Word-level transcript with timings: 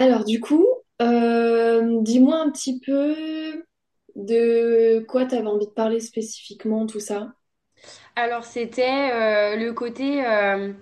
Alors 0.00 0.24
du 0.24 0.40
coup, 0.40 0.66
euh, 1.00 2.00
dis-moi 2.02 2.40
un 2.40 2.50
petit 2.50 2.80
peu 2.80 3.64
de 4.16 5.04
quoi 5.08 5.26
tu 5.26 5.34
avais 5.36 5.46
envie 5.48 5.66
de 5.66 5.72
parler 5.72 6.00
spécifiquement, 6.00 6.86
tout 6.86 7.00
ça. 7.00 7.34
Alors, 8.16 8.44
c'était 8.44 9.10
euh, 9.12 9.56
le 9.56 9.72
côté, 9.72 10.24
euh, 10.26 10.72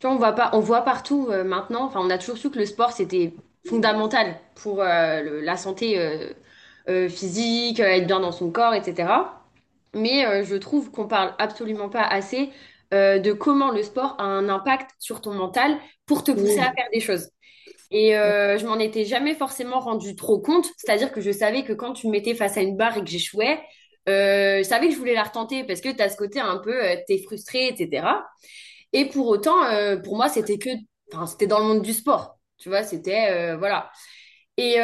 tu 0.00 0.06
vois, 0.06 0.14
on 0.14 0.18
voit 0.18 0.32
pas, 0.32 0.50
on 0.54 0.60
voit 0.60 0.82
partout 0.82 1.28
euh, 1.30 1.44
maintenant, 1.44 1.84
enfin, 1.84 2.00
on 2.02 2.10
a 2.10 2.18
toujours 2.18 2.38
su 2.38 2.50
que 2.50 2.58
le 2.58 2.66
sport, 2.66 2.92
c'était 2.92 3.34
fondamental 3.64 4.36
pour 4.56 4.82
euh, 4.82 5.20
le- 5.22 5.40
la 5.40 5.56
santé 5.56 5.98
euh, 6.00 6.30
euh, 6.88 7.08
physique, 7.08 7.80
euh, 7.80 7.84
être 7.88 8.06
bien 8.06 8.20
dans 8.20 8.32
son 8.32 8.50
corps, 8.50 8.74
etc. 8.74 9.44
Mais 9.94 10.26
euh, 10.26 10.44
je 10.44 10.56
trouve 10.56 10.90
qu'on 10.90 11.06
parle 11.08 11.34
absolument 11.38 11.88
pas 11.90 12.02
assez 12.04 12.50
euh, 12.94 13.18
de 13.18 13.32
comment 13.32 13.70
le 13.72 13.82
sport 13.82 14.16
a 14.18 14.24
un 14.24 14.48
impact 14.48 14.90
sur 14.98 15.20
ton 15.20 15.34
mental 15.34 15.78
pour 16.06 16.24
te 16.24 16.32
pousser 16.32 16.60
à 16.60 16.64
Oui. 16.64 16.76
faire 16.76 16.86
des 16.92 17.00
choses. 17.00 17.28
Et 17.90 18.16
euh, 18.16 18.56
je 18.58 18.66
m'en 18.66 18.78
étais 18.78 19.04
jamais 19.04 19.34
forcément 19.34 19.80
rendu 19.80 20.14
trop 20.14 20.38
compte, 20.40 20.66
c'est-à-dire 20.76 21.10
que 21.12 21.20
je 21.20 21.32
savais 21.32 21.64
que 21.64 21.72
quand 21.72 21.92
tu 21.92 22.06
me 22.06 22.12
mettais 22.12 22.34
face 22.34 22.56
à 22.56 22.62
une 22.62 22.76
barre 22.76 22.96
et 22.96 23.00
que 23.00 23.10
j'échouais, 23.10 23.60
euh, 24.08 24.58
je 24.58 24.62
savais 24.62 24.86
que 24.88 24.94
je 24.94 24.98
voulais 24.98 25.14
la 25.14 25.24
retenter 25.24 25.64
parce 25.64 25.80
que 25.80 25.88
tu 25.88 26.00
as 26.02 26.08
ce 26.08 26.16
côté 26.16 26.38
un 26.40 26.58
peu, 26.58 26.72
euh, 26.84 26.96
t'es 27.06 27.18
frustré, 27.18 27.68
etc. 27.68 28.28
Et 28.92 29.06
pour 29.06 29.26
autant, 29.28 29.64
euh, 29.64 29.96
pour 29.96 30.16
moi, 30.16 30.28
c'était 30.28 30.58
que, 30.58 30.70
enfin, 31.12 31.26
c'était 31.26 31.46
dans 31.48 31.58
le 31.60 31.64
monde 31.66 31.82
du 31.82 31.92
sport, 31.92 32.38
tu 32.58 32.68
vois, 32.68 32.82
c'était, 32.84 33.30
euh, 33.32 33.56
voilà. 33.56 33.90
Et, 34.56 34.74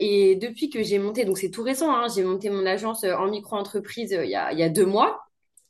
et 0.00 0.36
depuis 0.36 0.70
que 0.70 0.82
j'ai 0.82 0.98
monté, 0.98 1.24
donc 1.26 1.38
c'est 1.38 1.50
tout 1.50 1.62
récent, 1.62 1.92
hein, 1.94 2.06
j'ai 2.14 2.24
monté 2.24 2.48
mon 2.50 2.64
agence 2.66 3.04
en 3.04 3.26
micro-entreprise 3.28 4.12
il 4.12 4.30
y 4.30 4.38
il 4.52 4.58
y 4.58 4.62
a 4.62 4.68
deux 4.70 4.86
mois, 4.86 5.20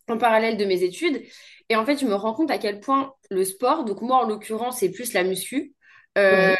en 0.08 0.18
parallèle 0.18 0.56
de 0.56 0.64
mes 0.64 0.82
études. 0.82 1.22
Et 1.68 1.76
en 1.76 1.84
fait, 1.84 1.98
je 1.98 2.06
me 2.06 2.14
rends 2.14 2.34
compte 2.34 2.50
à 2.50 2.58
quel 2.58 2.80
point 2.80 3.12
le 3.30 3.44
sport, 3.44 3.84
donc 3.84 4.02
moi 4.02 4.24
en 4.24 4.28
l'occurrence, 4.28 4.78
c'est 4.78 4.90
plus 4.90 5.12
la 5.12 5.24
muscu, 5.24 5.74
euh, 6.16 6.54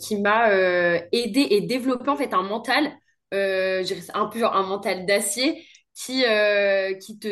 qui 0.00 0.20
m'a 0.20 0.50
euh, 0.50 1.00
aidé 1.12 1.46
et 1.50 1.60
développé 1.62 2.08
en 2.08 2.16
fait 2.16 2.32
un 2.34 2.42
mental, 2.42 2.92
euh, 3.34 3.84
un 4.14 4.26
peu 4.26 4.40
genre 4.40 4.54
un 4.56 4.62
mental 4.62 5.06
d'acier 5.06 5.64
qui, 5.94 6.24
euh, 6.24 6.94
qui 6.94 7.18
te, 7.18 7.28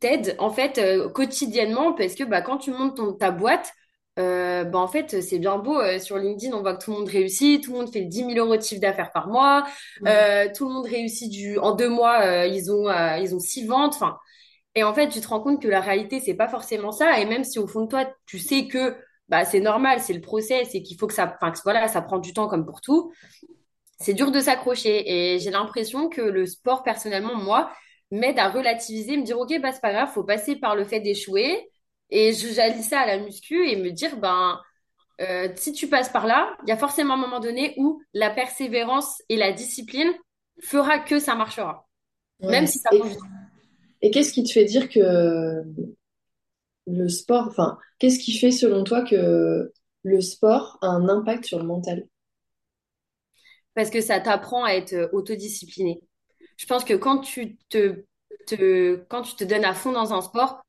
t'aide 0.00 0.36
en 0.38 0.50
fait 0.50 0.80
quotidiennement 1.12 1.92
parce 1.92 2.14
que 2.14 2.24
bah, 2.24 2.42
quand 2.42 2.58
tu 2.58 2.70
montes 2.70 2.96
ton, 2.96 3.12
ta 3.12 3.30
boîte, 3.30 3.72
bah, 4.16 4.70
en 4.74 4.88
fait 4.88 5.20
c'est 5.22 5.38
bien 5.38 5.58
beau 5.58 5.80
sur 5.98 6.18
LinkedIn 6.18 6.54
on 6.56 6.60
voit 6.62 6.76
que 6.76 6.84
tout 6.84 6.92
le 6.92 6.98
monde 6.98 7.08
réussit, 7.08 7.62
tout 7.62 7.72
le 7.72 7.78
monde 7.78 7.92
fait 7.92 8.02
10 8.02 8.24
000 8.24 8.38
euros 8.38 8.56
de 8.56 8.62
chiffre 8.62 8.80
d'affaires 8.80 9.12
par 9.12 9.28
mois, 9.28 9.64
tout 10.00 10.68
le 10.68 10.72
monde 10.72 10.86
réussit 10.86 11.30
du 11.30 11.58
en 11.58 11.72
deux 11.74 11.88
mois 11.88 12.46
ils 12.46 12.70
ont 12.72 12.88
ils 13.18 13.34
ont 13.34 13.40
six 13.40 13.66
ventes, 13.66 13.94
enfin. 13.94 14.18
Et 14.74 14.82
en 14.84 14.94
fait, 14.94 15.08
tu 15.08 15.20
te 15.20 15.28
rends 15.28 15.40
compte 15.40 15.62
que 15.62 15.68
la 15.68 15.80
réalité, 15.80 16.20
c'est 16.20 16.34
pas 16.34 16.48
forcément 16.48 16.92
ça. 16.92 17.20
Et 17.20 17.26
même 17.26 17.44
si 17.44 17.58
au 17.58 17.66
fond 17.66 17.82
de 17.82 17.88
toi, 17.88 18.06
tu 18.26 18.38
sais 18.38 18.66
que 18.68 18.96
bah, 19.28 19.44
c'est 19.44 19.60
normal, 19.60 20.00
c'est 20.00 20.12
le 20.12 20.20
process 20.20 20.74
et 20.74 20.82
qu'il 20.82 20.98
faut 20.98 21.06
que 21.06 21.14
ça, 21.14 21.36
enfin, 21.40 21.52
que 21.52 21.58
voilà, 21.64 21.88
ça 21.88 22.02
prend 22.02 22.18
du 22.18 22.32
temps 22.32 22.48
comme 22.48 22.66
pour 22.66 22.80
tout, 22.80 23.12
c'est 24.00 24.14
dur 24.14 24.30
de 24.30 24.40
s'accrocher. 24.40 25.34
Et 25.34 25.38
j'ai 25.38 25.50
l'impression 25.50 26.08
que 26.08 26.20
le 26.20 26.46
sport, 26.46 26.82
personnellement, 26.82 27.36
moi, 27.36 27.72
m'aide 28.10 28.38
à 28.38 28.48
relativiser, 28.50 29.16
me 29.16 29.24
dire, 29.24 29.38
OK, 29.38 29.58
bah, 29.60 29.72
c'est 29.72 29.80
pas 29.80 29.92
grave, 29.92 30.10
faut 30.12 30.24
passer 30.24 30.56
par 30.56 30.76
le 30.76 30.84
fait 30.84 31.00
d'échouer. 31.00 31.70
Et 32.10 32.32
je 32.32 32.48
j'allie 32.52 32.82
ça 32.82 33.00
à 33.00 33.06
la 33.06 33.18
muscu 33.18 33.66
et 33.68 33.76
me 33.76 33.90
dire, 33.90 34.16
ben, 34.18 34.60
euh, 35.20 35.48
si 35.56 35.72
tu 35.72 35.88
passes 35.88 36.10
par 36.10 36.26
là, 36.26 36.56
il 36.64 36.68
y 36.68 36.72
a 36.72 36.76
forcément 36.76 37.14
un 37.14 37.18
moment 37.18 37.40
donné 37.40 37.74
où 37.78 38.02
la 38.14 38.30
persévérance 38.30 39.22
et 39.28 39.36
la 39.36 39.52
discipline 39.52 40.12
fera 40.62 40.98
que 41.00 41.18
ça 41.20 41.34
marchera. 41.34 41.88
Même 42.40 42.66
si 42.66 42.78
ça 42.78 42.90
Et, 42.90 42.98
prend 42.98 43.08
temps. 43.10 43.28
et 44.02 44.10
qu'est-ce 44.10 44.32
qui 44.32 44.44
te 44.44 44.52
fait 44.52 44.64
dire 44.64 44.88
que 44.88 45.62
le 46.86 47.08
sport, 47.08 47.46
enfin, 47.48 47.78
qu'est-ce 47.98 48.18
qui 48.18 48.38
fait 48.38 48.50
selon 48.50 48.84
toi 48.84 49.02
que 49.02 49.72
le 50.04 50.20
sport 50.20 50.78
a 50.82 50.88
un 50.88 51.08
impact 51.08 51.44
sur 51.46 51.58
le 51.58 51.64
mental? 51.66 52.06
Parce 53.74 53.90
que 53.90 54.00
ça 54.00 54.20
t'apprend 54.20 54.64
à 54.64 54.70
être 54.72 54.92
euh, 54.94 55.08
autodiscipliné. 55.12 56.00
Je 56.56 56.66
pense 56.66 56.84
que 56.84 56.94
quand 56.94 57.18
tu 57.18 57.56
te, 57.68 58.04
te, 58.46 58.96
quand 59.08 59.22
tu 59.22 59.34
te 59.36 59.44
donnes 59.44 59.64
à 59.64 59.74
fond 59.74 59.92
dans 59.92 60.12
un 60.14 60.20
sport, 60.22 60.62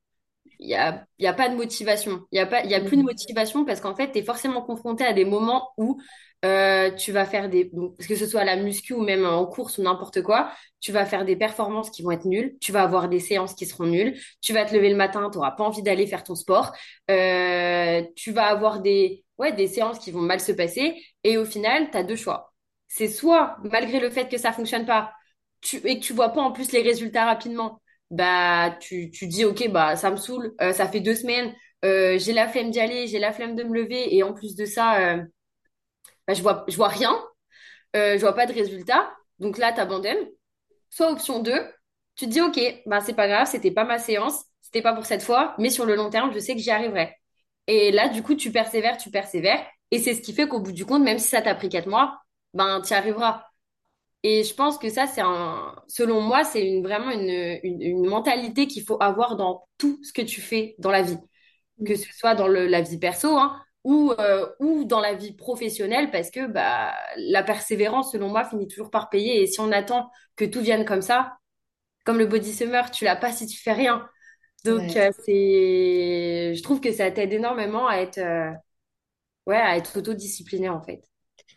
il 0.60 0.68
y 0.70 0.74
a, 0.74 1.06
y 1.18 1.26
a 1.26 1.34
pas 1.34 1.48
de 1.50 1.56
motivation. 1.56 2.26
Il 2.32 2.36
y 2.38 2.40
a 2.40 2.46
pas, 2.46 2.64
il 2.64 2.70
y 2.70 2.74
a 2.76 2.80
plus 2.80 2.98
de 2.98 3.02
Mm. 3.02 3.06
motivation 3.06 3.64
parce 3.64 3.80
qu'en 3.80 3.94
fait, 3.96 4.12
tu 4.12 4.18
es 4.18 4.24
forcément 4.24 4.62
confronté 4.62 5.04
à 5.04 5.12
des 5.14 5.24
moments 5.24 5.70
où 5.78 6.00
euh, 6.44 6.90
tu 6.92 7.12
vas 7.12 7.24
faire 7.24 7.48
des, 7.48 7.70
que 8.08 8.14
ce 8.14 8.26
soit 8.26 8.42
à 8.42 8.44
la 8.44 8.56
muscu 8.56 8.92
ou 8.92 9.00
même 9.02 9.24
en 9.24 9.46
course 9.46 9.78
ou 9.78 9.82
n'importe 9.82 10.22
quoi, 10.22 10.52
tu 10.80 10.92
vas 10.92 11.06
faire 11.06 11.24
des 11.24 11.34
performances 11.36 11.90
qui 11.90 12.02
vont 12.02 12.10
être 12.10 12.26
nulles, 12.26 12.56
tu 12.60 12.72
vas 12.72 12.82
avoir 12.82 13.08
des 13.08 13.20
séances 13.20 13.54
qui 13.54 13.66
seront 13.66 13.86
nulles, 13.86 14.18
tu 14.42 14.52
vas 14.52 14.64
te 14.64 14.74
lever 14.74 14.90
le 14.90 14.96
matin, 14.96 15.28
tu 15.30 15.38
n'auras 15.38 15.52
pas 15.52 15.64
envie 15.64 15.82
d'aller 15.82 16.06
faire 16.06 16.22
ton 16.22 16.34
sport, 16.34 16.72
euh, 17.10 18.02
tu 18.14 18.32
vas 18.32 18.46
avoir 18.46 18.80
des, 18.80 19.24
ouais, 19.38 19.52
des 19.52 19.66
séances 19.66 19.98
qui 19.98 20.10
vont 20.10 20.20
mal 20.20 20.40
se 20.40 20.52
passer 20.52 21.02
et 21.24 21.38
au 21.38 21.44
final, 21.44 21.90
tu 21.90 21.96
as 21.96 22.04
deux 22.04 22.16
choix. 22.16 22.52
C'est 22.88 23.08
soit, 23.08 23.56
malgré 23.64 23.98
le 23.98 24.10
fait 24.10 24.28
que 24.28 24.38
ça 24.38 24.52
fonctionne 24.52 24.86
pas, 24.86 25.12
tu, 25.60 25.78
et 25.84 25.98
que 25.98 26.04
tu 26.04 26.12
vois 26.12 26.28
pas 26.30 26.42
en 26.42 26.52
plus 26.52 26.70
les 26.72 26.82
résultats 26.82 27.24
rapidement, 27.24 27.80
bah 28.10 28.76
tu, 28.80 29.10
dis 29.22 29.44
ok 29.44 29.68
bah 29.70 29.96
ça 29.96 30.12
me 30.12 30.16
saoule 30.16 30.54
euh, 30.60 30.72
ça 30.72 30.86
fait 30.86 31.00
deux 31.00 31.16
semaines 31.16 31.52
j'ai 31.82 32.32
la 32.32 32.48
flemme 32.48 32.70
d'y 32.70 32.78
aller 32.80 33.06
j'ai 33.08 33.18
la 33.18 33.32
flemme 33.32 33.56
de 33.56 33.64
me 33.64 33.74
lever 33.74 34.14
et 34.14 34.22
en 34.22 34.32
plus 34.32 34.54
de 34.56 34.64
ça 34.64 35.18
bah, 36.26 36.34
je 36.34 36.42
vois 36.42 36.64
je 36.68 36.76
vois 36.76 36.88
rien. 36.88 37.12
Euh, 37.96 38.14
je 38.16 38.20
vois 38.20 38.34
pas 38.34 38.46
de 38.46 38.52
résultat. 38.52 39.12
Donc 39.38 39.58
là 39.58 39.72
t'abandonnes. 39.72 40.28
Soit 40.90 41.10
option 41.12 41.40
2 41.40 41.60
tu 42.16 42.26
te 42.26 42.30
dis 42.32 42.40
ok 42.42 42.60
bah 42.86 43.00
c'est 43.02 43.14
pas 43.14 43.28
grave 43.28 43.46
c'était 43.50 43.70
pas 43.72 43.84
ma 43.84 43.98
séance 43.98 44.44
c'était 44.62 44.82
pas 44.82 44.94
pour 44.94 45.06
cette 45.06 45.22
fois 45.22 45.54
mais 45.58 45.70
sur 45.70 45.86
le 45.86 45.96
long 45.96 46.10
terme 46.10 46.32
je 46.34 46.38
sais 46.40 46.54
que 46.56 46.60
j'y 46.62 46.70
arriverai. 46.70 47.14
Et 47.68 47.92
là 47.92 48.08
du 48.08 48.22
coup 48.22 48.34
tu 48.36 48.52
persévères 48.52 48.96
tu 48.98 49.10
persévères. 49.10 49.64
Et 49.92 49.98
c'est 50.00 50.14
ce 50.14 50.22
qui 50.22 50.32
fait 50.34 50.48
qu'au 50.48 50.60
bout 50.60 50.72
du 50.72 50.86
compte 50.86 51.02
même 51.04 51.18
si 51.18 51.28
ça 51.28 51.42
t'a 51.42 51.54
pris 51.54 51.68
quatre 51.70 51.88
mois 51.88 52.20
ben 52.54 52.80
tu 52.82 52.92
y 52.92 52.94
arriveras. 52.96 53.44
Et 54.22 54.42
je 54.44 54.54
pense 54.54 54.78
que 54.78 54.88
ça, 54.90 55.06
c'est 55.06 55.20
un, 55.20 55.74
selon 55.88 56.20
moi, 56.20 56.42
c'est 56.44 56.66
une, 56.66 56.82
vraiment 56.82 57.10
une, 57.10 57.30
une, 57.62 57.80
une 57.82 58.06
mentalité 58.08 58.66
qu'il 58.66 58.82
faut 58.84 59.00
avoir 59.00 59.36
dans 59.36 59.68
tout 59.78 60.00
ce 60.02 60.12
que 60.12 60.22
tu 60.22 60.40
fais 60.40 60.74
dans 60.78 60.90
la 60.90 61.02
vie, 61.02 61.18
que 61.86 61.96
ce 61.96 62.12
soit 62.12 62.34
dans 62.34 62.48
le- 62.48 62.66
la 62.66 62.82
vie 62.82 62.98
perso, 62.98 63.36
hein, 63.38 63.60
ou, 63.86 64.12
euh, 64.20 64.48
ou 64.60 64.84
dans 64.84 65.00
la 65.00 65.14
vie 65.14 65.32
professionnelle, 65.34 66.10
parce 66.12 66.30
que 66.30 66.46
bah, 66.48 66.94
la 67.18 67.44
persévérance, 67.44 68.12
selon 68.12 68.30
moi, 68.30 68.44
finit 68.44 68.68
toujours 68.68 68.90
par 68.90 69.10
payer. 69.10 69.42
Et 69.42 69.48
si 69.48 69.60
on 69.60 69.72
attend 69.72 70.10
que 70.36 70.44
tout 70.46 70.60
vienne 70.62 70.84
comme 70.86 71.02
ça, 71.02 71.38
comme 72.04 72.18
le 72.18 72.26
body 72.26 72.54
summer, 72.54 72.90
tu 72.90 73.04
l'as 73.04 73.16
pas 73.16 73.32
si 73.32 73.46
tu 73.46 73.58
fais 73.62 73.72
rien. 73.72 74.08
Donc, 74.64 74.96
Ouais. 74.96 74.96
euh, 74.96 75.10
c'est, 75.26 76.54
je 76.54 76.62
trouve 76.62 76.80
que 76.80 76.92
ça 76.92 77.10
t'aide 77.12 77.32
énormément 77.32 77.88
à 77.88 77.96
être, 77.98 78.18
euh, 78.18 78.52
ouais, 79.46 79.56
à 79.56 79.76
être 79.76 79.98
autodiscipliné, 79.98 80.68
en 80.68 80.82
fait. 80.82 81.02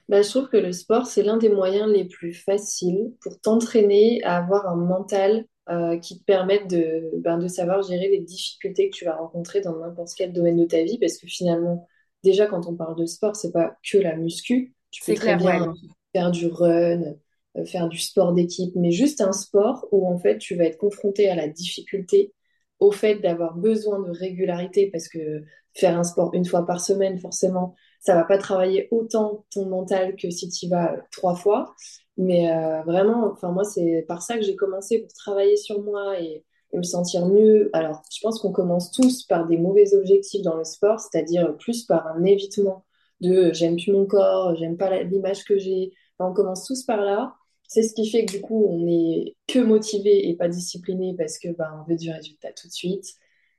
Bah, 0.09 0.21
je 0.21 0.29
trouve 0.29 0.49
que 0.49 0.57
le 0.57 0.71
sport, 0.71 1.05
c'est 1.05 1.23
l'un 1.23 1.37
des 1.37 1.49
moyens 1.49 1.87
les 1.91 2.05
plus 2.05 2.33
faciles 2.33 3.13
pour 3.21 3.39
t'entraîner 3.41 4.23
à 4.23 4.37
avoir 4.37 4.67
un 4.67 4.75
mental 4.75 5.45
euh, 5.69 5.99
qui 5.99 6.19
te 6.19 6.23
permette 6.25 6.67
de, 6.69 7.11
ben, 7.17 7.37
de 7.37 7.47
savoir 7.47 7.83
gérer 7.83 8.09
les 8.09 8.19
difficultés 8.21 8.89
que 8.89 8.95
tu 8.97 9.05
vas 9.05 9.15
rencontrer 9.15 9.61
dans 9.61 9.77
n'importe 9.77 10.11
quel 10.17 10.33
domaine 10.33 10.57
de 10.57 10.65
ta 10.65 10.83
vie. 10.83 10.97
Parce 10.99 11.17
que 11.17 11.27
finalement, 11.27 11.87
déjà, 12.23 12.47
quand 12.47 12.67
on 12.67 12.75
parle 12.75 12.95
de 12.95 13.05
sport, 13.05 13.35
c'est 13.35 13.51
pas 13.51 13.75
que 13.89 13.97
la 13.97 14.15
muscu. 14.15 14.75
Tu 14.91 15.03
peux 15.03 15.13
très 15.13 15.37
clair, 15.37 15.59
bien 15.59 15.73
faire 16.13 16.31
du 16.31 16.47
run, 16.47 17.15
euh, 17.57 17.65
faire 17.65 17.87
du 17.87 17.97
sport 17.97 18.33
d'équipe, 18.33 18.75
mais 18.75 18.91
juste 18.91 19.21
un 19.21 19.31
sport 19.31 19.87
où 19.91 20.07
en 20.07 20.17
fait, 20.17 20.37
tu 20.37 20.55
vas 20.55 20.65
être 20.65 20.77
confronté 20.77 21.29
à 21.29 21.35
la 21.35 21.47
difficulté, 21.47 22.33
au 22.79 22.91
fait 22.91 23.15
d'avoir 23.19 23.55
besoin 23.55 23.99
de 23.99 24.09
régularité, 24.09 24.89
parce 24.91 25.07
que 25.07 25.43
faire 25.75 25.97
un 25.97 26.03
sport 26.03 26.33
une 26.33 26.45
fois 26.45 26.65
par 26.65 26.81
semaine, 26.81 27.19
forcément 27.19 27.75
ça 27.99 28.15
va 28.15 28.23
pas 28.23 28.37
travailler 28.37 28.87
autant 28.91 29.45
ton 29.51 29.65
mental 29.65 30.15
que 30.15 30.29
si 30.29 30.49
tu 30.49 30.65
y 30.65 30.69
vas 30.69 30.93
euh, 30.93 30.97
trois 31.11 31.35
fois. 31.35 31.75
Mais 32.17 32.51
euh, 32.51 32.81
vraiment, 32.83 33.31
enfin 33.31 33.51
moi, 33.51 33.63
c'est 33.63 34.05
par 34.07 34.21
ça 34.21 34.37
que 34.37 34.43
j'ai 34.43 34.55
commencé 34.55 34.99
pour 34.99 35.13
travailler 35.13 35.57
sur 35.57 35.81
moi 35.81 36.19
et, 36.19 36.43
et 36.73 36.77
me 36.77 36.83
sentir 36.83 37.25
mieux. 37.25 37.69
Alors, 37.73 38.01
je 38.11 38.19
pense 38.21 38.39
qu'on 38.39 38.51
commence 38.51 38.91
tous 38.91 39.23
par 39.23 39.47
des 39.47 39.57
mauvais 39.57 39.93
objectifs 39.95 40.41
dans 40.41 40.55
le 40.55 40.63
sport, 40.63 40.99
c'est-à-dire 40.99 41.55
plus 41.57 41.85
par 41.85 42.07
un 42.07 42.23
évitement 42.23 42.85
de 43.21 43.51
j'aime 43.53 43.75
plus 43.75 43.91
mon 43.91 44.05
corps, 44.05 44.55
j'aime 44.55 44.77
pas 44.77 45.03
l'image 45.03 45.43
que 45.45 45.57
j'ai. 45.57 45.91
On 46.19 46.33
commence 46.33 46.65
tous 46.65 46.83
par 46.83 47.01
là. 47.01 47.35
C'est 47.67 47.83
ce 47.83 47.93
qui 47.93 48.09
fait 48.09 48.25
que 48.25 48.31
du 48.33 48.41
coup, 48.41 48.65
on 48.69 48.87
est 48.87 49.35
que 49.47 49.59
motivé 49.59 50.29
et 50.29 50.35
pas 50.35 50.47
discipliné 50.47 51.15
parce 51.17 51.37
que 51.39 51.49
ben, 51.49 51.69
on 51.81 51.89
veut 51.89 51.97
du 51.97 52.11
résultat 52.11 52.51
tout 52.53 52.67
de 52.67 52.73
suite. 52.73 53.05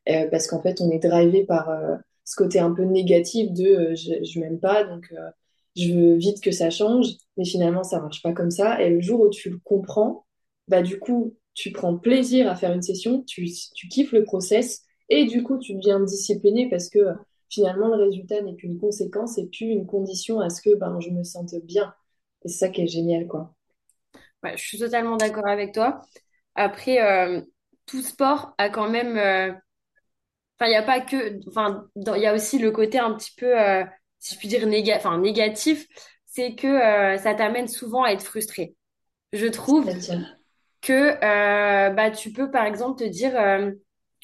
Euh, 0.09 0.29
parce 0.31 0.47
qu'en 0.47 0.63
fait, 0.63 0.81
on 0.81 0.91
est 0.91 0.99
drivé 0.99 1.45
par, 1.45 1.71
euh, 1.71 1.97
ce 2.25 2.37
côté 2.37 2.59
un 2.59 2.73
peu 2.73 2.85
négatif 2.85 3.53
de 3.53 3.67
euh, 3.67 3.95
je, 3.95 4.25
je 4.25 4.41
m'aime 4.41 4.61
pas, 4.61 4.85
donc 4.85 5.13
je 5.77 5.93
veux 5.93 6.15
vite 6.17 6.41
que 6.43 6.51
ça 6.53 6.71
change, 6.71 7.07
mais 7.37 7.45
finalement 7.45 7.85
ça 7.85 8.01
marche 8.01 8.23
pas 8.23 8.33
comme 8.33 8.51
ça. 8.51 8.81
Et 8.83 8.91
le 8.91 9.01
jour 9.01 9.21
où 9.21 9.31
tu 9.31 9.51
le 9.51 9.59
comprends, 9.59 10.27
bah 10.69 10.83
du 10.83 10.99
coup 10.99 11.35
tu 11.61 11.73
prends 11.73 11.97
plaisir 11.99 12.51
à 12.51 12.57
faire 12.57 12.73
une 12.73 12.83
session, 12.83 13.23
tu, 13.23 13.47
tu 13.75 13.89
kiffes 13.89 14.13
le 14.13 14.25
process, 14.25 14.83
et 15.09 15.27
du 15.27 15.43
coup 15.43 15.59
tu 15.59 15.75
deviens 15.75 16.01
discipliné 16.01 16.69
parce 16.71 16.89
que 16.91 16.99
euh, 17.01 17.15
finalement 17.49 17.89
le 17.89 18.05
résultat 18.05 18.43
n'est 18.43 18.57
qu'une 18.57 18.79
conséquence 18.79 19.39
et 19.39 19.47
plus 19.49 19.67
une 19.69 19.87
condition 19.87 20.41
à 20.41 20.51
ce 20.51 20.63
que 20.63 20.75
ben, 20.77 20.99
je 21.01 21.11
me 21.11 21.25
sente 21.25 21.55
bien. 21.65 21.95
Et 22.45 22.49
c'est 22.49 22.59
ça 22.59 22.69
qui 22.71 22.83
est 22.83 22.87
génial, 22.87 23.27
quoi. 23.27 23.55
Ouais, 24.43 24.57
je 24.57 24.63
suis 24.65 24.79
totalement 24.79 25.17
d'accord 25.17 25.47
avec 25.47 25.73
toi. 25.75 26.01
Après, 26.55 27.01
euh, 27.03 27.43
tout 27.87 28.03
sport 28.03 28.55
a 28.59 28.71
quand 28.71 28.89
même. 28.91 29.17
euh, 29.19 29.53
Enfin, 30.59 30.67
il 30.69 30.71
n'y 30.71 30.77
a 30.77 30.83
pas 30.83 31.01
que. 31.01 31.41
Enfin, 31.49 31.87
il 31.97 32.23
y 32.23 32.27
a 32.27 32.35
aussi 32.35 32.59
le 32.59 32.71
côté 32.71 32.99
un 32.99 33.15
petit 33.15 33.33
peu. 33.37 33.59
euh, 33.59 33.85
si 34.19 34.35
je 34.35 34.39
puis 34.39 34.49
dire, 34.49 34.67
néga 34.67 35.01
négatif, 35.19 35.87
c'est 36.27 36.55
que 36.55 36.67
ça 37.19 37.35
t'amène 37.35 37.69
souvent 37.69 38.05
à 38.05 38.11
être 38.13 38.23
frustré. 38.23 38.77
Je 39.33 39.47
trouve. 39.47 39.91
Que 40.83 40.93
euh, 41.25 41.91
bah, 41.91 42.11
tu 42.11 42.33
peux, 42.33 42.51
par 42.51 42.65
exemple, 42.67 42.99
te 43.01 43.05
dire, 43.09 43.37
euh, 43.39 43.73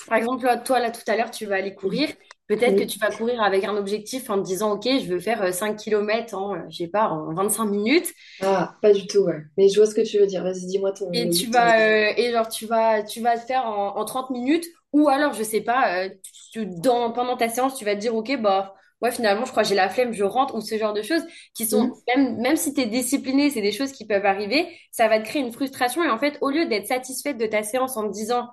par 0.08 0.18
exemple, 0.18 0.46
toi, 0.64 0.80
là, 0.80 0.90
tout 0.90 1.00
à 1.08 1.16
l'heure, 1.16 1.30
tu 1.30 1.46
vas 1.46 1.56
aller 1.56 1.74
courir. 1.74 2.10
Peut-être 2.48 2.78
que 2.78 2.84
tu 2.84 2.98
vas 3.00 3.10
courir 3.12 3.42
avec 3.42 3.64
un 3.64 3.76
objectif 3.76 4.30
en 4.30 4.38
te 4.38 4.46
disant, 4.46 4.72
OK, 4.74 4.84
je 4.84 5.06
veux 5.08 5.20
faire 5.20 5.42
euh, 5.42 5.52
5 5.52 5.76
km 5.76 6.34
en, 6.34 6.54
euh, 6.56 6.60
je 6.70 6.76
sais 6.78 6.88
pas, 6.88 7.08
en 7.10 7.34
25 7.34 7.66
minutes. 7.66 8.08
Ah, 8.40 8.78
pas 8.80 8.92
du 8.94 9.06
tout, 9.06 9.20
ouais. 9.24 9.42
Mais 9.58 9.68
je 9.68 9.76
vois 9.78 9.86
ce 9.86 9.94
que 9.94 10.00
tu 10.06 10.18
veux 10.18 10.26
dire. 10.26 10.42
Vas-y, 10.42 10.66
dis-moi 10.66 10.92
ton, 10.92 11.10
Et 11.12 11.30
tu 11.30 11.46
vas, 11.50 11.80
euh, 11.80 12.12
et 12.16 12.32
genre, 12.32 12.48
tu 12.48 12.66
vas, 12.66 13.02
tu 13.02 13.20
vas 13.22 13.34
le 13.36 13.40
faire 13.40 13.64
en, 13.66 13.96
en 13.96 14.04
30 14.04 14.30
minutes. 14.30 14.66
Ou 14.92 15.08
alors, 15.08 15.32
je 15.34 15.42
sais 15.42 15.60
pas, 15.62 16.04
euh, 16.06 16.10
tu- 16.52 16.66
dans, 16.66 17.12
pendant 17.12 17.36
ta 17.36 17.48
séance, 17.48 17.76
tu 17.76 17.84
vas 17.84 17.94
te 17.94 18.00
dire, 18.00 18.14
OK, 18.14 18.36
bah, 18.40 18.74
ouais, 19.02 19.10
finalement, 19.12 19.44
je 19.44 19.50
crois 19.50 19.62
que 19.62 19.68
j'ai 19.68 19.74
la 19.74 19.88
flemme, 19.88 20.12
je 20.12 20.24
rentre, 20.24 20.54
ou 20.54 20.60
ce 20.60 20.76
genre 20.78 20.92
de 20.94 21.02
choses 21.02 21.22
qui 21.54 21.66
sont, 21.66 21.88
Hmm 21.88 22.06
même, 22.16 22.36
même 22.38 22.56
si 22.56 22.74
tu 22.74 22.80
es 22.82 22.86
discipliné, 22.86 23.50
c'est 23.50 23.62
des 23.62 23.72
choses 23.72 23.92
qui 23.92 24.06
peuvent 24.06 24.26
arriver, 24.26 24.68
ça 24.92 25.08
va 25.08 25.20
te 25.20 25.24
créer 25.26 25.42
une 25.42 25.52
frustration. 25.52 26.02
Et 26.04 26.08
en 26.10 26.18
fait, 26.18 26.38
au 26.40 26.50
lieu 26.50 26.66
d'être 26.66 26.86
satisfaite 26.86 27.38
de 27.38 27.46
ta 27.46 27.62
séance 27.62 27.96
en 27.96 28.08
te 28.08 28.12
disant, 28.12 28.48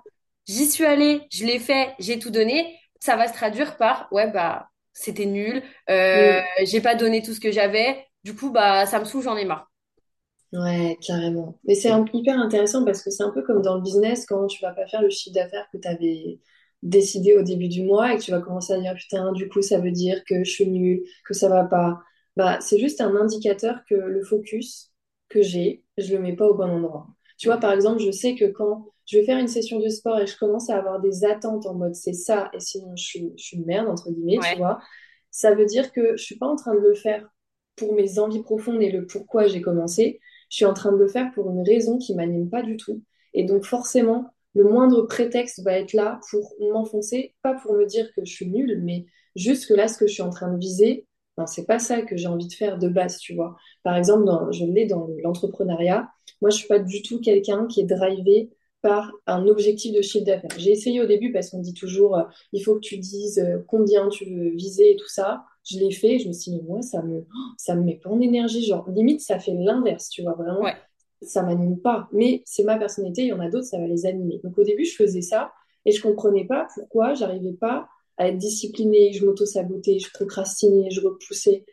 j'y 0.46 0.66
suis 0.66 0.84
allée, 0.84 1.22
je 1.32 1.44
l'ai 1.44 1.58
fait, 1.58 1.94
j'ai 1.98 2.18
tout 2.18 2.30
donné, 2.30 2.78
ça 3.00 3.16
va 3.16 3.28
se 3.28 3.32
traduire 3.34 3.76
par, 3.76 4.08
ouais, 4.12 4.30
bah, 4.30 4.68
c'était 4.92 5.26
nul, 5.26 5.62
euh, 5.90 6.40
j'ai 6.64 6.80
pas 6.80 6.94
donné 6.94 7.22
tout 7.22 7.34
ce 7.34 7.40
que 7.40 7.50
j'avais, 7.52 8.04
du 8.24 8.34
coup, 8.34 8.50
bah, 8.50 8.86
ça 8.86 8.98
me 9.00 9.04
saoule, 9.04 9.22
j'en 9.22 9.36
ai 9.36 9.44
marre. 9.44 9.70
Ouais, 10.52 10.96
carrément. 11.02 11.58
Mais 11.64 11.74
c'est 11.74 11.90
hyper 12.12 12.38
intéressant 12.38 12.84
parce 12.84 13.02
que 13.02 13.10
c'est 13.10 13.24
un 13.24 13.30
peu 13.30 13.42
comme 13.42 13.60
dans 13.60 13.74
le 13.74 13.82
business 13.82 14.24
quand 14.24 14.46
tu 14.46 14.62
vas 14.62 14.72
pas 14.72 14.86
faire 14.86 15.02
le 15.02 15.10
chiffre 15.10 15.34
d'affaires 15.34 15.68
que 15.72 15.78
tu 15.78 15.88
avais 15.88 16.38
décidé 16.84 17.36
au 17.36 17.42
début 17.42 17.68
du 17.68 17.84
mois 17.84 18.14
et 18.14 18.18
que 18.18 18.22
tu 18.22 18.30
vas 18.30 18.40
commencer 18.40 18.72
à 18.74 18.78
dire 18.80 18.94
putain, 18.94 19.32
du 19.32 19.48
coup, 19.48 19.62
ça 19.62 19.80
veut 19.80 19.90
dire 19.90 20.24
que 20.24 20.44
je 20.44 20.50
suis 20.50 20.68
nulle, 20.68 21.02
que 21.26 21.34
ça 21.34 21.48
va 21.48 21.64
pas. 21.64 22.00
Bah, 22.36 22.58
c'est 22.60 22.78
juste 22.78 23.00
un 23.00 23.16
indicateur 23.16 23.84
que 23.88 23.94
le 23.96 24.22
focus 24.22 24.92
que 25.28 25.42
j'ai, 25.42 25.84
je 25.98 26.14
le 26.14 26.20
mets 26.22 26.36
pas 26.36 26.46
au 26.46 26.54
bon 26.54 26.70
endroit. 26.70 27.08
Tu 27.38 27.48
vois, 27.48 27.58
par 27.58 27.72
exemple, 27.72 28.00
je 28.00 28.10
sais 28.12 28.36
que 28.36 28.46
quand 28.46 28.86
je 29.06 29.18
vais 29.18 29.24
faire 29.24 29.38
une 29.38 29.48
session 29.48 29.80
de 29.80 29.88
sport 29.88 30.20
et 30.20 30.26
je 30.26 30.36
commence 30.38 30.70
à 30.70 30.76
avoir 30.78 31.00
des 31.00 31.24
attentes 31.24 31.66
en 31.66 31.74
mode 31.74 31.94
c'est 31.94 32.12
ça 32.14 32.50
et 32.54 32.60
sinon 32.60 32.94
je 32.96 33.04
suis, 33.04 33.32
je 33.36 33.44
suis 33.44 33.56
une 33.58 33.66
merde, 33.66 33.88
entre 33.88 34.10
guillemets, 34.10 34.38
tu 34.40 34.56
vois, 34.56 34.80
ça 35.30 35.54
veut 35.54 35.66
dire 35.66 35.92
que 35.92 36.16
je 36.16 36.22
suis 36.22 36.38
pas 36.38 36.46
en 36.46 36.56
train 36.56 36.74
de 36.74 36.80
le 36.80 36.94
faire 36.94 37.28
pour 37.76 37.94
mes 37.94 38.18
envies 38.18 38.42
profondes 38.42 38.82
et 38.82 38.90
le 38.90 39.06
pourquoi 39.06 39.46
j'ai 39.46 39.60
commencé 39.60 40.20
je 40.50 40.56
suis 40.56 40.64
en 40.66 40.74
train 40.74 40.92
de 40.92 40.96
le 40.98 41.08
faire 41.08 41.32
pour 41.32 41.50
une 41.50 41.62
raison 41.62 41.98
qui 41.98 42.14
m'anime 42.14 42.48
pas 42.48 42.62
du 42.62 42.76
tout. 42.76 43.02
Et 43.32 43.42
donc 43.44 43.64
forcément, 43.64 44.33
le 44.54 44.64
moindre 44.64 45.02
prétexte 45.02 45.62
va 45.62 45.78
être 45.78 45.92
là 45.92 46.20
pour 46.30 46.54
m'enfoncer, 46.60 47.34
pas 47.42 47.54
pour 47.54 47.74
me 47.74 47.84
dire 47.84 48.08
que 48.14 48.24
je 48.24 48.32
suis 48.32 48.48
nulle, 48.48 48.80
mais 48.82 49.06
juste 49.36 49.66
que 49.66 49.74
là, 49.74 49.88
ce 49.88 49.98
que 49.98 50.06
je 50.06 50.12
suis 50.12 50.22
en 50.22 50.30
train 50.30 50.52
de 50.52 50.58
viser, 50.58 51.06
ben, 51.36 51.46
c'est 51.46 51.66
pas 51.66 51.80
ça 51.80 52.02
que 52.02 52.16
j'ai 52.16 52.28
envie 52.28 52.46
de 52.46 52.52
faire 52.52 52.78
de 52.78 52.88
base, 52.88 53.18
tu 53.18 53.34
vois. 53.34 53.56
Par 53.82 53.96
exemple, 53.96 54.24
je 54.52 54.64
l'ai 54.64 54.86
dans 54.86 55.08
l'entrepreneuriat. 55.22 56.08
Moi, 56.40 56.50
je 56.50 56.58
suis 56.58 56.68
pas 56.68 56.78
du 56.78 57.02
tout 57.02 57.20
quelqu'un 57.20 57.66
qui 57.66 57.80
est 57.80 57.84
drivé 57.84 58.50
par 58.82 59.10
un 59.26 59.46
objectif 59.46 59.94
de 59.94 60.02
chiffre 60.02 60.26
d'affaires. 60.26 60.50
J'ai 60.58 60.70
essayé 60.70 61.00
au 61.00 61.06
début 61.06 61.32
parce 61.32 61.50
qu'on 61.50 61.60
dit 61.60 61.74
toujours, 61.74 62.16
euh, 62.16 62.22
il 62.52 62.62
faut 62.62 62.74
que 62.74 62.80
tu 62.80 62.98
dises 62.98 63.38
euh, 63.38 63.64
combien 63.66 64.08
tu 64.08 64.26
veux 64.26 64.50
viser 64.50 64.92
et 64.92 64.96
tout 64.96 65.08
ça. 65.08 65.42
Je 65.68 65.78
l'ai 65.78 65.90
fait, 65.90 66.18
je 66.18 66.28
me 66.28 66.34
suis 66.34 66.52
dit, 66.52 66.60
moi, 66.62 66.82
ça 66.82 67.02
me, 67.02 67.24
ça 67.56 67.74
me 67.74 67.82
met 67.82 67.98
pas 68.02 68.10
en 68.10 68.20
énergie. 68.20 68.64
Genre, 68.64 68.88
limite, 68.90 69.22
ça 69.22 69.38
fait 69.38 69.54
l'inverse, 69.54 70.10
tu 70.10 70.22
vois, 70.22 70.34
vraiment. 70.34 70.62
Ça 71.22 71.42
m'anime 71.42 71.80
pas. 71.80 72.08
Mais 72.12 72.42
c'est 72.44 72.64
ma 72.64 72.78
personnalité, 72.78 73.22
il 73.22 73.28
y 73.28 73.32
en 73.32 73.40
a 73.40 73.48
d'autres, 73.48 73.66
ça 73.66 73.78
va 73.78 73.86
les 73.86 74.06
animer. 74.06 74.40
Donc 74.44 74.58
au 74.58 74.64
début, 74.64 74.84
je 74.84 74.94
faisais 74.94 75.22
ça 75.22 75.52
et 75.84 75.92
je 75.92 76.02
comprenais 76.02 76.44
pas 76.44 76.68
pourquoi 76.74 77.14
j'arrivais 77.14 77.52
pas 77.52 77.88
à 78.16 78.28
être 78.28 78.38
disciplinée, 78.38 79.12
je 79.12 79.24
m'auto-sabotais, 79.26 79.98
je 79.98 80.10
procrastinais, 80.12 80.90
je 80.90 81.00
repoussais. 81.00 81.64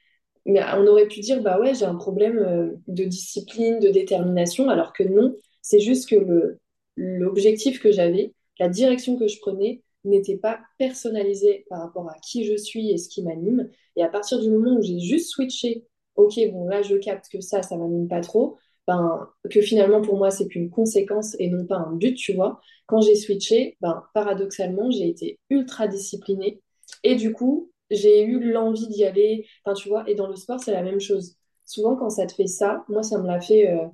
Mais 0.45 0.61
on 0.75 0.87
aurait 0.87 1.07
pu 1.07 1.19
dire, 1.19 1.41
bah 1.43 1.59
ouais, 1.59 1.75
j'ai 1.75 1.85
un 1.85 1.95
problème 1.95 2.39
euh, 2.39 2.71
de 2.87 3.03
discipline, 3.03 3.79
de 3.79 3.89
détermination, 3.89 4.69
alors 4.69 4.91
que 4.93 5.03
non, 5.03 5.35
c'est 5.61 5.79
juste 5.79 6.09
que 6.09 6.57
l'objectif 6.95 7.79
que 7.79 7.91
j'avais, 7.91 8.33
la 8.59 8.69
direction 8.69 9.17
que 9.17 9.27
je 9.27 9.39
prenais, 9.39 9.83
n'était 10.03 10.37
pas 10.37 10.59
personnalisée 10.79 11.65
par 11.69 11.79
rapport 11.81 12.09
à 12.09 12.15
qui 12.23 12.43
je 12.43 12.55
suis 12.57 12.89
et 12.89 12.97
ce 12.97 13.07
qui 13.07 13.21
m'anime. 13.23 13.69
Et 13.95 14.03
à 14.03 14.07
partir 14.09 14.39
du 14.39 14.49
moment 14.49 14.77
où 14.77 14.81
j'ai 14.81 14.99
juste 14.99 15.29
switché, 15.29 15.85
ok, 16.15 16.39
bon 16.51 16.65
là 16.67 16.81
je 16.81 16.95
capte 16.95 17.29
que 17.31 17.39
ça, 17.39 17.61
ça 17.61 17.77
m'anime 17.77 18.07
pas 18.07 18.21
trop, 18.21 18.57
ben, 18.91 19.29
que 19.49 19.61
finalement 19.61 20.01
pour 20.01 20.17
moi 20.17 20.31
c'est 20.31 20.47
qu'une 20.47 20.69
conséquence 20.69 21.35
et 21.39 21.49
non 21.49 21.65
pas 21.65 21.77
un 21.77 21.93
but, 21.95 22.15
tu 22.15 22.33
vois. 22.33 22.59
Quand 22.87 22.99
j'ai 23.01 23.15
switché, 23.15 23.77
ben, 23.81 24.03
paradoxalement, 24.13 24.91
j'ai 24.91 25.07
été 25.07 25.39
ultra 25.49 25.87
disciplinée 25.87 26.61
et 27.03 27.15
du 27.15 27.31
coup, 27.33 27.71
j'ai 27.89 28.23
eu 28.23 28.51
l'envie 28.51 28.87
d'y 28.89 29.05
aller. 29.05 29.45
Enfin, 29.65 29.75
tu 29.75 29.87
vois, 29.89 30.03
et 30.09 30.15
dans 30.15 30.27
le 30.27 30.35
sport, 30.35 30.59
c'est 30.59 30.73
la 30.73 30.83
même 30.83 30.99
chose. 30.99 31.35
Souvent, 31.65 31.95
quand 31.95 32.09
ça 32.09 32.25
te 32.25 32.33
fait 32.33 32.47
ça, 32.47 32.83
moi, 32.89 33.01
ça 33.03 33.17
me 33.19 33.27
l'a 33.27 33.39
fait 33.39 33.69
euh, 33.71 33.87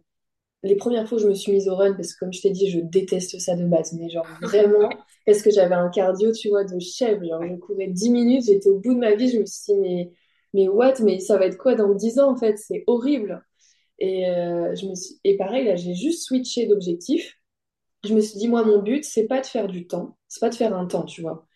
les 0.63 0.75
premières 0.75 1.07
fois 1.07 1.17
que 1.17 1.23
je 1.23 1.29
me 1.29 1.33
suis 1.35 1.51
mise 1.53 1.69
au 1.69 1.75
run, 1.75 1.93
parce 1.95 2.13
que 2.13 2.19
comme 2.19 2.33
je 2.33 2.41
t'ai 2.41 2.49
dit, 2.51 2.69
je 2.69 2.79
déteste 2.79 3.39
ça 3.39 3.55
de 3.55 3.65
base, 3.65 3.93
mais 3.93 4.09
genre 4.09 4.25
vraiment, 4.41 4.89
parce 5.25 5.41
que 5.41 5.51
j'avais 5.51 5.75
un 5.75 5.89
cardio, 5.89 6.31
tu 6.31 6.49
vois, 6.49 6.63
de 6.63 6.79
chèvre. 6.79 7.23
Genre, 7.25 7.43
je 7.47 7.55
courais 7.55 7.87
10 7.87 8.09
minutes, 8.09 8.45
j'étais 8.45 8.69
au 8.69 8.79
bout 8.79 8.93
de 8.95 8.99
ma 8.99 9.15
vie, 9.15 9.29
je 9.29 9.39
me 9.39 9.45
suis 9.45 9.73
dit, 9.73 9.79
mais, 9.79 10.11
mais 10.53 10.67
what, 10.67 10.95
mais 11.03 11.19
ça 11.19 11.37
va 11.37 11.45
être 11.45 11.57
quoi 11.57 11.75
dans 11.75 11.93
10 11.93 12.19
ans, 12.19 12.31
en 12.31 12.37
fait? 12.37 12.57
C'est 12.57 12.83
horrible. 12.87 13.43
Et, 13.99 14.29
euh, 14.29 14.75
je 14.75 14.85
me 14.87 14.93
et 15.23 15.37
pareil, 15.37 15.65
là, 15.65 15.75
j'ai 15.75 15.95
juste 15.95 16.23
switché 16.23 16.67
d'objectif. 16.67 17.35
Je 18.03 18.13
me 18.13 18.21
suis 18.21 18.37
dit, 18.39 18.47
moi, 18.47 18.63
mon 18.63 18.81
but, 18.81 19.03
c'est 19.03 19.27
pas 19.27 19.41
de 19.41 19.45
faire 19.45 19.67
du 19.67 19.87
temps, 19.87 20.17
c'est 20.27 20.39
pas 20.39 20.49
de 20.49 20.55
faire 20.55 20.75
un 20.75 20.85
temps, 20.85 21.03
tu 21.05 21.21
vois. 21.21 21.47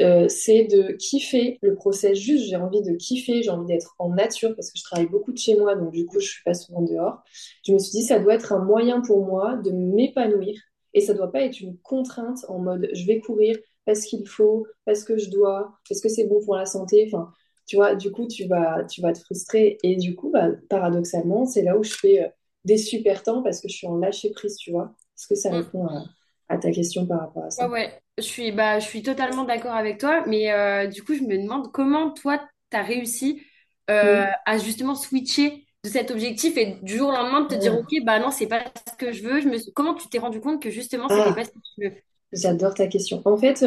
Euh, 0.00 0.28
c'est 0.28 0.64
de 0.64 0.92
kiffer 0.92 1.58
le 1.62 1.74
process. 1.74 2.18
Juste, 2.18 2.46
j'ai 2.46 2.56
envie 2.56 2.82
de 2.82 2.94
kiffer, 2.96 3.42
j'ai 3.42 3.50
envie 3.50 3.66
d'être 3.66 3.94
en 3.98 4.10
nature 4.10 4.54
parce 4.56 4.70
que 4.70 4.78
je 4.78 4.84
travaille 4.84 5.08
beaucoup 5.08 5.32
de 5.32 5.38
chez 5.38 5.56
moi, 5.56 5.74
donc 5.76 5.92
du 5.92 6.04
coup, 6.06 6.20
je 6.20 6.28
suis 6.28 6.42
pas 6.44 6.54
souvent 6.54 6.82
dehors. 6.82 7.22
Je 7.66 7.72
me 7.72 7.78
suis 7.78 7.92
dit, 8.00 8.02
ça 8.04 8.18
doit 8.18 8.34
être 8.34 8.52
un 8.52 8.64
moyen 8.64 9.00
pour 9.00 9.24
moi 9.24 9.56
de 9.64 9.70
m'épanouir 9.70 10.58
et 10.94 11.00
ça 11.00 11.14
doit 11.14 11.32
pas 11.32 11.42
être 11.42 11.60
une 11.60 11.78
contrainte 11.78 12.38
en 12.48 12.58
mode, 12.58 12.88
je 12.92 13.06
vais 13.06 13.20
courir 13.20 13.56
parce 13.84 14.04
qu'il 14.06 14.26
faut, 14.28 14.66
parce 14.84 15.04
que 15.04 15.16
je 15.18 15.30
dois, 15.30 15.72
parce 15.88 16.00
que 16.00 16.08
c'est 16.08 16.24
bon 16.26 16.40
pour 16.44 16.56
la 16.56 16.66
santé. 16.66 17.08
Enfin, 17.12 17.32
tu 17.66 17.76
vois, 17.76 17.94
du 17.94 18.10
coup, 18.12 18.26
tu 18.28 18.46
vas, 18.46 18.84
tu 18.84 19.00
vas 19.00 19.12
te 19.12 19.18
frustrer 19.20 19.78
et 19.82 19.96
du 19.96 20.14
coup, 20.16 20.30
bah, 20.30 20.48
paradoxalement, 20.68 21.46
c'est 21.46 21.62
là 21.62 21.78
où 21.78 21.82
je 21.84 21.94
fais 21.94 22.22
euh, 22.24 22.28
des 22.64 22.78
super 22.78 23.22
temps 23.22 23.42
parce 23.42 23.60
que 23.60 23.68
je 23.68 23.74
suis 23.76 23.86
en 23.86 23.96
lâcher 23.98 24.30
prise, 24.32 24.56
tu 24.56 24.70
vois. 24.72 24.94
Est-ce 25.18 25.28
que 25.28 25.34
ça 25.34 25.50
Mm. 25.50 25.70
répond 25.70 25.86
à, 25.86 26.04
à 26.48 26.58
ta 26.58 26.70
question 26.72 27.06
par 27.06 27.20
rapport 27.20 27.44
à 27.44 27.50
ça? 27.50 27.66
ouais, 27.68 28.00
je 28.18 28.22
suis, 28.22 28.52
bah, 28.52 28.78
je 28.80 28.86
suis 28.86 29.02
totalement 29.02 29.44
d'accord 29.44 29.74
avec 29.74 29.98
toi, 29.98 30.24
mais 30.26 30.50
euh, 30.52 30.86
du 30.86 31.02
coup, 31.02 31.14
je 31.14 31.22
me 31.22 31.36
demande 31.38 31.72
comment 31.72 32.10
toi, 32.12 32.38
tu 32.70 32.76
as 32.76 32.82
réussi 32.82 33.42
euh, 33.90 33.94
Mm. 34.02 34.34
à 34.46 34.58
justement 34.58 34.94
switcher 34.94 35.66
de 35.84 35.88
cet 35.90 36.10
objectif 36.10 36.56
et 36.56 36.78
du 36.82 36.96
jour 36.96 37.10
au 37.10 37.12
lendemain 37.12 37.42
de 37.42 37.48
te 37.48 37.54
dire, 37.54 37.74
OK, 37.74 37.86
Ah, 37.86 38.04
bah 38.04 38.18
non, 38.18 38.30
c'est 38.30 38.46
pas 38.48 38.64
ce 38.90 38.96
que 38.96 39.12
je 39.12 39.22
veux. 39.22 39.40
Je 39.40 39.48
me... 39.48 39.58
Comment 39.72 39.94
tu 39.94 40.08
t'es 40.08 40.18
rendu 40.18 40.40
compte 40.40 40.62
que 40.62 40.70
justement, 40.70 41.08
c'était 41.08 41.32
pas 41.32 41.44
ah, 41.44 41.44
ce 41.44 41.50
que 41.50 41.58
tu 41.76 41.84
veux? 41.88 41.94
j'adore 42.32 42.74
ta 42.74 42.88
question. 42.88 43.22
En 43.26 43.36
fait, 43.38 43.62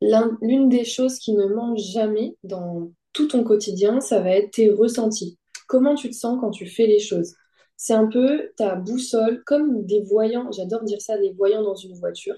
l'une 0.00 0.68
des 0.68 0.84
choses 0.84 1.18
qui 1.18 1.32
ne 1.32 1.46
manque 1.46 1.78
jamais 1.78 2.36
dans 2.44 2.90
tout 3.12 3.28
ton 3.28 3.42
quotidien, 3.44 4.00
ça 4.00 4.20
va 4.20 4.30
être 4.30 4.52
tes 4.52 4.70
ressentis. 4.70 5.38
Comment 5.66 5.94
tu 5.94 6.08
te 6.10 6.14
sens 6.14 6.38
quand 6.40 6.50
tu 6.50 6.66
fais 6.66 6.86
les 6.86 7.00
choses? 7.00 7.34
C'est 7.76 7.94
un 7.94 8.06
peu 8.06 8.50
ta 8.56 8.74
boussole, 8.74 9.42
comme 9.44 9.84
des 9.84 10.02
voyants, 10.02 10.50
j'adore 10.52 10.82
dire 10.82 11.00
ça, 11.00 11.18
des 11.18 11.32
voyants 11.32 11.62
dans 11.62 11.76
une 11.76 11.94
voiture. 11.94 12.36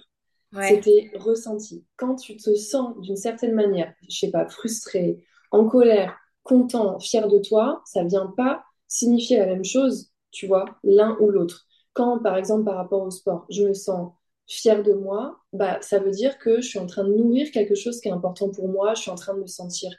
Ouais. 0.52 0.68
C'était 0.68 1.10
ressenti. 1.18 1.84
Quand 1.96 2.16
tu 2.16 2.36
te 2.36 2.54
sens 2.54 2.98
d'une 3.00 3.16
certaine 3.16 3.54
manière, 3.54 3.92
je 4.08 4.18
sais 4.18 4.30
pas, 4.30 4.48
frustré, 4.48 5.24
en 5.50 5.66
colère, 5.66 6.16
content, 6.42 6.98
fier 6.98 7.28
de 7.28 7.38
toi, 7.38 7.82
ça 7.86 8.04
vient 8.04 8.32
pas 8.36 8.64
signifier 8.88 9.38
la 9.38 9.46
même 9.46 9.64
chose, 9.64 10.10
tu 10.30 10.46
vois, 10.46 10.64
l'un 10.82 11.16
ou 11.20 11.30
l'autre. 11.30 11.66
Quand, 11.92 12.18
par 12.18 12.36
exemple, 12.36 12.64
par 12.64 12.76
rapport 12.76 13.02
au 13.02 13.10
sport, 13.10 13.46
je 13.50 13.62
me 13.64 13.74
sens 13.74 14.12
fière 14.50 14.82
de 14.82 14.92
moi, 14.92 15.38
bah, 15.52 15.78
ça 15.80 16.00
veut 16.00 16.10
dire 16.10 16.38
que 16.38 16.60
je 16.60 16.68
suis 16.68 16.78
en 16.80 16.86
train 16.86 17.04
de 17.04 17.14
nourrir 17.14 17.50
quelque 17.52 17.76
chose 17.76 18.00
qui 18.00 18.08
est 18.08 18.12
important 18.12 18.50
pour 18.50 18.68
moi, 18.68 18.94
je 18.94 19.02
suis 19.02 19.10
en 19.10 19.14
train 19.14 19.34
de 19.34 19.40
me 19.40 19.46
sentir 19.46 19.90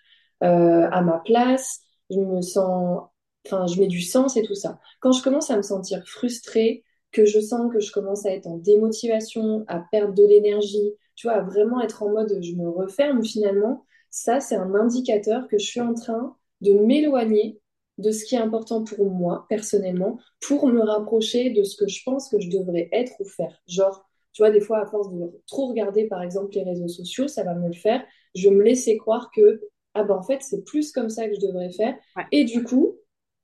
euh, 0.44 0.90
à 0.92 1.02
ma 1.02 1.20
place, 1.20 1.80
je 2.10 2.20
me 2.20 2.42
sens, 2.42 3.04
enfin, 3.46 3.66
je 3.68 3.80
mets 3.80 3.88
du 3.88 4.02
sens 4.02 4.36
et 4.36 4.44
tout 4.44 4.56
ça. 4.56 4.78
Quand 5.00 5.14
je 5.14 5.24
commence 5.24 5.50
à 5.52 5.58
me 5.58 5.62
sentir 5.62 6.04
frustrée, 6.06 6.84
que 7.14 7.26
je 7.26 7.40
sens 7.40 7.72
que 7.72 7.80
je 7.80 7.92
commence 7.92 8.26
à 8.26 8.32
être 8.32 8.48
en 8.48 8.58
démotivation, 8.58 9.64
à 9.68 9.84
perdre 9.92 10.14
de 10.14 10.26
l'énergie, 10.26 10.94
tu 11.16 11.28
vois, 11.28 11.38
à 11.38 11.42
vraiment 11.42 11.82
être 11.82 12.04
en 12.04 12.10
mode 12.10 12.38
je 12.42 12.56
me 12.56 12.70
referme 12.70 13.24
finalement, 13.24 13.86
ça, 14.10 14.42
c'est 14.42 14.56
un 14.56 14.76
indicateur 14.76 15.48
que 15.48 15.58
je 15.58 15.66
suis 15.66 15.82
en 15.82 15.94
train 15.94 16.36
de 16.60 16.74
m'éloigner 16.74 17.62
de 17.98 18.12
ce 18.12 18.26
qui 18.26 18.36
est 18.36 18.40
important 18.40 18.84
pour 18.84 19.10
moi 19.10 19.46
personnellement 19.50 20.20
pour 20.42 20.68
me 20.68 20.82
rapprocher 20.82 21.52
de 21.52 21.64
ce 21.64 21.78
que 21.78 21.88
je 21.88 22.02
pense 22.04 22.30
que 22.30 22.40
je 22.40 22.50
devrais 22.50 22.90
être 22.92 23.14
ou 23.20 23.26
faire. 23.26 23.62
Genre, 23.68 24.06
tu 24.34 24.42
vois, 24.42 24.52
des 24.52 24.62
fois, 24.62 24.80
à 24.82 24.86
force 24.86 25.10
de 25.14 25.42
trop 25.48 25.68
regarder, 25.70 26.08
par 26.08 26.22
exemple, 26.22 26.54
les 26.56 26.64
réseaux 26.64 26.88
sociaux, 26.88 27.28
ça 27.28 27.44
va 27.44 27.54
me 27.56 27.68
le 27.68 27.74
faire. 27.74 28.04
Je 28.36 28.50
vais 28.50 28.56
me 28.56 28.64
laisser 28.64 28.98
croire 28.98 29.30
que, 29.36 29.62
ah 29.94 30.04
ben, 30.04 30.16
en 30.16 30.24
fait, 30.24 30.42
c'est 30.42 30.64
plus 30.64 30.92
comme 30.92 31.10
ça 31.10 31.28
que 31.28 31.36
je 31.36 31.40
devrais 31.42 31.72
faire. 31.72 31.96
Ouais. 32.16 32.24
Et 32.32 32.46
du 32.46 32.64
coup, 32.64 32.98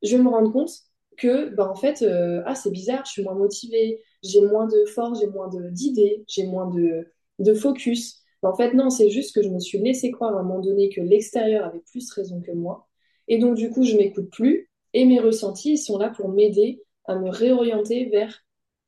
je 0.03 0.15
vais 0.17 0.23
me 0.23 0.29
rendre 0.29 0.51
compte 0.51 0.71
que, 1.17 1.49
bah, 1.55 1.69
en 1.69 1.75
fait, 1.75 2.01
euh, 2.03 2.41
ah, 2.45 2.55
c'est 2.55 2.71
bizarre, 2.71 3.03
je 3.05 3.11
suis 3.11 3.23
moins 3.23 3.33
motivée, 3.35 4.01
j'ai 4.23 4.41
moins 4.41 4.67
de 4.67 4.85
force, 4.85 5.19
j'ai 5.19 5.27
moins 5.27 5.47
de- 5.49 5.69
d'idées, 5.71 6.23
j'ai 6.27 6.45
moins 6.45 6.67
de, 6.69 7.07
de 7.39 7.53
focus. 7.53 8.21
En 8.43 8.53
fait, 8.55 8.73
non, 8.73 8.89
c'est 8.89 9.09
juste 9.09 9.33
que 9.35 9.41
je 9.41 9.49
me 9.49 9.59
suis 9.59 9.79
laissé 9.79 10.11
croire 10.11 10.35
à 10.35 10.39
un 10.39 10.43
moment 10.43 10.59
donné 10.59 10.89
que 10.89 11.01
l'extérieur 11.01 11.65
avait 11.65 11.81
plus 11.91 12.09
raison 12.13 12.41
que 12.41 12.51
moi. 12.51 12.87
Et 13.27 13.39
donc, 13.39 13.55
du 13.55 13.69
coup, 13.71 13.83
je 13.83 13.95
m'écoute 13.97 14.29
plus. 14.29 14.69
Et 14.93 15.05
mes 15.05 15.19
ressentis, 15.19 15.73
ils 15.73 15.77
sont 15.77 15.97
là 15.97 16.09
pour 16.09 16.29
m'aider 16.29 16.83
à 17.05 17.15
me 17.15 17.29
réorienter 17.29 18.05
vers 18.05 18.43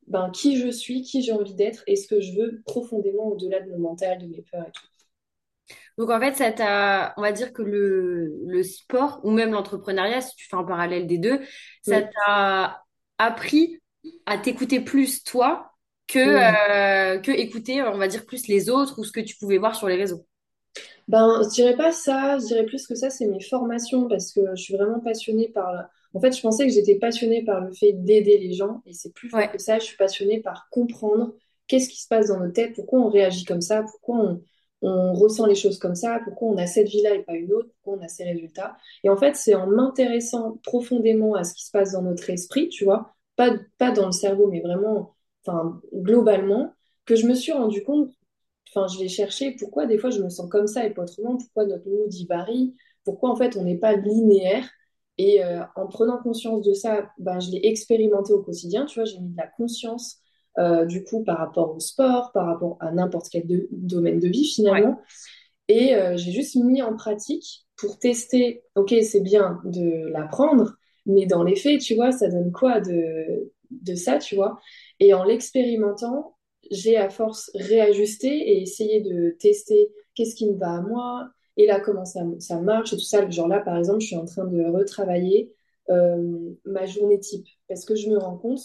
ben, 0.10 0.30
qui 0.32 0.58
je 0.58 0.70
suis, 0.70 1.02
qui 1.04 1.22
j'ai 1.22 1.32
envie 1.32 1.56
d'être 1.56 1.84
et 1.88 1.96
ce 1.96 2.08
que 2.08 2.20
je 2.20 2.34
veux 2.34 2.62
profondément 2.66 3.28
au-delà 3.28 3.62
de 3.62 3.72
mon 3.72 3.80
mental, 3.80 4.20
de 4.20 4.28
mes 4.28 4.44
peurs 4.52 4.68
et 4.68 4.72
tout. 4.72 4.86
Donc 5.98 6.10
en 6.10 6.20
fait, 6.20 6.34
ça 6.34 6.52
t'a, 6.52 7.14
on 7.18 7.22
va 7.22 7.32
dire 7.32 7.54
que 7.54 7.62
le, 7.62 8.34
le 8.48 8.64
sport 8.64 9.20
ou 9.24 9.32
même 9.32 9.52
l'entrepreneuriat, 9.52 10.22
si 10.22 10.36
tu 10.36 10.48
fais 10.48 10.56
un 10.56 10.64
parallèle 10.64 11.08
des 11.08 11.18
deux, 11.18 11.40
ça 11.82 12.02
t'a 12.02 12.84
appris 13.18 13.80
à 14.26 14.38
t'écouter 14.38 14.80
plus 14.80 15.24
toi 15.24 15.72
que, 16.08 16.20
euh, 16.20 17.20
que 17.20 17.32
écouter, 17.32 17.84
on 17.84 17.98
va 17.98 18.08
dire, 18.08 18.26
plus 18.26 18.48
les 18.48 18.70
autres 18.70 18.98
ou 19.00 19.04
ce 19.04 19.12
que 19.12 19.20
tu 19.20 19.36
pouvais 19.38 19.58
voir 19.58 19.76
sur 19.76 19.88
les 19.88 19.96
réseaux? 19.96 20.26
Ben, 21.08 21.42
je 21.44 21.50
dirais 21.50 21.76
pas 21.76 21.92
ça, 21.92 22.38
je 22.40 22.46
dirais 22.46 22.66
plus 22.66 22.88
que 22.88 22.96
ça, 22.96 23.10
c'est 23.10 23.26
mes 23.26 23.42
formations 23.42 24.08
parce 24.08 24.32
que 24.32 24.42
je 24.56 24.62
suis 24.62 24.76
vraiment 24.76 25.00
passionnée 25.00 25.50
par. 25.50 25.90
En 26.14 26.20
fait, 26.20 26.36
je 26.36 26.42
pensais 26.42 26.66
que 26.66 26.74
j'étais 26.74 26.96
passionnée 26.96 27.44
par 27.44 27.62
le 27.62 27.72
fait 27.74 27.94
d'aider 27.94 28.38
les 28.40 28.54
gens 28.54 28.82
et 28.86 28.94
c'est 28.94 29.14
plus 29.14 29.30
fort 29.30 29.50
que 29.52 29.60
ça. 29.60 29.80
Je 29.80 29.86
suis 29.86 29.98
passionnée 29.98 30.42
par 30.42 30.68
comprendre 30.72 31.34
qu'est-ce 31.68 31.90
qui 31.90 32.02
se 32.02 32.08
passe 32.08 32.28
dans 32.28 32.40
nos 32.40 32.52
têtes, 32.52 32.74
pourquoi 32.76 33.00
on 33.00 33.10
réagit 33.10 33.46
comme 33.46 33.62
ça, 33.62 33.84
pourquoi 33.84 34.18
on, 34.18 34.42
on 34.82 35.14
ressent 35.14 35.46
les 35.46 35.56
choses 35.56 35.78
comme 35.78 35.96
ça, 35.96 36.20
pourquoi 36.24 36.50
on 36.50 36.58
a 36.58 36.66
cette 36.66 36.88
vie-là 36.90 37.16
et 37.16 37.24
pas 37.24 37.36
une 37.36 37.52
autre, 37.54 37.70
pourquoi 37.76 38.00
on 38.02 38.06
a 38.06 38.08
ces 38.08 38.24
résultats. 38.24 38.78
Et 39.04 39.10
en 39.10 39.18
fait, 39.18 39.36
c'est 39.36 39.56
en 39.56 39.68
m'intéressant 39.68 40.60
profondément 40.64 41.36
à 41.36 41.44
ce 41.44 41.54
qui 41.54 41.66
se 41.66 41.72
passe 41.72 41.92
dans 41.92 42.02
notre 42.02 42.30
esprit, 42.30 42.70
tu 42.70 42.86
vois, 42.86 43.14
pas, 43.36 43.52
pas 43.78 43.92
dans 43.92 44.08
le 44.08 44.12
cerveau, 44.12 44.48
mais 44.48 44.62
vraiment, 44.62 45.16
enfin, 45.46 45.82
globalement, 45.94 46.74
que 47.06 47.16
je 47.16 47.28
me 47.28 47.34
suis 47.36 47.52
rendu 47.52 47.84
compte, 47.84 48.12
enfin, 48.70 48.88
je 48.88 49.00
l'ai 49.00 49.10
cherché, 49.10 49.52
pourquoi 49.60 49.86
des 49.86 49.98
fois 49.98 50.10
je 50.12 50.22
me 50.22 50.30
sens 50.30 50.50
comme 50.50 50.68
ça 50.68 50.86
et 50.86 50.92
pas 50.92 51.04
autrement, 51.04 51.38
pourquoi 51.38 51.66
notre 51.66 51.88
mood 51.90 52.14
y 52.14 52.26
varie, 52.26 52.76
pourquoi 53.04 53.30
en 53.32 53.36
fait 53.36 53.58
on 53.58 53.64
n'est 53.64 53.78
pas 53.78 53.96
linéaire. 53.96 54.66
Et 55.20 55.44
euh, 55.44 55.64
en 55.76 55.88
prenant 55.88 56.18
conscience 56.24 56.64
de 56.64 56.74
ça, 56.74 57.12
ben, 57.20 57.42
je 57.42 57.52
l'ai 57.52 57.62
expérimenté 57.68 58.34
au 58.34 58.42
quotidien, 58.42 58.86
tu 58.86 59.00
vois, 59.00 59.06
j'ai 59.06 59.20
mis 59.20 59.30
de 59.32 59.38
la 59.38 59.48
conscience 59.48 60.18
euh, 60.58 60.86
du 60.86 61.04
coup, 61.04 61.24
par 61.26 61.38
rapport 61.40 61.76
au 61.76 61.80
sport, 61.82 62.32
par 62.34 62.48
rapport 62.48 62.78
à 62.80 62.92
n'importe 62.94 63.28
quel 63.30 63.46
domaine 63.72 64.20
de 64.20 64.30
vie 64.30 64.46
finalement. 64.48 65.00
Et 65.68 65.96
euh, 65.96 66.18
j'ai 66.18 66.32
juste 66.32 66.56
mis 66.56 66.82
en 66.82 66.96
pratique 66.96 67.66
pour 67.78 68.00
tester, 68.00 68.64
ok, 68.76 68.94
c'est 69.04 69.22
bien 69.22 69.60
de 69.66 70.08
l'apprendre, 70.10 70.76
mais 71.06 71.26
dans 71.26 71.44
les 71.44 71.56
faits, 71.56 71.82
tu 71.82 71.96
vois, 71.96 72.12
ça 72.12 72.30
donne 72.30 72.52
quoi 72.52 72.82
de, 72.82 73.52
de 73.72 73.96
ça, 73.96 74.18
tu 74.20 74.36
vois? 74.36 74.60
Et 75.00 75.14
en 75.14 75.24
l'expérimentant, 75.24 76.38
j'ai 76.72 76.98
à 76.98 77.10
force 77.10 77.52
réajusté 77.56 78.30
et 78.30 78.62
essayé 78.62 79.02
de 79.02 79.36
tester 79.40 79.90
qu'est-ce 80.16 80.36
qui 80.36 80.50
me 80.50 80.58
va 80.58 80.76
à 80.76 80.82
moi, 80.82 81.30
et 81.60 81.66
là, 81.66 81.82
comment 81.82 82.06
ça, 82.06 82.22
ça 82.40 82.58
marche, 82.62 82.94
et 82.94 82.96
tout 82.96 83.04
ça? 83.04 83.30
Genre 83.30 83.50
là, 83.50 83.60
par 83.60 83.78
exemple, 83.78 84.00
je 84.00 84.08
suis 84.08 84.16
en 84.16 84.24
train 84.24 84.46
de 84.46 84.64
retravailler 84.64 85.54
euh, 85.90 86.54
ma 86.64 86.86
journée 86.86 87.20
type, 87.20 87.46
parce 87.68 87.84
que 87.84 87.96
je 87.96 88.08
me 88.08 88.18
rends 88.18 88.38
compte 88.38 88.62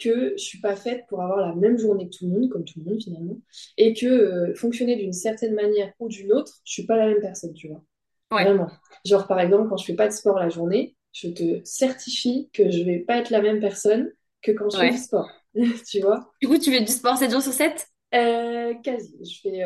que 0.00 0.32
je 0.36 0.42
suis 0.42 0.60
pas 0.60 0.74
faite 0.74 1.04
pour 1.08 1.22
avoir 1.22 1.38
la 1.38 1.54
même 1.54 1.78
journée 1.78 2.10
que 2.10 2.16
tout 2.16 2.26
le 2.26 2.32
monde, 2.32 2.50
comme 2.50 2.64
tout 2.64 2.80
le 2.84 2.90
monde 2.90 3.00
finalement, 3.00 3.40
et 3.78 3.94
que 3.94 4.06
euh, 4.06 4.54
fonctionner 4.56 4.96
d'une 4.96 5.12
certaine 5.12 5.54
manière 5.54 5.92
ou 6.00 6.08
d'une 6.08 6.32
autre, 6.32 6.60
je 6.64 6.72
suis 6.72 6.84
pas 6.84 6.96
la 6.96 7.06
même 7.06 7.20
personne, 7.20 7.52
tu 7.52 7.68
vois. 7.68 7.84
Vraiment. 8.32 8.66
Genre 9.04 9.28
par 9.28 9.38
exemple, 9.38 9.68
quand 9.68 9.76
je 9.76 9.84
fais 9.84 9.94
pas 9.94 10.08
de 10.08 10.12
sport 10.12 10.36
la 10.36 10.48
journée, 10.48 10.96
je 11.12 11.28
te 11.28 11.60
certifie 11.62 12.50
que 12.52 12.72
je 12.72 12.82
vais 12.82 12.98
pas 12.98 13.18
être 13.18 13.30
la 13.30 13.40
même 13.40 13.60
personne 13.60 14.10
que 14.40 14.50
quand 14.50 14.68
je 14.68 14.78
fais 14.78 14.90
du 14.90 14.98
sport, 14.98 15.30
tu 15.88 16.00
vois? 16.00 16.32
Du 16.40 16.48
coup, 16.48 16.58
tu 16.58 16.72
fais 16.72 16.80
du 16.80 16.90
sport 16.90 17.16
7 17.16 17.30
jours 17.30 17.42
sur 17.42 17.52
7 17.52 17.86
euh, 18.16 18.74
Quasi. 18.82 19.14
Je 19.22 19.40
fais... 19.42 19.62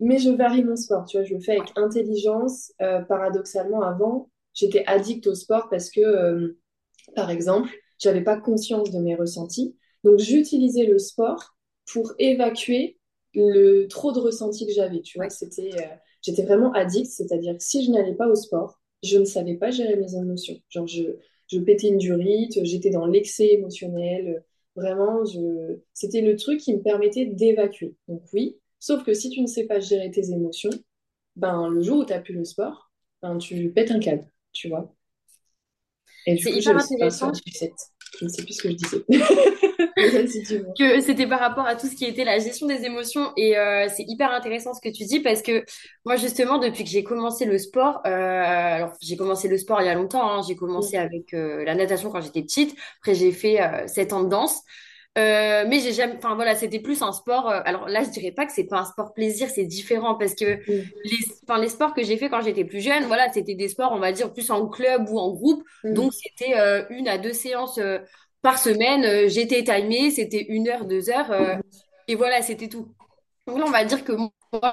Euh, 0.00 0.06
mais 0.06 0.18
je 0.18 0.30
varie 0.30 0.64
mon 0.64 0.76
sport, 0.76 1.04
tu 1.06 1.18
vois, 1.18 1.26
je 1.26 1.34
le 1.34 1.40
fais 1.40 1.58
avec 1.58 1.72
intelligence. 1.76 2.72
paradoxalement, 3.08 3.82
avant, 3.82 4.30
j'étais 4.54 4.84
addict 4.86 5.26
au 5.26 5.34
sport 5.34 5.68
parce 5.70 5.90
que, 5.90 6.56
par 7.14 7.30
exemple, 7.30 7.70
j'avais 7.98 8.22
pas 8.22 8.40
conscience 8.40 8.90
de 8.90 8.98
mes 8.98 9.14
ressentis. 9.14 9.76
Donc 10.04 10.18
j'utilisais 10.18 10.86
le 10.86 10.98
sport 10.98 11.56
pour 11.92 12.12
évacuer 12.18 12.98
le 13.34 13.86
trop 13.86 14.12
de 14.12 14.20
ressentis 14.20 14.66
que 14.66 14.72
j'avais. 14.72 15.00
Tu 15.02 15.18
vois, 15.18 15.28
c'était, 15.30 15.70
euh, 15.74 15.96
j'étais 16.22 16.44
vraiment 16.44 16.72
addict, 16.72 17.10
c'est-à-dire 17.10 17.54
que 17.56 17.62
si 17.62 17.84
je 17.84 17.90
n'allais 17.90 18.14
pas 18.14 18.28
au 18.28 18.34
sport, 18.34 18.80
je 19.02 19.18
ne 19.18 19.24
savais 19.24 19.54
pas 19.56 19.70
gérer 19.70 19.96
mes 19.96 20.14
émotions. 20.14 20.56
Genre 20.68 20.86
je, 20.86 21.02
je 21.48 21.58
pétais 21.60 21.88
une 21.88 21.98
durite, 21.98 22.58
j'étais 22.64 22.90
dans 22.90 23.06
l'excès 23.06 23.48
émotionnel. 23.54 24.44
Vraiment, 24.76 25.24
je... 25.24 25.78
c'était 25.92 26.20
le 26.20 26.36
truc 26.36 26.60
qui 26.60 26.74
me 26.76 26.82
permettait 26.82 27.26
d'évacuer. 27.26 27.96
Donc 28.06 28.22
oui, 28.32 28.58
sauf 28.80 29.04
que 29.04 29.14
si 29.14 29.30
tu 29.30 29.40
ne 29.40 29.46
sais 29.46 29.64
pas 29.64 29.80
gérer 29.80 30.10
tes 30.10 30.30
émotions, 30.30 30.70
ben 31.36 31.68
le 31.68 31.82
jour 31.82 31.98
où 31.98 32.04
tu 32.04 32.12
n'as 32.12 32.20
plus 32.20 32.34
le 32.34 32.44
sport, 32.44 32.90
ben 33.22 33.38
tu 33.38 33.70
pètes 33.70 33.90
un 33.90 34.00
câble, 34.00 34.26
tu 34.52 34.68
vois. 34.68 34.94
Et 36.26 36.34
du 36.34 36.44
coup, 36.44 36.50
hyper 36.50 36.76
intéressant. 36.76 37.32
Je 38.18 38.24
ne 38.24 38.28
sais 38.28 38.42
plus 38.42 38.54
ce 38.54 38.62
que 38.62 38.70
je 38.70 38.74
disais. 38.74 39.04
que 40.78 41.00
c'était 41.00 41.26
par 41.26 41.40
rapport 41.40 41.66
à 41.66 41.76
tout 41.76 41.86
ce 41.86 41.94
qui 41.94 42.04
était 42.04 42.24
la 42.24 42.38
gestion 42.38 42.66
des 42.66 42.84
émotions 42.84 43.32
et 43.36 43.56
euh, 43.56 43.88
c'est 43.94 44.04
hyper 44.06 44.32
intéressant 44.32 44.72
ce 44.74 44.80
que 44.80 44.92
tu 44.92 45.04
dis 45.04 45.20
parce 45.20 45.42
que 45.42 45.64
moi 46.04 46.16
justement 46.16 46.58
depuis 46.58 46.84
que 46.84 46.90
j'ai 46.90 47.04
commencé 47.04 47.44
le 47.44 47.58
sport 47.58 48.00
euh, 48.06 48.10
alors 48.10 48.92
j'ai 49.00 49.16
commencé 49.16 49.48
le 49.48 49.58
sport 49.58 49.80
il 49.80 49.86
y 49.86 49.88
a 49.88 49.94
longtemps 49.94 50.30
hein. 50.30 50.42
j'ai 50.46 50.56
commencé 50.56 50.96
avec 50.96 51.34
euh, 51.34 51.64
la 51.64 51.74
natation 51.74 52.10
quand 52.10 52.20
j'étais 52.20 52.42
petite 52.42 52.76
après 53.00 53.14
j'ai 53.14 53.32
fait 53.32 53.60
7 53.86 54.12
ans 54.12 54.22
de 54.22 54.28
danse 54.28 54.62
euh, 55.16 55.64
mais 55.66 55.80
j'ai 55.80 55.92
jamais, 55.92 56.14
enfin 56.16 56.34
voilà, 56.34 56.54
c'était 56.54 56.78
plus 56.78 57.02
un 57.02 57.12
sport. 57.12 57.48
Euh, 57.48 57.60
alors 57.64 57.88
là, 57.88 58.04
je 58.04 58.10
dirais 58.10 58.30
pas 58.30 58.46
que 58.46 58.52
c'est 58.52 58.66
pas 58.66 58.80
un 58.80 58.84
sport 58.84 59.14
plaisir, 59.14 59.48
c'est 59.48 59.64
différent 59.64 60.14
parce 60.14 60.34
que 60.34 60.44
les, 60.44 61.18
enfin 61.42 61.60
les 61.60 61.68
sports 61.68 61.94
que 61.94 62.04
j'ai 62.04 62.16
fait 62.16 62.28
quand 62.28 62.40
j'étais 62.42 62.64
plus 62.64 62.80
jeune, 62.80 63.04
voilà, 63.04 63.32
c'était 63.32 63.54
des 63.54 63.68
sports, 63.68 63.92
on 63.92 63.98
va 63.98 64.12
dire 64.12 64.32
plus 64.32 64.50
en 64.50 64.68
club 64.68 65.08
ou 65.08 65.18
en 65.18 65.32
groupe. 65.32 65.64
Donc 65.84 66.12
c'était 66.12 66.56
euh, 66.56 66.84
une 66.90 67.08
à 67.08 67.18
deux 67.18 67.32
séances 67.32 67.80
par 68.42 68.58
semaine. 68.58 69.28
j'étais 69.28 69.64
timée, 69.64 70.10
c'était 70.10 70.44
une 70.48 70.68
heure, 70.68 70.84
deux 70.84 71.10
heures, 71.10 71.30
mm. 71.30 71.62
et 72.06 72.14
voilà, 72.14 72.42
c'était 72.42 72.68
tout. 72.68 72.94
Donc 73.46 73.58
là, 73.58 73.64
on 73.66 73.70
va 73.70 73.84
dire 73.84 74.04
que 74.04 74.12
moi, 74.12 74.30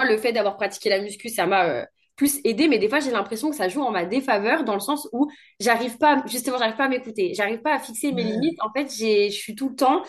le 0.08 0.18
fait 0.18 0.34
d'avoir 0.34 0.58
pratiqué 0.58 0.89
la 0.89 1.01
muscu, 1.01 1.30
ça 1.30 1.48
m'a 1.48 1.88
plus 2.15 2.39
aidé, 2.43 2.67
mais 2.67 2.79
des 2.79 2.89
fois 2.89 3.00
j'ai 3.00 3.12
l'impression 3.12 3.50
que 3.50 3.55
ça 3.55 3.67
joue 3.67 3.81
en 3.81 3.91
ma 3.91 4.05
défaveur 4.05 4.63
dans 4.63 4.74
le 4.74 4.79
sens 4.79 5.07
où 5.12 5.29
j'arrive 5.60 5.98
pas, 5.98 6.24
justement, 6.27 6.57
j'arrive 6.57 6.77
pas 6.77 6.86
à 6.86 6.89
m'écouter, 6.89 7.34
j'arrive 7.36 7.62
pas 7.62 7.74
à 7.75 7.79
fixer 7.79 8.12
mes 8.12 8.24
limites. 8.24 8.57
En 8.62 8.72
fait, 8.72 8.93
j'ai, 8.98 9.29
je 9.29 9.38
suis 9.38 9.55
tout 9.55 9.69
le 9.69 9.75
temps 9.75 10.03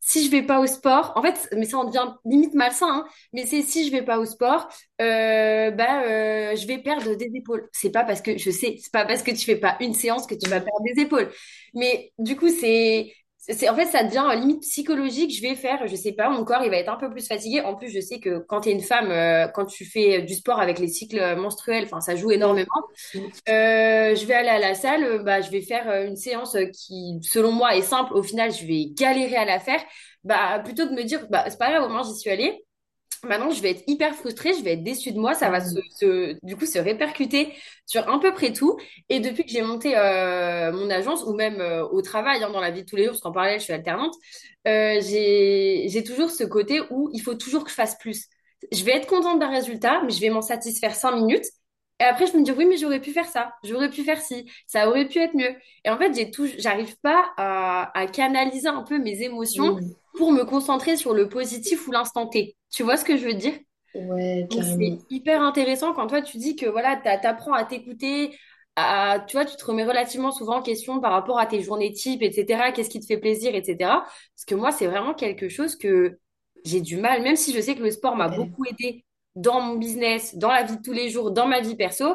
si 0.00 0.24
je 0.24 0.30
vais 0.30 0.42
pas 0.42 0.60
au 0.60 0.66
sport, 0.66 1.12
en 1.14 1.22
fait, 1.22 1.48
mais 1.56 1.66
ça 1.66 1.76
en 1.78 1.84
devient 1.84 2.14
limite 2.24 2.54
malsain, 2.54 2.88
hein, 2.88 3.04
mais 3.32 3.44
c'est 3.46 3.62
si 3.62 3.86
je 3.86 3.92
vais 3.92 4.02
pas 4.02 4.18
au 4.18 4.24
sport, 4.24 4.68
euh, 5.00 5.70
bah, 5.70 6.02
euh, 6.04 6.56
je 6.56 6.66
vais 6.66 6.78
perdre 6.78 7.14
des 7.14 7.30
épaules. 7.34 7.68
C'est 7.72 7.90
pas 7.90 8.04
parce 8.04 8.22
que 8.22 8.38
je 8.38 8.50
sais, 8.50 8.76
c'est 8.80 8.92
pas 8.92 9.04
parce 9.04 9.22
que 9.22 9.30
tu 9.30 9.44
fais 9.44 9.56
pas 9.56 9.76
une 9.80 9.94
séance 9.94 10.26
que 10.26 10.34
tu 10.34 10.48
vas 10.48 10.60
perdre 10.60 10.82
des 10.94 11.02
épaules. 11.02 11.30
Mais 11.74 12.12
du 12.18 12.34
coup, 12.36 12.48
c'est, 12.48 13.12
c'est, 13.52 13.68
en 13.68 13.74
fait, 13.74 13.86
ça 13.86 14.04
devient 14.04 14.24
limite 14.38 14.62
psychologique. 14.62 15.34
Je 15.34 15.42
vais 15.42 15.54
faire, 15.54 15.86
je 15.86 15.96
sais 15.96 16.12
pas, 16.12 16.28
mon 16.30 16.44
corps, 16.44 16.62
il 16.64 16.70
va 16.70 16.76
être 16.76 16.90
un 16.90 16.96
peu 16.96 17.10
plus 17.10 17.26
fatigué. 17.26 17.60
En 17.60 17.74
plus, 17.76 17.88
je 17.90 18.00
sais 18.00 18.20
que 18.20 18.38
quand 18.38 18.62
tu 18.62 18.70
es 18.70 18.72
une 18.72 18.80
femme, 18.80 19.10
euh, 19.10 19.48
quand 19.48 19.66
tu 19.66 19.84
fais 19.84 20.22
du 20.22 20.34
sport 20.34 20.60
avec 20.60 20.78
les 20.78 20.88
cycles 20.88 21.36
menstruels, 21.36 21.84
enfin, 21.84 22.00
ça 22.00 22.16
joue 22.16 22.30
énormément. 22.30 22.68
Euh, 23.48 24.14
je 24.14 24.26
vais 24.26 24.34
aller 24.34 24.48
à 24.48 24.58
la 24.58 24.74
salle, 24.74 25.22
bah, 25.24 25.40
je 25.40 25.50
vais 25.50 25.60
faire 25.62 25.90
une 26.06 26.16
séance 26.16 26.56
qui, 26.72 27.18
selon 27.22 27.52
moi, 27.52 27.76
est 27.76 27.82
simple. 27.82 28.14
Au 28.14 28.22
final, 28.22 28.52
je 28.52 28.66
vais 28.66 28.86
galérer 28.92 29.36
à 29.36 29.44
la 29.44 29.58
faire. 29.60 29.80
Bah, 30.24 30.60
plutôt 30.64 30.84
que 30.84 30.90
de 30.90 30.96
me 30.96 31.04
dire, 31.04 31.26
bah, 31.30 31.44
c'est 31.48 31.58
pas 31.58 31.70
grave, 31.70 31.84
au 31.84 31.88
moins, 31.88 32.02
j'y 32.02 32.14
suis 32.14 32.30
allée. 32.30 32.64
Maintenant, 33.24 33.50
je 33.50 33.60
vais 33.60 33.72
être 33.72 33.84
hyper 33.86 34.14
frustrée, 34.14 34.54
je 34.54 34.62
vais 34.62 34.72
être 34.72 34.82
déçue 34.82 35.12
de 35.12 35.18
moi, 35.18 35.34
ça 35.34 35.50
va 35.50 35.60
se, 35.60 36.36
du 36.42 36.56
coup 36.56 36.64
se 36.64 36.78
répercuter 36.78 37.52
sur 37.84 38.08
à 38.08 38.18
peu 38.18 38.32
près 38.32 38.52
tout. 38.52 38.78
Et 39.10 39.20
depuis 39.20 39.44
que 39.44 39.50
j'ai 39.50 39.62
monté 39.62 39.96
euh, 39.96 40.72
mon 40.72 40.88
agence, 40.88 41.24
ou 41.24 41.34
même 41.34 41.60
euh, 41.60 41.86
au 41.86 42.00
travail, 42.00 42.42
hein, 42.42 42.50
dans 42.50 42.60
la 42.60 42.70
vie 42.70 42.82
de 42.82 42.88
tous 42.88 42.96
les 42.96 43.04
jours, 43.04 43.12
parce 43.12 43.20
qu'en 43.20 43.32
parallèle, 43.32 43.58
je 43.58 43.64
suis 43.64 43.72
alternante, 43.74 44.14
euh, 44.66 45.00
j'ai 45.02 46.04
toujours 46.04 46.30
ce 46.30 46.44
côté 46.44 46.80
où 46.90 47.10
il 47.12 47.20
faut 47.20 47.34
toujours 47.34 47.64
que 47.64 47.70
je 47.70 47.74
fasse 47.74 47.96
plus. 47.98 48.26
Je 48.72 48.84
vais 48.84 48.92
être 48.92 49.06
contente 49.06 49.38
d'un 49.38 49.50
résultat, 49.50 50.02
mais 50.02 50.12
je 50.12 50.20
vais 50.20 50.30
m'en 50.30 50.42
satisfaire 50.42 50.94
cinq 50.94 51.16
minutes. 51.16 51.46
Et 52.00 52.04
après, 52.04 52.26
je 52.26 52.36
me 52.36 52.42
dis, 52.42 52.52
oui, 52.52 52.64
mais 52.64 52.78
j'aurais 52.78 53.00
pu 53.00 53.12
faire 53.12 53.26
ça, 53.26 53.52
j'aurais 53.62 53.90
pu 53.90 54.02
faire 54.02 54.22
ci, 54.22 54.50
ça 54.66 54.88
aurait 54.88 55.06
pu 55.06 55.18
être 55.18 55.34
mieux. 55.34 55.54
Et 55.84 55.90
en 55.90 55.98
fait, 55.98 56.14
j'ai 56.14 56.30
tout, 56.30 56.48
j'arrive 56.56 56.96
pas 57.02 57.30
à, 57.36 57.90
à, 57.98 58.06
canaliser 58.06 58.68
un 58.68 58.82
peu 58.82 58.98
mes 58.98 59.20
émotions 59.22 59.78
pour 60.16 60.32
me 60.32 60.44
concentrer 60.44 60.96
sur 60.96 61.12
le 61.12 61.28
positif 61.28 61.86
ou 61.86 61.92
l'instant 61.92 62.26
T. 62.26 62.56
Tu 62.70 62.82
vois 62.82 62.96
ce 62.96 63.04
que 63.04 63.16
je 63.16 63.24
veux 63.26 63.34
dire? 63.34 63.54
Ouais, 63.94 64.48
c'est 64.62 65.04
hyper 65.10 65.42
intéressant 65.42 65.92
quand 65.94 66.06
toi 66.06 66.22
tu 66.22 66.38
dis 66.38 66.56
que 66.56 66.66
voilà, 66.66 66.96
t'apprends 66.96 67.52
à 67.54 67.64
t'écouter, 67.64 68.36
à, 68.76 69.24
tu 69.26 69.36
vois, 69.36 69.44
tu 69.44 69.56
te 69.56 69.64
remets 69.64 69.84
relativement 69.84 70.30
souvent 70.32 70.58
en 70.58 70.62
question 70.62 71.00
par 71.00 71.12
rapport 71.12 71.38
à 71.40 71.46
tes 71.46 71.62
journées 71.62 71.92
types, 71.92 72.22
etc. 72.22 72.72
Qu'est-ce 72.72 72.90
qui 72.90 73.00
te 73.00 73.06
fait 73.06 73.18
plaisir, 73.18 73.54
etc. 73.54 74.04
Parce 74.36 74.44
que 74.46 74.54
moi, 74.54 74.70
c'est 74.72 74.86
vraiment 74.86 75.14
quelque 75.14 75.48
chose 75.48 75.76
que 75.76 76.18
j'ai 76.64 76.80
du 76.80 76.98
mal, 76.98 77.22
même 77.22 77.36
si 77.36 77.52
je 77.52 77.60
sais 77.60 77.74
que 77.74 77.82
le 77.82 77.90
sport 77.90 78.16
m'a 78.16 78.28
beaucoup 78.28 78.64
aidé 78.66 79.04
dans 79.34 79.60
mon 79.60 79.76
business, 79.76 80.36
dans 80.36 80.50
la 80.50 80.62
vie 80.64 80.76
de 80.76 80.82
tous 80.82 80.92
les 80.92 81.10
jours, 81.10 81.30
dans 81.32 81.46
ma 81.46 81.60
vie 81.60 81.76
perso, 81.76 82.14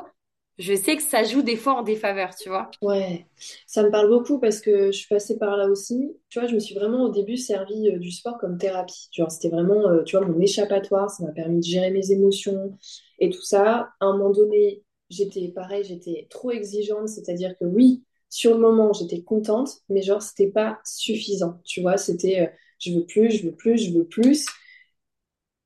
je 0.58 0.76
sais 0.76 0.96
que 0.98 1.04
ça 1.04 1.24
joue 1.24 1.42
des 1.42 1.58
fois 1.58 1.76
en 1.76 1.84
défaveur, 1.84 2.36
tu 2.36 2.50
vois. 2.50 2.78
Ouais, 2.82 3.26
ça 3.68 3.84
me 3.84 3.90
parle 3.90 4.10
beaucoup 4.10 4.38
parce 4.40 4.60
que 4.60 4.88
je 4.88 4.98
suis 4.98 5.08
passée 5.08 5.38
par 5.38 5.56
là 5.58 5.68
aussi. 5.70 6.14
Tu 6.30 6.40
vois, 6.40 6.48
je 6.48 6.54
me 6.56 6.60
suis 6.60 6.76
vraiment 6.76 7.04
au 7.06 7.10
début 7.10 7.38
servi 7.38 7.90
euh, 7.90 7.98
du 7.98 8.12
sport 8.12 8.38
comme 8.38 8.58
thérapie. 8.58 9.08
Genre, 9.12 9.32
c'était 9.32 9.50
vraiment, 9.50 9.88
euh, 9.90 10.04
tu 10.04 10.18
vois, 10.18 10.28
mon 10.28 10.40
échappatoire. 10.40 11.10
Ça 11.10 11.24
m'a 11.24 11.32
permis 11.32 11.60
de 11.60 11.64
gérer 11.66 11.90
mes 11.92 12.12
émotions 12.12 12.78
et 13.20 13.30
tout 13.30 13.42
ça. 13.42 13.90
À 14.00 14.06
un 14.06 14.18
moment 14.18 14.30
donné, 14.32 14.84
j'étais 15.10 15.48
pareil, 15.50 15.84
j'étais 15.86 16.28
trop 16.30 16.52
exigeante, 16.52 17.08
c'est-à-dire 17.10 17.58
que 17.58 17.66
oui, 17.66 18.04
sur 18.30 18.54
le 18.54 18.60
moment, 18.60 18.92
j'étais 18.94 19.24
contente, 19.24 19.70
mais 19.90 20.02
genre, 20.02 20.22
c'était 20.22 20.50
pas 20.52 20.80
suffisant, 20.84 21.62
tu 21.64 21.82
vois, 21.82 21.98
c'était 21.98 22.42
euh, 22.42 22.48
je 22.80 22.92
veux 22.94 23.06
plus, 23.06 23.32
je 23.32 23.46
veux 23.48 23.56
plus, 23.56 23.78
je 23.78 23.98
veux 23.98 24.06
plus. 24.06 24.46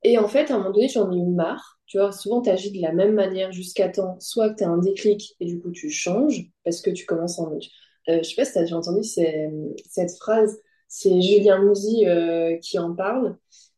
Et 0.04 0.18
en 0.18 0.28
fait, 0.28 0.52
à 0.52 0.56
un 0.56 0.58
moment 0.60 0.72
donné, 0.72 0.90
j'en 0.90 1.12
ai 1.12 1.18
eu 1.18 1.26
marre. 1.26 1.79
Tu 1.90 1.98
vois, 1.98 2.12
souvent, 2.12 2.40
tu 2.40 2.52
agis 2.52 2.72
de 2.72 2.82
la 2.84 2.94
même 2.94 3.16
manière 3.16 3.52
jusqu'à 3.52 3.90
temps, 3.90 4.16
soit 4.20 4.52
que 4.52 4.58
tu 4.58 4.64
as 4.64 4.70
un 4.70 4.78
déclic 4.78 5.36
et 5.40 5.46
du 5.46 5.60
coup, 5.60 5.72
tu 5.72 5.90
changes 5.90 6.48
parce 6.64 6.82
que 6.82 6.92
tu 6.92 7.08
commences 7.08 7.40
en. 7.40 7.52
Euh, 7.52 8.20
je 8.20 8.24
sais 8.24 8.36
pas 8.36 8.46
si 8.46 8.54
tu 8.54 8.60
as 8.60 8.62
déjà 8.62 8.78
entendu 8.78 9.02
cette 9.04 10.16
phrase, 10.20 10.62
c'est 10.88 11.20
Julien 11.20 11.64
Mouzy 11.64 12.08
euh, 12.08 12.58
qui 12.58 12.78
en 12.78 12.94
parle. 12.94 13.38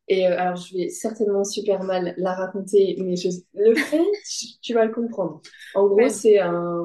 Et 0.09 0.27
euh, 0.27 0.37
alors, 0.37 0.57
je 0.57 0.75
vais 0.75 0.89
certainement 0.89 1.45
super 1.45 1.83
mal 1.83 2.13
la 2.17 2.33
raconter, 2.33 2.97
mais 2.99 3.15
je... 3.15 3.29
le 3.53 3.75
fait, 3.75 4.03
tu 4.61 4.73
vas 4.73 4.83
le 4.83 4.91
comprendre. 4.91 5.41
En 5.73 5.87
gros, 5.87 6.09
c'est 6.09 6.39
un. 6.39 6.83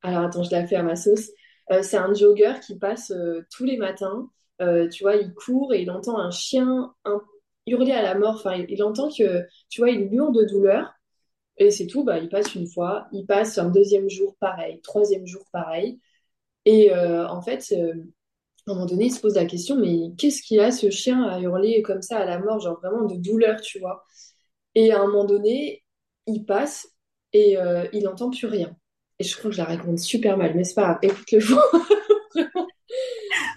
Alors, 0.00 0.24
attends, 0.24 0.42
je 0.42 0.52
la 0.52 0.66
fais 0.66 0.76
à 0.76 0.82
ma 0.82 0.96
sauce. 0.96 1.28
c'est 1.82 1.98
un 1.98 2.14
jogger 2.14 2.54
qui 2.66 2.78
passe 2.78 3.12
tous 3.54 3.64
les 3.64 3.76
matins. 3.76 4.30
tu 4.58 5.02
vois, 5.02 5.16
il 5.16 5.34
court 5.34 5.74
et 5.74 5.82
il 5.82 5.90
entend 5.90 6.16
un 6.18 6.30
chien 6.30 6.94
un 7.04 7.20
hurler 7.66 7.92
à 7.92 8.02
la 8.02 8.14
mort. 8.14 8.36
Enfin, 8.36 8.64
il, 8.68 8.82
entend 8.82 9.08
que, 9.08 9.44
tu 9.68 9.80
vois, 9.80 9.90
il 9.90 10.12
hurle 10.12 10.34
de 10.34 10.44
douleur. 10.44 10.92
Et 11.56 11.70
c'est 11.70 11.86
tout, 11.86 12.04
bah, 12.04 12.18
il 12.18 12.28
passe 12.28 12.54
une 12.54 12.66
fois, 12.66 13.06
il 13.12 13.26
passe 13.26 13.58
un 13.58 13.70
deuxième 13.70 14.08
jour 14.10 14.36
pareil, 14.40 14.80
troisième 14.82 15.26
jour 15.26 15.44
pareil. 15.52 16.00
Et 16.64 16.92
euh, 16.92 17.28
en 17.28 17.42
fait, 17.42 17.72
euh, 17.72 17.94
à 18.66 18.72
un 18.72 18.74
moment 18.74 18.86
donné, 18.86 19.06
il 19.06 19.12
se 19.12 19.20
pose 19.20 19.36
la 19.36 19.46
question, 19.46 19.76
mais 19.76 20.14
qu'est-ce 20.18 20.42
qu'il 20.42 20.60
a 20.60 20.72
ce 20.72 20.90
chien 20.90 21.22
à 21.24 21.40
hurler 21.40 21.82
comme 21.82 22.02
ça 22.02 22.18
à 22.18 22.24
la 22.24 22.38
mort, 22.38 22.60
genre 22.60 22.80
vraiment 22.80 23.04
de 23.06 23.16
douleur, 23.16 23.60
tu 23.60 23.78
vois? 23.78 24.04
Et 24.74 24.92
à 24.92 25.00
un 25.02 25.06
moment 25.06 25.24
donné, 25.24 25.84
il 26.26 26.44
passe 26.44 26.88
et 27.32 27.58
euh, 27.58 27.86
il 27.92 28.04
n'entend 28.04 28.30
plus 28.30 28.46
rien. 28.46 28.76
Et 29.18 29.24
je 29.24 29.36
crois 29.36 29.50
que 29.50 29.56
je 29.56 29.62
la 29.62 29.66
raconte 29.66 29.98
super 30.00 30.36
mal, 30.36 30.54
mais 30.56 30.64
c'est 30.64 30.74
pas? 30.74 30.82
Grave, 30.94 30.98
écoute 31.02 31.32
le 31.32 31.40
fond. 31.40 31.60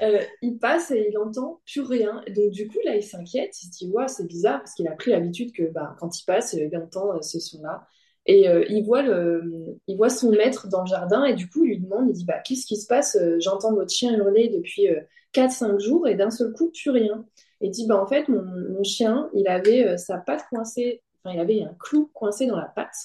Euh, 0.01 0.21
il 0.41 0.57
passe 0.57 0.91
et 0.91 1.09
il 1.09 1.17
entend 1.17 1.61
plus 1.65 1.81
rien. 1.81 2.21
Donc 2.35 2.51
du 2.51 2.67
coup, 2.67 2.77
là, 2.83 2.95
il 2.95 3.03
s'inquiète. 3.03 3.55
Il 3.61 3.67
se 3.67 3.71
dit, 3.71 3.91
ouais, 3.91 4.07
c'est 4.07 4.27
bizarre 4.27 4.59
parce 4.59 4.73
qu'il 4.73 4.87
a 4.87 4.91
pris 4.91 5.11
l'habitude 5.11 5.51
que 5.53 5.63
bah, 5.63 5.95
quand 5.99 6.19
il 6.19 6.25
passe, 6.25 6.53
il 6.53 6.75
entend 6.77 7.15
euh, 7.15 7.21
ce 7.21 7.39
son-là. 7.39 7.87
Et 8.25 8.49
euh, 8.49 8.65
il, 8.69 8.83
voit 8.83 9.01
le, 9.01 9.79
il 9.87 9.95
voit 9.95 10.09
son 10.09 10.31
maître 10.31 10.67
dans 10.67 10.81
le 10.81 10.87
jardin 10.87 11.23
et 11.23 11.33
du 11.33 11.49
coup, 11.49 11.63
il 11.63 11.69
lui 11.69 11.79
demande, 11.79 12.09
il 12.09 12.13
dit, 12.13 12.25
bah, 12.25 12.39
qu'est-ce 12.39 12.65
qui 12.65 12.75
se 12.75 12.85
passe 12.85 13.17
J'entends 13.39 13.73
votre 13.73 13.91
chien 13.91 14.15
hurler 14.17 14.49
depuis 14.49 14.87
4-5 15.33 15.79
jours 15.79 16.07
et 16.07 16.15
d'un 16.15 16.29
seul 16.29 16.51
coup, 16.51 16.69
plus 16.71 16.89
rien. 16.89 17.25
Et 17.61 17.67
il 17.67 17.71
dit, 17.71 17.87
bah, 17.87 18.01
en 18.01 18.05
fait, 18.05 18.27
mon, 18.27 18.43
mon 18.43 18.83
chien, 18.83 19.29
il 19.33 19.47
avait 19.47 19.97
sa 19.97 20.17
patte 20.17 20.43
coincée, 20.49 21.01
enfin, 21.23 21.35
il 21.35 21.39
avait 21.39 21.61
un 21.63 21.73
clou 21.79 22.11
coincé 22.13 22.47
dans 22.47 22.57
la 22.57 22.65
patte. 22.65 22.95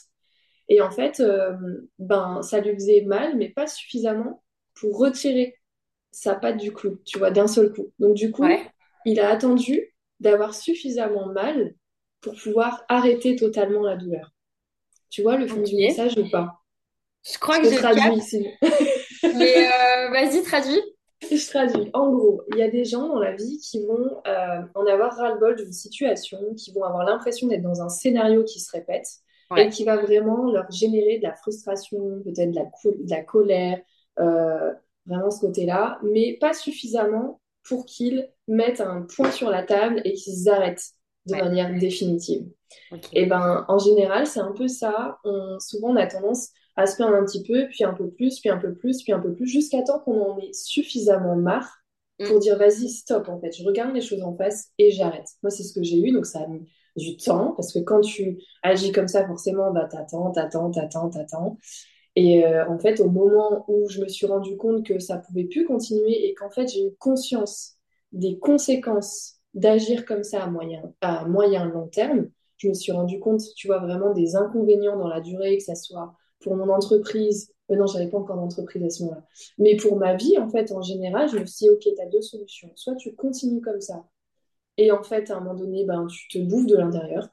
Et 0.68 0.80
en 0.80 0.90
fait, 0.90 1.22
ben, 2.00 2.42
ça 2.42 2.58
lui 2.60 2.74
faisait 2.74 3.02
mal, 3.02 3.36
mais 3.36 3.48
pas 3.48 3.68
suffisamment 3.68 4.42
pour 4.74 4.98
retirer 4.98 5.54
sa 6.12 6.34
patte 6.34 6.58
du 6.58 6.72
clou, 6.72 6.98
tu 7.04 7.18
vois, 7.18 7.30
d'un 7.30 7.48
seul 7.48 7.72
coup. 7.72 7.90
Donc 7.98 8.14
du 8.14 8.30
coup, 8.30 8.46
il 9.04 9.18
a 9.18 9.30
attendu 9.30 9.94
d'avoir 10.20 10.54
suffisamment 10.54 11.26
mal 11.26 11.74
pour 12.20 12.34
pouvoir 12.34 12.84
arrêter 12.88 13.34
totalement 13.34 13.82
la 13.82 13.96
douleur. 13.96 14.30
Tu 15.10 15.22
vois 15.22 15.36
le 15.36 15.46
fond 15.48 15.62
du 15.62 15.74
message 15.74 16.16
ou 16.16 16.30
pas? 16.30 16.60
Je 17.24 17.38
crois 17.38 17.58
que 17.58 17.68
je 17.68 17.76
traduis. 17.76 18.46
Mais 19.36 19.66
euh, 19.66 20.10
vas-y, 20.10 20.42
traduis. 20.42 20.80
Je 21.20 21.48
traduis. 21.48 21.90
En 21.92 22.10
gros, 22.10 22.42
il 22.52 22.58
y 22.58 22.62
a 22.62 22.70
des 22.70 22.84
gens 22.84 23.08
dans 23.08 23.18
la 23.18 23.32
vie 23.32 23.58
qui 23.58 23.84
vont 23.86 24.20
euh, 24.26 24.60
en 24.74 24.86
avoir 24.86 25.16
ras-le-bol 25.16 25.56
d'une 25.56 25.72
situation, 25.72 26.38
qui 26.56 26.72
vont 26.72 26.84
avoir 26.84 27.04
l'impression 27.04 27.46
d'être 27.46 27.62
dans 27.62 27.82
un 27.82 27.88
scénario 27.88 28.44
qui 28.44 28.60
se 28.60 28.70
répète 28.72 29.06
et 29.56 29.68
qui 29.68 29.84
va 29.84 29.98
vraiment 29.98 30.50
leur 30.50 30.70
générer 30.70 31.18
de 31.18 31.24
la 31.24 31.34
frustration, 31.34 32.22
peut-être 32.24 32.52
de 32.52 32.56
la, 32.56 32.64
de 32.64 33.10
la 33.10 33.22
colère, 33.22 33.78
euh, 34.18 34.72
vraiment 35.06 35.30
ce 35.30 35.40
côté-là, 35.40 35.98
mais 36.02 36.36
pas 36.40 36.52
suffisamment 36.52 37.40
pour 37.64 37.86
qu'ils 37.86 38.28
mettent 38.48 38.80
un 38.80 39.02
point 39.02 39.30
sur 39.30 39.50
la 39.50 39.62
table 39.62 40.00
et 40.04 40.12
qu'ils 40.12 40.48
arrêtent 40.48 40.92
de 41.26 41.36
manière 41.36 41.78
définitive. 41.78 42.46
Et 43.12 43.26
ben, 43.26 43.64
en 43.68 43.78
général, 43.78 44.26
c'est 44.26 44.40
un 44.40 44.52
peu 44.52 44.68
ça. 44.68 45.18
On, 45.24 45.58
souvent, 45.60 45.90
on 45.90 45.96
a 45.96 46.06
tendance 46.06 46.48
à 46.76 46.86
se 46.86 46.96
plaindre 46.96 47.14
un 47.14 47.24
petit 47.24 47.42
peu, 47.42 47.66
puis 47.68 47.84
un 47.84 47.92
peu 47.92 48.10
plus, 48.10 48.40
puis 48.40 48.50
un 48.50 48.58
peu 48.58 48.74
plus, 48.74 49.02
puis 49.02 49.12
un 49.12 49.20
peu 49.20 49.34
plus, 49.34 49.46
jusqu'à 49.46 49.82
temps 49.82 50.00
qu'on 50.00 50.20
en 50.20 50.38
ait 50.38 50.52
suffisamment 50.52 51.36
marre 51.36 51.70
mm. 52.18 52.26
pour 52.26 52.38
dire 52.40 52.56
vas-y, 52.56 52.88
stop, 52.88 53.28
en 53.28 53.38
fait, 53.40 53.52
je 53.52 53.64
regarde 53.64 53.94
les 53.94 54.00
choses 54.00 54.22
en 54.22 54.34
face 54.36 54.70
et 54.78 54.90
j'arrête. 54.90 55.26
Moi, 55.42 55.50
c'est 55.50 55.62
ce 55.62 55.74
que 55.74 55.82
j'ai 55.82 55.98
eu, 55.98 56.12
donc 56.12 56.26
ça 56.26 56.40
a 56.40 56.46
mis 56.46 56.66
du 56.96 57.16
temps, 57.16 57.52
parce 57.56 57.72
que 57.72 57.78
quand 57.78 58.00
tu 58.00 58.38
agis 58.62 58.92
comme 58.92 59.08
ça, 59.08 59.26
forcément, 59.26 59.70
bah, 59.72 59.86
t'attends, 59.90 60.30
t'attends, 60.30 60.70
t'attends, 60.70 61.10
t'attends. 61.10 61.58
Et 62.16 62.44
euh, 62.44 62.68
en 62.68 62.78
fait, 62.78 63.00
au 63.00 63.08
moment 63.08 63.64
où 63.68 63.88
je 63.88 64.00
me 64.00 64.08
suis 64.08 64.26
rendu 64.26 64.56
compte 64.56 64.84
que 64.84 64.98
ça 64.98 65.18
pouvait 65.18 65.44
plus 65.44 65.64
continuer 65.64 66.28
et 66.28 66.34
qu'en 66.34 66.50
fait, 66.50 66.68
j'ai 66.68 66.86
eu 66.86 66.94
conscience 66.98 67.76
des 68.12 68.38
conséquences 68.38 69.36
d'agir 69.54 70.04
comme 70.04 70.22
ça 70.22 70.42
à 70.44 70.46
moyen, 70.46 70.92
à 71.00 71.24
moyen 71.26 71.64
long 71.66 71.88
terme, 71.88 72.28
je 72.58 72.68
me 72.68 72.74
suis 72.74 72.92
rendu 72.92 73.18
compte, 73.18 73.40
tu 73.56 73.66
vois, 73.66 73.78
vraiment 73.78 74.12
des 74.12 74.36
inconvénients 74.36 74.96
dans 74.96 75.08
la 75.08 75.20
durée, 75.20 75.56
que 75.56 75.64
ça 75.64 75.74
soit 75.74 76.14
pour 76.40 76.56
mon 76.56 76.68
entreprise. 76.70 77.52
Euh, 77.70 77.76
non, 77.76 77.86
j'avais 77.86 78.08
pas 78.08 78.18
encore 78.18 78.36
d'entreprise 78.36 78.84
à 78.84 78.90
ce 78.90 79.02
moment-là. 79.04 79.24
Mais 79.58 79.76
pour 79.76 79.96
ma 79.96 80.14
vie, 80.14 80.38
en 80.38 80.48
fait, 80.48 80.70
en 80.72 80.82
général, 80.82 81.28
je 81.28 81.38
me 81.38 81.46
suis 81.46 81.66
dit, 81.66 81.70
OK, 81.70 81.80
tu 81.80 82.02
as 82.02 82.06
deux 82.06 82.22
solutions. 82.22 82.70
Soit 82.76 82.94
tu 82.96 83.14
continues 83.14 83.60
comme 83.60 83.80
ça, 83.80 84.04
et 84.76 84.90
en 84.90 85.02
fait, 85.02 85.30
à 85.30 85.36
un 85.36 85.40
moment 85.40 85.54
donné, 85.54 85.84
ben, 85.84 86.06
tu 86.06 86.28
te 86.28 86.38
bouffes 86.38 86.66
de 86.66 86.76
l'intérieur. 86.76 87.28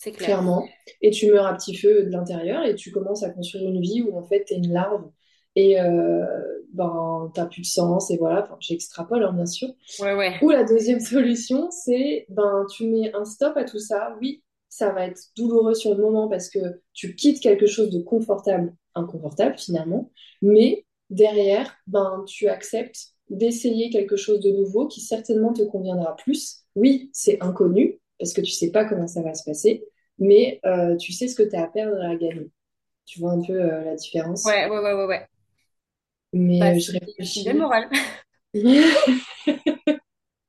Clair. 0.00 0.14
Clairement. 0.16 0.68
Et 1.02 1.10
tu 1.10 1.30
meurs 1.30 1.46
à 1.46 1.54
petit 1.54 1.76
feu 1.76 2.04
de 2.04 2.10
l'intérieur 2.10 2.64
et 2.64 2.74
tu 2.74 2.92
commences 2.92 3.22
à 3.24 3.30
construire 3.30 3.68
une 3.68 3.80
vie 3.80 4.02
où 4.02 4.16
en 4.16 4.22
fait 4.22 4.44
tu 4.44 4.54
es 4.54 4.56
une 4.56 4.72
larve 4.72 5.10
et 5.56 5.80
euh, 5.80 6.24
ben 6.72 7.32
t'as 7.34 7.46
plus 7.46 7.62
de 7.62 7.66
sens 7.66 8.10
et 8.10 8.16
voilà. 8.16 8.44
Enfin, 8.44 8.56
j'extrapole 8.60 9.24
hein, 9.24 9.32
bien 9.32 9.46
sûr. 9.46 9.68
Ouais, 10.00 10.14
ouais. 10.14 10.36
Ou 10.40 10.50
la 10.50 10.64
deuxième 10.64 11.00
solution, 11.14 11.70
c'est 11.70 12.26
ben 12.28 12.64
tu 12.70 12.86
mets 12.86 13.12
un 13.14 13.24
stop 13.24 13.56
à 13.56 13.64
tout 13.64 13.80
ça. 13.80 14.16
Oui, 14.20 14.44
ça 14.68 14.92
va 14.92 15.06
être 15.06 15.20
douloureux 15.36 15.74
sur 15.74 15.94
le 15.94 16.02
moment 16.02 16.28
parce 16.28 16.48
que 16.48 16.60
tu 16.92 17.16
quittes 17.16 17.40
quelque 17.40 17.66
chose 17.66 17.90
de 17.90 18.00
confortable, 18.00 18.74
inconfortable 18.94 19.58
finalement, 19.58 20.12
mais 20.42 20.86
derrière, 21.10 21.76
ben 21.88 22.24
tu 22.26 22.48
acceptes 22.48 23.14
d'essayer 23.30 23.90
quelque 23.90 24.16
chose 24.16 24.40
de 24.40 24.50
nouveau 24.50 24.86
qui 24.86 25.00
certainement 25.00 25.52
te 25.52 25.62
conviendra 25.62 26.16
plus. 26.16 26.62
Oui, 26.76 27.10
c'est 27.12 27.42
inconnu, 27.42 28.00
parce 28.18 28.32
que 28.32 28.40
tu 28.40 28.52
sais 28.52 28.70
pas 28.70 28.84
comment 28.84 29.06
ça 29.06 29.22
va 29.22 29.34
se 29.34 29.44
passer, 29.44 29.84
mais 30.18 30.60
euh, 30.66 30.96
tu 30.96 31.12
sais 31.12 31.28
ce 31.28 31.34
que 31.34 31.42
tu 31.42 31.54
as 31.56 31.64
à 31.64 31.66
perdre 31.68 32.02
et 32.02 32.06
à 32.06 32.16
gagner. 32.16 32.50
Tu 33.06 33.20
vois 33.20 33.32
un 33.32 33.40
peu 33.40 33.52
euh, 33.54 33.84
la 33.84 33.94
différence 33.94 34.44
Ouais, 34.44 34.68
ouais, 34.68 34.78
ouais, 34.78 34.92
ouais. 34.92 35.06
ouais. 35.06 35.26
Mais 36.32 36.58
bah, 36.58 36.78
je 36.78 36.92
réfléchis. 36.92 37.44
C'est 37.44 37.50
une 37.50 37.58
belle 37.58 37.62
morale. 37.62 37.88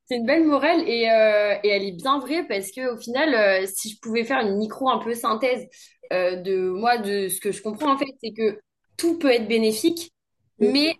c'est 0.06 0.16
une 0.16 0.26
belle 0.26 0.46
morale 0.46 0.82
et, 0.88 1.10
euh, 1.10 1.56
et, 1.64 1.70
elle 1.70 1.84
est 1.84 1.96
bien 1.96 2.20
vraie 2.20 2.46
parce 2.48 2.72
que 2.72 2.94
au 2.94 2.98
final, 2.98 3.68
si 3.68 3.92
je 3.92 4.00
pouvais 4.00 4.24
faire 4.24 4.40
une 4.40 4.58
micro 4.58 4.90
un 4.90 5.00
peu 5.00 5.14
synthèse 5.14 5.68
de 6.12 6.70
moi, 6.70 6.98
de 6.98 7.28
ce 7.28 7.40
que 7.40 7.52
je 7.52 7.62
comprends 7.62 7.94
en 7.94 7.98
fait, 7.98 8.08
c'est 8.22 8.34
que 8.34 8.60
tout 8.98 9.20
peut 9.20 9.32
être 9.32 9.48
bénéfique, 9.48 10.12
mm. 10.60 10.72
mais 10.72 10.96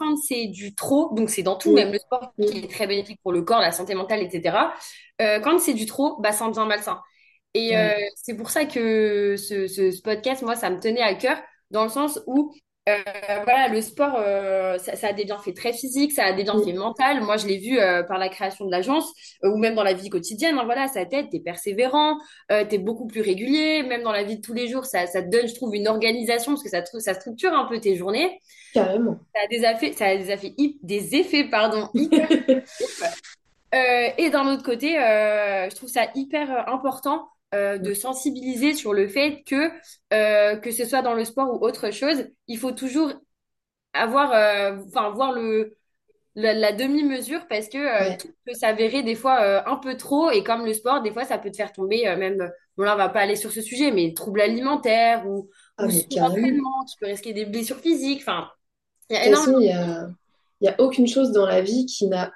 quand 0.00 0.16
c'est 0.16 0.46
du 0.46 0.74
trop, 0.74 1.14
donc 1.14 1.28
c'est 1.28 1.42
dans 1.42 1.56
tout, 1.56 1.74
même 1.74 1.92
le 1.92 1.98
sport 1.98 2.32
qui 2.40 2.58
est 2.58 2.70
très 2.70 2.86
bénéfique 2.86 3.20
pour 3.22 3.32
le 3.32 3.42
corps, 3.42 3.60
la 3.60 3.70
santé 3.70 3.94
mentale, 3.94 4.22
etc. 4.22 4.56
Euh, 5.20 5.40
quand 5.40 5.58
c'est 5.60 5.74
du 5.74 5.84
trop, 5.84 6.18
bah, 6.20 6.32
ça 6.32 6.46
en 6.46 6.48
devient 6.48 6.66
malsain. 6.66 6.98
Et 7.52 7.76
euh, 7.76 7.90
c'est 8.16 8.34
pour 8.34 8.48
ça 8.48 8.64
que 8.64 9.36
ce, 9.36 9.66
ce, 9.66 10.00
podcast, 10.00 10.42
moi, 10.42 10.56
ça 10.56 10.70
me 10.70 10.80
tenait 10.80 11.02
à 11.02 11.14
cœur, 11.14 11.36
dans 11.70 11.82
le 11.82 11.90
sens 11.90 12.18
où 12.26 12.54
euh, 12.96 13.42
voilà, 13.44 13.68
le 13.68 13.80
sport, 13.80 14.16
euh, 14.18 14.78
ça, 14.78 14.96
ça, 14.96 15.08
a 15.08 15.12
des 15.12 15.24
bienfaits 15.24 15.54
très 15.54 15.72
physiques, 15.72 16.12
ça 16.12 16.24
a 16.24 16.32
des 16.32 16.44
bienfaits 16.44 16.74
mentaux. 16.74 17.02
Moi, 17.22 17.36
je 17.36 17.46
l'ai 17.46 17.58
vu 17.58 17.78
euh, 17.78 18.02
par 18.02 18.18
la 18.18 18.28
création 18.28 18.66
de 18.66 18.70
l'agence 18.70 19.12
ou 19.42 19.56
même 19.56 19.74
dans 19.74 19.82
la 19.82 19.92
vie 19.92 20.08
quotidienne. 20.08 20.58
Hein, 20.58 20.64
voilà, 20.64 20.88
ça 20.88 21.04
t'aide, 21.04 21.30
t'es 21.30 21.40
persévérant, 21.40 22.18
t'es 22.48 22.78
beaucoup 22.78 23.06
plus 23.06 23.20
régulier. 23.20 23.82
Même 23.82 24.02
dans 24.02 24.12
la 24.12 24.22
vie 24.22 24.36
de 24.36 24.42
tous 24.42 24.54
les 24.54 24.68
jours, 24.68 24.84
ça, 24.84 25.06
ça 25.06 25.22
te 25.22 25.28
donne, 25.28 25.48
je 25.48 25.54
trouve, 25.54 25.74
une 25.74 25.88
organisation 25.88 26.52
parce 26.52 26.62
que 26.62 26.70
ça, 26.70 26.84
ça 26.84 27.14
structure 27.14 27.52
un 27.52 27.66
peu 27.66 27.80
tes 27.80 27.96
journées. 27.96 28.38
Carrément. 28.72 29.16
Ça 29.34 29.42
a 29.44 29.46
des 29.48 29.64
effets, 29.64 29.92
ça 29.92 30.06
a 30.06 30.16
des 30.16 30.30
effets, 30.30 30.54
des 30.82 31.14
effets 31.16 31.44
pardon, 31.44 31.88
hyper. 31.94 32.28
et 33.72 34.30
d'un 34.30 34.46
autre 34.52 34.62
côté, 34.62 34.94
je 34.94 35.74
trouve 35.74 35.88
ça 35.88 36.06
hyper 36.14 36.68
important 36.68 37.28
euh, 37.52 37.78
de 37.78 37.94
sensibiliser 37.94 38.74
sur 38.74 38.92
le 38.92 39.08
fait 39.08 39.42
que, 39.44 39.70
euh, 40.12 40.56
que 40.56 40.70
ce 40.70 40.84
soit 40.84 41.02
dans 41.02 41.14
le 41.14 41.24
sport 41.24 41.52
ou 41.52 41.66
autre 41.66 41.90
chose, 41.90 42.28
il 42.46 42.58
faut 42.58 42.70
toujours 42.70 43.12
avoir, 43.92 44.32
euh, 44.32 44.76
enfin, 44.86 45.10
voir 45.10 45.32
le, 45.32 45.76
la, 46.36 46.72
demi-mesure 46.72 47.48
parce 47.48 47.68
que 47.68 48.16
tout 48.18 48.30
peut 48.46 48.54
s'avérer 48.54 49.02
des 49.02 49.16
fois 49.16 49.68
un 49.68 49.76
peu 49.76 49.96
trop 49.96 50.30
et 50.30 50.44
comme 50.44 50.64
le 50.64 50.74
sport, 50.74 51.02
des 51.02 51.12
fois, 51.12 51.24
ça 51.24 51.38
peut 51.38 51.50
te 51.50 51.56
faire 51.56 51.72
tomber 51.72 52.04
même, 52.16 52.52
bon 52.76 52.84
là, 52.84 52.94
on 52.94 52.98
va 52.98 53.08
pas 53.08 53.20
aller 53.20 53.34
sur 53.34 53.50
ce 53.50 53.62
sujet, 53.62 53.90
mais 53.90 54.14
troubles 54.14 54.42
alimentaires 54.42 55.26
ou, 55.26 55.50
ah, 55.76 55.86
ou 55.86 55.90
tu 55.90 56.98
peux 57.00 57.06
risquer 57.06 57.32
des 57.32 57.46
blessures 57.46 57.80
physiques, 57.80 58.20
enfin, 58.20 58.48
il 59.08 59.16
y 59.16 59.18
a 59.18 59.26
énormément. 59.26 59.58
Il 59.58 59.66
y 59.66 59.72
a, 59.72 60.08
y 60.60 60.68
a 60.68 60.80
aucune 60.80 61.08
chose 61.08 61.32
dans 61.32 61.46
la 61.46 61.62
vie 61.62 61.84
qui 61.86 62.06
n'a 62.06 62.32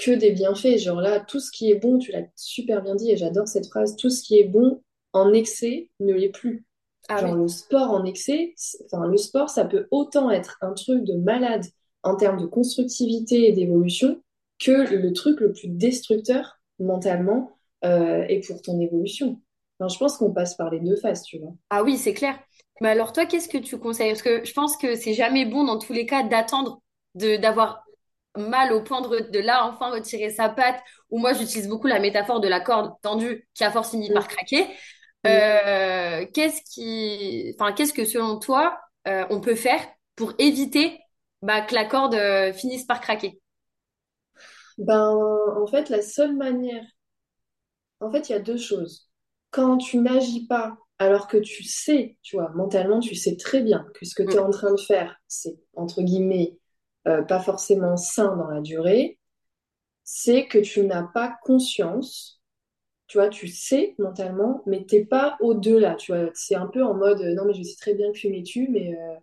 que 0.00 0.10
des 0.12 0.32
bienfaits. 0.32 0.78
Genre 0.78 1.00
là, 1.00 1.20
tout 1.20 1.40
ce 1.40 1.50
qui 1.50 1.70
est 1.70 1.76
bon, 1.76 1.98
tu 1.98 2.12
l'as 2.12 2.24
super 2.36 2.82
bien 2.82 2.94
dit 2.94 3.10
et 3.10 3.16
j'adore 3.16 3.48
cette 3.48 3.66
phrase, 3.66 3.96
tout 3.96 4.10
ce 4.10 4.22
qui 4.22 4.38
est 4.38 4.44
bon 4.44 4.82
en 5.12 5.32
excès 5.32 5.90
ne 6.00 6.14
l'est 6.14 6.30
plus. 6.30 6.64
Ah 7.08 7.20
Genre 7.20 7.34
oui. 7.34 7.36
le 7.36 7.48
sport 7.48 7.90
en 7.90 8.04
excès, 8.04 8.54
enfin 8.86 9.06
le 9.06 9.16
sport, 9.16 9.50
ça 9.50 9.64
peut 9.64 9.88
autant 9.90 10.30
être 10.30 10.58
un 10.62 10.72
truc 10.72 11.04
de 11.04 11.14
malade 11.14 11.66
en 12.02 12.16
termes 12.16 12.40
de 12.40 12.46
constructivité 12.46 13.48
et 13.48 13.52
d'évolution 13.52 14.22
que 14.58 14.94
le 14.94 15.12
truc 15.12 15.40
le 15.40 15.52
plus 15.52 15.68
destructeur 15.68 16.58
mentalement 16.78 17.58
euh, 17.84 18.24
et 18.28 18.40
pour 18.40 18.62
ton 18.62 18.78
évolution. 18.80 19.40
Enfin, 19.78 19.88
je 19.92 19.98
pense 19.98 20.16
qu'on 20.18 20.32
passe 20.32 20.54
par 20.54 20.70
les 20.70 20.80
deux 20.80 20.96
phases, 20.96 21.22
tu 21.22 21.38
vois. 21.38 21.54
Ah 21.70 21.82
oui, 21.82 21.96
c'est 21.96 22.14
clair. 22.14 22.38
Mais 22.80 22.88
alors 22.90 23.12
toi, 23.12 23.26
qu'est-ce 23.26 23.48
que 23.48 23.58
tu 23.58 23.78
conseilles? 23.78 24.10
Parce 24.10 24.22
que 24.22 24.44
je 24.44 24.52
pense 24.52 24.76
que 24.76 24.96
c'est 24.96 25.14
jamais 25.14 25.44
bon 25.46 25.64
dans 25.64 25.78
tous 25.78 25.92
les 25.92 26.06
cas 26.06 26.22
d'attendre 26.22 26.80
de 27.14 27.36
d'avoir 27.36 27.84
mal 28.36 28.72
au 28.72 28.82
point 28.82 29.00
de, 29.02 29.30
de 29.30 29.38
là 29.40 29.66
enfin 29.66 29.90
retirer 29.90 30.30
sa 30.30 30.48
patte. 30.48 30.80
Ou 31.10 31.18
moi, 31.18 31.32
j'utilise 31.34 31.68
beaucoup 31.68 31.86
la 31.88 31.98
métaphore 32.00 32.40
de 32.40 32.48
la 32.48 32.60
corde 32.60 32.94
tendue 33.02 33.48
qui 33.54 33.64
a 33.64 33.70
force 33.70 33.90
finit 33.90 34.10
Mm, 34.10 34.12
par 34.12 34.28
craquer. 34.28 34.66
mm. 35.24 35.40
Euh, 35.40 36.26
qu'est-ce 36.32 36.62
qui, 36.72 37.54
enfin, 37.58 37.72
qu'est-ce 37.72 37.92
que 37.92 38.04
selon 38.04 38.38
toi, 38.38 38.78
euh, 39.08 39.26
on 39.30 39.40
peut 39.40 39.54
faire 39.54 39.80
pour 40.16 40.32
éviter 40.38 40.98
bah, 41.42 41.60
que 41.62 41.74
la 41.74 41.84
corde 41.84 42.14
euh, 42.14 42.52
finisse 42.52 42.84
par 42.84 43.00
craquer? 43.00 43.40
Ben, 44.78 45.14
en 45.56 45.66
fait, 45.68 45.88
la 45.90 46.02
seule 46.02 46.34
manière, 46.36 46.84
en 48.00 48.10
fait, 48.10 48.28
il 48.28 48.32
y 48.32 48.34
a 48.34 48.40
deux 48.40 48.56
choses. 48.58 49.08
Quand 49.50 49.78
tu 49.78 49.98
n'agis 49.98 50.46
pas 50.46 50.76
alors 50.98 51.28
que 51.28 51.38
tu 51.38 51.64
sais, 51.64 52.18
tu 52.22 52.36
vois, 52.36 52.50
mentalement, 52.50 53.00
tu 53.00 53.14
sais 53.14 53.36
très 53.36 53.62
bien 53.62 53.86
que 53.94 54.04
ce 54.06 54.14
que 54.14 54.22
tu 54.22 54.36
es 54.36 54.38
Mm. 54.38 54.40
en 54.40 54.50
train 54.50 54.72
de 54.74 54.80
faire, 54.80 55.16
c'est, 55.28 55.58
entre 55.74 56.02
guillemets, 56.02 56.58
euh, 57.08 57.22
pas 57.22 57.40
forcément 57.40 57.96
sain 57.96 58.36
dans 58.36 58.48
la 58.48 58.60
durée, 58.60 59.18
c'est 60.04 60.46
que 60.46 60.58
tu 60.58 60.84
n'as 60.84 61.04
pas 61.04 61.36
conscience, 61.44 62.40
tu 63.08 63.18
vois, 63.18 63.28
tu 63.28 63.48
sais 63.48 63.94
mentalement, 63.98 64.62
mais 64.66 64.84
t'es 64.86 65.04
pas 65.04 65.36
au-delà, 65.40 65.96
tu 65.96 66.12
vois. 66.12 66.30
C'est 66.34 66.54
un 66.56 66.66
peu 66.68 66.84
en 66.84 66.94
mode, 66.94 67.20
euh, 67.22 67.34
non, 67.34 67.44
mais 67.46 67.54
je 67.54 67.62
sais 67.62 67.76
très 67.76 67.94
bien 67.94 68.12
que 68.12 68.18
fumer 68.18 68.42
tue, 68.44 68.68
mais 68.70 68.94
euh, 68.94 69.16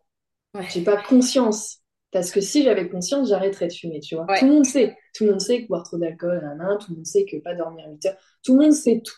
j'ai 0.69 0.79
Ouais. 0.79 0.85
pas 0.85 0.97
conscience. 1.01 1.79
Parce 2.11 2.31
que 2.31 2.41
si 2.41 2.63
j'avais 2.63 2.89
conscience, 2.89 3.29
j'arrêterais 3.29 3.67
de 3.67 3.73
fumer, 3.73 3.99
tu 3.99 4.15
vois. 4.15 4.25
Tout 4.39 4.45
le 4.45 4.53
monde 4.53 4.65
sait. 4.65 4.97
Tout 5.13 5.25
le 5.25 5.31
monde 5.31 5.41
sait 5.41 5.63
que 5.63 5.67
boire 5.67 5.83
trop 5.83 5.97
d'alcool, 5.97 6.39
tout 6.81 6.91
le 6.91 6.95
monde 6.97 7.05
sait 7.05 7.25
que 7.25 7.37
pas 7.37 7.53
dormir 7.53 7.85
8 7.89 8.05
heures. 8.05 8.17
Tout 8.43 8.57
le 8.57 8.63
monde 8.63 8.73
sait 8.73 9.01
tout. 9.05 9.13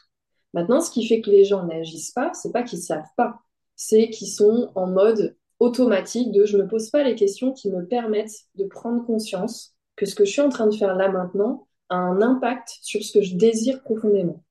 Maintenant, 0.54 0.82
ce 0.82 0.92
qui 0.92 1.08
fait 1.08 1.22
que 1.22 1.30
les 1.30 1.46
gens 1.46 1.64
n'agissent 1.66 2.12
pas, 2.12 2.34
c'est 2.34 2.52
pas 2.52 2.64
qu'ils 2.64 2.82
savent 2.82 3.04
pas. 3.16 3.40
C'est 3.76 4.10
qu'ils 4.10 4.30
sont 4.30 4.72
en 4.76 4.88
mode 4.88 5.38
automatique 5.60 6.32
de 6.32 6.46
je 6.46 6.58
me 6.58 6.68
pose 6.68 6.90
pas 6.90 7.04
les 7.04 7.16
questions 7.16 7.54
qui 7.54 7.70
me 7.72 7.86
permettent 7.86 8.46
de 8.56 8.66
prendre 8.66 9.06
conscience 9.06 9.76
que 9.96 10.06
ce 10.06 10.16
que 10.16 10.26
je 10.26 10.32
suis 10.32 10.42
en 10.42 10.50
train 10.50 10.68
de 10.68 10.76
faire 10.76 10.96
là 10.96 11.10
maintenant 11.10 11.68
a 11.90 11.96
un 11.98 12.22
impact 12.22 12.70
sur 12.82 13.04
ce 13.04 13.12
que 13.14 13.22
je 13.22 13.36
désire 13.36 13.82
profondément. 13.82 14.44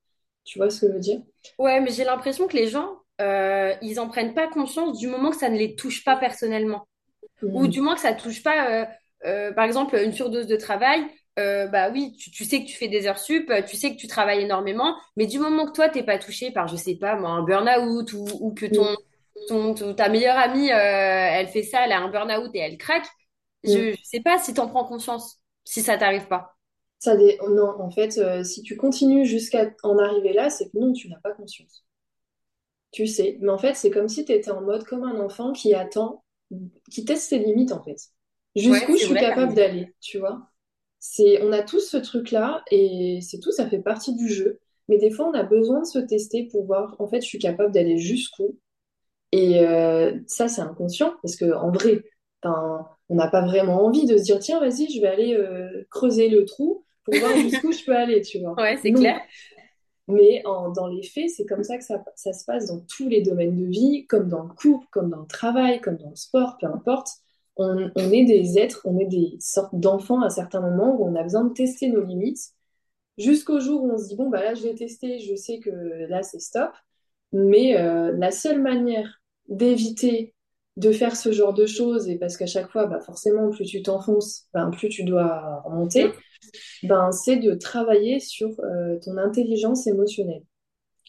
Tu 0.45 0.59
vois 0.59 0.71
ce 0.71 0.81
que 0.83 0.89
je 0.89 0.93
veux 0.93 1.01
dire? 1.01 1.23
Ouais, 1.59 1.81
mais 1.81 1.91
j'ai 1.91 2.05
l'impression 2.05 2.47
que 2.47 2.57
les 2.57 2.69
gens, 2.69 2.99
euh, 3.21 3.75
ils 3.83 3.99
en 4.01 4.09
prennent 4.09 4.35
pas 4.35 4.49
conscience 4.49 4.99
du 4.99 5.07
moment 5.09 5.31
que 5.31 5.37
ça 5.37 5.49
ne 5.49 5.59
les 5.59 5.75
touche 5.77 6.05
pas 6.05 6.17
personnellement. 6.17 6.87
Ou 7.43 7.67
Mm. 7.67 7.69
du 7.69 7.81
moins 7.81 7.95
que 7.95 8.01
ça 8.01 8.15
touche 8.15 8.43
pas, 8.43 8.71
euh, 8.83 8.87
euh, 9.27 9.53
par 9.53 9.65
exemple, 9.65 9.97
une 9.97 10.13
surdose 10.13 10.47
de 10.47 10.57
travail. 10.57 11.03
bah 11.37 11.91
oui, 11.93 12.15
tu, 12.19 12.31
tu 12.33 12.45
sais 12.45 12.63
que 12.65 12.69
tu 12.69 12.77
fais 12.77 12.89
des 12.89 13.07
heures 13.07 13.19
sup, 13.19 13.53
tu 13.69 13.77
sais 13.77 13.93
que 13.93 13.97
tu 14.01 14.09
travailles 14.09 14.43
énormément, 14.43 14.97
mais 15.17 15.27
du 15.27 15.39
moment 15.39 15.67
que 15.67 15.73
toi, 15.73 15.89
t'es 15.89 16.03
pas 16.03 16.19
touché 16.19 16.51
par, 16.51 16.67
je 16.69 16.77
sais 16.77 16.97
pas, 16.97 17.17
moi, 17.17 17.31
un 17.31 17.43
burn-out 17.45 18.13
ou, 18.15 18.27
ou 18.41 18.53
que 18.55 18.67
ton, 18.67 18.85
Mm. 18.85 19.08
Ton, 19.49 19.75
ton- 19.75 19.95
ta 19.95 20.09
meilleure 20.09 20.37
amie, 20.39 20.71
euh, 20.73 20.75
elle 20.77 21.49
fait 21.49 21.63
ça, 21.65 21.85
elle 21.87 21.93
a 21.93 22.01
un 22.01 22.11
burn-out 22.11 22.51
et 22.55 22.59
elle 22.59 22.79
craque, 22.79 23.07
je, 23.65 23.79
Mm. 23.79 23.95
je 23.95 24.01
sais 24.05 24.21
pas 24.21 24.39
si 24.39 24.55
t'en 24.55 24.69
prends 24.69 24.85
conscience, 24.87 25.41
si 25.65 25.83
ça 25.83 25.99
t'arrive 25.99 26.29
pas. 26.29 26.57
Ça 27.01 27.17
dé- 27.17 27.39
Non, 27.49 27.71
en 27.81 27.91
fait, 27.91 28.19
euh, 28.19 28.45
si 28.45 28.63
tu 28.63 28.77
continues 28.77 29.25
jusqu'à 29.27 29.75
en 29.83 29.99
arriver 29.99 30.33
là, 30.33 30.49
c'est 30.49 30.71
que 30.71 30.79
non, 30.79 30.93
tu 30.93 31.09
n'as 31.09 31.19
pas 31.19 31.33
conscience. 31.35 31.85
Tu 32.91 33.07
sais, 33.07 33.37
mais 33.41 33.51
en 33.51 33.59
fait, 33.59 33.75
c'est 33.75 33.91
comme 33.91 34.09
si 34.09 34.25
tu 34.25 34.33
étais 34.33 34.51
en 34.51 34.63
mode 34.63 34.85
comme 34.85 35.05
un 35.05 35.21
enfant 35.21 35.53
qui 35.53 35.75
attend, 35.75 36.25
qui 36.91 37.05
teste 37.05 37.29
ses 37.29 37.39
limites, 37.39 37.73
en 37.73 37.83
fait. 37.83 37.99
Ouais, 38.65 38.89
Jusqu'où 38.89 38.97
je 38.97 39.03
suis 39.05 39.17
vrai, 39.17 39.19
capable 39.19 39.55
d'aller, 39.55 39.95
tu 40.01 40.19
vois? 40.19 40.49
C'est, 41.01 41.43
on 41.43 41.53
a 41.53 41.63
tous 41.63 41.81
ce 41.81 41.97
truc-là 41.99 42.65
et 42.71 43.21
c'est 43.23 43.41
tout, 43.41 43.53
ça 43.53 43.69
fait 43.69 43.81
partie 43.81 44.15
du 44.17 44.29
jeu. 44.29 44.61
Mais 44.89 44.99
des 44.99 45.11
fois, 45.11 45.29
on 45.29 45.35
a 45.35 45.43
besoin 45.45 45.81
de 45.81 45.87
se 45.87 45.99
tester 45.99 46.45
pour 46.51 46.65
voir, 46.67 46.97
en 47.01 47.09
fait, 47.09 47.21
je 47.21 47.27
suis 47.29 47.39
capable 47.39 47.73
d'aller 47.73 47.99
jusqu'où. 47.99 48.59
Et 49.33 49.61
euh, 49.61 50.19
ça, 50.27 50.49
c'est 50.49 50.63
inconscient 50.63 51.15
parce 51.23 51.37
que 51.37 51.53
en 51.55 51.71
vrai, 51.71 52.05
on 53.09 53.15
n'a 53.17 53.29
pas 53.29 53.45
vraiment 53.45 53.85
envie 53.85 54.07
de 54.07 54.17
se 54.17 54.23
dire, 54.25 54.39
tiens, 54.39 54.61
vas-y, 54.61 54.91
je 54.91 55.01
vais 55.01 55.09
aller 55.09 55.35
euh, 55.35 55.87
creuser 55.91 56.29
le 56.29 56.45
trou 56.45 56.85
pour 57.05 57.19
voir 57.19 57.37
jusqu'où 57.39 57.73
je 57.73 57.85
peux 57.85 57.97
aller, 57.97 58.21
tu 58.23 58.41
vois. 58.41 58.61
Ouais, 58.63 58.77
c'est 58.77 58.93
clair. 58.93 59.21
Mais 60.09 60.43
en- 60.47 60.71
dans 60.71 60.87
les 60.87 61.03
faits, 61.03 61.29
c'est 61.31 61.45
comme 61.47 61.63
ça 61.65 61.77
que 61.79 61.85
ça, 61.85 62.03
ça 62.17 62.33
se 62.33 62.45
passe 62.45 62.67
dans 62.67 62.81
tous 62.81 63.09
les 63.09 63.23
domaines 63.23 63.57
de 63.57 63.67
vie, 63.67 64.07
comme 64.07 64.29
dans 64.29 64.43
le 64.45 64.49
couple, 64.55 64.87
comme 64.91 65.11
dans 65.11 65.21
le 65.21 65.27
travail, 65.27 65.81
comme 65.81 65.97
dans 65.99 66.11
le 66.11 66.17
sport, 66.17 66.57
peu 66.61 66.67
importe. 66.67 67.09
On, 67.57 67.91
on 67.95 68.13
est 68.13 68.25
des 68.25 68.59
êtres, 68.59 68.81
on 68.85 68.99
est 68.99 69.07
des 69.07 69.37
sortes 69.41 69.75
d'enfants 69.79 70.23
à 70.23 70.31
certains 70.31 70.61
moments 70.61 70.97
où 70.99 71.07
on 71.07 71.15
a 71.17 71.23
besoin 71.23 71.45
de 71.45 71.53
tester 71.53 71.89
nos 71.89 72.03
limites, 72.05 72.53
jusqu'au 73.19 73.61
jour 73.61 73.85
où 73.85 73.93
on 73.93 73.99
se 73.99 74.09
dit, 74.09 74.17
bon, 74.17 74.31
bah 74.31 74.43
là, 74.43 74.55
je 74.55 74.63
vais 74.65 74.75
tester, 74.75 75.21
je 75.21 75.35
sais 75.37 75.61
que 75.61 75.71
là, 75.71 76.23
c'est 76.23 76.41
stop. 76.41 76.73
Mais 77.33 77.79
euh, 77.79 78.13
la 78.17 78.31
seule 78.31 78.61
manière 78.61 79.21
d'éviter 79.49 80.35
de 80.77 80.93
faire 80.93 81.17
ce 81.17 81.33
genre 81.33 81.55
de 81.55 81.67
choses, 81.67 82.09
et 82.09 82.17
parce 82.17 82.37
qu'à 82.37 82.47
chaque 82.47 82.71
fois, 82.71 82.87
bah, 82.87 83.01
forcément, 83.01 83.51
plus 83.51 83.65
tu 83.65 83.83
t'enfonces, 83.83 84.47
ben, 84.55 84.71
plus 84.71 84.89
tu 84.89 85.03
dois 85.03 85.61
remonter, 85.65 86.13
ben, 86.85 87.11
c'est 87.11 87.37
de 87.37 87.55
travailler 87.55 88.21
sur 88.21 88.49
euh, 88.61 88.97
ton 89.05 89.17
intelligence 89.17 89.89
émotionnelle, 89.89 90.45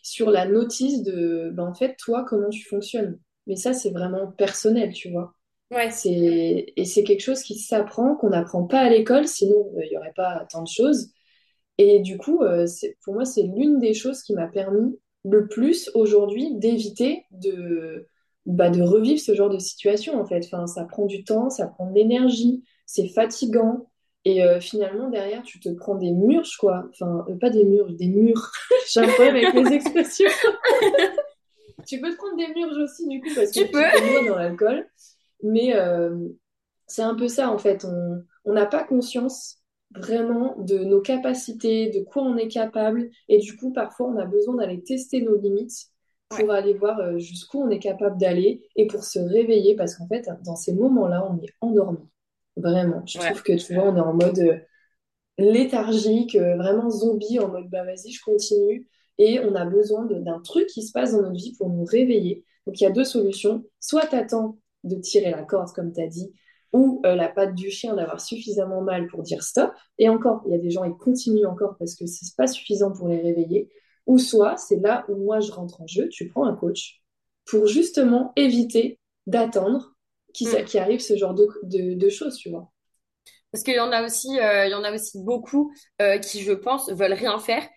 sur 0.01 0.31
la 0.31 0.47
notice 0.47 1.03
de, 1.03 1.51
ben, 1.53 1.67
en 1.67 1.73
fait, 1.75 1.95
toi, 1.97 2.25
comment 2.27 2.49
tu 2.49 2.67
fonctionnes. 2.67 3.19
Mais 3.45 3.55
ça, 3.55 3.73
c'est 3.73 3.91
vraiment 3.91 4.27
personnel, 4.27 4.91
tu 4.91 5.11
vois. 5.11 5.35
Ouais. 5.71 5.91
C'est, 5.91 6.73
et 6.75 6.85
c'est 6.85 7.03
quelque 7.03 7.21
chose 7.21 7.43
qui 7.43 7.59
s'apprend, 7.59 8.15
qu'on 8.15 8.29
n'apprend 8.29 8.63
pas 8.63 8.79
à 8.79 8.89
l'école, 8.89 9.27
sinon 9.27 9.71
euh, 9.77 9.85
il 9.85 9.89
n'y 9.91 9.97
aurait 9.97 10.13
pas 10.15 10.47
tant 10.51 10.63
de 10.63 10.67
choses. 10.67 11.11
Et 11.77 11.99
du 11.99 12.17
coup, 12.17 12.41
euh, 12.41 12.65
c'est, 12.65 12.97
pour 13.03 13.13
moi, 13.13 13.23
c'est 13.23 13.43
l'une 13.43 13.79
des 13.79 13.93
choses 13.93 14.23
qui 14.23 14.33
m'a 14.33 14.47
permis 14.47 14.97
le 15.25 15.47
plus 15.47 15.91
aujourd'hui 15.95 16.55
d'éviter 16.55 17.25
de, 17.31 18.07
bah, 18.45 18.69
de 18.69 18.81
revivre 18.81 19.19
ce 19.19 19.35
genre 19.35 19.49
de 19.49 19.59
situation, 19.59 20.19
en 20.19 20.25
fait. 20.25 20.45
Enfin, 20.45 20.67
ça 20.67 20.85
prend 20.85 21.05
du 21.05 21.23
temps, 21.23 21.49
ça 21.49 21.67
prend 21.67 21.89
de 21.89 21.95
l'énergie, 21.95 22.63
c'est 22.85 23.07
fatigant. 23.09 23.89
Et 24.25 24.43
euh, 24.43 24.59
finalement, 24.59 25.09
derrière, 25.09 25.43
tu 25.43 25.59
te 25.59 25.69
prends 25.69 25.95
des 25.95 26.11
murs, 26.11 26.49
quoi. 26.59 26.85
Enfin, 26.91 27.25
euh, 27.29 27.35
pas 27.37 27.49
des 27.49 27.63
murs, 27.63 27.91
des 27.93 28.07
murs. 28.07 28.51
J'ai 28.91 28.99
un 29.01 29.07
problème 29.07 29.35
avec 29.35 29.53
les 29.53 29.75
expressions. 29.75 30.29
Tu 31.87 31.99
peux 32.01 32.11
te 32.11 32.17
prendre 32.17 32.35
des 32.35 32.47
murs 32.53 32.75
aussi, 32.83 33.07
du 33.07 33.21
coup, 33.21 33.29
parce 33.33 33.51
que 33.51 33.59
Tu 33.59 33.65
tu 33.65 33.71
peux. 33.71 33.79
te 33.81 34.27
dans 34.27 34.35
l'alcool. 34.35 34.87
Mais 35.43 35.75
euh, 35.75 36.27
c'est 36.87 37.01
un 37.01 37.15
peu 37.15 37.27
ça, 37.27 37.49
en 37.51 37.57
fait. 37.57 37.85
On 38.45 38.53
n'a 38.53 38.65
pas 38.65 38.83
conscience 38.83 39.58
vraiment 39.95 40.55
de 40.59 40.79
nos 40.79 41.01
capacités, 41.01 41.89
de 41.89 42.03
quoi 42.03 42.23
on 42.23 42.37
est 42.37 42.47
capable. 42.47 43.09
Et 43.27 43.39
du 43.39 43.55
coup, 43.57 43.71
parfois, 43.73 44.07
on 44.07 44.17
a 44.17 44.25
besoin 44.25 44.55
d'aller 44.55 44.81
tester 44.83 45.21
nos 45.21 45.35
limites 45.37 45.87
Ouais. 46.31 46.43
pour 46.43 46.51
aller 46.51 46.75
voir 46.75 46.99
euh, 46.99 47.17
jusqu'où 47.17 47.59
on 47.63 47.69
est 47.71 47.79
capable 47.79 48.17
d'aller 48.19 48.61
et 48.75 48.85
pour 48.85 49.03
se 49.03 49.17
réveiller. 49.17 49.75
Parce 49.75 49.95
qu'en 49.95 50.07
fait, 50.07 50.29
dans 50.45 50.55
ces 50.55 50.73
moments-là, 50.73 51.27
on 51.27 51.37
est 51.43 51.49
endormi. 51.59 51.97
Vraiment. 52.55 53.03
Je 53.07 53.17
Ouais. 53.19 53.25
trouve 53.31 53.41
que, 53.41 53.53
tu 53.53 53.73
vois, 53.73 53.85
on 53.89 53.95
est 53.97 53.99
en 53.99 54.13
mode 54.13 54.37
euh, 54.39 54.57
léthargique, 55.37 56.35
euh, 56.35 56.55
vraiment 56.57 56.89
zombie, 56.89 57.39
en 57.39 57.47
mode, 57.49 57.69
bah 57.69 57.83
vas-y, 57.83 58.11
je 58.11 58.21
continue. 58.23 58.87
Et 59.17 59.39
on 59.39 59.55
a 59.55 59.65
besoin 59.65 60.05
d'un 60.05 60.39
truc 60.41 60.67
qui 60.67 60.83
se 60.83 60.91
passe 60.91 61.11
dans 61.13 61.21
notre 61.21 61.33
vie 61.35 61.55
pour 61.57 61.69
nous 61.69 61.83
réveiller. 61.83 62.45
Donc, 62.65 62.79
il 62.79 62.83
y 62.83 62.87
a 62.87 62.91
deux 62.91 63.03
solutions. 63.03 63.63
Soit 63.79 64.07
tu 64.07 64.15
attends 64.15 64.57
de 64.83 64.95
tirer 64.95 65.31
la 65.31 65.43
corde, 65.43 65.69
comme 65.73 65.91
tu 65.93 66.01
as 66.01 66.07
dit, 66.07 66.31
ou 66.73 67.01
euh, 67.05 67.15
la 67.15 67.29
patte 67.29 67.55
du 67.55 67.69
chien 67.71 67.95
d'avoir 67.95 68.21
suffisamment 68.21 68.81
mal 68.81 69.07
pour 69.07 69.23
dire 69.23 69.43
stop. 69.43 69.71
Et 69.97 70.09
encore, 70.09 70.43
il 70.47 70.51
y 70.51 70.55
a 70.55 70.59
des 70.59 70.71
gens, 70.71 70.83
ils 70.83 70.95
continuent 70.97 71.47
encore 71.47 71.75
parce 71.77 71.95
que 71.95 72.05
c'est 72.05 72.35
pas 72.37 72.47
suffisant 72.47 72.91
pour 72.91 73.07
les 73.07 73.21
réveiller. 73.21 73.69
Ou 74.07 74.17
soit, 74.17 74.57
c'est 74.57 74.77
là 74.77 75.05
où 75.09 75.15
moi 75.15 75.39
je 75.39 75.51
rentre 75.51 75.81
en 75.81 75.87
jeu, 75.87 76.09
tu 76.09 76.27
prends 76.29 76.45
un 76.45 76.55
coach 76.55 77.01
pour 77.45 77.67
justement 77.67 78.33
éviter 78.35 78.99
d'attendre 79.27 79.95
qu'il 80.33 80.47
Mm. 80.47 80.63
qu'il 80.65 80.79
arrive 80.79 80.99
ce 80.99 81.15
genre 81.17 81.33
de, 81.33 81.47
de, 81.63 81.93
de 81.95 82.09
choses, 82.09 82.37
tu 82.37 82.49
vois. 82.49 82.71
Parce 83.51 83.63
qu'il 83.63 83.73
y 83.75 83.79
en 83.79 83.91
a 83.91 84.03
aussi, 84.05 84.27
euh, 84.39 84.65
il 84.67 84.71
y 84.71 84.73
en 84.75 84.83
a 84.83 84.93
aussi 84.93 85.19
beaucoup 85.23 85.73
euh, 86.01 86.17
qui, 86.19 86.41
je 86.43 86.53
pense, 86.53 86.89
veulent 86.91 87.13
rien 87.13 87.39
faire 87.39 87.67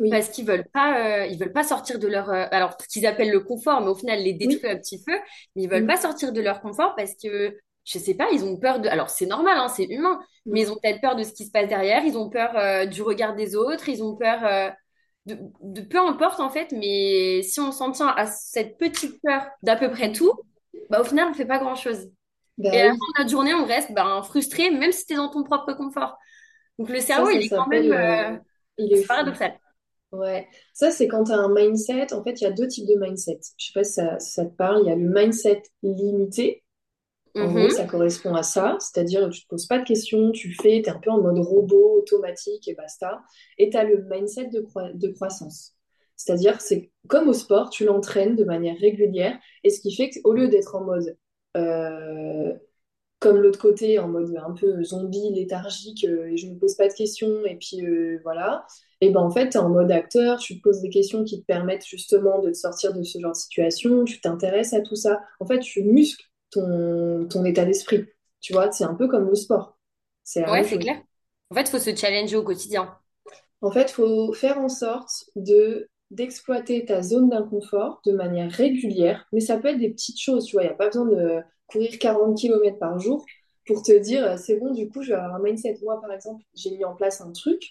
Oui, 0.00 0.10
parce 0.10 0.30
qu'ils 0.30 0.46
veulent 0.46 0.68
pas, 0.72 1.22
euh, 1.24 1.26
ils 1.26 1.38
veulent 1.38 1.52
pas 1.52 1.64
sortir 1.64 1.98
de 1.98 2.08
leur, 2.08 2.30
alors 2.30 2.76
ce 2.80 2.88
qu'ils 2.88 3.06
appellent 3.06 3.30
le 3.30 3.40
confort, 3.40 3.80
mais 3.82 3.88
au 3.88 3.94
final 3.94 4.20
les 4.22 4.34
oui, 4.40 4.60
détruit 4.60 4.70
à 4.70 4.76
petit 4.76 4.98
feu. 4.98 5.14
Mais 5.56 5.64
ils 5.64 5.70
veulent 5.70 5.86
pas 5.86 5.96
mm, 5.96 6.00
sortir 6.00 6.32
de 6.32 6.40
leur 6.40 6.60
confort 6.62 6.94
parce 6.96 7.14
que, 7.22 7.56
je 7.90 7.98
sais 7.98 8.14
pas, 8.14 8.28
ils 8.32 8.44
ont 8.44 8.56
peur 8.56 8.80
de. 8.80 8.88
Alors 8.88 9.10
c'est 9.10 9.26
normal, 9.26 9.58
hein, 9.58 9.68
c'est 9.68 9.84
humain, 9.84 10.20
mais 10.46 10.60
mm. 10.60 10.62
ils 10.62 10.70
ont 10.70 10.76
peut-être 10.76 11.00
peur 11.00 11.16
de 11.16 11.24
ce 11.24 11.32
qui 11.32 11.44
se 11.44 11.50
passe 11.50 11.68
derrière. 11.68 12.04
Ils 12.04 12.16
ont 12.16 12.30
peur 12.30 12.56
euh, 12.56 12.86
du 12.86 13.02
regard 13.02 13.34
des 13.34 13.56
autres. 13.56 13.88
Ils 13.88 14.02
ont 14.02 14.16
peur 14.16 14.44
euh, 14.44 14.70
de, 15.26 15.36
de 15.62 15.80
peu 15.82 15.98
importe 15.98 16.38
en 16.40 16.50
fait. 16.50 16.72
Mais 16.72 17.42
si 17.42 17.58
on 17.60 17.72
s'en 17.72 17.90
tient 17.90 18.08
à 18.08 18.26
cette 18.26 18.78
petite 18.78 19.20
peur 19.22 19.46
d'à 19.62 19.76
peu 19.76 19.90
près 19.90 20.12
tout, 20.12 20.32
bah 20.88 21.00
au 21.00 21.04
final 21.04 21.28
on 21.30 21.34
fait 21.34 21.46
pas 21.46 21.58
grand-chose. 21.58 22.10
Et 22.62 22.70
Bah 22.70 22.70
à 22.70 22.84
la 22.84 22.90
fin 22.90 22.96
de 22.96 23.18
notre 23.18 23.30
journée, 23.30 23.54
on 23.54 23.64
reste 23.64 23.92
ben, 23.92 24.22
frustré, 24.22 24.70
même 24.70 24.92
si 24.92 25.06
t'es 25.06 25.16
dans 25.16 25.28
ton 25.30 25.42
propre 25.42 25.72
confort. 25.72 26.16
Donc 26.78 26.90
le 26.90 27.00
ça, 27.00 27.06
cerveau, 27.06 27.30
il 27.30 27.42
est 27.42 27.48
quand 27.48 27.66
même, 27.66 27.92
euh, 27.92 28.38
il 28.78 28.92
est 28.96 29.06
paradoxal. 29.06 29.58
Ouais, 30.12 30.48
ça 30.74 30.90
c'est 30.90 31.08
quand 31.08 31.24
tu 31.24 31.32
as 31.32 31.38
un 31.38 31.52
mindset. 31.52 32.12
En 32.12 32.22
fait, 32.22 32.40
il 32.40 32.44
y 32.44 32.46
a 32.46 32.50
deux 32.52 32.68
types 32.68 32.86
de 32.86 32.94
mindset. 33.00 33.40
Je 33.56 33.66
sais 33.66 33.72
pas 33.72 33.84
si 33.84 33.94
ça, 33.94 34.18
si 34.20 34.32
ça 34.32 34.44
te 34.44 34.54
parle. 34.54 34.82
Il 34.82 34.88
y 34.88 34.92
a 34.92 34.96
le 34.96 35.08
mindset 35.08 35.62
limité. 35.82 36.62
En 37.38 37.48
gros, 37.50 37.68
Mhm. 37.68 37.70
ça 37.70 37.84
correspond 37.86 38.34
à 38.34 38.42
ça. 38.42 38.76
C'est-à-dire, 38.80 39.28
tu 39.30 39.42
te 39.42 39.48
poses 39.48 39.66
pas 39.66 39.78
de 39.78 39.84
questions, 39.84 40.30
tu 40.32 40.52
fais, 40.54 40.82
tu 40.82 40.88
es 40.88 40.90
un 40.90 40.98
peu 40.98 41.10
en 41.10 41.20
mode 41.22 41.38
robot, 41.38 41.98
automatique 41.98 42.68
et 42.68 42.74
basta. 42.74 43.22
Et 43.58 43.70
tu 43.70 43.76
as 43.76 43.84
le 43.84 44.04
mindset 44.10 44.48
de, 44.48 44.60
croi- 44.60 44.92
de 44.92 45.08
croissance. 45.08 45.74
C'est-à-dire, 46.16 46.60
c'est 46.60 46.90
comme 47.08 47.28
au 47.28 47.32
sport, 47.32 47.70
tu 47.70 47.84
l'entraînes 47.84 48.36
de 48.36 48.44
manière 48.44 48.76
régulière. 48.78 49.38
Et 49.64 49.70
ce 49.70 49.80
qui 49.80 49.94
fait 49.94 50.10
qu'au 50.10 50.32
lieu 50.34 50.48
d'être 50.48 50.74
en 50.74 50.84
mode 50.84 51.16
euh, 51.56 52.52
comme 53.18 53.36
l'autre 53.38 53.58
côté, 53.58 53.98
en 53.98 54.08
mode 54.08 54.34
un 54.42 54.52
peu 54.54 54.82
zombie, 54.82 55.30
léthargique, 55.34 56.04
euh, 56.08 56.28
et 56.30 56.36
je 56.38 56.46
ne 56.46 56.54
me 56.54 56.58
pose 56.58 56.74
pas 56.76 56.88
de 56.88 56.94
questions, 56.94 57.44
et 57.44 57.56
puis 57.56 57.84
euh, 57.84 58.18
voilà. 58.22 58.64
Et 59.02 59.10
ben 59.10 59.20
en 59.20 59.30
fait, 59.30 59.50
tu 59.50 59.58
es 59.58 59.60
en 59.60 59.68
mode 59.68 59.92
acteur, 59.92 60.38
tu 60.38 60.56
te 60.56 60.62
poses 60.62 60.80
des 60.80 60.88
questions 60.88 61.24
qui 61.24 61.40
te 61.40 61.44
permettent 61.46 61.84
justement 61.86 62.40
de 62.40 62.48
te 62.50 62.56
sortir 62.56 62.94
de 62.94 63.02
ce 63.02 63.18
genre 63.20 63.32
de 63.32 63.36
situation, 63.36 64.04
tu 64.04 64.20
t'intéresses 64.20 64.72
à 64.72 64.80
tout 64.80 64.96
ça. 64.96 65.20
En 65.38 65.46
fait, 65.46 65.58
tu 65.60 65.82
muscles 65.82 66.24
ton, 66.50 67.26
ton 67.28 67.44
état 67.44 67.64
d'esprit. 67.64 68.06
Tu 68.40 68.52
vois, 68.52 68.70
c'est 68.72 68.84
un 68.84 68.94
peu 68.94 69.08
comme 69.08 69.28
le 69.28 69.34
sport. 69.34 69.78
C'est 70.24 70.48
Ouais, 70.48 70.64
c'est 70.64 70.78
clair. 70.78 71.00
En 71.50 71.54
fait, 71.54 71.62
il 71.62 71.70
faut 71.70 71.78
se 71.78 71.94
challenger 71.94 72.36
au 72.36 72.42
quotidien. 72.42 72.96
En 73.62 73.70
fait, 73.70 73.90
il 73.90 73.94
faut 73.94 74.32
faire 74.32 74.58
en 74.58 74.68
sorte 74.68 75.24
de 75.36 75.88
d'exploiter 76.10 76.84
ta 76.84 77.02
zone 77.02 77.28
d'inconfort 77.28 78.00
de 78.04 78.10
manière 78.10 78.50
régulière, 78.50 79.28
mais 79.32 79.38
ça 79.38 79.58
peut 79.58 79.68
être 79.68 79.78
des 79.78 79.90
petites 79.90 80.20
choses, 80.20 80.44
tu 80.46 80.56
vois, 80.56 80.64
il 80.64 80.66
n'y 80.66 80.72
a 80.72 80.74
pas 80.76 80.88
besoin 80.88 81.06
de 81.06 81.40
courir 81.68 81.96
40 82.00 82.36
kilomètres 82.36 82.80
par 82.80 82.98
jour 82.98 83.24
pour 83.64 83.82
te 83.84 83.96
dire, 83.96 84.24
euh, 84.24 84.36
c'est 84.36 84.56
bon, 84.56 84.72
du 84.72 84.88
coup, 84.90 85.02
je 85.02 85.10
vais 85.10 85.14
avoir 85.14 85.36
un 85.36 85.38
mindset. 85.38 85.78
Moi, 85.82 86.00
par 86.00 86.10
exemple, 86.12 86.42
j'ai 86.54 86.76
mis 86.76 86.84
en 86.84 86.96
place 86.96 87.20
un 87.20 87.30
truc 87.30 87.62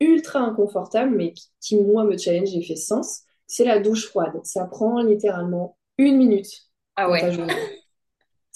ultra 0.00 0.40
inconfortable, 0.40 1.16
mais 1.16 1.32
qui, 1.32 1.46
qui, 1.60 1.80
moi, 1.80 2.04
me 2.04 2.18
challenge 2.18 2.54
et 2.54 2.62
fait 2.62 2.76
sens, 2.76 3.22
c'est 3.46 3.64
la 3.64 3.78
douche 3.78 4.06
froide. 4.08 4.38
Ça 4.44 4.66
prend 4.66 5.00
littéralement 5.02 5.78
une 5.96 6.18
minute 6.18 6.68
Ah 6.96 7.08
ouais. 7.10 7.22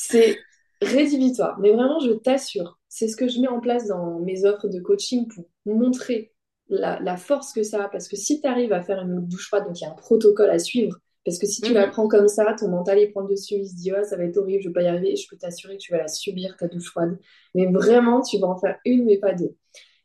C'est 0.02 0.38
rédhibitoire, 0.82 1.58
mais 1.60 1.72
vraiment, 1.72 2.00
je 2.00 2.12
t'assure, 2.12 2.78
c'est 2.88 3.06
ce 3.08 3.16
que 3.16 3.28
je 3.28 3.38
mets 3.40 3.48
en 3.48 3.60
place 3.60 3.86
dans 3.86 4.18
mes 4.20 4.44
offres 4.46 4.68
de 4.68 4.80
coaching 4.80 5.28
pour 5.28 5.44
montrer 5.66 6.32
la, 6.68 6.98
la 7.00 7.16
force 7.16 7.52
que 7.52 7.62
ça 7.62 7.84
a. 7.84 7.88
Parce 7.88 8.08
que 8.08 8.16
si 8.16 8.40
tu 8.40 8.46
arrives 8.48 8.72
à 8.72 8.80
faire 8.82 9.00
une 9.02 9.26
douche 9.26 9.46
froide, 9.48 9.66
donc 9.66 9.78
il 9.80 9.84
y 9.84 9.86
a 9.86 9.90
un 9.90 9.94
protocole 9.94 10.48
à 10.50 10.58
suivre, 10.58 10.96
parce 11.24 11.38
que 11.38 11.46
si 11.46 11.60
tu 11.60 11.74
la 11.74 11.86
Mhm. 11.86 11.90
prends 11.92 12.08
comme 12.08 12.28
ça, 12.28 12.54
ton 12.58 12.68
mental 12.68 12.98
il 12.98 13.10
prend 13.10 13.20
le 13.20 13.28
dessus, 13.28 13.54
il 13.56 13.68
se 13.68 13.74
dit 13.74 13.90
ah, 13.90 14.02
ça 14.04 14.16
va 14.16 14.24
être 14.24 14.38
horrible, 14.38 14.62
je 14.62 14.68
vais 14.68 14.72
pas 14.72 14.82
y 14.82 14.86
arriver, 14.88 15.12
et 15.12 15.16
je 15.16 15.28
peux 15.28 15.36
t'assurer 15.36 15.76
que 15.76 15.82
tu 15.82 15.92
vas 15.92 15.98
la 15.98 16.08
subir, 16.08 16.56
ta 16.56 16.66
douche 16.66 16.88
froide. 16.90 17.18
Mais 17.54 17.66
vraiment, 17.70 18.22
tu 18.22 18.38
vas 18.38 18.48
en 18.48 18.56
faire 18.56 18.78
une, 18.86 19.04
mais 19.04 19.18
pas 19.18 19.34
deux. 19.34 19.54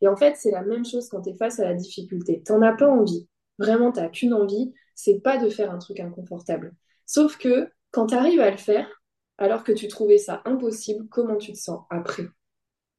Et 0.02 0.08
en 0.08 0.16
fait, 0.16 0.34
c'est 0.36 0.50
la 0.50 0.62
même 0.62 0.84
chose 0.84 1.08
quand 1.08 1.22
tu 1.22 1.30
es 1.30 1.34
face 1.36 1.58
à 1.58 1.64
la 1.64 1.74
difficulté. 1.74 2.42
T'en 2.44 2.60
as 2.62 2.72
pas 2.74 2.88
envie. 2.88 3.26
Vraiment, 3.58 3.92
t'as 3.92 4.08
qu'une 4.08 4.34
envie, 4.34 4.72
c'est 4.94 5.20
pas 5.20 5.38
de 5.38 5.48
faire 5.48 5.70
un 5.72 5.78
truc 5.78 6.00
inconfortable. 6.00 6.74
Sauf 7.06 7.38
que 7.38 7.68
quand 7.90 8.08
tu 8.08 8.14
arrives 8.14 8.40
à 8.40 8.50
le 8.50 8.58
faire, 8.58 8.86
alors 9.38 9.64
que 9.64 9.72
tu 9.72 9.88
trouvais 9.88 10.18
ça 10.18 10.42
impossible, 10.44 11.06
comment 11.10 11.36
tu 11.36 11.52
te 11.52 11.58
sens 11.58 11.80
après? 11.90 12.26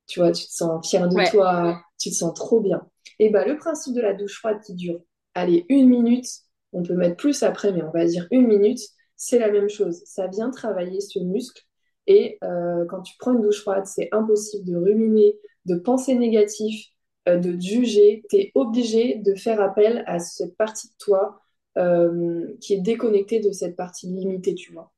Tu 0.08 0.20
vois, 0.20 0.32
tu 0.32 0.46
te 0.46 0.52
sens 0.52 0.88
fier 0.88 1.08
de 1.10 1.18
Ouais. 1.18 1.32
toi, 1.32 1.82
tu 2.00 2.10
te 2.10 2.16
sens 2.16 2.34
trop 2.34 2.62
bien. 2.62 2.88
Et 3.20 3.30
bah, 3.30 3.46
le 3.46 3.58
principe 3.58 3.96
de 3.96 4.02
la 4.02 4.14
douche 4.14 4.38
froide 4.40 4.62
qui 4.66 4.74
dure, 4.74 5.02
allez, 5.34 5.66
une 5.70 5.90
minute, 5.90 6.28
on 6.74 6.84
peut 6.84 6.94
mettre 6.96 7.18
plus 7.18 7.44
après, 7.44 7.72
mais 7.74 7.84
on 7.84 7.92
va 7.92 8.06
dire 8.06 8.28
une 8.32 8.48
minute, 8.48 8.80
c'est 9.16 9.40
la 9.40 9.52
même 9.52 9.70
chose. 9.70 10.02
Ça 10.06 10.28
vient 10.28 10.50
travailler 10.52 11.02
ce 11.02 11.20
muscle. 11.20 11.64
Et 12.08 12.38
euh, 12.44 12.86
quand 12.90 13.02
tu 13.02 13.16
prends 13.20 13.34
une 13.34 13.42
douche 13.42 13.62
froide, 13.62 13.86
c'est 13.86 14.08
impossible 14.14 14.66
de 14.66 14.78
ruminer, 14.78 15.38
de 15.66 15.76
penser 15.76 16.16
négatif, 16.16 16.88
euh, 17.28 17.38
de 17.38 17.60
juger. 17.60 18.24
Tu 18.30 18.38
es 18.38 18.52
obligé 18.56 19.16
de 19.16 19.36
faire 19.36 19.60
appel 19.62 20.04
à 20.08 20.20
cette 20.20 20.56
partie 20.56 20.88
de 20.88 20.94
toi 21.00 21.42
euh, 21.78 22.48
qui 22.62 22.74
est 22.76 22.80
déconnectée 22.82 23.40
de 23.42 23.52
cette 23.52 23.76
partie 23.76 24.08
limitée, 24.08 24.56
tu 24.56 24.72
vois. 24.74 24.92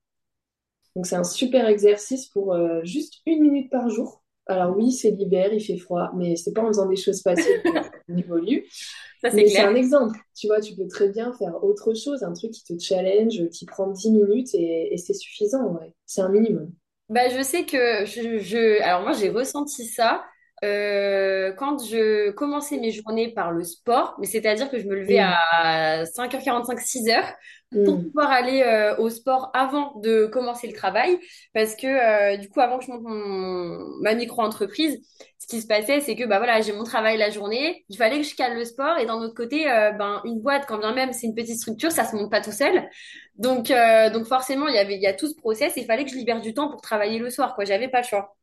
Donc 0.95 1.05
c'est 1.07 1.15
un 1.15 1.23
super 1.23 1.67
exercice 1.67 2.27
pour 2.27 2.53
euh, 2.53 2.81
juste 2.83 3.15
une 3.25 3.41
minute 3.41 3.69
par 3.71 3.89
jour. 3.89 4.23
Alors 4.47 4.75
oui, 4.75 4.91
c'est 4.91 5.11
l'hiver, 5.11 5.53
il 5.53 5.61
fait 5.63 5.77
froid, 5.77 6.11
mais 6.15 6.35
c'est 6.35 6.53
pas 6.53 6.63
en 6.63 6.67
faisant 6.67 6.87
des 6.87 6.95
choses 6.95 7.21
faciles 7.21 7.61
qu'on 8.07 8.17
évolue. 8.17 8.65
Ça, 9.21 9.31
c'est 9.31 9.43
Mais 9.43 9.47
c'est 9.47 9.61
clair. 9.61 9.67
un 9.67 9.75
exemple. 9.75 10.17
Tu 10.35 10.47
vois, 10.47 10.61
tu 10.61 10.75
peux 10.75 10.87
très 10.87 11.09
bien 11.09 11.33
faire 11.33 11.63
autre 11.63 11.93
chose, 11.93 12.23
un 12.23 12.33
truc 12.33 12.51
qui 12.51 12.63
te 12.63 12.81
challenge, 12.81 13.49
qui 13.51 13.65
prend 13.65 13.87
10 13.87 14.11
minutes 14.11 14.53
et, 14.55 14.93
et 14.93 14.97
c'est 14.97 15.13
suffisant, 15.13 15.73
ouais. 15.73 15.93
C'est 16.05 16.21
un 16.21 16.29
minimum. 16.29 16.71
Bah, 17.09 17.27
je 17.29 17.41
sais 17.41 17.65
que 17.65 18.05
je, 18.05 18.37
je... 18.39 18.81
Alors 18.83 19.01
moi, 19.01 19.13
j'ai 19.13 19.29
ressenti 19.29 19.85
ça 19.85 20.23
euh, 20.63 21.51
quand 21.53 21.83
je 21.83 22.29
commençais 22.31 22.77
mes 22.79 22.91
journées 22.91 23.33
par 23.33 23.51
le 23.51 23.63
sport, 23.63 24.15
mais 24.19 24.27
c'est-à-dire 24.27 24.69
que 24.69 24.77
je 24.79 24.85
me 24.85 24.95
levais 24.95 25.19
à 25.19 26.05
5h45, 26.05 26.79
6h 26.79 27.35
pour 27.83 27.97
Mm. 27.97 28.03
pouvoir 28.03 28.31
aller 28.31 28.61
euh, 28.63 28.95
au 28.97 29.09
sport 29.09 29.51
avant 29.53 29.93
de 29.99 30.25
commencer 30.25 30.67
le 30.67 30.73
travail. 30.73 31.19
Parce 31.53 31.75
que 31.75 31.87
euh, 31.87 32.37
du 32.37 32.49
coup, 32.49 32.59
avant 32.61 32.79
que 32.79 32.85
je 32.85 32.91
monte 32.91 33.03
mon... 33.03 34.01
ma 34.01 34.15
micro-entreprise, 34.15 34.99
ce 35.37 35.47
qui 35.47 35.61
se 35.61 35.67
passait, 35.67 36.01
c'est 36.01 36.15
que 36.15 36.25
bah 36.25 36.37
voilà, 36.39 36.61
j'ai 36.61 36.73
mon 36.73 36.83
travail 36.83 37.17
la 37.17 37.29
journée, 37.29 37.85
il 37.89 37.97
fallait 37.97 38.17
que 38.17 38.23
je 38.27 38.35
cale 38.35 38.55
le 38.55 38.65
sport 38.65 38.97
et 38.97 39.05
d'un 39.05 39.15
autre 39.15 39.35
côté, 39.35 39.69
euh, 39.71 39.91
ben, 39.91 40.21
une 40.25 40.41
boîte, 40.41 40.65
quand 40.67 40.77
bien 40.79 40.93
même 40.93 41.13
c'est 41.13 41.27
une 41.27 41.35
petite 41.35 41.57
structure, 41.59 41.91
ça 41.91 42.05
se 42.05 42.15
monte 42.15 42.31
pas 42.31 42.41
tout 42.41 42.51
seul. 42.51 42.89
Donc, 43.35 43.71
donc 44.13 44.25
forcément, 44.25 44.67
il 44.67 44.75
y 44.75 44.77
avait, 44.77 44.95
il 44.95 45.01
y 45.01 45.07
a 45.07 45.13
tout 45.13 45.27
ce 45.27 45.35
process. 45.35 45.73
Il 45.77 45.85
fallait 45.85 46.03
que 46.05 46.11
je 46.11 46.15
libère 46.15 46.41
du 46.41 46.53
temps 46.53 46.69
pour 46.69 46.81
travailler 46.81 47.19
le 47.19 47.29
soir, 47.29 47.55
quoi. 47.55 47.65
J'avais 47.65 47.87
pas 47.87 48.01
le 48.01 48.07
choix. 48.07 48.35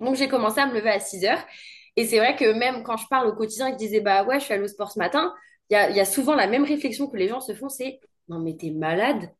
Donc, 0.00 0.16
j'ai 0.16 0.28
commencé 0.28 0.60
à 0.60 0.66
me 0.66 0.74
lever 0.74 0.90
à 0.90 1.00
6 1.00 1.24
heures. 1.24 1.42
Et 1.96 2.06
c'est 2.06 2.18
vrai 2.18 2.36
que 2.36 2.52
même 2.52 2.82
quand 2.82 2.96
je 2.96 3.06
parle 3.08 3.28
au 3.28 3.34
quotidien 3.34 3.68
que 3.68 3.74
je 3.74 3.78
disais, 3.78 4.00
bah 4.00 4.24
ouais, 4.24 4.40
je 4.40 4.44
suis 4.44 4.54
allée 4.54 4.64
au 4.64 4.68
sport 4.68 4.90
ce 4.92 4.98
matin, 4.98 5.34
il 5.70 5.74
y 5.74 5.76
a, 5.76 5.90
il 5.90 5.96
y 5.96 6.00
a 6.00 6.04
souvent 6.04 6.34
la 6.34 6.46
même 6.46 6.64
réflexion 6.64 7.06
que 7.08 7.16
les 7.16 7.28
gens 7.28 7.40
se 7.40 7.54
font, 7.54 7.68
c'est, 7.68 8.00
non, 8.28 8.38
mais 8.40 8.56
t'es 8.56 8.70
malade. 8.70 9.30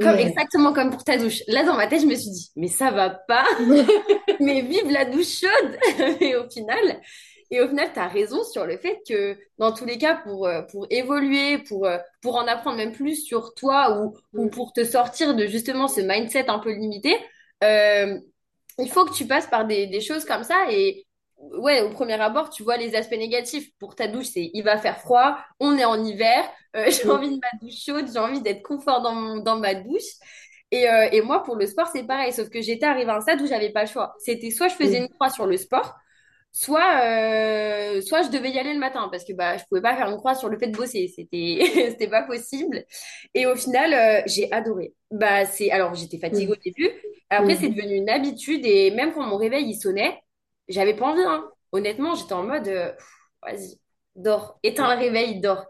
Comme, 0.00 0.16
Ouais. 0.16 0.20
exactement 0.20 0.72
comme 0.72 0.90
pour 0.90 1.04
ta 1.04 1.18
douche. 1.18 1.42
Là, 1.48 1.64
dans 1.64 1.76
ma 1.76 1.86
tête, 1.86 2.00
je 2.02 2.06
me 2.06 2.14
suis 2.14 2.30
dit, 2.30 2.50
mais 2.56 2.68
ça 2.68 2.90
va 2.90 3.10
pas, 3.10 3.44
mais 4.40 4.62
vive 4.62 4.90
la 4.90 5.04
douche 5.04 5.40
chaude. 5.40 5.78
Et 6.20 6.36
au 6.36 6.48
final, 6.48 7.00
et 7.52 7.60
au 7.60 7.68
final, 7.68 7.90
tu 7.92 7.98
as 7.98 8.06
raison 8.08 8.44
sur 8.44 8.64
le 8.64 8.78
fait 8.78 9.00
que 9.08 9.36
dans 9.58 9.72
tous 9.72 9.84
les 9.84 9.98
cas, 9.98 10.14
pour, 10.16 10.46
euh, 10.46 10.62
pour 10.62 10.86
évoluer, 10.90 11.58
pour, 11.58 11.86
euh, 11.86 11.98
pour 12.22 12.36
en 12.36 12.46
apprendre 12.46 12.76
même 12.76 12.92
plus 12.92 13.16
sur 13.24 13.54
toi 13.54 14.00
ou, 14.00 14.16
ou 14.36 14.46
Mm. 14.46 14.50
pour 14.50 14.72
te 14.72 14.84
sortir 14.84 15.34
de 15.34 15.46
justement 15.46 15.88
ce 15.88 16.00
mindset 16.00 16.48
un 16.48 16.60
peu 16.60 16.70
limité, 16.72 17.16
euh, 17.64 18.18
il 18.78 18.90
faut 18.90 19.04
que 19.04 19.12
tu 19.14 19.26
passes 19.26 19.48
par 19.48 19.66
des, 19.66 19.86
des 19.88 20.00
choses 20.00 20.24
comme 20.24 20.44
ça. 20.44 20.66
Et 20.70 21.06
ouais, 21.40 21.80
au 21.82 21.90
premier 21.90 22.20
abord, 22.20 22.50
tu 22.50 22.62
vois 22.62 22.76
les 22.76 22.94
aspects 22.94 23.12
négatifs. 23.16 23.70
Pour 23.78 23.94
ta 23.96 24.06
douche, 24.08 24.26
c'est 24.26 24.50
il 24.54 24.62
va 24.62 24.78
faire 24.78 24.98
froid, 25.00 25.38
on 25.60 25.76
est 25.78 25.84
en 25.84 26.02
hiver, 26.04 26.44
euh, 26.76 26.84
j'ai 26.90 27.04
Mm. 27.04 27.10
envie 27.10 27.30
de 27.30 27.40
ma 27.40 27.58
douche 27.60 27.82
chaude, 27.84 28.06
j'ai 28.12 28.18
envie 28.18 28.40
d'être 28.42 28.62
confort 28.62 29.02
dans, 29.02 29.14
mon- 29.14 29.42
dans 29.42 29.58
ma 29.58 29.74
douche. 29.74 30.02
Et, 30.72 30.88
euh, 30.88 31.08
et 31.12 31.20
moi, 31.22 31.42
pour 31.42 31.56
le 31.56 31.66
sport, 31.66 31.88
c'est 31.88 32.04
pareil, 32.04 32.32
sauf 32.32 32.48
que 32.48 32.60
j'étais 32.62 32.86
arrivée 32.86 33.10
à 33.10 33.16
un 33.16 33.20
stade 33.20 33.40
où 33.42 33.46
j'avais 33.46 33.70
pas 33.72 33.82
le 33.82 33.88
choix. 33.88 34.14
C'était 34.18 34.50
soit 34.50 34.68
je 34.68 34.74
faisais 34.76 34.98
Mm. 34.98 35.00
une 35.00 35.08
croix 35.08 35.28
sur 35.30 35.46
le 35.46 35.56
sport, 35.56 35.96
soit, 36.52 37.02
euh, 37.04 38.00
soit 38.02 38.22
je 38.22 38.28
devais 38.30 38.50
y 38.50 38.58
aller 38.58 38.72
le 38.74 38.78
matin 38.80 39.08
parce 39.10 39.24
que 39.24 39.32
bah, 39.32 39.56
je 39.56 39.64
pouvais 39.68 39.80
pas 39.82 39.96
faire 39.96 40.08
une 40.08 40.16
croix 40.16 40.34
sur 40.34 40.48
le 40.48 40.58
fait 40.58 40.68
de 40.68 40.76
bosser. 40.76 41.08
C'était, 41.14 41.60
c'était 41.90 42.08
pas 42.08 42.22
possible. 42.22 42.84
Et 43.34 43.46
au 43.46 43.54
final, 43.56 44.22
j'ai 44.26 44.50
adoré. 44.52 44.94
Bah, 45.10 45.46
c'est, 45.46 45.70
alors, 45.70 45.94
j'étais 45.94 46.18
fatiguée 46.18 46.48
Mm. 46.48 46.52
au 46.52 46.56
début. 46.64 46.90
Après, 47.30 47.56
c'est 47.56 47.68
devenu 47.68 47.94
une 47.96 48.10
habitude 48.10 48.64
et 48.66 48.90
même 48.92 49.12
quand 49.12 49.22
mon 49.26 49.36
réveil, 49.36 49.66
il 49.68 49.74
sonnait, 49.80 50.18
j'avais 50.72 50.94
pas 50.94 51.06
envie, 51.08 51.22
hein. 51.22 51.50
Honnêtement, 51.72 52.14
j'étais 52.16 52.32
en 52.34 52.44
mode, 52.44 52.68
euh, 52.68 52.92
vas-y, 53.42 53.78
dors, 54.16 54.58
éteins 54.62 54.94
le 54.94 55.00
réveil, 55.00 55.40
dors. 55.40 55.66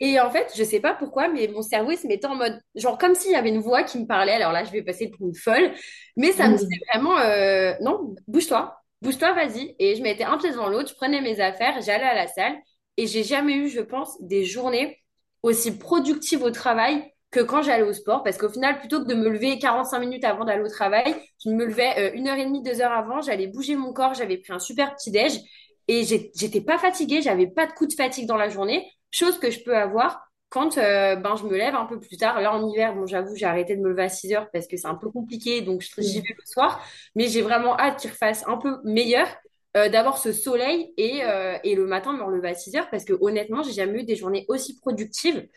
Et 0.00 0.20
en 0.20 0.30
fait, 0.30 0.52
je 0.56 0.64
sais 0.64 0.80
pas 0.80 0.94
pourquoi, 0.94 1.28
mais 1.28 1.48
mon 1.48 1.62
cerveau, 1.62 1.92
il 1.92 1.98
se 1.98 2.06
mettait 2.06 2.26
en 2.26 2.34
mode, 2.36 2.60
genre 2.74 2.98
comme 2.98 3.14
s'il 3.14 3.32
y 3.32 3.36
avait 3.36 3.50
une 3.50 3.60
voix 3.60 3.84
qui 3.84 3.98
me 4.00 4.06
parlait. 4.06 4.32
Alors 4.32 4.52
là, 4.52 4.64
je 4.64 4.72
vais 4.72 4.82
passer 4.82 5.08
pour 5.10 5.26
une 5.28 5.34
folle, 5.36 5.72
mais 6.16 6.32
ça 6.32 6.48
me 6.48 6.56
disait 6.56 6.68
Mm. 6.68 6.92
vraiment, 6.92 7.18
euh, 7.18 7.74
non, 7.82 8.14
bouge-toi, 8.28 8.76
bouge-toi, 9.02 9.32
vas-y. 9.34 9.76
Et 9.78 9.96
je 9.96 10.02
mettais 10.02 10.24
un 10.24 10.38
pied 10.38 10.50
devant 10.50 10.68
l'autre, 10.68 10.90
je 10.90 10.94
prenais 10.96 11.20
mes 11.20 11.40
affaires, 11.40 11.80
j'allais 11.82 12.04
à 12.04 12.14
la 12.14 12.26
salle, 12.26 12.56
et 12.96 13.06
j'ai 13.06 13.24
jamais 13.24 13.54
eu, 13.54 13.68
je 13.68 13.80
pense, 13.80 14.20
des 14.22 14.44
journées 14.44 14.98
aussi 15.42 15.78
productives 15.78 16.42
au 16.42 16.50
travail 16.50 17.13
que 17.34 17.40
quand 17.40 17.62
j'allais 17.62 17.82
au 17.82 17.92
sport, 17.92 18.22
parce 18.22 18.38
qu'au 18.38 18.48
final, 18.48 18.78
plutôt 18.78 19.02
que 19.02 19.08
de 19.08 19.14
me 19.14 19.28
lever 19.28 19.58
45 19.58 19.98
minutes 19.98 20.24
avant 20.24 20.44
d'aller 20.44 20.62
au 20.62 20.68
travail, 20.68 21.16
je 21.44 21.50
me 21.50 21.64
levais 21.64 21.92
euh, 21.98 22.10
une 22.14 22.28
heure 22.28 22.38
et 22.38 22.44
demie, 22.44 22.62
deux 22.62 22.80
heures 22.80 22.92
avant, 22.92 23.20
j'allais 23.20 23.48
bouger 23.48 23.74
mon 23.74 23.92
corps, 23.92 24.14
j'avais 24.14 24.36
pris 24.36 24.52
un 24.52 24.60
super 24.60 24.94
petit 24.94 25.10
déj, 25.10 25.40
et 25.88 26.04
j'étais 26.04 26.60
pas 26.60 26.78
fatiguée, 26.78 27.22
j'avais 27.22 27.48
pas 27.48 27.66
de 27.66 27.72
coup 27.72 27.86
de 27.86 27.92
fatigue 27.92 28.26
dans 28.26 28.36
la 28.36 28.48
journée. 28.48 28.88
Chose 29.10 29.38
que 29.38 29.50
je 29.50 29.62
peux 29.64 29.76
avoir 29.76 30.30
quand 30.48 30.78
euh, 30.78 31.16
ben, 31.16 31.34
je 31.34 31.44
me 31.44 31.56
lève 31.56 31.74
un 31.74 31.86
peu 31.86 31.98
plus 31.98 32.16
tard. 32.16 32.40
Là, 32.40 32.54
en 32.54 32.70
hiver, 32.70 32.94
bon, 32.94 33.04
j'avoue, 33.06 33.34
j'ai 33.34 33.46
arrêté 33.46 33.76
de 33.76 33.82
me 33.82 33.88
lever 33.88 34.04
à 34.04 34.08
6 34.08 34.32
heures 34.32 34.48
parce 34.52 34.68
que 34.68 34.76
c'est 34.76 34.86
un 34.86 34.94
peu 34.94 35.10
compliqué, 35.10 35.60
donc 35.60 35.84
j'y 35.98 36.20
vais 36.20 36.34
le 36.38 36.46
soir. 36.46 36.80
Mais 37.16 37.26
j'ai 37.26 37.42
vraiment 37.42 37.76
hâte 37.76 37.98
qu'il 37.98 38.10
refasse 38.10 38.44
un 38.46 38.56
peu 38.56 38.78
meilleur, 38.84 39.26
euh, 39.76 39.88
d'avoir 39.88 40.18
ce 40.18 40.32
soleil 40.32 40.92
et, 40.96 41.24
euh, 41.24 41.58
et 41.64 41.74
le 41.74 41.86
matin, 41.86 42.12
me 42.12 42.22
relever 42.22 42.48
à 42.50 42.54
6 42.54 42.76
heures 42.76 42.88
parce 42.90 43.04
que 43.04 43.12
honnêtement, 43.20 43.62
j'ai 43.62 43.72
jamais 43.72 44.00
eu 44.02 44.04
des 44.04 44.16
journées 44.16 44.44
aussi 44.48 44.76
productives 44.78 45.48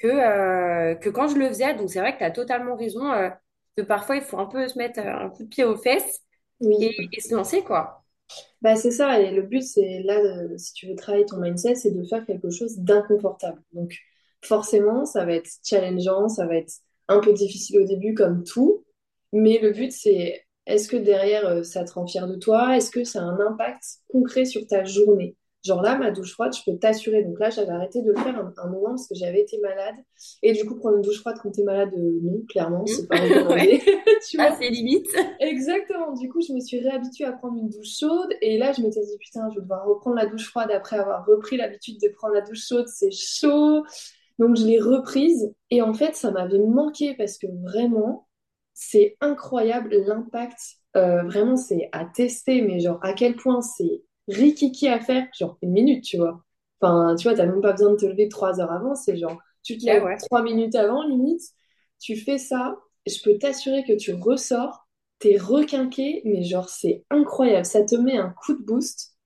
que, 0.00 0.08
euh, 0.08 0.94
que 0.96 1.10
quand 1.10 1.28
je 1.28 1.36
le 1.36 1.48
faisais. 1.48 1.74
Donc 1.74 1.90
c'est 1.90 2.00
vrai 2.00 2.14
que 2.14 2.18
tu 2.18 2.24
as 2.24 2.30
totalement 2.32 2.76
raison, 2.76 3.02
que 3.76 3.82
parfois, 3.82 4.16
il 4.16 4.22
faut 4.22 4.38
un 4.38 4.46
peu 4.46 4.66
se 4.68 4.78
mettre 4.78 5.00
un 5.00 5.30
coup 5.30 5.44
de 5.44 5.48
pied 5.48 5.64
aux 5.64 5.76
fesses 5.76 6.22
et, 6.80 6.90
Oui. 6.90 7.08
et 7.12 7.20
se 7.20 7.34
lancer, 7.34 7.62
quoi. 7.64 8.04
Bah, 8.62 8.76
c'est 8.76 8.90
ça, 8.90 9.20
et 9.20 9.30
le 9.30 9.42
but, 9.42 9.62
c'est 9.62 10.02
là, 10.02 10.18
si 10.58 10.72
tu 10.74 10.88
veux 10.88 10.96
travailler 10.96 11.24
ton 11.26 11.38
mindset, 11.38 11.76
c'est 11.76 11.92
de 11.92 12.02
faire 12.04 12.24
quelque 12.26 12.50
chose 12.50 12.78
d'inconfortable. 12.78 13.62
Donc, 13.72 13.94
Forcément, 14.44 15.04
ça 15.04 15.24
va 15.24 15.32
être 15.32 15.50
challengeant, 15.64 16.28
ça 16.28 16.46
va 16.46 16.54
être 16.56 16.72
un 17.08 17.18
peu 17.20 17.32
difficile 17.32 17.80
au 17.80 17.84
début 17.84 18.14
comme 18.14 18.44
tout, 18.44 18.84
mais 19.32 19.58
le 19.58 19.72
but 19.72 19.90
c'est 19.90 20.46
est-ce 20.68 20.88
que 20.88 20.96
derrière 20.96 21.46
euh, 21.46 21.62
ça 21.64 21.84
te 21.84 21.92
rend 21.94 22.06
fier 22.06 22.28
de 22.28 22.36
toi? 22.36 22.76
Est-ce 22.76 22.90
que 22.92 23.04
ça 23.04 23.20
a 23.20 23.24
un 23.24 23.40
impact 23.40 23.82
concret 24.08 24.44
sur 24.44 24.66
ta 24.66 24.84
journée? 24.84 25.36
Genre 25.64 25.82
là, 25.82 25.98
ma 25.98 26.12
douche 26.12 26.32
froide, 26.34 26.54
je 26.54 26.70
peux 26.70 26.78
t'assurer. 26.78 27.24
Donc 27.24 27.40
là, 27.40 27.50
j'avais 27.50 27.72
arrêté 27.72 28.00
de 28.02 28.08
le 28.12 28.16
faire 28.16 28.36
un, 28.38 28.54
un 28.56 28.70
moment 28.70 28.90
parce 28.90 29.08
que 29.08 29.16
j'avais 29.16 29.40
été 29.40 29.58
malade. 29.60 29.96
Et 30.42 30.52
du 30.52 30.64
coup, 30.64 30.76
prendre 30.76 30.96
une 30.96 31.02
douche 31.02 31.20
froide 31.20 31.36
quand 31.42 31.50
t'es 31.50 31.64
malade, 31.64 31.90
euh, 31.96 32.20
non, 32.22 32.42
clairement, 32.48 32.86
c'est 32.86 33.08
pas 33.08 33.16
recommandé. 33.20 33.82
Ouais. 33.84 34.20
Tu 34.30 34.38
Ah, 34.38 34.50
vois? 34.50 34.56
c'est 34.60 34.68
limite. 34.70 35.06
Exactement. 35.40 36.12
Du 36.12 36.28
coup, 36.28 36.40
je 36.46 36.52
me 36.52 36.60
suis 36.60 36.78
réhabituée 36.80 37.24
à 37.24 37.32
prendre 37.32 37.58
une 37.58 37.68
douche 37.70 37.98
chaude. 37.98 38.32
Et 38.40 38.58
là, 38.58 38.72
je 38.72 38.82
m'étais 38.82 39.00
dit, 39.00 39.18
putain, 39.18 39.48
je 39.50 39.56
vais 39.56 39.62
devoir 39.62 39.84
reprendre 39.86 40.16
la 40.16 40.26
douche 40.26 40.48
froide 40.48 40.70
après 40.72 40.98
avoir 40.98 41.26
repris 41.26 41.56
l'habitude 41.56 41.98
de 42.00 42.08
prendre 42.16 42.34
la 42.34 42.42
douche 42.42 42.66
chaude. 42.66 42.86
C'est 42.88 43.10
chaud. 43.10 43.82
Donc, 44.38 44.56
je 44.56 44.64
l'ai 44.64 44.78
reprise. 44.80 45.52
Et 45.70 45.82
en 45.82 45.92
fait, 45.94 46.14
ça 46.14 46.30
m'avait 46.30 46.58
manqué 46.60 47.14
parce 47.16 47.36
que 47.38 47.48
vraiment, 47.64 48.27
c'est 48.80 49.16
incroyable 49.20 49.90
l'impact. 50.06 50.58
Euh, 50.96 51.22
vraiment, 51.24 51.56
c'est 51.56 51.88
à 51.92 52.04
tester. 52.04 52.62
Mais 52.62 52.80
genre, 52.80 52.98
à 53.02 53.12
quel 53.12 53.36
point 53.36 53.60
c'est 53.62 54.02
rikiki 54.28 54.88
à 54.88 55.00
faire. 55.00 55.26
Genre, 55.38 55.58
une 55.62 55.72
minute, 55.72 56.04
tu 56.04 56.16
vois. 56.18 56.44
Enfin, 56.80 57.14
tu 57.16 57.28
vois, 57.28 57.36
t'as 57.36 57.46
même 57.46 57.60
pas 57.60 57.72
besoin 57.72 57.92
de 57.92 57.96
te 57.96 58.06
lever 58.06 58.28
trois 58.28 58.60
heures 58.60 58.72
avant. 58.72 58.94
C'est 58.94 59.16
genre, 59.16 59.38
tu 59.62 59.78
te 59.78 59.84
Ouais, 59.86 59.98
lèves 59.98 60.02
ouais. 60.02 60.18
trois 60.18 60.42
minutes 60.42 60.74
avant, 60.74 61.02
limite. 61.06 61.42
Tu 62.00 62.16
fais 62.16 62.38
ça 62.38 62.76
je 63.06 63.22
peux 63.22 63.38
t'assurer 63.38 63.84
que 63.84 63.94
tu 63.94 64.12
ressors, 64.12 64.86
t'es 65.18 65.38
requinqué, 65.38 66.20
mais 66.26 66.42
genre 66.42 66.68
c'est 66.68 67.06
incroyable, 67.08 67.64
ça 67.64 67.82
te 67.82 67.94
met 67.96 68.18
un 68.18 68.28
coup 68.28 68.52
de 68.54 68.62
boost. 68.62 69.16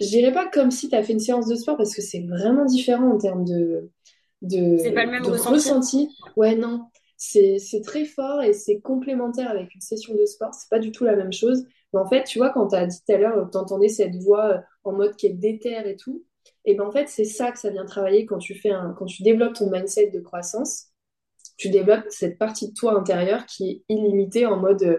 Je 0.00 0.06
dirais 0.06 0.32
pas 0.32 0.48
comme 0.48 0.70
si 0.70 0.88
t'as 0.88 1.02
fait 1.02 1.12
une 1.14 1.20
séance 1.20 1.46
de 1.48 1.56
sport 1.56 1.76
parce 1.76 1.94
que 1.94 2.02
c'est 2.02 2.26
vraiment 2.26 2.64
différent 2.64 3.10
en 3.12 3.18
termes 3.18 3.44
de, 3.44 3.90
C'est 4.76 4.92
pas 4.92 5.04
de, 5.04 5.04
le 5.04 5.10
même 5.10 5.26
de 5.26 5.30
ressenti. 5.30 5.68
ressenti. 5.70 6.10
Ouais, 6.36 6.54
non, 6.56 6.90
c'est 7.18 7.82
très 7.84 8.06
fort 8.06 8.42
et 8.42 8.54
c'est 8.54 8.80
complémentaire 8.80 9.50
avec 9.50 9.74
une 9.74 9.80
session 9.82 10.14
de 10.14 10.24
sport, 10.24 10.54
c'est 10.54 10.70
pas 10.70 10.78
du 10.78 10.92
tout 10.92 11.04
la 11.04 11.16
même 11.16 11.32
chose. 11.32 11.64
Mais 11.92 12.00
en 12.00 12.06
fait, 12.08 12.24
tu 12.24 12.38
vois, 12.38 12.50
quand 12.50 12.68
t'as 12.68 12.86
dit 12.86 12.98
tout 13.06 13.12
à 13.12 13.18
l'heure, 13.18 13.50
t'entendais 13.50 13.88
cette 13.88 14.16
voix 14.16 14.46
euh, 14.54 14.58
en 14.84 14.92
mode 14.92 15.16
qui 15.16 15.26
est 15.26 15.34
déterre 15.34 15.86
et 15.86 15.96
tout, 15.96 16.24
et 16.64 16.74
ben 16.74 16.84
en 16.86 16.92
fait, 16.92 17.08
c'est 17.08 17.24
ça 17.24 17.52
que 17.52 17.58
ça 17.58 17.70
vient 17.70 17.84
travailler 17.84 18.26
quand 18.26 18.38
tu 18.38 18.54
fais 18.54 18.70
un, 18.70 18.94
quand 18.98 19.06
tu 19.06 19.22
développes 19.22 19.54
ton 19.54 19.70
mindset 19.70 20.10
de 20.10 20.20
croissance 20.20 20.86
tu 21.56 21.70
développes 21.70 22.06
cette 22.10 22.38
partie 22.38 22.68
de 22.68 22.74
toi 22.74 22.98
intérieure 22.98 23.46
qui 23.46 23.70
est 23.70 23.84
illimitée 23.88 24.46
en 24.46 24.56
mode 24.58 24.82
euh, 24.82 24.98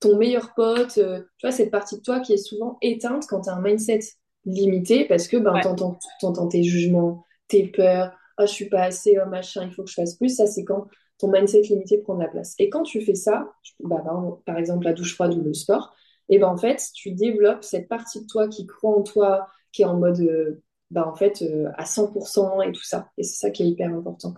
ton 0.00 0.16
meilleur 0.16 0.54
pote, 0.54 0.98
euh, 0.98 1.20
tu 1.38 1.46
vois, 1.46 1.52
cette 1.52 1.70
partie 1.70 1.98
de 1.98 2.02
toi 2.02 2.20
qui 2.20 2.32
est 2.32 2.36
souvent 2.38 2.78
éteinte 2.82 3.26
quand 3.28 3.42
tu 3.42 3.50
as 3.50 3.54
un 3.54 3.60
mindset 3.60 4.00
limité 4.44 5.04
parce 5.06 5.28
que 5.28 5.36
ben, 5.36 5.52
Ouais. 5.52 5.60
t'entends, 5.60 5.98
t'entends 6.20 6.48
tes 6.48 6.62
jugements, 6.62 7.24
tes 7.48 7.66
peurs, 7.68 8.12
ah, 8.38 8.46
je 8.46 8.52
suis 8.52 8.68
pas 8.68 8.82
assez, 8.84 9.18
oh, 9.24 9.28
machin, 9.28 9.64
il 9.66 9.72
faut 9.74 9.84
que 9.84 9.90
je 9.90 9.94
fasse 9.94 10.14
plus. 10.16 10.34
Ça, 10.34 10.46
c'est 10.46 10.64
quand 10.64 10.86
ton 11.20 11.30
mindset 11.30 11.62
limité 11.62 11.98
prend 11.98 12.14
de 12.14 12.22
la 12.22 12.28
place. 12.28 12.54
Et 12.58 12.70
quand 12.70 12.82
tu 12.82 13.00
fais 13.02 13.14
ça, 13.14 13.52
bah, 13.80 14.02
par, 14.46 14.56
exemple 14.58 14.84
la 14.84 14.92
douche 14.92 15.14
froide 15.14 15.34
ou 15.34 15.42
le 15.42 15.54
sport, 15.54 15.94
et 16.28 16.38
ben 16.38 16.48
en 16.48 16.56
fait, 16.56 16.82
tu 16.94 17.12
développes 17.12 17.64
cette 17.64 17.88
partie 17.88 18.22
de 18.22 18.26
toi 18.26 18.48
qui 18.48 18.66
croit 18.66 18.96
en 18.96 19.02
toi, 19.02 19.46
qui 19.72 19.82
est 19.82 19.86
en 19.86 19.98
mode, 19.98 20.20
euh, 20.20 20.62
bah, 20.90 21.06
en 21.06 21.14
fait, 21.14 21.42
euh, 21.42 21.68
à 21.76 21.84
100% 21.84 22.62
et 22.62 22.72
tout 22.72 22.82
ça. 22.84 23.10
Et 23.18 23.22
c'est 23.22 23.36
ça 23.36 23.50
qui 23.50 23.62
est 23.62 23.68
hyper 23.68 23.92
important. 23.92 24.34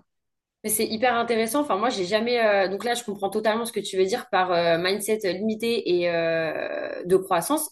Mais 0.64 0.70
c'est 0.70 0.86
hyper 0.86 1.14
intéressant. 1.14 1.60
Enfin, 1.60 1.76
moi, 1.76 1.88
j'ai 1.88 2.04
jamais. 2.04 2.40
euh, 2.40 2.68
Donc 2.68 2.84
là, 2.84 2.94
je 2.94 3.02
comprends 3.02 3.30
totalement 3.30 3.64
ce 3.64 3.72
que 3.72 3.80
tu 3.80 3.96
veux 3.96 4.04
dire 4.04 4.28
par 4.30 4.52
euh, 4.52 4.78
mindset 4.78 5.18
limité 5.32 5.98
et 5.98 6.10
euh, 6.10 7.02
de 7.04 7.16
croissance. 7.16 7.68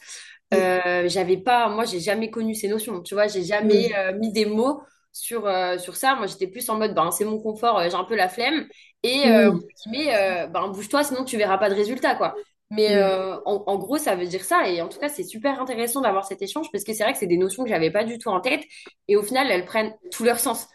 J'avais 0.52 1.36
pas. 1.36 1.68
Moi, 1.68 1.84
j'ai 1.84 2.00
jamais 2.00 2.30
connu 2.30 2.54
ces 2.54 2.68
notions. 2.68 3.00
Tu 3.02 3.14
vois, 3.14 3.28
j'ai 3.28 3.44
jamais 3.44 3.92
mis 4.18 4.32
des 4.32 4.46
mots 4.46 4.82
sur 5.12 5.46
euh, 5.46 5.78
sur 5.78 5.96
ça. 5.96 6.14
Moi, 6.16 6.26
j'étais 6.26 6.46
plus 6.46 6.68
en 6.70 6.76
mode, 6.78 6.94
ben, 6.94 7.10
c'est 7.10 7.24
mon 7.24 7.38
confort. 7.40 7.78
euh, 7.78 7.88
j'ai 7.90 7.94
un 7.96 8.04
peu 8.04 8.16
la 8.16 8.28
flemme. 8.28 8.66
Et 9.02 9.28
euh, 9.30 9.50
Oui. 9.50 9.60
guillemets, 9.84 10.14
euh, 10.16 10.46
ben, 10.46 10.68
bouge-toi, 10.68 11.04
sinon 11.04 11.24
tu 11.24 11.36
verras 11.36 11.58
pas 11.58 11.70
de 11.70 11.74
résultat, 11.74 12.14
quoi. 12.14 12.34
Mais 12.70 12.88
Mm. 12.88 13.20
en, 13.46 13.64
en 13.66 13.78
gros, 13.78 13.98
ça 13.98 14.14
veut 14.14 14.26
dire 14.26 14.44
ça. 14.44 14.68
Et 14.68 14.80
en 14.80 14.88
tout 14.88 15.00
cas, 15.00 15.08
c'est 15.08 15.24
super 15.24 15.60
intéressant 15.60 16.00
d'avoir 16.02 16.24
cet 16.24 16.40
échange 16.42 16.68
parce 16.70 16.84
que 16.84 16.92
c'est 16.94 17.02
vrai 17.02 17.12
que 17.12 17.18
c'est 17.18 17.26
des 17.26 17.36
notions 17.36 17.64
que 17.64 17.68
j'avais 17.70 17.90
pas 17.90 18.04
du 18.04 18.16
tout 18.18 18.28
en 18.28 18.40
tête. 18.40 18.62
Et 19.08 19.16
au 19.16 19.22
final, 19.22 19.50
elles 19.50 19.64
prennent 19.64 19.92
tout 20.12 20.22
leur 20.24 20.38
sens. 20.38 20.68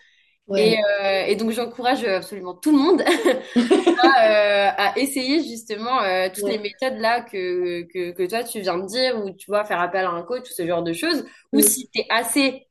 Et, 0.57 0.75
Ouais. 0.75 0.83
et 1.27 1.35
donc 1.35 1.51
j'encourage 1.51 2.03
absolument 2.05 2.55
tout 2.55 2.71
le 2.71 2.77
monde 2.77 3.03
à, 3.97 4.91
à 4.93 4.97
essayer 4.97 5.43
justement 5.43 5.99
toutes 6.33 6.47
les 6.47 6.57
méthodes 6.59 6.97
là 6.99 7.21
que, 7.21 7.83
que, 7.83 8.11
que 8.11 8.27
toi 8.27 8.43
tu 8.43 8.61
viens 8.61 8.77
de 8.77 8.85
dire 8.85 9.17
ou 9.23 9.31
tu 9.31 9.47
vois 9.47 9.65
faire 9.65 9.81
appel 9.81 10.05
à 10.05 10.09
un 10.11 10.23
coach 10.23 10.49
ou 10.49 10.53
ce 10.53 10.65
genre 10.65 10.83
de 10.83 10.93
choses 10.93 11.25
ou 11.53 11.59
Mm. 11.59 11.61
si 11.61 11.89
tu 11.93 12.01
es 12.01 12.05
assez 12.09 12.67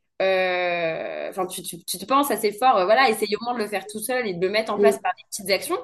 enfin 1.31 1.47
tu, 1.47 1.63
tu, 1.63 1.85
tu 1.85 1.99
te 1.99 2.05
penses 2.05 2.31
assez 2.31 2.53
fort 2.53 2.77
euh, 2.79 2.85
voilà 2.85 3.09
au 3.11 3.45
moins 3.45 3.55
de 3.55 3.59
le 3.59 3.67
faire 3.69 3.87
tout 3.87 3.99
seul 4.01 4.27
et 4.27 4.35
de 4.35 4.41
le 4.47 4.51
mettre 4.53 4.73
en 4.73 4.79
place 4.79 4.99
par 5.03 5.13
des 5.17 5.25
petites 5.31 5.51
actions 5.51 5.79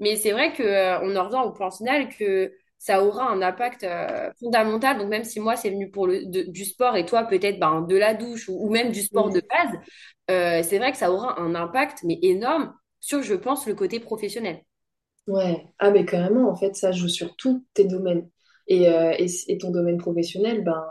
mais 0.00 0.16
c'est 0.16 0.32
vrai 0.32 0.52
que 0.52 0.62
euh, 0.62 1.00
on 1.02 1.16
en 1.16 1.24
revient 1.24 1.42
au 1.44 1.52
point 1.52 1.70
final 1.70 2.08
que 2.08 2.52
ça 2.78 3.02
aura 3.04 3.30
un 3.30 3.42
impact 3.42 3.84
euh, 3.84 4.30
fondamental 4.40 4.98
donc 4.98 5.08
même 5.08 5.24
si 5.24 5.40
moi 5.40 5.56
c'est 5.56 5.70
venu 5.70 5.90
pour 5.90 6.06
le 6.06 6.24
de- 6.26 6.42
du 6.42 6.64
sport 6.64 6.96
et 6.96 7.06
toi 7.06 7.24
peut-être 7.24 7.58
ben, 7.58 7.82
de 7.82 7.96
la 7.96 8.14
douche 8.14 8.48
ou, 8.48 8.56
ou 8.66 8.70
même 8.70 8.90
du 8.92 9.02
sport 9.02 9.30
de 9.30 9.40
base 9.48 9.78
euh, 10.30 10.62
c'est 10.62 10.78
vrai 10.78 10.92
que 10.92 10.98
ça 10.98 11.12
aura 11.12 11.40
un 11.40 11.54
impact, 11.54 11.98
mais 12.04 12.18
énorme, 12.22 12.74
sur, 13.00 13.22
je 13.22 13.34
pense, 13.34 13.66
le 13.66 13.74
côté 13.74 14.00
professionnel. 14.00 14.62
Ouais. 15.26 15.64
Ah, 15.78 15.90
mais 15.90 16.04
carrément, 16.04 16.50
en 16.50 16.56
fait, 16.56 16.76
ça 16.76 16.92
joue 16.92 17.08
sur 17.08 17.34
tous 17.36 17.64
tes 17.74 17.84
domaines. 17.84 18.28
Et, 18.66 18.88
euh, 18.88 19.14
et, 19.18 19.26
et 19.48 19.58
ton 19.58 19.70
domaine 19.70 19.98
professionnel, 19.98 20.62
ben, 20.64 20.84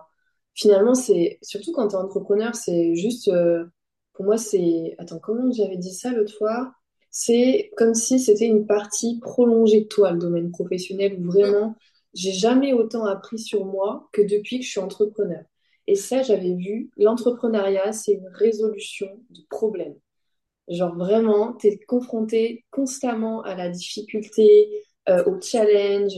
finalement, 0.55 0.95
c'est 0.95 1.39
surtout 1.41 1.71
quand 1.73 1.87
tu 1.89 1.95
es 1.95 1.99
entrepreneur, 1.99 2.55
c'est 2.55 2.95
juste, 2.95 3.27
euh, 3.29 3.65
pour 4.13 4.25
moi, 4.25 4.37
c'est. 4.37 4.95
Attends, 4.97 5.19
comment 5.19 5.51
j'avais 5.51 5.77
dit 5.77 5.93
ça 5.93 6.11
l'autre 6.11 6.35
fois? 6.37 6.73
C'est 7.09 7.71
comme 7.77 7.93
si 7.93 8.19
c'était 8.19 8.45
une 8.45 8.65
partie 8.65 9.19
prolongée 9.19 9.81
de 9.81 9.87
toi, 9.87 10.11
le 10.11 10.19
domaine 10.19 10.51
professionnel, 10.51 11.17
où 11.19 11.25
vraiment, 11.31 11.75
j'ai 12.13 12.31
jamais 12.31 12.73
autant 12.73 13.05
appris 13.05 13.39
sur 13.39 13.65
moi 13.65 14.09
que 14.13 14.21
depuis 14.21 14.59
que 14.59 14.65
je 14.65 14.69
suis 14.71 14.79
entrepreneur. 14.79 15.43
Et 15.87 15.95
ça, 15.95 16.21
j'avais 16.23 16.53
vu, 16.55 16.91
l'entrepreneuriat, 16.97 17.91
c'est 17.91 18.13
une 18.13 18.27
résolution 18.33 19.07
de 19.29 19.41
problèmes. 19.49 19.95
Genre 20.69 20.95
vraiment, 20.95 21.53
tu 21.53 21.67
es 21.67 21.77
confronté 21.79 22.65
constamment 22.71 23.41
à 23.41 23.55
la 23.55 23.69
difficulté, 23.69 24.69
euh, 25.09 25.23
au 25.25 25.41
challenge, 25.41 26.13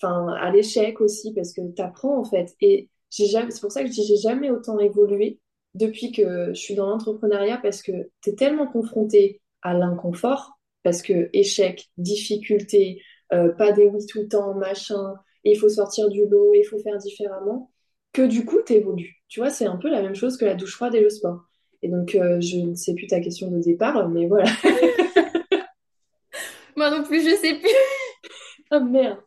enfin 0.00 0.28
à 0.28 0.50
l'échec 0.50 1.00
aussi, 1.00 1.34
parce 1.34 1.52
que 1.52 1.60
tu 1.74 1.82
apprends 1.82 2.18
en 2.18 2.24
fait. 2.24 2.54
Et 2.60 2.88
c'est 3.12 3.60
pour 3.60 3.72
ça 3.72 3.82
que 3.82 3.88
je 3.88 3.92
dis 3.92 4.06
j'ai 4.06 4.16
jamais 4.16 4.50
autant 4.50 4.78
évolué 4.78 5.38
depuis 5.74 6.12
que 6.12 6.52
je 6.54 6.60
suis 6.60 6.74
dans 6.74 6.88
l'entrepreneuriat, 6.88 7.58
parce 7.62 7.82
que 7.82 7.92
tu 8.22 8.30
es 8.30 8.34
tellement 8.34 8.66
confronté 8.66 9.40
à 9.62 9.74
l'inconfort, 9.74 10.58
parce 10.82 11.02
que 11.02 11.30
échec, 11.32 11.88
difficulté, 11.96 13.02
euh, 13.32 13.50
pas 13.50 13.72
des 13.72 13.86
oui 13.86 14.04
tout 14.06 14.20
le 14.20 14.28
temps, 14.28 14.54
machin, 14.54 15.14
il 15.44 15.58
faut 15.58 15.68
sortir 15.68 16.08
du 16.08 16.26
lot, 16.26 16.54
il 16.54 16.64
faut 16.64 16.78
faire 16.78 16.98
différemment, 16.98 17.70
que 18.12 18.22
du 18.22 18.44
coup 18.44 18.58
tu 18.66 18.74
évolues. 18.74 19.22
Tu 19.28 19.40
vois, 19.40 19.50
c'est 19.50 19.66
un 19.66 19.76
peu 19.76 19.88
la 19.88 20.02
même 20.02 20.14
chose 20.14 20.36
que 20.36 20.44
la 20.44 20.54
douche 20.54 20.74
froide 20.74 20.94
et 20.94 21.00
le 21.00 21.10
sport. 21.10 21.44
Et 21.82 21.88
donc, 21.88 22.14
euh, 22.14 22.40
je 22.40 22.58
ne 22.58 22.74
sais 22.74 22.94
plus 22.94 23.08
ta 23.08 23.20
question 23.20 23.50
de 23.50 23.58
départ, 23.58 24.08
mais 24.08 24.26
voilà. 24.26 24.50
Moi 26.76 26.90
non 26.90 27.02
plus, 27.02 27.22
je 27.22 27.34
sais 27.36 27.54
plus. 27.54 28.01
Ah 28.72 28.80
merde. 28.80 29.18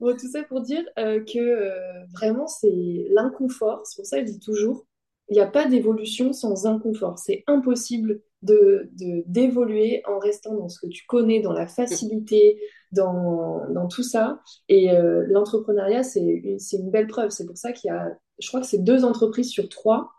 Bon, 0.00 0.16
tout 0.16 0.28
ça 0.28 0.42
pour 0.42 0.60
dire 0.60 0.82
euh, 0.98 1.20
que 1.24 1.38
euh, 1.38 2.04
vraiment, 2.12 2.48
c'est 2.48 3.06
l'inconfort. 3.10 3.82
C'est 3.84 3.94
pour 3.94 4.04
ça 4.04 4.20
que 4.20 4.26
je 4.26 4.32
dis 4.32 4.40
toujours, 4.40 4.84
il 5.28 5.34
n'y 5.34 5.40
a 5.40 5.46
pas 5.46 5.66
d'évolution 5.66 6.32
sans 6.32 6.66
inconfort. 6.66 7.20
C'est 7.20 7.44
impossible 7.46 8.20
de, 8.42 8.90
d'évoluer 9.26 10.02
en 10.06 10.18
restant 10.18 10.56
dans 10.56 10.68
ce 10.68 10.80
que 10.80 10.88
tu 10.88 11.06
connais, 11.06 11.40
dans 11.40 11.52
la 11.52 11.68
facilité, 11.68 12.60
dans, 12.90 13.62
dans 13.70 13.86
tout 13.86 14.02
ça. 14.02 14.40
Et 14.68 14.90
euh, 14.90 15.24
l'entrepreneuriat, 15.28 16.02
c'est 16.02 16.58
une, 16.72 16.90
belle 16.90 17.06
preuve. 17.06 17.30
C'est 17.30 17.46
pour 17.46 17.56
ça 17.56 17.70
qu'il 17.70 17.88
y 17.88 17.92
a, 17.92 18.18
je 18.40 18.48
crois 18.48 18.60
que 18.60 18.66
c'est 18.66 18.82
deux 18.82 19.04
entreprises 19.04 19.50
sur 19.50 19.68
trois 19.68 20.10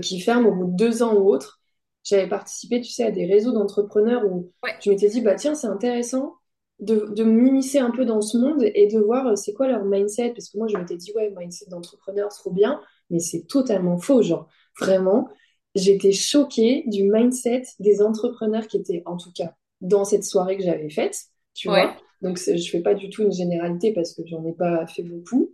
qui 0.00 0.20
ferment 0.20 0.50
au 0.50 0.54
bout 0.54 0.66
de 0.66 0.76
deux 0.76 1.02
ans 1.02 1.16
ou 1.16 1.28
autre. 1.28 1.60
J'avais 2.04 2.28
participé, 2.28 2.80
tu 2.80 2.92
sais, 2.92 3.02
à 3.02 3.10
des 3.10 3.26
réseaux 3.26 3.52
d'entrepreneurs 3.52 4.24
où 4.24 4.52
Ouais, 4.62 4.70
je 4.80 4.88
m'étais 4.90 5.08
dit, 5.08 5.20
bah 5.20 5.34
tiens, 5.34 5.56
c'est 5.56 5.66
intéressant 5.66 6.36
de, 6.82 7.12
de 7.14 7.22
m'immiscer 7.22 7.78
un 7.78 7.92
peu 7.92 8.04
dans 8.04 8.20
ce 8.20 8.36
monde 8.36 8.64
et 8.74 8.88
de 8.88 8.98
voir 8.98 9.28
euh, 9.28 9.36
c'est 9.36 9.52
quoi 9.52 9.68
leur 9.68 9.84
mindset. 9.84 10.30
Parce 10.30 10.50
que 10.50 10.58
moi, 10.58 10.66
je 10.66 10.76
m'étais 10.76 10.96
dit, 10.96 11.12
ouais, 11.14 11.32
mindset 11.36 11.66
d'entrepreneur, 11.68 12.28
trop 12.28 12.50
bien, 12.50 12.80
mais 13.08 13.20
c'est 13.20 13.46
totalement 13.46 13.98
faux, 13.98 14.20
genre. 14.20 14.48
Vraiment, 14.80 15.28
j'étais 15.74 16.12
choquée 16.12 16.82
du 16.88 17.04
mindset 17.04 17.62
des 17.78 18.02
entrepreneurs 18.02 18.66
qui 18.66 18.78
étaient, 18.78 19.02
en 19.06 19.16
tout 19.16 19.30
cas, 19.32 19.54
dans 19.80 20.04
cette 20.04 20.24
soirée 20.24 20.56
que 20.56 20.64
j'avais 20.64 20.90
faite, 20.90 21.16
tu 21.54 21.68
vois. 21.68 21.94
Donc, 22.20 22.38
je 22.38 22.70
fais 22.70 22.80
pas 22.80 22.94
du 22.94 23.10
tout 23.10 23.22
une 23.22 23.32
généralité 23.32 23.92
parce 23.92 24.14
que 24.14 24.22
j'en 24.26 24.44
ai 24.44 24.52
pas 24.52 24.86
fait 24.86 25.02
beaucoup. 25.02 25.52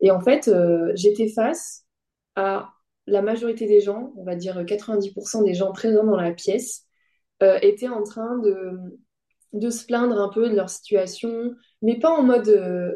Et 0.00 0.10
en 0.10 0.20
fait, 0.20 0.48
euh, 0.48 0.92
j'étais 0.94 1.28
face 1.28 1.84
à 2.36 2.70
la 3.06 3.22
majorité 3.22 3.66
des 3.66 3.80
gens, 3.80 4.12
on 4.16 4.24
va 4.24 4.34
dire 4.34 4.62
90% 4.64 5.42
des 5.42 5.54
gens 5.54 5.72
présents 5.72 6.04
dans 6.04 6.16
la 6.16 6.32
pièce, 6.32 6.84
euh, 7.42 7.58
étaient 7.62 7.88
en 7.88 8.02
train 8.02 8.38
de, 8.38 8.98
de 9.52 9.70
se 9.70 9.86
plaindre 9.86 10.20
un 10.20 10.28
peu 10.28 10.48
de 10.50 10.54
leur 10.56 10.70
situation, 10.70 11.54
mais 11.82 11.98
pas 11.98 12.10
en 12.10 12.22
mode 12.22 12.48
euh, 12.48 12.92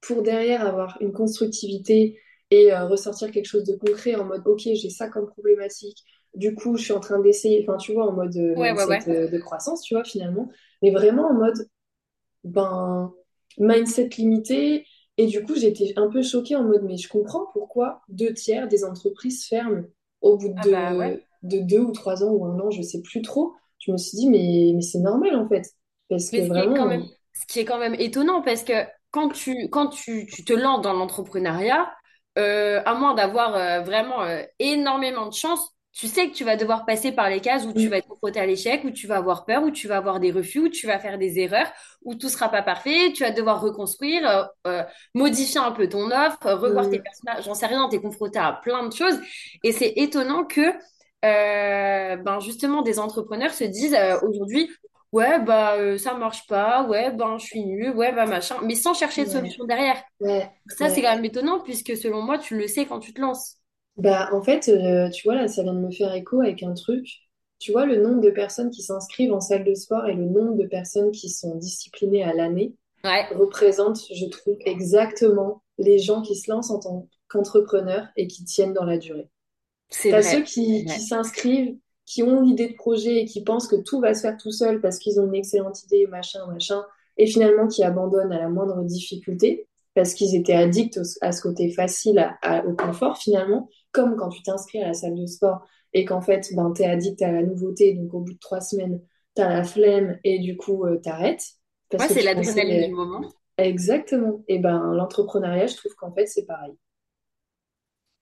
pour 0.00 0.22
derrière 0.22 0.66
avoir 0.66 0.98
une 1.00 1.12
constructivité 1.12 2.18
et 2.50 2.72
euh, 2.72 2.86
ressortir 2.86 3.30
quelque 3.30 3.46
chose 3.46 3.64
de 3.64 3.76
concret 3.76 4.14
en 4.16 4.24
mode 4.24 4.42
ok, 4.46 4.60
j'ai 4.64 4.90
ça 4.90 5.08
comme 5.08 5.26
problématique, 5.26 5.98
Du 6.34 6.54
coup, 6.54 6.76
je 6.76 6.84
suis 6.84 6.92
en 6.92 7.00
train 7.00 7.20
d'essayer, 7.20 7.62
enfin, 7.66 7.76
tu 7.78 7.92
vois, 7.92 8.06
en 8.08 8.12
mode 8.12 8.36
euh, 8.36 8.56
Ouais, 8.56 8.72
ouais, 8.72 8.84
mindset 8.84 9.10
ouais. 9.10 9.28
de 9.28 9.38
croissance, 9.38 9.82
tu 9.82 9.94
vois, 9.94 10.04
finalement. 10.04 10.50
Mais 10.82 10.90
vraiment 10.90 11.28
en 11.28 11.34
mode, 11.34 11.68
ben, 12.44 13.12
mindset 13.58 14.08
limité. 14.18 14.86
Et 15.18 15.26
du 15.26 15.42
coup, 15.44 15.54
j'étais 15.56 15.92
un 15.96 16.08
peu 16.10 16.22
choquée 16.22 16.56
en 16.56 16.64
mode, 16.64 16.82
mais 16.84 16.96
je 16.96 17.08
comprends 17.08 17.46
pourquoi 17.52 18.02
deux 18.08 18.32
tiers 18.34 18.68
des 18.68 18.84
entreprises 18.84 19.46
ferment 19.46 19.84
au 20.22 20.38
bout 20.38 20.54
Ah 20.56 20.66
bah 20.68 20.92
de, 21.02 21.22
de 21.42 21.58
deux 21.60 21.80
ou 21.80 21.92
trois 21.92 22.24
ans 22.24 22.32
ou 22.32 22.46
un 22.46 22.58
an, 22.60 22.70
je 22.70 22.82
sais 22.82 23.02
plus 23.02 23.22
trop. 23.22 23.54
Je 23.78 23.92
me 23.92 23.98
suis 23.98 24.16
dit, 24.18 24.28
mais, 24.30 24.72
mais 24.74 24.82
c'est 24.82 25.00
normal 25.00 25.36
en 25.36 25.48
fait. 25.48 25.66
Parce 26.12 26.30
que 26.30 26.36
Mais 26.36 26.42
ce 26.42 26.46
qui 26.46 26.46
est 26.46 26.48
quand 26.48 26.54
vraiment, 26.54 26.86
même, 26.86 27.04
ce 27.32 27.46
qui 27.46 27.60
est 27.60 27.64
quand 27.64 27.78
même 27.78 27.94
étonnant, 27.98 28.42
parce 28.42 28.64
que 28.64 28.74
quand 29.10 29.30
tu, 29.30 29.68
quand 29.70 29.88
tu, 29.88 30.26
tu 30.26 30.44
te 30.44 30.52
lances 30.52 30.82
dans 30.82 30.92
l'entrepreneuriat, 30.92 31.90
euh, 32.38 32.82
à 32.84 32.94
moins 32.94 33.14
d'avoir 33.14 33.54
euh, 33.54 33.80
vraiment 33.80 34.22
euh, 34.22 34.42
énormément 34.58 35.26
de 35.26 35.34
chance, 35.34 35.60
tu 35.92 36.06
sais 36.06 36.28
que 36.28 36.34
tu 36.34 36.44
vas 36.44 36.56
devoir 36.56 36.86
passer 36.86 37.12
par 37.12 37.28
les 37.28 37.40
cases 37.40 37.66
où 37.66 37.74
tu 37.74 37.88
vas 37.88 37.98
être 37.98 38.08
confronté 38.08 38.40
à 38.40 38.46
l'échec, 38.46 38.82
où 38.84 38.90
tu 38.90 39.06
vas 39.06 39.16
avoir 39.16 39.44
peur, 39.44 39.62
où 39.62 39.70
tu 39.70 39.88
vas 39.88 39.98
avoir 39.98 40.20
des 40.20 40.32
refus, 40.32 40.60
où 40.60 40.68
tu 40.70 40.86
vas 40.86 40.98
faire 40.98 41.18
des 41.18 41.38
erreurs, 41.38 41.70
où 42.02 42.14
tout 42.14 42.30
sera 42.30 42.48
pas 42.48 42.62
parfait, 42.62 43.12
tu 43.14 43.24
vas 43.24 43.30
devoir 43.30 43.60
reconstruire, 43.60 44.48
modifier 45.12 45.60
un 45.60 45.70
peu 45.70 45.90
ton 45.90 46.10
offre, 46.10 46.38
revoir 46.50 46.88
tes 46.88 46.98
personnages, 46.98 47.44
j'en 47.44 47.52
sais 47.52 47.66
rien, 47.66 47.90
tu 47.90 47.96
es 47.96 48.00
confronté 48.00 48.38
à 48.38 48.58
plein 48.62 48.88
de 48.88 48.92
choses. 48.94 49.20
Et 49.64 49.72
c'est 49.72 49.92
étonnant 49.96 50.44
que 50.44 50.72
ben 51.20 52.40
justement 52.40 52.80
des 52.80 52.98
entrepreneurs 52.98 53.52
se 53.52 53.64
disent 53.64 53.98
aujourd'hui 54.22 54.70
Ouais, 55.12 55.38
bah 55.44 55.74
euh, 55.76 55.98
ça 55.98 56.14
marche 56.14 56.46
pas, 56.46 56.84
ouais, 56.88 57.12
ben 57.12 57.36
je 57.38 57.44
suis 57.44 57.64
nulle, 57.64 57.90
ouais, 57.94 58.12
bah 58.14 58.24
machin, 58.26 58.56
mais 58.62 58.74
sans 58.74 58.94
chercher 58.94 59.24
de 59.24 59.30
ouais, 59.30 59.30
solution 59.30 59.64
derrière. 59.66 60.02
ouais, 60.20 60.52
Ça, 60.68 60.90
c'est 60.90 61.02
ouais. 61.02 61.02
quand 61.02 61.14
même 61.14 61.24
étonnant, 61.24 61.60
puisque 61.62 61.96
selon 61.96 62.22
moi, 62.22 62.38
tu 62.38 62.56
le 62.58 62.68
sais 62.68 62.86
quand 62.86 63.00
tu 63.00 63.14
te 63.14 63.20
lances. 63.20 63.58
Bah, 63.96 64.30
en 64.32 64.42
fait, 64.42 64.68
euh, 64.68 65.10
tu 65.10 65.24
vois, 65.24 65.34
là, 65.34 65.48
ça 65.48 65.62
vient 65.62 65.74
de 65.74 65.78
me 65.80 65.90
faire 65.90 66.12
écho 66.14 66.40
avec 66.40 66.62
un 66.62 66.74
truc. 66.74 67.06
Tu 67.58 67.72
vois, 67.72 67.86
le 67.86 68.00
nombre 68.02 68.20
de 68.20 68.30
personnes 68.30 68.70
qui 68.70 68.82
s'inscrivent 68.82 69.32
en 69.32 69.40
salle 69.40 69.64
de 69.64 69.74
sport 69.74 70.06
et 70.06 70.14
le 70.14 70.24
nombre 70.24 70.56
de 70.56 70.66
personnes 70.66 71.10
qui 71.12 71.28
sont 71.28 71.56
disciplinées 71.56 72.24
à 72.24 72.32
l'année 72.34 72.74
Ouais, 73.04 73.28
représente, 73.30 73.98
je 74.14 74.26
trouve, 74.26 74.56
exactement 74.66 75.62
les 75.78 75.98
gens 75.98 76.22
qui 76.22 76.36
se 76.36 76.50
lancent 76.50 76.70
en 76.70 76.80
tant 76.80 77.08
qu'entrepreneurs 77.28 78.08
et 78.16 78.26
qui 78.28 78.44
tiennent 78.44 78.74
dans 78.74 78.84
la 78.84 78.98
durée. 78.98 79.30
c'est 79.90 80.10
T'as 80.10 80.22
ceux 80.22 80.42
vrai. 80.42 80.44
qui, 80.44 80.84
qui 80.86 81.00
s'inscrivent, 81.00 81.76
qui 82.12 82.22
ont 82.22 82.42
l'idée 82.42 82.68
de 82.68 82.74
projet 82.74 83.20
et 83.22 83.24
qui 83.24 83.42
pensent 83.42 83.68
que 83.68 83.76
tout 83.76 84.00
va 84.00 84.14
se 84.14 84.22
faire 84.22 84.36
tout 84.36 84.50
seul 84.52 84.80
parce 84.80 84.98
qu'ils 84.98 85.20
ont 85.20 85.26
une 85.26 85.34
excellente 85.34 85.82
idée, 85.84 86.06
machin, 86.06 86.46
machin, 86.46 86.84
et 87.16 87.26
finalement 87.26 87.68
qui 87.68 87.82
abandonnent 87.84 88.32
à 88.32 88.38
la 88.40 88.48
moindre 88.48 88.82
difficulté 88.84 89.68
parce 89.94 90.14
qu'ils 90.14 90.34
étaient 90.34 90.54
addicts 90.54 90.98
à 91.20 91.32
ce 91.32 91.42
côté 91.42 91.70
facile, 91.70 92.18
à- 92.18 92.36
à- 92.42 92.64
au 92.64 92.74
confort 92.74 93.18
finalement, 93.18 93.68
comme 93.92 94.16
quand 94.16 94.30
tu 94.30 94.42
t'inscris 94.42 94.82
à 94.82 94.88
la 94.88 94.94
salle 94.94 95.14
de 95.14 95.26
sport 95.26 95.62
et 95.92 96.04
qu'en 96.04 96.22
fait, 96.22 96.48
ben, 96.54 96.72
t'es 96.72 96.86
addict 96.86 97.20
à 97.22 97.30
la 97.32 97.42
nouveauté, 97.42 97.92
donc 97.94 98.12
au 98.14 98.20
bout 98.20 98.32
de 98.32 98.38
trois 98.38 98.60
semaines, 98.62 99.00
t'as 99.34 99.48
la 99.50 99.64
flemme 99.64 100.18
et 100.24 100.38
du 100.38 100.56
coup, 100.56 100.84
euh, 100.86 100.98
t'arrêtes 100.98 101.42
Ouais, 101.98 102.08
c'est 102.08 102.20
tu 102.20 102.26
l'adrénaline 102.26 102.80
pensais 102.80 102.88
du 102.88 102.94
moment. 102.94 103.32
exactement. 103.58 104.42
Et 104.48 104.58
ben, 104.58 104.92
l'entrepreneuriat, 104.94 105.66
je 105.66 105.76
trouve 105.76 105.94
qu'en 105.96 106.12
fait, 106.12 106.26
c'est 106.26 106.46
pareil. 106.46 106.72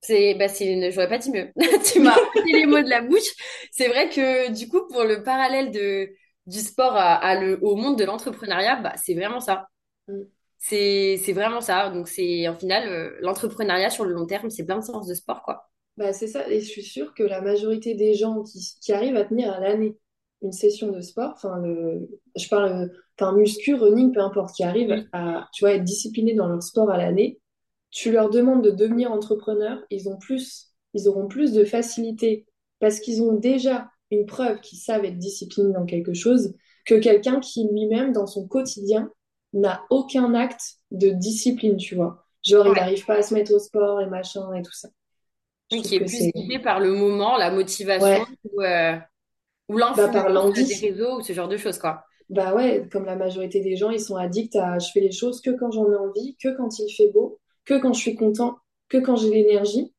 C'est, 0.00 0.34
bah, 0.34 0.48
c'est 0.48 0.66
une... 0.66 0.90
J'aurais 0.90 1.08
pas 1.08 1.18
dit 1.18 1.30
mieux. 1.30 1.50
Tu 1.84 2.00
m'as 2.00 2.16
ôté 2.36 2.52
les 2.52 2.66
mots 2.66 2.82
de 2.82 2.88
la 2.88 3.02
bouche. 3.02 3.28
C'est 3.70 3.88
vrai 3.88 4.08
que, 4.08 4.50
du 4.52 4.68
coup, 4.68 4.86
pour 4.88 5.04
le 5.04 5.22
parallèle 5.22 5.70
de, 5.70 6.10
du 6.46 6.58
sport 6.58 6.96
à, 6.96 7.14
à 7.14 7.40
le, 7.40 7.58
au 7.62 7.76
monde 7.76 7.98
de 7.98 8.04
l'entrepreneuriat, 8.04 8.76
bah, 8.76 8.94
c'est 8.96 9.14
vraiment 9.14 9.40
ça. 9.40 9.68
Mm. 10.08 10.22
C'est, 10.58 11.16
c'est 11.22 11.32
vraiment 11.32 11.60
ça. 11.60 11.90
Donc, 11.90 12.08
c'est, 12.08 12.48
en 12.48 12.56
final, 12.56 12.88
euh, 12.88 13.16
l'entrepreneuriat 13.20 13.90
sur 13.90 14.04
le 14.04 14.12
long 14.12 14.26
terme, 14.26 14.50
c'est 14.50 14.64
plein 14.64 14.78
de 14.78 14.84
séances 14.84 15.06
de 15.06 15.14
sport, 15.14 15.42
quoi. 15.42 15.70
Bah, 15.96 16.12
c'est 16.12 16.28
ça, 16.28 16.48
et 16.48 16.60
je 16.60 16.66
suis 16.66 16.82
sûre 16.82 17.12
que 17.14 17.22
la 17.22 17.42
majorité 17.42 17.94
des 17.94 18.14
gens 18.14 18.42
qui, 18.42 18.60
qui 18.80 18.92
arrivent 18.92 19.16
à 19.16 19.24
tenir 19.24 19.52
à 19.52 19.60
l'année 19.60 19.96
une 20.42 20.52
session 20.52 20.90
de 20.90 21.00
sport, 21.02 21.32
enfin, 21.34 21.58
le, 21.58 22.08
je 22.36 22.48
parle, 22.48 22.90
enfin, 23.18 23.36
muscu, 23.36 23.74
running, 23.74 24.12
peu 24.12 24.20
importe, 24.20 24.54
qui 24.54 24.64
arrivent 24.64 25.06
à, 25.12 25.48
tu 25.52 25.64
vois, 25.64 25.74
être 25.74 25.84
disciplinés 25.84 26.34
dans 26.34 26.48
leur 26.48 26.62
sport 26.62 26.90
à 26.90 26.96
l'année, 26.96 27.38
tu 27.90 28.12
leur 28.12 28.30
demandes 28.30 28.62
de 28.64 28.70
devenir 28.70 29.12
entrepreneur, 29.12 29.78
ils 29.90 30.08
ont 30.08 30.16
plus, 30.16 30.72
ils 30.94 31.08
auront 31.08 31.28
plus 31.28 31.52
de 31.52 31.64
facilité 31.64 32.46
parce 32.78 33.00
qu'ils 33.00 33.22
ont 33.22 33.34
déjà 33.34 33.88
une 34.10 34.26
preuve 34.26 34.60
qu'ils 34.60 34.78
savent 34.78 35.04
être 35.04 35.18
disciplinés 35.18 35.72
dans 35.72 35.86
quelque 35.86 36.14
chose 36.14 36.54
que 36.86 36.94
quelqu'un 36.94 37.40
qui 37.40 37.68
lui-même, 37.70 38.12
dans 38.12 38.26
son 38.26 38.46
quotidien, 38.48 39.10
n'a 39.52 39.82
aucun 39.90 40.34
acte 40.34 40.78
de 40.90 41.10
discipline, 41.10 41.76
tu 41.76 41.94
vois. 41.94 42.24
Genre, 42.42 42.66
il 42.66 42.72
n'arrive 42.72 43.04
pas 43.04 43.16
à 43.16 43.22
se 43.22 43.34
mettre 43.34 43.52
au 43.52 43.58
sport 43.58 44.00
et 44.00 44.06
machin 44.06 44.52
et 44.54 44.62
tout 44.62 44.72
ça. 44.72 44.88
Oui, 45.72 45.82
qui 45.82 45.96
est 45.96 46.00
plus 46.00 46.32
guidé 46.34 46.58
par 46.58 46.80
le 46.80 46.92
moment, 46.92 47.36
la 47.36 47.50
motivation 47.50 48.06
Ouais, 48.06 48.24
ou, 48.44 48.62
euh, 48.62 48.96
ou 49.68 49.78
bah 49.78 50.50
des 50.52 50.74
réseaux 50.74 51.18
ou 51.18 51.22
ce 51.22 51.32
genre 51.32 51.48
de 51.48 51.56
choses, 51.56 51.78
quoi. 51.78 52.04
Bah 52.28 52.54
ouais, 52.54 52.88
comme 52.92 53.04
la 53.04 53.16
majorité 53.16 53.60
des 53.60 53.76
gens, 53.76 53.90
ils 53.90 54.00
sont 54.00 54.16
addicts 54.16 54.56
à 54.56 54.78
je 54.78 54.90
fais 54.92 55.00
les 55.00 55.10
choses 55.12 55.40
que 55.40 55.50
quand 55.50 55.70
j'en 55.72 55.90
ai 55.90 55.96
envie, 55.96 56.36
que 56.42 56.56
quand 56.56 56.78
il 56.78 56.92
fait 56.92 57.10
beau, 57.12 57.39
que 57.70 57.80
quand 57.80 57.92
je 57.92 58.00
suis 58.00 58.16
content, 58.16 58.58
que 58.88 58.98
quand 58.98 59.16
j'ai 59.16 59.30
l'énergie. 59.30 59.94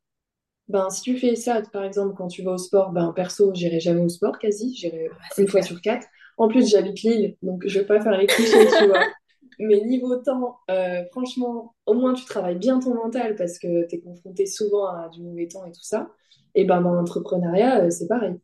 Ben 0.68 0.90
si 0.90 1.02
tu 1.02 1.18
fais 1.18 1.36
ça, 1.36 1.62
par 1.74 1.84
exemple, 1.84 2.16
quand 2.18 2.28
tu 2.28 2.44
vas 2.44 2.54
au 2.54 2.58
sport, 2.58 2.92
ben 2.92 3.14
perso, 3.14 3.54
j'irai 3.54 3.80
jamais 3.80 4.02
au 4.02 4.10
sport 4.10 4.40
quasi, 4.40 4.76
j'irai 4.76 5.10
Ah, 5.12 5.42
une 5.42 5.48
fois 5.48 5.62
sur 5.62 5.82
quatre. 5.82 6.08
En 6.38 6.48
plus, 6.48 6.70
j'habite 6.70 7.02
Lille, 7.02 7.38
donc 7.42 7.64
je 7.66 7.80
vais 7.80 7.86
pas 7.86 8.02
faire 8.02 8.18
les 8.18 8.28
clichés, 8.28 8.68
tu 8.78 8.88
vois. 8.88 9.00
Mais 9.60 9.82
niveau 9.82 10.16
temps, 10.18 10.58
euh, 10.70 11.04
franchement, 11.12 11.76
au 11.86 11.94
moins 11.94 12.14
tu 12.14 12.26
travailles 12.26 12.58
bien 12.58 12.80
ton 12.80 12.96
mental 12.96 13.36
parce 13.36 13.60
que 13.60 13.88
tu 13.88 13.96
es 13.96 14.00
confronté 14.02 14.46
souvent 14.46 14.88
à 14.88 15.10
du 15.10 15.22
mauvais 15.22 15.48
temps 15.48 15.66
et 15.66 15.72
tout 15.72 15.84
ça. 15.84 16.10
Et 16.56 16.66
ben 16.66 16.82
dans 16.82 16.94
l'entrepreneuriat, 16.94 17.84
euh, 17.84 17.90
c'est 17.90 18.08
pareil. 18.08 18.36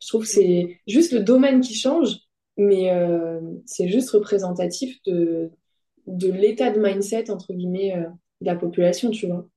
Je 0.00 0.08
trouve 0.08 0.22
que 0.22 0.28
c'est 0.28 0.80
juste 0.86 1.12
le 1.12 1.20
domaine 1.20 1.60
qui 1.60 1.74
change, 1.74 2.16
mais 2.56 2.92
euh, 2.92 3.40
c'est 3.66 3.88
juste 3.88 4.10
représentatif 4.10 4.98
de, 5.04 5.50
de 6.06 6.30
l'état 6.30 6.70
de 6.70 6.80
mindset, 6.80 7.30
entre 7.30 7.52
guillemets, 7.52 7.94
de 8.40 8.46
la 8.46 8.56
population, 8.56 9.10
tu 9.10 9.26
vois. 9.28 9.48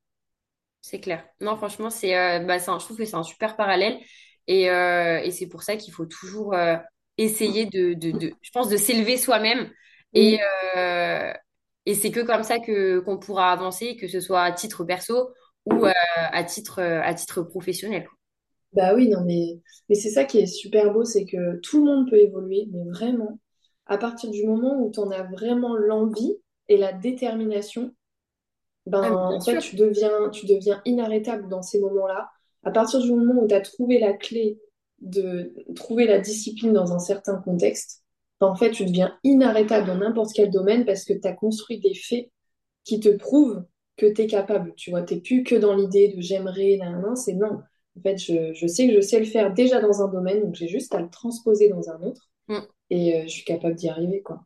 C'est 0.82 1.00
clair. 1.00 1.24
Non, 1.42 1.56
franchement, 1.58 1.90
c'est, 1.90 2.18
euh, 2.18 2.40
bah, 2.40 2.60
c'est 2.60 2.70
un- 2.72 2.80
je 2.80 2.86
trouve 2.86 2.98
que 2.98 3.06
c'est 3.06 3.16
un 3.16 3.24
super 3.24 3.56
parallèle. 3.56 4.00
Et, 4.48 4.70
euh, 4.70 5.20
et 5.20 5.32
c'est 5.32 5.48
pour 5.48 5.64
ça 5.64 5.76
qu'il 5.78 5.94
faut 5.94 6.06
toujours 6.06 6.54
euh, 6.56 6.78
essayer 7.18 7.66
de, 7.68 7.94
de, 7.94 8.12
de, 8.12 8.34
je 8.42 8.50
pense, 8.52 8.70
de 8.70 8.78
s'élever 8.78 9.18
soi-même. 9.18 9.72
Et, 10.14 10.38
Mm. 10.38 10.42
euh, 10.78 11.32
et 11.86 11.94
c'est 11.96 12.12
que 12.12 12.22
comme 12.22 12.44
ça 12.44 12.60
que 12.60 13.00
qu'on 13.00 13.20
pourra 13.20 13.52
avancer, 13.52 13.96
que 13.98 14.08
ce 14.08 14.20
soit 14.20 14.42
à 14.44 14.52
titre 14.52 14.84
perso 14.84 15.34
ou 15.66 15.86
euh, 15.86 15.92
à 16.16 16.44
titre, 16.44 16.80
euh, 16.82 17.02
à 17.04 17.14
titre 17.14 17.44
professionnel. 17.44 18.08
Bah 18.74 18.94
oui, 18.96 19.10
non, 19.10 19.24
mais, 19.26 19.60
mais 19.90 19.96
c'est 19.96 20.10
ça 20.12 20.24
qui 20.24 20.40
est 20.40 20.46
super 20.46 20.94
beau, 20.94 21.04
c'est 21.04 21.26
que 21.26 21.58
tout 21.60 21.80
le 21.86 21.92
monde 21.92 22.10
peut 22.10 22.18
évoluer, 22.18 22.68
mais 22.72 22.86
vraiment, 22.90 23.40
à 23.86 23.98
partir 23.98 24.30
du 24.32 24.46
moment 24.46 24.82
où 24.82 24.92
tu 24.92 25.00
en 25.00 25.12
as 25.12 25.24
vraiment 25.24 25.76
l'envie 25.76 26.38
et 26.70 26.78
la 26.78 26.94
détermination, 26.94 27.94
ben, 28.86 29.04
Ah, 29.04 29.16
bien 29.28 29.40
en 29.40 29.42
fait, 29.42 29.58
sûr. 29.58 29.60
tu 29.60 29.76
deviens, 29.76 30.30
tu 30.32 30.46
deviens 30.46 30.82
inarrêtable 30.86 31.48
dans 31.50 31.62
ces 31.62 31.80
moments-là. 31.80 32.30
À 32.64 32.72
partir 32.72 33.00
du 33.02 33.12
moment 33.14 33.42
où 33.44 33.48
tu 33.48 33.54
as 33.56 33.62
trouvé 33.62 34.00
la 34.00 34.14
clé 34.14 34.60
de 35.00 35.54
trouver 35.76 36.06
la 36.06 36.20
discipline 36.20 36.74
dans 36.74 36.94
un 36.94 37.00
certain 37.00 37.38
contexte, 37.42 38.04
ben, 38.40 38.48
en 38.48 38.56
fait, 38.56 38.72
tu 38.72 38.86
deviens 38.86 39.18
inarrêtable 39.24 39.88
dans 39.88 39.98
n'importe 39.98 40.32
quel 40.34 40.52
domaine 40.52 40.86
parce 40.86 41.06
que 41.06 41.14
tu 41.14 41.28
as 41.28 41.34
construit 41.34 41.80
des 41.80 41.94
faits 41.96 42.30
qui 42.84 43.00
te 43.00 43.10
prouvent 43.10 43.66
que 43.98 44.08
tu 44.12 44.22
es 44.24 44.28
capable. 44.28 44.74
Tu 44.76 44.92
vois, 44.92 45.04
t'es 45.04 45.20
plus 45.22 45.44
que 45.44 45.56
dans 45.56 45.76
l'idée 45.76 46.10
de 46.16 46.22
j'aimerais, 46.22 46.78
nan, 46.78 47.16
c'est 47.16 47.34
non. 47.34 47.62
En 47.98 48.02
fait, 48.04 48.18
je, 48.18 48.54
je 48.54 48.68
sais 48.68 48.88
que 48.88 48.96
je 48.96 49.02
sais 49.02 49.20
le 49.20 49.26
faire 49.26 49.54
déjà 49.54 49.82
dans 49.82 50.02
un 50.02 50.08
domaine, 50.10 50.42
donc 50.44 50.56
j'ai 50.56 50.68
juste 50.68 50.96
à 50.96 51.02
le 51.02 51.10
transposer 51.10 51.70
dans 51.70 51.90
un 51.90 52.02
autre 52.04 52.30
Mm. 52.48 52.68
et 52.92 53.18
euh, 53.18 53.24
je 53.24 53.30
suis 53.30 53.46
capable 53.46 53.76
d'y 53.76 53.90
arriver, 53.90 54.22
quoi. 54.22 54.46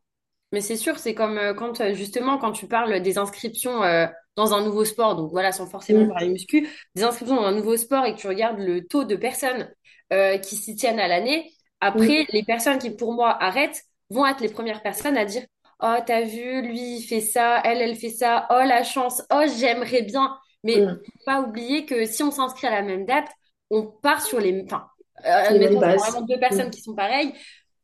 Mais 0.51 0.61
c'est 0.61 0.77
sûr, 0.77 0.97
c'est 0.99 1.13
comme 1.13 1.37
euh, 1.37 1.53
quand 1.53 1.81
euh, 1.81 1.93
justement 1.93 2.37
quand 2.37 2.51
tu 2.51 2.67
parles 2.67 3.01
des 3.01 3.17
inscriptions 3.17 3.83
euh, 3.83 4.07
dans 4.35 4.53
un 4.53 4.63
nouveau 4.63 4.85
sport, 4.85 5.15
donc 5.15 5.31
voilà, 5.31 5.51
sans 5.51 5.65
forcément 5.67 6.05
Mm, 6.05 6.09
parler 6.09 6.29
muscu, 6.29 6.67
des 6.95 7.03
inscriptions 7.03 7.35
dans 7.35 7.45
un 7.45 7.53
nouveau 7.53 7.77
sport 7.77 8.05
et 8.05 8.13
que 8.15 8.19
tu 8.19 8.27
regardes 8.27 8.59
le 8.59 8.85
taux 8.85 9.03
de 9.03 9.15
personnes 9.15 9.73
euh, 10.13 10.37
qui 10.37 10.55
s'y 10.55 10.75
tiennent 10.75 10.99
à 10.99 11.07
l'année, 11.07 11.51
après, 11.79 12.23
mm, 12.23 12.25
les 12.33 12.43
personnes 12.43 12.77
qui 12.77 12.89
pour 12.91 13.13
moi 13.13 13.41
arrêtent 13.41 13.81
vont 14.09 14.25
être 14.25 14.41
les 14.41 14.49
premières 14.49 14.81
personnes 14.81 15.17
à 15.17 15.25
dire, 15.25 15.43
Oh, 15.81 15.95
t'as 16.05 16.21
vu, 16.21 16.61
lui, 16.61 16.97
il 16.97 17.01
fait 17.01 17.19
ça, 17.21 17.61
elle, 17.65 17.81
elle 17.81 17.95
fait 17.95 18.09
ça, 18.09 18.47
oh, 18.49 18.61
la 18.65 18.83
chance, 18.83 19.21
oh, 19.33 19.43
j'aimerais 19.57 20.03
bien. 20.03 20.37
Mais 20.63 20.77
mm. 20.77 20.99
faut 21.05 21.23
pas 21.25 21.41
oublier 21.41 21.85
que 21.85 22.05
si 22.05 22.23
on 22.23 22.31
s'inscrit 22.31 22.67
à 22.67 22.71
la 22.71 22.81
même 22.81 23.05
date, 23.05 23.27
on 23.69 23.83
part 23.85 24.21
sur 24.21 24.39
les... 24.39 24.61
Enfin, 24.63 24.87
euh, 25.25 25.49
vraiment 25.49 26.21
deux 26.21 26.37
Mm. 26.37 26.39
personnes 26.39 26.69
qui 26.71 26.81
sont 26.81 26.95
pareilles, 26.95 27.33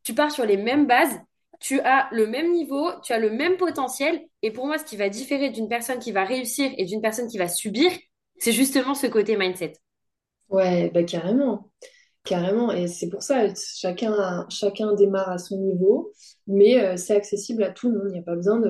tu 0.03 0.13
pars 0.13 0.31
sur 0.31 0.45
les 0.45 0.57
mêmes 0.57 0.87
bases 0.87 1.19
tu 1.61 1.79
as 1.81 2.09
le 2.11 2.27
même 2.27 2.51
niveau, 2.51 2.89
tu 3.03 3.13
as 3.13 3.19
le 3.19 3.31
même 3.31 3.57
potentiel. 3.57 4.21
Et 4.43 4.51
pour 4.51 4.67
moi, 4.67 4.79
ce 4.79 4.85
qui 4.85 4.97
va 4.97 5.09
différer 5.09 5.51
d'une 5.51 5.69
personne 5.69 5.99
qui 5.99 6.11
va 6.11 6.25
réussir 6.25 6.71
et 6.77 6.85
d'une 6.85 7.01
personne 7.01 7.29
qui 7.29 7.39
va 7.39 7.47
subir, 7.49 7.91
c'est 8.39 8.53
justement 8.53 8.95
ce 8.95 9.07
côté 9.07 9.37
mindset. 9.37 9.73
Ouais, 10.49 10.91
bah 10.93 11.03
carrément, 11.03 11.71
carrément. 12.25 12.71
Et 12.73 12.87
c'est 12.87 13.09
pour 13.09 13.23
ça, 13.23 13.53
chacun, 13.55 14.47
chacun 14.49 14.93
démarre 14.95 15.29
à 15.29 15.37
son 15.37 15.57
niveau, 15.59 16.13
mais 16.47 16.83
euh, 16.83 16.97
c'est 16.97 17.15
accessible 17.15 17.63
à 17.63 17.71
tout 17.71 17.89
le 17.91 17.99
monde. 17.99 18.07
Il 18.09 18.13
n'y 18.13 18.19
a 18.19 18.23
pas 18.23 18.35
besoin 18.35 18.61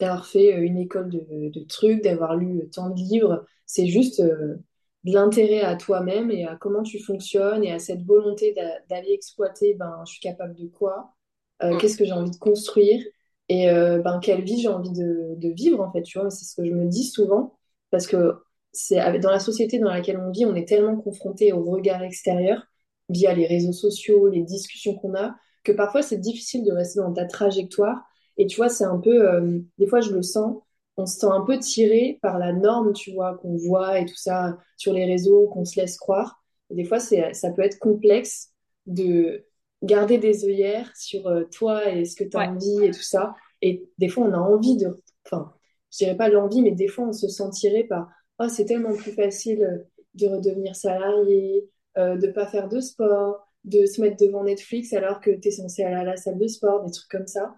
d'avoir 0.00 0.26
fait 0.26 0.54
euh, 0.54 0.62
une 0.62 0.78
école 0.78 1.10
de, 1.10 1.64
trucs, 1.68 2.02
d'avoir 2.02 2.36
lu 2.36 2.68
tant 2.70 2.90
de 2.90 2.96
livres. 2.96 3.46
C'est 3.66 3.86
juste, 3.86 4.20
euh, 4.20 4.56
de 5.04 5.12
l'intérêt 5.14 5.62
à 5.62 5.76
toi-même 5.76 6.30
et 6.30 6.46
à 6.46 6.56
comment 6.56 6.82
tu 6.82 7.00
fonctionnes 7.00 7.64
et 7.64 7.72
à 7.72 7.78
cette 7.80 8.02
volonté 8.04 8.52
d'a- 8.54 8.80
d'aller 8.90 9.12
exploiter, 9.12 9.74
ben, 9.74 10.02
je 10.06 10.12
suis 10.12 10.20
capable 10.20 10.54
de 10.56 10.66
quoi, 10.68 11.14
euh, 11.62 11.74
Mm. 11.74 11.76
qu'est-ce 11.76 11.96
que 11.96 12.04
j'ai 12.04 12.12
envie 12.12 12.30
de 12.30 12.36
construire 12.36 13.02
et 13.48 13.68
euh, 13.70 13.98
ben, 14.00 14.18
quelle 14.20 14.42
vie 14.42 14.60
j'ai 14.60 14.68
envie 14.68 14.92
de, 14.92 15.34
de 15.36 15.48
vivre, 15.50 15.80
en 15.80 15.90
fait, 15.92 16.02
tu 16.02 16.18
vois. 16.18 16.30
C'est 16.30 16.44
ce 16.44 16.54
que 16.56 16.64
je 16.66 16.72
me 16.72 16.86
dis 16.88 17.04
souvent 17.04 17.58
parce 17.90 18.06
que 18.06 18.34
c'est 18.72 19.18
dans 19.20 19.30
la 19.30 19.38
société 19.40 19.78
dans 19.78 19.90
laquelle 19.90 20.18
on 20.18 20.30
vit, 20.30 20.46
on 20.46 20.54
est 20.54 20.66
tellement 20.66 20.96
confronté 20.96 21.52
au 21.52 21.62
regard 21.64 22.02
extérieur 22.02 22.62
via 23.08 23.34
les 23.34 23.46
réseaux 23.46 23.72
sociaux, 23.72 24.28
les 24.28 24.42
discussions 24.42 24.94
qu'on 24.94 25.14
a, 25.14 25.34
que 25.64 25.72
parfois 25.72 26.02
c'est 26.02 26.18
difficile 26.18 26.64
de 26.64 26.72
rester 26.72 27.00
dans 27.00 27.12
ta 27.12 27.26
trajectoire. 27.26 28.00
Et 28.38 28.46
tu 28.46 28.56
vois, 28.56 28.68
c'est 28.70 28.84
un 28.84 28.98
peu, 28.98 29.28
euh, 29.30 29.58
des 29.78 29.86
fois 29.86 30.00
je 30.00 30.10
le 30.12 30.22
sens, 30.22 30.56
on 30.96 31.06
se 31.06 31.18
sent 31.18 31.26
un 31.26 31.42
peu 31.42 31.58
tiré 31.58 32.18
par 32.22 32.38
la 32.38 32.52
norme, 32.52 32.92
tu 32.92 33.12
vois, 33.12 33.36
qu'on 33.38 33.56
voit 33.56 33.98
et 33.98 34.06
tout 34.06 34.16
ça 34.16 34.56
sur 34.76 34.92
les 34.92 35.04
réseaux, 35.04 35.48
qu'on 35.48 35.64
se 35.64 35.78
laisse 35.80 35.96
croire. 35.98 36.42
Et 36.70 36.74
des 36.74 36.84
fois, 36.84 36.98
ça 37.00 37.50
peut 37.54 37.62
être 37.62 37.78
complexe 37.78 38.50
de 38.86 39.44
garder 39.82 40.18
des 40.18 40.44
œillères 40.44 40.90
sur 40.96 41.26
euh, 41.28 41.44
toi 41.44 41.88
et 41.90 42.04
ce 42.04 42.16
que 42.16 42.24
tu 42.24 42.36
as 42.36 42.40
Ouais. 42.40 42.46
envie 42.46 42.84
et 42.84 42.90
tout 42.90 43.02
ça. 43.02 43.34
Et 43.62 43.88
des 43.98 44.08
fois, 44.08 44.26
on 44.26 44.32
a 44.32 44.38
envie 44.38 44.76
de, 44.76 45.00
enfin, 45.26 45.52
je 45.92 45.98
dirais 45.98 46.16
pas 46.16 46.28
l'envie, 46.28 46.62
mais 46.62 46.72
des 46.72 46.88
fois, 46.88 47.06
on 47.08 47.12
se 47.12 47.28
sent 47.28 47.50
tiré 47.52 47.84
par, 47.84 48.08
oh, 48.38 48.48
c'est 48.48 48.64
tellement 48.66 48.94
plus 48.94 49.12
facile 49.12 49.62
euh, 49.64 49.78
de 50.14 50.26
redevenir 50.28 50.76
salarié, 50.76 51.68
euh, 51.98 52.16
de 52.16 52.28
pas 52.28 52.46
faire 52.46 52.68
de 52.68 52.80
sport, 52.80 53.46
de 53.64 53.86
se 53.86 54.00
mettre 54.00 54.16
devant 54.24 54.44
Netflix 54.44 54.92
alors 54.92 55.20
que 55.20 55.30
tu 55.30 55.48
es 55.48 55.50
censé 55.50 55.84
aller 55.84 55.94
à 55.96 56.04
la 56.04 56.16
salle 56.16 56.38
de 56.38 56.46
sport, 56.48 56.84
des 56.84 56.90
trucs 56.92 57.10
comme 57.10 57.26
ça. 57.26 57.54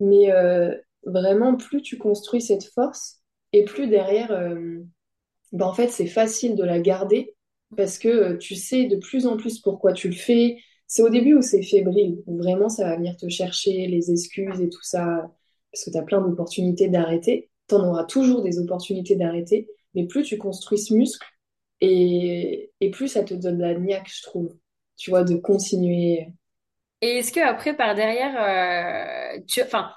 Mais 0.00 0.32
euh, 0.32 0.74
vraiment, 1.04 1.56
plus 1.56 1.82
tu 1.82 1.98
construis 1.98 2.42
cette 2.42 2.64
force, 2.64 3.20
et 3.52 3.64
plus 3.64 3.86
derrière, 3.88 4.32
euh, 4.32 4.80
ben, 5.52 5.66
en 5.66 5.74
fait, 5.74 5.88
c'est 5.88 6.06
facile 6.06 6.56
de 6.56 6.64
la 6.64 6.80
garder 6.80 7.34
parce 7.76 7.98
que 7.98 8.36
tu 8.36 8.54
sais 8.56 8.86
de 8.86 8.96
plus 8.96 9.26
en 9.26 9.36
plus 9.36 9.60
pourquoi 9.60 9.92
tu 9.92 10.08
le 10.08 10.14
fais. 10.14 10.58
C'est 10.86 11.02
au 11.02 11.08
début 11.08 11.34
où 11.34 11.42
c'est 11.42 11.62
fébrile, 11.62 12.22
où 12.26 12.36
vraiment 12.36 12.68
ça 12.68 12.84
va 12.84 12.96
venir 12.96 13.16
te 13.16 13.28
chercher, 13.28 13.86
les 13.86 14.10
excuses 14.10 14.60
et 14.60 14.68
tout 14.68 14.82
ça, 14.82 15.30
parce 15.72 15.84
que 15.84 15.90
tu 15.90 15.98
as 15.98 16.02
plein 16.02 16.20
d'opportunités 16.20 16.88
d'arrêter. 16.88 17.50
Tu 17.68 17.74
en 17.74 17.88
auras 17.88 18.04
toujours 18.04 18.42
des 18.42 18.58
opportunités 18.58 19.16
d'arrêter, 19.16 19.68
mais 19.94 20.06
plus 20.06 20.22
tu 20.22 20.38
construis 20.38 20.78
ce 20.78 20.94
muscle, 20.94 21.26
et, 21.80 22.70
et 22.80 22.90
plus 22.90 23.08
ça 23.08 23.24
te 23.24 23.34
donne 23.34 23.58
la 23.58 23.74
niaque, 23.74 24.10
je 24.12 24.22
trouve, 24.22 24.56
tu 24.96 25.10
vois, 25.10 25.24
de 25.24 25.36
continuer. 25.36 26.28
Et 27.00 27.18
est-ce 27.18 27.32
que 27.32 27.40
après 27.40 27.76
par 27.76 27.94
derrière, 27.94 29.36
euh, 29.36 29.40
tu, 29.46 29.62
enfin, 29.62 29.90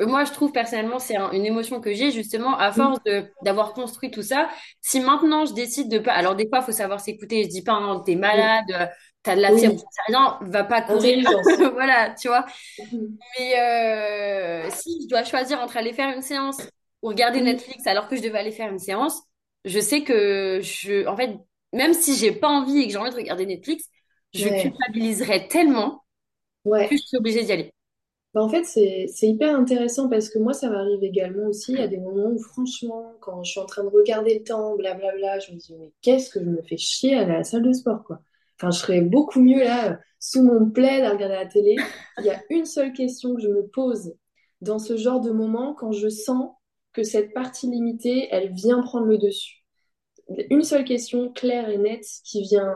moi 0.00 0.24
je 0.24 0.32
trouve 0.32 0.52
personnellement 0.52 0.98
c'est 0.98 1.16
un- 1.16 1.30
une 1.32 1.44
émotion 1.46 1.80
que 1.80 1.92
j'ai 1.94 2.10
justement 2.10 2.56
à 2.58 2.72
force 2.72 2.98
de 3.04 3.24
d'avoir 3.42 3.72
construit 3.74 4.10
tout 4.10 4.22
ça. 4.22 4.48
Si 4.80 5.00
maintenant 5.00 5.46
je 5.46 5.54
décide 5.54 5.90
de 5.90 5.98
pas, 5.98 6.12
alors 6.12 6.36
des 6.36 6.48
fois 6.48 6.60
il 6.60 6.64
faut 6.64 6.72
savoir 6.72 7.00
s'écouter. 7.00 7.44
Je 7.44 7.48
dis 7.48 7.62
pas 7.62 7.72
hein, 7.74 8.02
t'es 8.06 8.16
malade, 8.16 8.90
t'as 9.22 9.36
de 9.36 9.40
la 9.42 9.52
fièvre, 9.52 9.74
Oui, 9.74 9.82
rien, 10.08 10.38
va 10.42 10.64
pas 10.64 10.82
courir, 10.82 11.28
voilà, 11.74 12.14
tu 12.20 12.28
vois. 12.28 12.46
Mm. 12.78 13.20
Mais 13.38 13.58
euh, 13.60 14.70
si 14.70 15.02
je 15.02 15.08
dois 15.08 15.24
choisir 15.24 15.60
entre 15.60 15.76
aller 15.76 15.92
faire 15.92 16.14
une 16.14 16.22
séance 16.22 16.68
ou 17.02 17.08
regarder 17.08 17.40
Mm. 17.40 17.40
Netflix 17.40 17.86
alors 17.86 18.08
que 18.08 18.16
je 18.16 18.22
devais 18.22 18.38
aller 18.38 18.52
faire 18.52 18.70
une 18.70 18.78
séance, 18.78 19.22
je 19.64 19.78
sais 19.80 20.02
que 20.04 20.60
je, 20.62 21.06
en 21.06 21.16
fait, 21.16 21.36
même 21.72 21.94
si 21.94 22.16
j'ai 22.16 22.32
pas 22.32 22.48
envie 22.48 22.78
et 22.80 22.86
que 22.86 22.92
j'ai 22.92 22.98
envie 22.98 23.10
de 23.10 23.16
regarder 23.16 23.46
Netflix, 23.46 23.84
je 24.34 24.48
Ouais, 24.48 24.48
culpabiliserais 24.48 25.48
tellement 25.48 26.04
que 26.88 26.96
je 26.96 27.02
suis 27.02 27.16
obligée 27.18 27.44
d'y 27.44 27.52
aller. 27.52 27.74
Bah, 28.32 28.42
en 28.42 28.48
fait, 28.48 28.64
c'est, 28.64 29.08
hyper 29.22 29.56
intéressant 29.56 30.08
parce 30.08 30.28
que 30.28 30.38
moi, 30.38 30.52
ça 30.52 30.70
m'arrive 30.70 31.02
également 31.02 31.48
aussi. 31.48 31.72
Il 31.72 31.78
y 31.78 31.82
a 31.82 31.88
des 31.88 31.98
moments 31.98 32.28
où, 32.30 32.38
franchement, 32.38 33.12
quand 33.20 33.42
je 33.42 33.50
suis 33.50 33.60
en 33.60 33.66
train 33.66 33.82
de 33.82 33.88
regarder 33.88 34.38
le 34.38 34.44
temps, 34.44 34.76
blablabla, 34.76 35.40
je 35.40 35.52
me 35.52 35.58
dis, 35.58 35.74
mais 35.76 35.92
qu'est-ce 36.00 36.30
que 36.30 36.40
je 36.40 36.44
me 36.44 36.62
fais 36.62 36.76
chier 36.76 37.16
à 37.16 37.26
la 37.26 37.42
salle 37.42 37.62
de 37.62 37.72
sport, 37.72 38.04
quoi. 38.04 38.20
Enfin, 38.56 38.70
je 38.70 38.78
serais 38.78 39.00
beaucoup 39.00 39.40
mieux 39.40 39.64
là, 39.64 39.98
sous 40.20 40.42
mon 40.42 40.70
plaid, 40.70 41.02
à 41.02 41.10
regarder 41.10 41.34
la 41.34 41.46
télé. 41.46 41.76
Il 42.18 42.24
y 42.24 42.30
a 42.30 42.40
une 42.50 42.66
seule 42.66 42.92
question 42.92 43.34
que 43.34 43.40
je 43.40 43.48
me 43.48 43.66
pose 43.66 44.14
dans 44.60 44.78
ce 44.78 44.96
genre 44.96 45.20
de 45.20 45.30
moment 45.30 45.74
quand 45.74 45.92
je 45.92 46.08
sens 46.08 46.50
que 46.92 47.02
cette 47.02 47.32
partie 47.32 47.68
limitée, 47.68 48.28
elle 48.30 48.52
vient 48.52 48.82
prendre 48.82 49.06
le 49.06 49.18
dessus. 49.18 49.64
Une 50.50 50.62
seule 50.62 50.84
question 50.84 51.32
claire 51.32 51.68
et 51.68 51.78
nette 51.78 52.06
qui 52.24 52.42
vient 52.42 52.74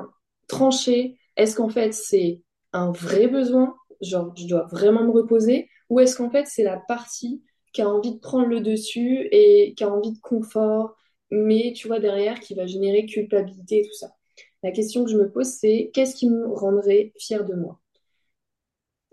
trancher. 0.49 1.19
Est-ce 1.37 1.55
qu'en 1.55 1.69
fait, 1.69 1.93
c'est 1.93 2.43
un 2.73 2.91
vrai 2.91 3.29
besoin? 3.29 3.75
Genre 4.05 4.33
je 4.37 4.47
dois 4.47 4.67
vraiment 4.71 5.05
me 5.05 5.11
reposer, 5.11 5.69
ou 5.91 6.01
est-ce 6.01 6.17
qu'en 6.17 6.31
fait 6.31 6.47
c'est 6.47 6.63
la 6.63 6.79
partie 6.89 7.43
qui 7.73 7.83
a 7.83 7.89
envie 7.89 8.15
de 8.15 8.21
prendre 8.21 8.47
le 8.47 8.61
dessus 8.61 9.29
et 9.33 9.75
qui 9.77 9.85
a 9.85 9.91
envie 9.91 10.13
de 10.13 10.21
confort, 10.21 10.95
mais 11.31 11.73
tu 11.75 11.89
vois 11.89 12.01
derrière 12.01 12.41
qui 12.41 12.55
va 12.55 12.67
générer 12.67 13.07
culpabilité 13.07 13.81
et 13.81 13.83
tout 13.83 13.95
ça. 13.95 14.15
La 14.63 14.71
question 14.71 15.05
que 15.05 15.11
je 15.11 15.17
me 15.17 15.31
pose 15.31 15.49
c'est 15.49 15.91
qu'est-ce 15.93 16.15
qui 16.15 16.31
me 16.31 16.47
rendrait 16.47 17.13
fière 17.19 17.45
de 17.45 17.55
moi? 17.55 17.81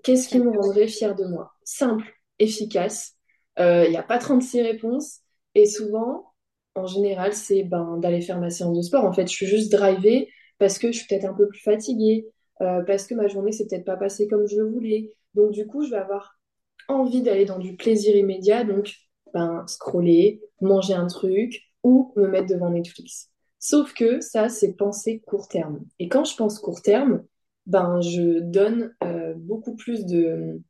Qu'est-ce 0.04 0.28
qui 0.30 0.40
me 0.40 0.50
rendrait 0.50 0.88
fière 0.88 1.16
de 1.16 1.26
moi? 1.26 1.52
Simple, 1.64 2.12
efficace, 2.40 3.16
il 3.58 3.90
n'y 3.90 3.98
a 3.98 4.04
pas 4.04 4.18
36 4.18 4.62
réponses, 4.62 5.20
et 5.54 5.66
souvent, 5.66 6.34
en 6.76 6.88
général, 6.88 7.34
c'est 7.34 7.64
ben, 7.64 7.98
d'aller 7.98 8.22
faire 8.22 8.40
ma 8.40 8.50
séance 8.50 8.78
de 8.78 8.82
sport. 8.82 9.06
En 9.06 9.14
fait, 9.14 9.28
je 9.28 9.34
suis 9.34 9.46
juste 9.46 9.72
drivée 9.72 10.30
parce 10.58 10.80
que 10.80 10.92
je 10.92 10.98
suis 10.98 11.08
peut-être 11.08 11.26
un 11.26 11.34
peu 11.34 11.48
plus 11.48 11.60
fatiguée, 11.60 12.26
euh, 12.62 12.82
parce 12.84 13.08
que 13.08 13.16
ma 13.16 13.28
journée 13.28 13.52
s'est 13.52 13.68
peut-être 13.68 13.86
pas 13.86 13.98
passée 13.98 14.28
comme 14.28 14.48
je 14.48 14.58
le 14.58 14.70
voulais. 14.70 15.16
Donc, 15.34 15.52
du 15.52 15.66
coup, 15.68 15.84
je 15.84 15.92
vais 15.92 15.98
avoir 15.98 16.40
envie 16.88 17.22
d'aller 17.22 17.46
dans 17.46 17.60
du 17.60 17.76
plaisir 17.76 18.16
immédiat, 18.16 18.64
donc 18.64 18.94
ben, 19.34 19.66
scroller, 19.68 20.42
manger 20.62 20.94
un 20.94 21.08
truc 21.08 21.62
ou 21.84 22.14
me 22.16 22.28
mettre 22.28 22.48
devant 22.48 22.70
Netflix. 22.70 23.30
Sauf 23.60 23.94
que 23.94 24.22
ça, 24.22 24.50
c'est 24.50 24.74
penser 24.74 25.20
court 25.22 25.48
terme. 25.48 25.82
Et 26.00 26.10
quand 26.10 26.26
je 26.26 26.36
pense 26.36 26.60
court 26.60 26.82
terme, 26.82 27.24
ben, 27.66 28.02
je 28.02 28.40
donne 28.40 28.94
euh, 29.04 29.34
beaucoup 29.36 29.76
plus 29.76 30.06
de, 30.06 30.62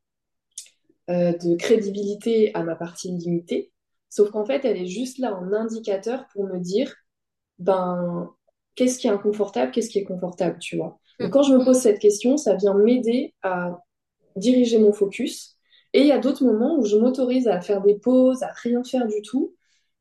euh, 1.10 1.32
de 1.32 1.56
crédibilité 1.56 2.54
à 2.54 2.62
ma 2.62 2.76
partie 2.76 3.10
limitée. 3.10 3.72
Sauf 4.08 4.30
qu'en 4.30 4.44
fait, 4.44 4.64
elle 4.64 4.76
est 4.76 4.86
juste 4.86 5.18
là 5.18 5.34
en 5.34 5.52
indicateur 5.52 6.26
pour 6.32 6.44
me 6.44 6.58
dire, 6.58 6.94
ben, 7.58 8.30
qu'est-ce 8.74 8.98
qui 8.98 9.06
est 9.06 9.10
inconfortable, 9.10 9.72
qu'est-ce 9.72 9.88
qui 9.88 9.98
est 9.98 10.04
confortable, 10.04 10.58
tu 10.58 10.76
vois. 10.76 11.00
Donc 11.20 11.30
quand 11.32 11.42
je 11.42 11.54
me 11.54 11.64
pose 11.64 11.78
cette 11.78 11.98
question, 11.98 12.36
ça 12.36 12.54
vient 12.54 12.74
m'aider 12.74 13.34
à 13.42 13.80
diriger 14.36 14.78
mon 14.78 14.92
focus. 14.92 15.56
Et 15.92 16.00
il 16.00 16.06
y 16.06 16.12
a 16.12 16.18
d'autres 16.18 16.44
moments 16.44 16.78
où 16.78 16.84
je 16.84 16.96
m'autorise 16.96 17.48
à 17.48 17.60
faire 17.60 17.82
des 17.82 17.94
pauses, 17.94 18.42
à 18.42 18.50
rien 18.62 18.82
faire 18.82 19.06
du 19.06 19.20
tout. 19.22 19.54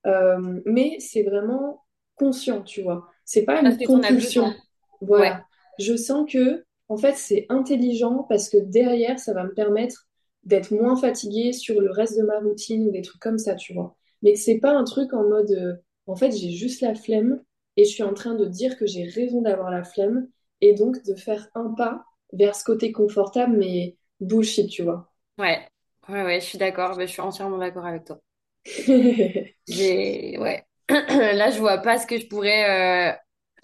Euh, 0.07 0.59
mais 0.65 0.97
c'est 0.99 1.23
vraiment 1.23 1.83
conscient, 2.15 2.61
tu 2.63 2.81
vois. 2.81 3.07
C'est 3.25 3.43
pas 3.43 3.61
une 3.61 3.77
compulsion. 3.85 4.45
Ouais. 4.45 4.55
Voilà. 5.01 5.45
Je 5.79 5.95
sens 5.95 6.31
que, 6.31 6.63
en 6.89 6.97
fait, 6.97 7.15
c'est 7.15 7.45
intelligent 7.49 8.25
parce 8.29 8.49
que 8.49 8.57
derrière, 8.57 9.19
ça 9.19 9.33
va 9.33 9.43
me 9.43 9.53
permettre 9.53 10.07
d'être 10.43 10.71
moins 10.71 10.95
fatiguée 10.95 11.53
sur 11.53 11.79
le 11.79 11.91
reste 11.91 12.17
de 12.17 12.23
ma 12.23 12.39
routine 12.39 12.87
ou 12.87 12.91
des 12.91 13.01
trucs 13.01 13.21
comme 13.21 13.37
ça, 13.37 13.55
tu 13.55 13.73
vois. 13.73 13.95
Mais 14.21 14.33
que 14.33 14.39
c'est 14.39 14.59
pas 14.59 14.71
un 14.71 14.83
truc 14.83 15.13
en 15.13 15.27
mode, 15.27 15.51
euh, 15.51 15.73
en 16.07 16.15
fait, 16.15 16.31
j'ai 16.31 16.51
juste 16.51 16.81
la 16.81 16.95
flemme 16.95 17.41
et 17.77 17.83
je 17.85 17.89
suis 17.89 18.03
en 18.03 18.13
train 18.13 18.35
de 18.35 18.45
dire 18.45 18.77
que 18.77 18.85
j'ai 18.85 19.03
raison 19.03 19.41
d'avoir 19.41 19.71
la 19.71 19.83
flemme 19.83 20.27
et 20.61 20.73
donc 20.73 21.03
de 21.03 21.15
faire 21.15 21.49
un 21.55 21.73
pas 21.73 22.05
vers 22.33 22.55
ce 22.55 22.63
côté 22.63 22.91
confortable, 22.91 23.57
mais 23.57 23.97
bullshit, 24.19 24.69
tu 24.69 24.83
vois. 24.83 25.11
Ouais. 25.37 25.67
Ouais, 26.07 26.23
ouais, 26.23 26.39
je 26.39 26.45
suis 26.45 26.57
d'accord. 26.57 26.97
Je 26.99 27.05
suis 27.05 27.21
entièrement 27.21 27.57
d'accord 27.57 27.85
avec 27.85 28.05
toi. 28.05 28.21
J'ai, 29.67 30.37
ouais. 30.39 30.65
Là, 30.89 31.51
je 31.51 31.59
vois 31.59 31.77
pas 31.79 31.97
ce 31.99 32.07
que 32.07 32.19
je 32.19 32.27
pourrais 32.27 33.11
euh, 33.13 33.17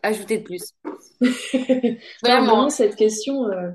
ajouter 0.03 0.37
de 0.39 0.43
plus. 0.43 0.73
Non, 2.27 2.41
Vraiment. 2.45 2.69
cette 2.69 2.95
question, 2.95 3.47
euh, 3.49 3.71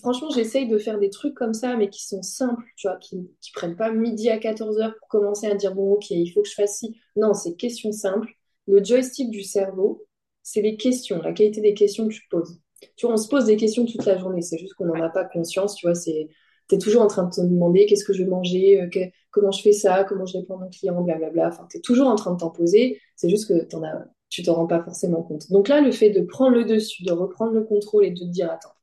franchement, 0.00 0.30
j'essaye 0.30 0.68
de 0.68 0.78
faire 0.78 0.98
des 0.98 1.10
trucs 1.10 1.34
comme 1.34 1.54
ça, 1.54 1.76
mais 1.76 1.90
qui 1.90 2.06
sont 2.06 2.22
simples, 2.22 2.64
tu 2.76 2.88
vois, 2.88 2.98
qui, 2.98 3.30
qui 3.40 3.52
prennent 3.52 3.76
pas 3.76 3.92
midi 3.92 4.30
à 4.30 4.38
14 4.38 4.80
heures 4.80 4.94
pour 5.00 5.08
commencer 5.08 5.46
à 5.48 5.54
dire, 5.56 5.74
bon, 5.74 5.92
ok, 5.94 6.10
il 6.10 6.30
faut 6.32 6.42
que 6.42 6.48
je 6.48 6.54
fasse 6.54 6.78
ci. 6.78 7.00
Non, 7.16 7.34
c'est 7.34 7.56
questions 7.56 7.92
simples. 7.92 8.32
Le 8.68 8.84
joystick 8.84 9.30
du 9.30 9.44
cerveau, 9.44 10.06
c'est 10.50 10.62
les 10.62 10.76
questions, 10.76 11.20
la 11.22 11.32
qualité 11.32 11.60
des 11.60 11.74
questions 11.74 12.08
que 12.08 12.14
tu 12.14 12.22
poses. 12.30 12.58
Tu 12.96 13.04
vois, 13.04 13.14
on 13.14 13.18
se 13.18 13.28
pose 13.28 13.44
des 13.44 13.56
questions 13.56 13.84
toute 13.84 14.06
la 14.06 14.16
journée, 14.16 14.40
c'est 14.40 14.56
juste 14.56 14.74
qu'on 14.74 14.86
n'en 14.86 15.02
a 15.02 15.10
pas 15.10 15.24
conscience, 15.24 15.74
tu 15.74 15.86
vois, 15.86 15.94
c'est, 15.94 16.28
t'es 16.68 16.78
toujours 16.78 17.02
en 17.02 17.06
train 17.06 17.24
de 17.24 17.30
te 17.30 17.40
demander 17.42 17.84
qu'est-ce 17.84 18.04
que 18.04 18.14
je 18.14 18.22
vais 18.22 18.28
manger, 18.30 18.80
euh, 18.80 19.06
comment 19.30 19.50
je 19.50 19.60
fais 19.60 19.72
ça, 19.72 20.04
comment 20.04 20.24
je 20.24 20.38
réponds 20.38 20.56
à 20.56 20.64
mon 20.64 20.70
client, 20.70 21.02
blablabla. 21.02 21.48
Enfin, 21.48 21.66
t'es 21.70 21.80
toujours 21.80 22.08
en 22.08 22.14
train 22.14 22.32
de 22.32 22.38
t'en 22.38 22.48
poser, 22.48 22.98
c'est 23.14 23.28
juste 23.28 23.46
que 23.46 23.62
t'en 23.64 23.82
as, 23.82 24.06
tu 24.30 24.42
t'en 24.42 24.54
rends 24.54 24.66
pas 24.66 24.82
forcément 24.82 25.22
compte. 25.22 25.50
Donc 25.50 25.68
là, 25.68 25.82
le 25.82 25.92
fait 25.92 26.10
de 26.10 26.22
prendre 26.22 26.56
le 26.56 26.64
dessus, 26.64 27.02
de 27.02 27.12
reprendre 27.12 27.52
le 27.52 27.64
contrôle 27.64 28.06
et 28.06 28.10
de 28.10 28.20
te 28.20 28.24
dire, 28.24 28.50
attends, 28.50 28.74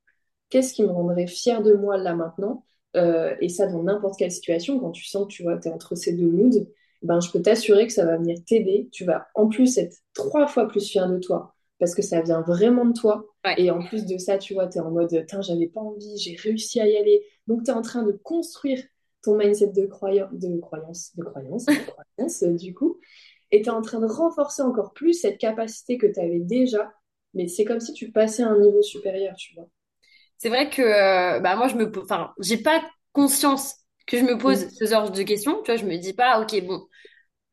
qu'est-ce 0.49 0.73
qui 0.73 0.83
me 0.83 0.89
rendrait 0.89 1.25
fière 1.25 1.63
de 1.63 1.73
moi 1.73 1.97
là 1.97 2.13
maintenant? 2.13 2.63
Euh, 2.95 3.35
et 3.41 3.49
ça, 3.49 3.65
dans 3.65 3.81
n'importe 3.81 4.19
quelle 4.19 4.31
situation, 4.31 4.79
quand 4.79 4.91
tu 4.91 5.05
sens 5.05 5.25
que 5.27 5.33
tu 5.33 5.41
vois, 5.41 5.59
es 5.63 5.69
entre 5.69 5.95
ces 5.95 6.13
deux 6.13 6.29
moods, 6.29 6.67
ben, 7.01 7.19
je 7.21 7.31
peux 7.31 7.41
t'assurer 7.41 7.87
que 7.87 7.93
ça 7.93 8.05
va 8.05 8.17
venir 8.17 8.37
t'aider. 8.45 8.89
Tu 8.91 9.03
vas 9.03 9.27
en 9.33 9.47
plus 9.47 9.77
être 9.79 9.97
trois 10.13 10.47
fois 10.47 10.67
plus 10.67 10.87
fier 10.87 11.09
de 11.09 11.17
toi 11.17 11.54
parce 11.79 11.95
que 11.95 12.01
ça 12.01 12.21
vient 12.21 12.41
vraiment 12.41 12.85
de 12.85 12.93
toi. 12.93 13.25
Ouais. 13.45 13.57
Et 13.57 13.71
en 13.71 13.83
plus 13.83 14.05
de 14.05 14.17
ça, 14.17 14.37
tu 14.37 14.53
vois, 14.53 14.67
tu 14.67 14.77
es 14.77 14.81
en 14.81 14.91
mode, 14.91 15.25
tiens, 15.27 15.41
j'avais 15.41 15.67
pas 15.67 15.81
envie, 15.81 16.17
j'ai 16.17 16.35
réussi 16.35 16.79
à 16.81 16.87
y 16.87 16.97
aller. 16.97 17.23
Donc, 17.47 17.63
tu 17.63 17.71
es 17.71 17.73
en 17.73 17.81
train 17.81 18.03
de 18.03 18.11
construire 18.11 18.83
ton 19.23 19.35
mindset 19.37 19.67
de, 19.69 19.85
croyance, 19.85 20.29
de 20.33 20.59
croyance, 20.59 21.15
de 21.15 21.23
croyance, 21.23 21.71
de 21.73 21.81
croyance, 21.81 22.43
euh, 22.43 22.53
du 22.55 22.73
coup. 22.73 22.99
et 23.51 23.61
tu 23.61 23.69
es 23.69 23.71
en 23.71 23.81
train 23.81 23.99
de 23.99 24.05
renforcer 24.07 24.61
encore 24.61 24.93
plus 24.93 25.13
cette 25.13 25.37
capacité 25.39 25.97
que 25.97 26.07
tu 26.07 26.19
avais 26.19 26.39
déjà, 26.39 26.93
mais 27.33 27.47
c'est 27.47 27.65
comme 27.65 27.79
si 27.79 27.93
tu 27.93 28.11
passais 28.11 28.43
à 28.43 28.49
un 28.49 28.59
niveau 28.59 28.81
supérieur, 28.81 29.35
tu 29.35 29.55
vois. 29.55 29.67
C'est 30.37 30.49
vrai 30.49 30.69
que 30.69 30.81
euh, 30.81 31.39
bah 31.39 31.55
moi 31.55 31.67
je 31.67 31.75
me 31.75 31.91
enfin 32.01 32.33
j'ai 32.39 32.57
pas 32.57 32.83
conscience 33.13 33.75
que 34.05 34.17
je 34.17 34.23
me 34.23 34.37
pose 34.37 34.65
Mm. 34.65 34.69
ce 34.69 34.85
genre 34.85 35.09
de 35.11 35.23
questions, 35.23 35.61
tu 35.63 35.71
vois, 35.71 35.77
je 35.81 35.85
me 35.85 35.97
dis 35.97 36.13
pas 36.13 36.41
OK 36.41 36.59
bon. 36.65 36.85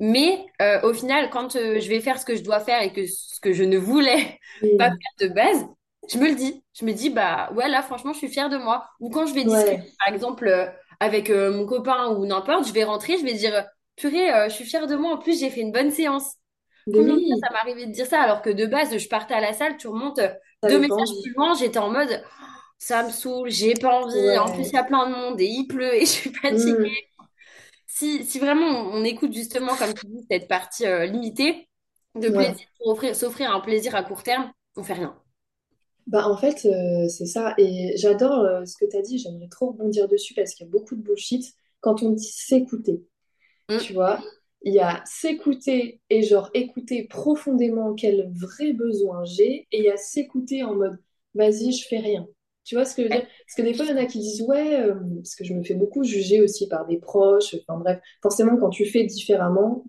Mais 0.03 0.45
euh, 0.61 0.81
au 0.83 0.93
final 0.93 1.31
quand 1.31 1.55
euh, 1.55 1.79
je 1.79 1.89
vais 1.89 2.01
faire 2.01 2.19
ce 2.19 2.25
que 2.25 2.35
je 2.35 2.43
dois 2.43 2.59
faire 2.59 2.83
et 2.83 2.93
que 2.93 3.07
ce 3.07 3.39
que 3.39 3.53
je 3.53 3.63
ne 3.63 3.79
voulais 3.79 4.41
pas 4.77 4.89
faire 4.89 5.29
de 5.29 5.29
base, 5.29 5.65
je 6.13 6.19
me 6.19 6.29
le 6.29 6.35
dis. 6.35 6.61
Je 6.75 6.85
me 6.85 6.93
dis 6.93 7.09
bah 7.09 7.53
ouais 7.55 7.69
là 7.69 7.83
franchement 7.83 8.13
je 8.13 8.19
suis 8.19 8.29
fière 8.29 8.49
de 8.49 8.57
moi. 8.57 8.85
Ou 8.99 9.11
quand 9.11 9.27
je 9.27 9.33
vais 9.33 9.45
discuter 9.45 9.71
Ouais, 9.71 9.93
par 10.05 10.13
exemple 10.13 10.49
euh, 10.49 10.67
avec 10.99 11.31
mon 11.31 11.67
copain 11.67 12.09
ou 12.17 12.27
n'importe, 12.27 12.67
je 12.67 12.73
vais 12.73 12.83
rentrer, 12.83 13.17
je 13.17 13.25
vais 13.25 13.35
dire 13.35 13.65
purée, 13.95 14.29
je 14.49 14.55
suis 14.55 14.65
fière 14.65 14.89
de 14.89 14.97
moi 14.97 15.15
en 15.15 15.19
plus 15.19 15.39
j'ai 15.39 15.51
fait 15.51 15.61
une 15.61 15.73
bonne 15.73 15.93
séance. 15.93 16.35
Combien 16.93 17.15
de 17.15 17.21
fois 17.21 17.37
oui, 17.37 17.41
ça 17.41 17.53
m'arrivait 17.53 17.87
de 17.87 17.93
dire 17.93 18.07
ça 18.07 18.21
alors 18.23 18.43
que 18.43 18.51
de 18.51 18.67
base 18.67 18.97
je 18.97 19.09
partais 19.09 19.35
à 19.35 19.41
la 19.41 19.53
salle, 19.53 19.77
tu 19.77 19.87
remontes 19.87 20.21
deux 20.69 20.81
messages 20.81 21.11
plus 21.23 21.33
envie. 21.33 21.35
loin, 21.37 21.55
j'étais 21.55 21.79
en 21.79 21.91
mode 21.91 22.23
ça 22.83 23.05
me 23.05 23.11
saoule, 23.11 23.49
j'ai 23.49 23.75
pas 23.75 24.03
envie. 24.03 24.37
En 24.39 24.51
plus, 24.53 24.65
il 24.65 24.73
y 24.73 24.77
a 24.77 24.83
plein 24.83 25.09
de 25.09 25.15
monde 25.15 25.41
et 25.41 25.47
il 25.47 25.69
pleut 25.69 25.95
et 25.95 26.01
je 26.01 26.11
suis 26.11 26.33
fatiguée. 26.33 26.91
Mm. 26.91 27.12
Si, 27.95 28.25
si 28.25 28.39
vraiment 28.39 28.67
on, 28.67 29.01
on 29.01 29.05
écoute 29.05 29.33
justement, 29.35 29.77
comme 29.77 29.95
tu 29.95 30.07
dis, 30.07 30.27
cette 30.31 30.49
partie 30.49 30.87
euh, 30.87 31.07
limitée 31.07 31.69
de 32.19 32.29
plaisir 32.31 32.55
Ouais. 32.55 32.67
pour 32.79 32.89
offrir, 32.89 33.15
s'offrir 33.17 33.55
un 33.55 33.61
plaisir 33.61 33.95
à 33.95 34.03
court 34.05 34.23
terme, 34.23 34.53
on 34.77 34.83
fait 34.83 34.95
rien. 34.95 35.21
Bah, 36.07 36.27
en 36.29 36.37
fait, 36.37 36.67
euh, 36.67 37.09
c'est 37.09 37.27
ça. 37.27 37.55
Et 37.59 37.95
j'adore 37.97 38.41
euh, 38.41 38.65
ce 38.65 38.77
que 38.77 38.85
tu 38.91 38.97
as 38.97 39.03
dit. 39.03 39.19
J'aimerais 39.19 39.49
trop 39.49 39.69
rebondir 39.69 40.09
dessus 40.09 40.35
parce 40.35 40.55
qu'il 40.55 40.67
y 40.67 40.69
a 40.69 40.73
beaucoup 40.73 40.97
de 40.97 41.03
bullshit 41.03 41.45
quand 41.81 42.03
on 42.03 42.11
dit 42.11 42.25
s'écouter. 42.27 43.05
Mm. 43.69 43.79
Tu 43.79 43.95
vois, 43.95 44.21
il 44.63 44.75
y 44.75 44.81
a 44.81 45.03
s'écouter 45.07 46.01
et 46.11 46.23
genre 46.23 46.51
écouter 46.55 47.05
profondément 47.09 47.95
quel 47.95 48.33
vrai 48.35 48.73
besoin 48.75 49.25
j'ai. 49.25 49.69
Et 49.73 49.79
il 49.81 49.85
y 49.85 49.91
a 49.91 49.97
s'écouter 49.99 50.65
en 50.65 50.75
mode 50.77 50.99
vas-y, 51.35 51.73
je 51.73 51.87
fais 51.89 51.99
rien. 51.99 52.29
Tu 52.65 52.77
vois 52.77 52.85
ce 52.85 52.95
que 52.95 53.03
je 53.03 53.09
veux 53.09 53.13
dire? 53.13 53.27
Parce 53.47 53.57
que 53.57 53.63
des 53.63 53.75
fois, 53.75 53.87
il 53.87 53.91
y 53.91 53.95
en 53.95 53.97
a 53.97 54.07
qui 54.07 54.19
disent 54.21 54.43
ouais, 54.43 54.81
euh, 54.81 54.95
parce 55.17 55.35
que 55.35 55.45
je 55.45 55.53
me 55.55 55.63
fais 55.65 55.75
beaucoup 55.75 56.05
juger 56.05 56.41
aussi 56.43 56.69
par 56.69 56.87
des 56.87 56.99
proches. 56.99 57.55
Enfin 57.67 57.79
bref, 57.81 58.01
forcément, 58.23 58.57
quand 58.57 58.71
tu 58.71 58.85
fais 58.87 59.05
différemment, 59.05 59.85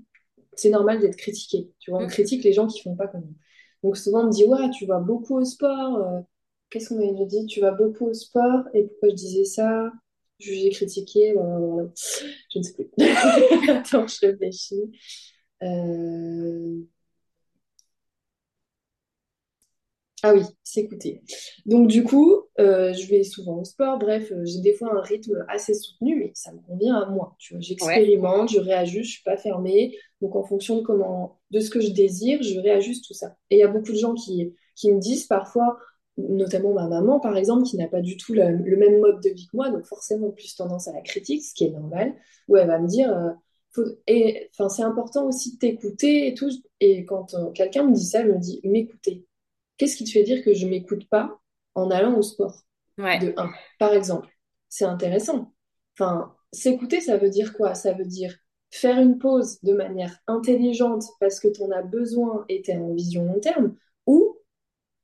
c'est 0.56 0.70
normal 0.70 1.00
d'être 1.00 1.16
critiqué. 1.18 1.72
Tu 1.80 1.92
vois, 1.92 2.02
on 2.02 2.06
Mm. 2.06 2.10
critique 2.10 2.44
les 2.44 2.54
gens 2.54 2.68
qui 2.68 2.82
font 2.82 2.96
pas 2.96 3.08
comme 3.08 3.22
nous. 3.22 3.36
Donc 3.84 3.98
souvent 3.98 4.22
on 4.24 4.28
me 4.28 4.32
dit 4.32 4.46
ouais, 4.46 4.70
tu 4.72 4.86
vas 4.86 5.00
beaucoup 5.00 5.38
au 5.40 5.46
sport. 5.46 5.98
euh, 5.98 6.22
qu'est-ce 6.70 6.90
qu'on 6.90 6.96
m'avait 7.00 7.26
dit? 7.28 7.46
Tu 7.48 7.60
vas 7.62 7.72
beaucoup 7.72 8.08
au 8.08 8.14
sport. 8.14 8.64
Et 8.74 8.84
pourquoi 8.86 9.10
je 9.10 9.16
disais 9.16 9.46
ça? 9.46 9.92
Jugé, 10.40 10.70
critiqué, 10.72 11.38
euh, 11.38 11.88
je 12.54 12.60
ne 12.60 12.64
sais 12.64 12.74
plus. 12.74 12.90
Attends, 13.70 14.08
je 14.08 14.26
réfléchis. 14.28 14.92
Euh, 15.64 16.80
Ah 20.26 20.34
oui, 20.34 20.42
s'écouter. 20.64 21.22
Donc 21.66 21.88
du 21.90 22.04
coup, 22.04 22.44
euh, 22.60 22.94
je 22.94 23.08
vais 23.10 23.24
souvent 23.24 23.60
au 23.60 23.66
sport. 23.66 24.00
Bref, 24.00 24.32
euh, 24.32 24.46
j'ai 24.46 24.62
des 24.62 24.74
fois 24.74 24.96
un 24.98 25.02
rythme 25.02 25.46
assez 25.50 25.74
soutenu, 25.74 26.16
mais 26.18 26.32
ça 26.34 26.54
me 26.54 26.60
convient 26.62 26.96
à 26.96 27.10
moi. 27.10 27.36
Tu 27.40 27.54
vois, 27.54 27.58
Ouais. 27.60 27.64
j'expérimente, 27.64 28.50
je 28.52 28.60
réajuste, 28.60 29.10
je 29.10 29.14
suis 29.16 29.24
pas 29.24 29.36
fermée. 29.36 29.98
Donc 30.22 30.36
en 30.38 30.44
fonction 30.44 30.78
de 30.78 30.82
comment, 30.84 31.40
de 31.52 31.60
ce 31.60 31.70
que 31.70 31.82
je 31.82 31.90
désire, 31.90 32.42
je 32.42 32.58
réajuste 32.60 33.06
tout 33.06 33.14
ça. 33.14 33.36
Et 33.50 33.58
il 33.58 33.60
y 33.60 33.64
a 33.64 33.68
beaucoup 33.68 33.92
de 33.92 33.98
gens 33.98 34.14
qui, 34.14 34.56
qui 34.76 34.94
me 34.94 35.00
disent 35.00 35.26
parfois, 35.28 35.78
notamment 36.18 36.74
ma 36.74 36.88
maman 36.88 37.20
par 37.20 37.36
exemple, 37.36 37.64
qui 37.64 37.76
n'a 37.76 37.88
pas 37.90 38.00
du 38.02 38.16
tout 38.16 38.34
la- 38.34 38.50
le 38.52 38.78
même 38.78 39.00
mode 39.02 39.22
de 39.22 39.30
vie 39.30 39.48
que 39.48 39.58
moi, 39.58 39.72
donc 39.72 39.84
forcément 39.86 40.32
plus 40.32 40.56
tendance 40.56 40.88
à 40.88 40.94
la 40.94 41.02
critique, 41.02 41.44
ce 41.44 41.54
qui 41.54 41.66
est 41.66 41.72
normal, 41.72 42.14
où 42.48 42.56
elle 42.56 42.68
va 42.68 42.80
me 42.80 42.88
dire, 42.88 43.12
euh, 43.14 43.32
faut- 43.72 43.84
et 44.08 44.50
enfin 44.54 44.70
c'est 44.70 44.84
important 44.84 45.28
aussi 45.28 45.56
de 45.56 45.58
t'écouter 45.60 46.28
et 46.28 46.34
tout. 46.34 46.50
Et 46.80 47.04
quand 47.04 47.36
quelqu'un 47.54 47.84
me 47.84 47.94
dit 47.94 48.06
ça, 48.06 48.22
elle 48.22 48.32
me 48.34 48.40
dit, 48.40 48.62
m'écouter. 48.64 49.26
Qu'est-ce 49.84 49.98
qui 49.98 50.06
te 50.06 50.12
fait 50.12 50.24
dire 50.24 50.46
que 50.46 50.54
je 50.54 50.66
m'écoute 50.66 51.10
pas 51.10 51.42
en 51.76 51.92
allant 51.92 52.18
au 52.18 52.22
sport? 52.22 52.64
Ouais. 52.98 53.20
De 53.20 53.34
un, 53.38 53.52
par 53.80 53.94
exemple. 53.94 54.30
C'est 54.70 54.86
intéressant. 54.86 55.54
Enfin, 56.00 56.34
s'écouter, 56.54 57.02
ça 57.02 57.18
veut 57.18 57.30
dire 57.30 57.54
quoi? 57.54 57.76
Ça 57.76 57.92
veut 57.94 58.06
dire 58.06 58.34
faire 58.72 58.98
une 59.00 59.18
pause 59.20 59.62
de 59.62 59.74
manière 59.74 60.18
intelligente 60.28 61.04
parce 61.20 61.42
que 61.42 61.50
tu 61.50 61.62
en 61.64 61.72
as 61.72 61.84
besoin 61.84 62.46
et 62.50 62.62
tu 62.62 62.72
es 62.72 62.78
en 62.78 62.94
vision 62.94 63.26
long 63.26 63.42
terme, 63.42 63.76
ou 64.08 64.38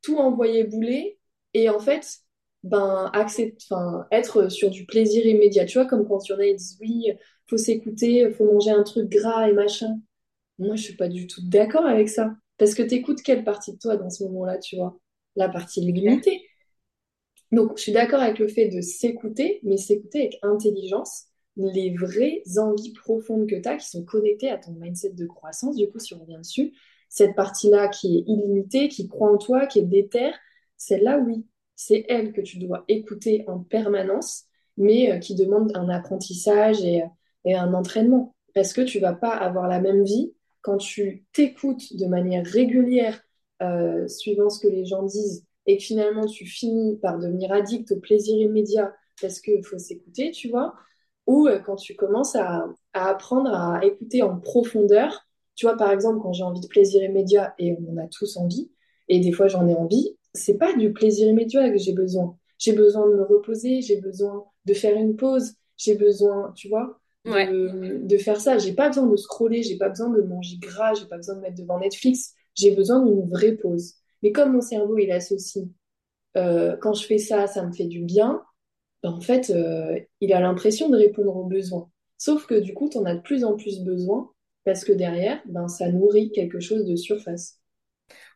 tout 0.01 0.17
envoyer 0.17 0.63
bouler 0.63 1.19
et 1.53 1.69
en 1.69 1.80
fait, 1.80 2.19
ben, 2.63 3.09
accept- 3.13 3.63
enfin, 3.71 4.07
être 4.11 4.49
sur 4.49 4.69
du 4.69 4.86
plaisir 4.86 5.25
immédiat. 5.25 5.65
Tu 5.65 5.77
vois, 5.80 5.88
comme 5.88 6.07
quand 6.07 6.27
il 6.27 6.32
y 6.34 6.36
en 6.36 6.39
a, 6.39 6.45
ils 6.45 6.55
disent 6.57 6.77
oui, 6.82 7.11
faut 7.49 7.57
s'écouter, 7.57 8.32
faut 8.32 8.45
manger 8.45 8.71
un 8.71 8.84
truc 8.84 9.09
gras 9.09 9.49
et 9.49 9.53
machin. 9.53 9.99
Moi, 10.59 10.75
je 10.77 10.84
suis 10.84 10.95
pas 10.97 11.09
du 11.09 11.27
tout 11.27 11.41
d'accord 11.43 11.86
avec 11.86 12.09
ça. 12.09 12.36
Parce 12.60 12.76
que 12.76 12.84
t'écoutes 12.84 13.24
quelle 13.24 13.43
partie 13.43 13.74
de 13.74 13.80
toi 13.80 13.97
dans 13.97 14.10
ce 14.10 14.24
moment-là, 14.26 14.60
tu 14.60 14.76
vois? 14.76 14.99
La 15.36 15.49
partie 15.49 15.82
limitée. 15.82 16.43
Donc, 17.51 17.78
je 17.78 17.84
suis 17.84 17.91
d'accord 17.91 18.22
avec 18.22 18.38
le 18.38 18.47
fait 18.47 18.68
de 18.68 18.82
s'écouter, 18.82 19.60
mais 19.64 19.78
s'écouter 19.78 20.20
avec 20.20 20.39
intelligence, 20.43 21.26
les 21.57 21.95
vraies 21.95 22.43
envies 22.57 22.93
profondes 22.93 23.47
que 23.47 23.55
tu 23.55 23.68
as, 23.68 23.78
qui 23.78 23.88
sont 23.88 24.03
connectées 24.03 24.49
à 24.49 24.57
ton 24.57 24.72
mindset 24.74 25.14
de 25.14 25.26
croissance, 25.26 25.76
du 25.76 25.89
coup, 25.89 25.99
si 25.99 26.14
on 26.14 26.20
revient 26.20 26.38
dessus, 26.38 26.74
cette 27.10 27.36
partie-là 27.36 27.88
qui 27.88 28.18
est 28.20 28.24
illimitée, 28.28 28.88
qui 28.88 29.07
croit 29.07 29.32
en 29.32 29.38
toi, 29.38 29.66
qui 29.66 29.80
est 29.80 29.84
déterre, 29.84 30.36
celle-là, 30.78 31.18
oui, 31.20 31.45
c'est 31.76 32.05
elle 32.07 32.34
que 32.34 32.41
tu 32.41 32.60
dois 32.60 32.84
écouter 32.88 33.45
en 33.47 33.60
permanence, 33.60 34.43
mais 34.78 35.12
euh, 35.12 35.18
qui 35.18 35.34
demande 35.36 35.72
un 35.76 35.89
apprentissage 35.89 36.84
et, 36.84 37.03
et 37.45 37.55
un 37.55 37.74
entraînement. 37.74 38.36
Parce 38.53 38.74
que 38.74 38.82
tu 38.82 38.99
vas 38.99 39.14
pas 39.14 39.32
avoir 39.32 39.68
la 39.68 39.80
même 39.80 40.03
vie 40.03 40.34
quand 40.70 40.78
tu 40.78 41.26
t'écoutes 41.34 41.95
de 41.97 42.05
manière 42.05 42.45
régulière, 42.45 43.20
euh, 43.63 44.07
suivant 44.07 44.51
ce 44.51 44.59
que 44.59 44.67
les 44.67 44.86
gens 44.86 45.01
disent 45.01 45.47
et 45.65 45.78
que 45.78 45.84
finalement 45.84 46.28
tu 46.28 46.45
finis 46.45 46.97
par 46.97 47.17
devenir 47.17 47.51
addict 47.51 47.91
au 47.91 47.99
plaisir 47.99 48.38
immédiat 48.38 48.93
parce 49.20 49.41
qu'il 49.41 49.65
faut 49.65 49.80
s'écouter, 49.80 50.30
tu 50.30 50.47
vois, 50.49 50.76
ou 51.26 51.47
euh, 51.47 51.57
quand 51.57 51.76
tu 51.76 51.95
commences 51.95 52.36
à, 52.36 52.67
apprendre 52.93 53.51
à 53.51 53.84
écouter 53.84 54.22
en 54.22 54.38
profondeur, 54.39 55.26
tu 55.55 55.65
vois, 55.65 55.76
par 55.76 55.91
exemple, 55.91 56.20
quand 56.22 56.34
j'ai 56.34 56.43
envie 56.43 56.61
de 56.61 56.67
plaisir 56.67 57.03
immédiat, 57.03 57.55
et 57.57 57.76
on 57.88 57.97
a 57.97 58.07
tous 58.07 58.38
envie, 58.38 58.70
et 59.07 59.20
des 59.20 59.32
fois 59.32 59.47
j'en 59.47 59.67
ai 59.67 59.74
envie, 59.74 60.17
c'est 60.36 60.59
pas 60.59 60.76
du 60.76 60.93
plaisir 60.93 61.28
immédiat 61.28 61.72
que 61.72 61.80
j'ai 61.80 61.93
besoin. 61.93 62.38
J'ai 62.59 62.74
besoin 62.74 63.09
de 63.09 63.15
me 63.15 63.24
reposer, 63.24 63.82
j'ai 63.82 63.99
besoin 63.99 64.45
de 64.65 64.74
faire 64.76 64.95
une 64.95 65.15
pause, 65.15 65.55
j'ai 65.78 65.95
besoin, 65.95 66.53
tu 66.55 66.70
vois, 66.70 66.99
Ouais. 67.26 67.47
de, 67.47 68.17
faire 68.17 68.39
ça. 68.39 68.57
J'ai 68.57 68.74
pas 68.74 68.88
besoin 68.88 69.05
de 69.05 69.15
scroller, 69.15 69.61
j'ai 69.61 69.78
pas 69.78 69.89
besoin 69.89 70.09
de 70.09 70.22
manger 70.22 70.57
gras, 70.57 70.93
j'ai 70.93 71.05
pas 71.05 71.17
besoin 71.17 71.36
de 71.36 71.41
mettre 71.41 71.57
devant 71.57 71.80
Netflix, 71.80 72.34
j'ai 72.55 72.72
besoin 72.76 73.03
d'une 73.03 73.28
vraie 73.30 73.53
pause. 73.53 73.95
Mais 74.24 74.32
comme 74.32 74.53
mon 74.53 74.61
cerveau, 74.61 74.97
il 74.97 75.11
associe, 75.11 75.65
euh, 76.38 76.78
quand 76.78 76.93
je 76.93 77.05
fais 77.05 77.17
ça, 77.17 77.47
ça 77.47 77.65
me 77.65 77.72
fait 77.74 77.86
du 77.88 78.01
bien, 78.01 78.41
ben, 79.03 79.11
en 79.11 79.22
fait, 79.22 79.49
euh, 79.49 79.99
il 80.22 80.34
a 80.34 80.39
l'impression 80.41 80.89
de 80.89 80.97
répondre 80.97 81.36
aux 81.36 81.45
besoins. 81.45 81.89
Sauf 82.17 82.45
que 82.45 82.55
du 82.55 82.74
coup, 82.74 82.89
tu 82.89 82.97
en 82.97 83.05
as 83.05 83.15
de 83.15 83.22
plus 83.22 83.43
en 83.43 83.55
plus 83.55 83.82
besoin 83.82 84.32
parce 84.65 84.84
que 84.84 84.91
derrière, 84.91 85.41
ben, 85.45 85.67
ça 85.67 85.89
nourrit 85.91 86.32
quelque 86.32 86.59
chose 86.59 86.86
de 86.86 86.95
surface. 86.95 87.59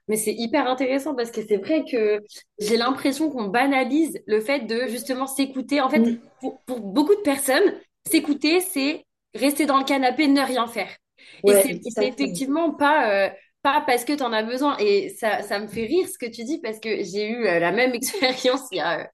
Mais 0.08 0.18
c'est 0.18 0.34
hyper 0.34 0.68
intéressant 0.68 1.16
parce 1.16 1.32
que 1.32 1.42
c'est 1.46 1.58
vrai 1.58 1.86
que 1.90 2.22
j'ai 2.60 2.76
l'impression 2.78 3.30
qu'on 3.30 3.48
banalise 3.48 4.20
le 4.26 4.42
fait 4.42 4.62
de 4.68 4.88
justement 4.88 5.28
s'écouter. 5.28 5.80
En 5.82 5.90
fait, 5.90 6.00
Mm. 6.00 6.20
pour, 6.42 6.62
pour 6.66 6.80
beaucoup 6.82 7.16
de 7.16 7.22
personnes, 7.22 7.74
s'écouter, 8.10 8.62
c'est 8.62 9.06
rester 9.36 9.66
dans 9.66 9.78
le 9.80 9.86
canapé, 9.86 10.28
ne 10.28 10.42
rien 10.42 10.68
faire. 10.68 10.90
Et 11.46 11.54
Ouais, 11.54 11.62
c'est 11.62 11.82
et 11.86 11.92
c'est 11.92 12.08
exactement. 12.08 12.08
effectivement 12.08 12.74
pas, 12.74 13.28
euh, 13.28 13.30
pas 13.62 13.82
parce 13.86 14.06
que 14.06 14.14
tu 14.14 14.24
en 14.24 14.34
as 14.34 14.44
besoin. 14.44 14.78
Et 14.80 15.10
ça, 15.10 15.42
ça 15.42 15.60
me 15.60 15.68
fait 15.68 15.86
rire 15.86 16.08
ce 16.08 16.18
que 16.18 16.26
tu 16.30 16.44
dis 16.44 16.60
parce 16.62 16.80
que 16.80 17.04
j'ai 17.04 17.28
eu 17.30 17.48
euh, 17.48 17.60
la 17.60 17.72
même 17.72 17.94
expérience 17.96 18.62
il 18.72 18.78
y 18.78 18.82
a, 18.82 19.10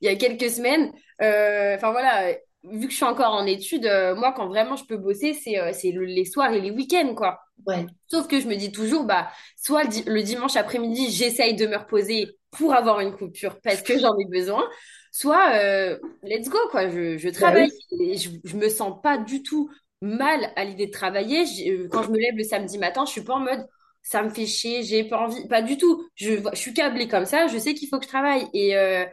il 0.00 0.06
y 0.06 0.08
a 0.08 0.16
quelques 0.16 0.50
semaines. 0.50 0.92
Euh, 1.22 1.76
Enfin 1.76 1.90
voilà, 1.92 2.32
vu 2.64 2.86
que 2.86 2.90
je 2.92 2.96
suis 2.96 3.04
encore 3.04 3.34
en 3.34 3.46
études, 3.46 3.84
moi, 4.16 4.32
quand 4.32 4.48
vraiment 4.48 4.76
je 4.76 4.84
peux 4.84 4.96
bosser, 4.96 5.34
c'est 5.34 5.72
c'est 5.72 5.92
le- 5.92 6.04
les 6.04 6.24
soirs 6.24 6.52
et 6.52 6.60
les 6.60 6.70
week-ends, 6.70 7.14
quoi. 7.14 7.40
Ouais, 7.66 7.86
Sauf 8.08 8.26
que 8.28 8.40
je 8.40 8.48
me 8.48 8.56
dis 8.56 8.72
toujours, 8.72 9.04
bah, 9.04 9.30
soit 9.56 9.84
le 10.06 10.22
dimanche 10.22 10.56
après-midi, 10.56 11.10
j'essaye 11.10 11.54
de 11.54 11.66
me 11.66 11.76
reposer 11.76 12.28
pour 12.50 12.74
avoir 12.74 13.00
une 13.00 13.14
coupure 13.16 13.60
parce 13.60 13.82
que 13.82 13.98
j'en 13.98 14.16
ai 14.18 14.24
besoin, 14.26 14.68
soit 15.12 15.54
euh, 15.54 15.98
let's 16.22 16.48
go, 16.48 16.58
quoi. 16.70 16.88
Je, 16.88 17.16
je 17.18 17.28
bah 17.36 17.38
travaille 17.38 17.70
et 18.00 18.16
je, 18.16 18.30
je 18.44 18.56
me 18.56 18.68
sens 18.68 19.00
pas 19.02 19.18
du 19.18 19.42
tout 19.42 19.70
mal 20.02 20.52
à 20.56 20.64
l'idée 20.64 20.86
de 20.86 20.92
travailler. 20.92 21.44
Euh, 21.70 21.88
Quand 21.90 22.02
je 22.02 22.10
me 22.10 22.18
lève 22.18 22.36
le 22.36 22.44
samedi 22.44 22.78
matin, 22.78 23.04
je 23.06 23.12
suis 23.12 23.22
pas 23.24 23.34
en 23.34 23.40
mode 23.40 23.66
ça 24.02 24.22
me 24.22 24.30
fait 24.30 24.46
chier, 24.46 24.82
j'ai 24.82 25.04
pas 25.04 25.18
envie, 25.20 25.46
pas 25.48 25.60
du 25.62 25.76
tout. 25.76 26.08
Je, 26.14 26.32
je 26.52 26.56
suis 26.58 26.72
câblée 26.72 27.06
comme 27.06 27.26
ça, 27.26 27.46
je 27.48 27.58
sais 27.58 27.74
qu'il 27.74 27.86
faut 27.88 27.98
que 27.98 28.04
je 28.04 28.08
travaille. 28.08 28.48
Et, 28.54 28.74
euh, 28.76 29.04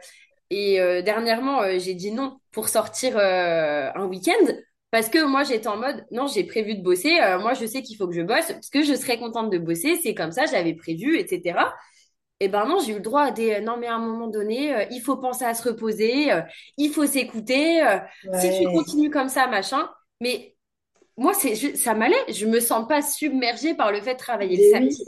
et 0.50 0.80
euh, 0.80 1.02
dernièrement, 1.02 1.62
euh, 1.62 1.78
j'ai 1.78 1.94
dit 1.94 2.10
non 2.12 2.38
pour 2.52 2.68
sortir 2.68 3.16
un 3.18 4.06
week-end. 4.06 4.52
Parce 4.90 5.10
que 5.10 5.22
moi, 5.26 5.44
j'étais 5.44 5.68
en 5.68 5.76
mode, 5.76 6.02
non, 6.10 6.26
j'ai 6.28 6.44
prévu 6.44 6.74
de 6.74 6.82
bosser. 6.82 7.10
moi, 7.40 7.52
je 7.52 7.66
sais 7.66 7.82
qu'il 7.82 7.96
faut 7.98 8.08
que 8.08 8.14
je 8.14 8.22
bosse 8.22 8.46
parce 8.46 8.70
que 8.70 8.82
je 8.82 8.94
serais 8.94 9.18
contente 9.18 9.50
de 9.50 9.58
bosser. 9.58 9.96
C'est 10.02 10.14
comme 10.14 10.32
ça, 10.32 10.46
j'avais 10.46 10.72
prévu, 10.74 11.18
etc. 11.18 11.74
Et 12.40 12.48
ben 12.48 12.66
non, 12.66 12.78
j'ai 12.80 12.92
eu 12.92 12.96
le 12.96 13.00
droit 13.00 13.22
à 13.22 13.30
des, 13.32 13.54
euh, 13.54 13.60
non, 13.60 13.76
mais 13.78 13.88
à 13.88 13.94
un 13.96 13.98
moment 13.98 14.28
donné, 14.28 14.74
euh, 14.74 14.84
il 14.90 15.00
faut 15.00 15.16
penser 15.16 15.44
à 15.44 15.54
se 15.54 15.68
reposer, 15.68 16.32
euh, 16.32 16.42
il 16.76 16.90
faut 16.92 17.06
s'écouter. 17.06 17.82
euh, 17.84 17.98
si 18.32 18.50
tu 18.52 18.68
continues 18.70 19.10
comme 19.10 19.28
ça, 19.28 19.46
machin. 19.48 19.90
Mais 20.20 20.56
moi, 21.16 21.34
c'est, 21.34 21.54
je- 21.56 21.76
ça 21.76 21.94
m'allait. 21.94 22.32
Je 22.32 22.46
me 22.46 22.60
sens 22.60 22.88
pas 22.88 23.02
submergée 23.02 23.74
par 23.74 23.92
le 23.92 24.00
fait 24.02 24.14
de 24.14 24.18
travailler 24.20 24.58
le 24.58 24.62
Mais 24.62 24.74
oui, 24.74 24.90
samedi. 24.90 25.04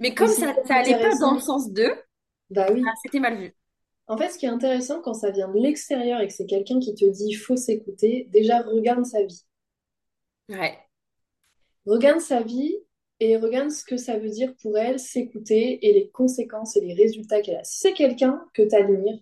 Mais 0.00 0.14
mais 0.14 0.14
comme 0.14 0.32
ça, 0.34 0.54
ça 0.66 0.76
allait 0.76 0.98
pas 1.00 1.14
dans 1.20 1.34
le 1.34 1.40
sens 1.40 1.70
d'eux, 1.72 1.94
Bah 2.50 2.68
ah, 2.82 2.92
oui. 2.92 2.94
c'était 3.02 3.20
mal 3.20 3.36
vu. 3.38 3.54
En 4.06 4.16
fait, 4.16 4.30
ce 4.30 4.38
qui 4.38 4.46
est 4.46 4.48
intéressant 4.48 5.02
quand 5.02 5.12
ça 5.12 5.30
vient 5.30 5.48
de 5.48 5.58
l'extérieur 5.58 6.20
et 6.22 6.26
que 6.28 6.32
c'est 6.32 6.46
quelqu'un 6.46 6.80
qui 6.80 6.94
te 6.94 7.04
dit 7.04 7.26
il 7.28 7.34
faut 7.34 7.54
s'écouter, 7.56 8.28
déjà 8.32 8.62
regarde 8.62 9.04
sa 9.04 9.22
vie. 9.22 9.44
Ouais. 10.48 10.88
Regarde 11.86 12.20
sa 12.20 12.42
vie 12.42 12.76
et 13.20 13.36
regarde 13.36 13.70
ce 13.70 13.84
que 13.84 13.96
ça 13.96 14.18
veut 14.18 14.28
dire 14.30 14.54
pour 14.62 14.76
elle 14.78 14.98
s'écouter 14.98 15.86
et 15.86 15.92
les 15.92 16.10
conséquences 16.10 16.76
et 16.76 16.80
les 16.80 16.94
résultats 16.94 17.40
qu'elle 17.40 17.56
a. 17.56 17.64
Si 17.64 17.78
c'est 17.80 17.92
quelqu'un 17.94 18.44
que 18.54 18.62
tu 18.62 18.74
admires, 18.74 19.18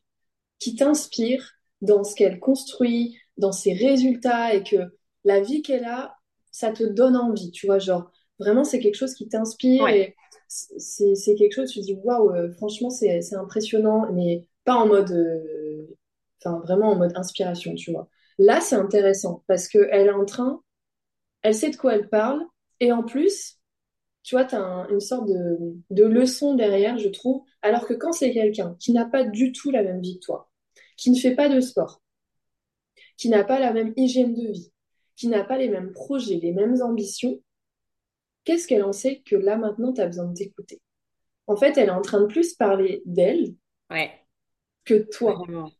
qui 0.58 0.76
t'inspire 0.76 1.52
dans 1.80 2.04
ce 2.04 2.14
qu'elle 2.14 2.38
construit, 2.40 3.18
dans 3.36 3.52
ses 3.52 3.72
résultats 3.74 4.54
et 4.54 4.62
que 4.62 4.76
la 5.24 5.40
vie 5.40 5.62
qu'elle 5.62 5.84
a, 5.84 6.16
ça 6.50 6.72
te 6.72 6.84
donne 6.84 7.16
envie, 7.16 7.50
tu 7.50 7.66
vois, 7.66 7.78
genre 7.78 8.10
vraiment 8.38 8.64
c'est 8.64 8.80
quelque 8.80 8.96
chose 8.96 9.14
qui 9.14 9.28
t'inspire 9.28 9.82
Ouais. 9.82 9.94
et 9.94 10.14
c'est 10.48 11.34
quelque 11.36 11.54
chose, 11.54 11.70
tu 11.72 11.80
te 11.80 11.84
dis 11.86 11.94
waouh, 12.04 12.30
euh, 12.34 12.50
franchement 12.52 12.90
c'est 12.90 13.22
c'est 13.22 13.36
impressionnant, 13.36 14.10
mais 14.12 14.46
pas 14.64 14.74
en 14.74 14.86
mode, 14.86 15.10
euh, 15.12 15.96
enfin 16.44 16.60
vraiment 16.60 16.90
en 16.92 16.96
mode 16.96 17.12
inspiration, 17.16 17.74
tu 17.74 17.92
vois. 17.92 18.08
Là 18.38 18.60
c'est 18.60 18.76
intéressant 18.76 19.44
parce 19.46 19.68
que 19.68 19.88
elle 19.90 20.08
est 20.08 20.10
en 20.12 20.24
train, 20.24 20.62
elle 21.42 21.54
sait 21.54 21.70
de 21.70 21.76
quoi 21.76 21.94
elle 21.94 22.08
parle 22.08 22.42
et 22.80 22.92
en 22.92 23.02
plus, 23.04 23.58
tu 24.22 24.34
vois, 24.36 24.44
tu 24.44 24.54
as 24.54 24.86
une 24.90 25.00
sorte 25.00 25.26
de, 25.28 25.58
de 25.90 26.04
leçon 26.04 26.54
derrière, 26.54 26.98
je 26.98 27.08
trouve, 27.08 27.42
alors 27.62 27.86
que 27.86 27.94
quand 27.94 28.12
c'est 28.12 28.32
quelqu'un 28.32 28.76
qui 28.78 28.92
n'a 28.92 29.04
pas 29.06 29.24
du 29.24 29.52
tout 29.52 29.70
la 29.70 29.82
même 29.82 30.00
vie 30.00 30.18
que 30.20 30.24
toi, 30.26 30.50
qui 30.96 31.10
ne 31.10 31.16
fait 31.18 31.34
pas 31.34 31.48
de 31.48 31.60
sport, 31.60 32.02
qui 33.16 33.30
n'a 33.30 33.42
pas 33.42 33.58
la 33.58 33.72
même 33.72 33.94
hygiène 33.96 34.34
de 34.34 34.52
vie, 34.52 34.70
qui 35.16 35.28
n'a 35.28 35.44
pas 35.44 35.56
les 35.56 35.70
mêmes 35.70 35.92
projets, 35.92 36.36
les 36.36 36.52
mêmes 36.52 36.82
ambitions, 36.82 37.40
qu'est-ce 38.44 38.66
qu'elle 38.68 38.84
en 38.84 38.92
sait 38.92 39.20
que 39.26 39.34
là 39.36 39.56
maintenant, 39.56 39.92
tu 39.92 40.00
as 40.00 40.06
besoin 40.06 40.26
de 40.26 40.34
t'écouter? 40.34 40.80
En 41.48 41.56
fait, 41.56 41.78
elle 41.78 41.88
est 41.88 41.92
en 41.92 42.02
train 42.02 42.20
de 42.22 42.26
plus 42.26 42.54
parler 42.54 43.02
d'elle 43.06 43.54
Ouais. 43.90 44.26
que 44.84 44.94
de 44.94 45.02
toi. 45.10 45.46
Vraiment. 45.46 45.72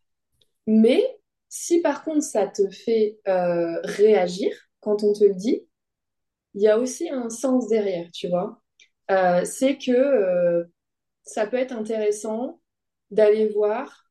Mais 0.66 1.18
si 1.49 1.80
par 1.80 2.05
contre 2.05 2.22
ça 2.22 2.47
te 2.47 2.68
fait 2.70 3.18
euh, 3.28 3.80
réagir 3.84 4.53
quand 4.80 5.03
on 5.03 5.12
te 5.12 5.24
le 5.24 5.34
dit, 5.34 5.62
il 6.55 6.63
y 6.63 6.69
a 6.69 6.79
aussi 6.79 7.09
un 7.11 7.31
sens 7.31 7.69
derrière, 7.69 8.11
tu 8.13 8.29
vois. 8.29 8.61
Euh, 9.11 9.45
c'est 9.45 9.79
que 9.79 9.93
euh, 9.93 10.65
ça 11.25 11.47
peut 11.47 11.59
être 11.59 11.73
intéressant 11.73 12.61
d'aller 13.11 13.49
voir 13.49 14.07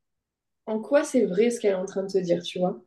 en 0.68 0.80
quoi 0.82 1.04
c'est 1.04 1.26
vrai 1.26 1.52
ce 1.52 1.60
qu'elle 1.60 1.74
est 1.74 1.76
en 1.76 1.86
train 1.86 2.04
de 2.04 2.12
te 2.12 2.18
dire, 2.20 2.44
tu 2.44 2.60
vois. 2.60 2.82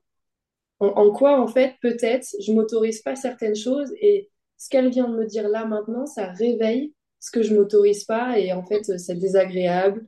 En, 0.80 0.88
en 0.88 1.12
quoi, 1.12 1.40
en 1.40 1.46
fait, 1.48 1.74
peut-être, 1.82 2.26
je 2.40 2.52
m'autorise 2.52 3.02
pas 3.02 3.16
certaines 3.16 3.56
choses 3.56 3.92
et 4.00 4.30
ce 4.58 4.68
qu'elle 4.68 4.90
vient 4.90 5.08
de 5.08 5.16
me 5.16 5.26
dire 5.26 5.48
là 5.48 5.64
maintenant, 5.66 6.06
ça 6.06 6.32
réveille 6.32 6.94
ce 7.20 7.30
que 7.30 7.42
je 7.42 7.54
m'autorise 7.54 8.04
pas 8.04 8.38
et 8.38 8.52
en 8.52 8.64
fait, 8.66 8.84
c'est 8.98 9.14
désagréable. 9.16 10.06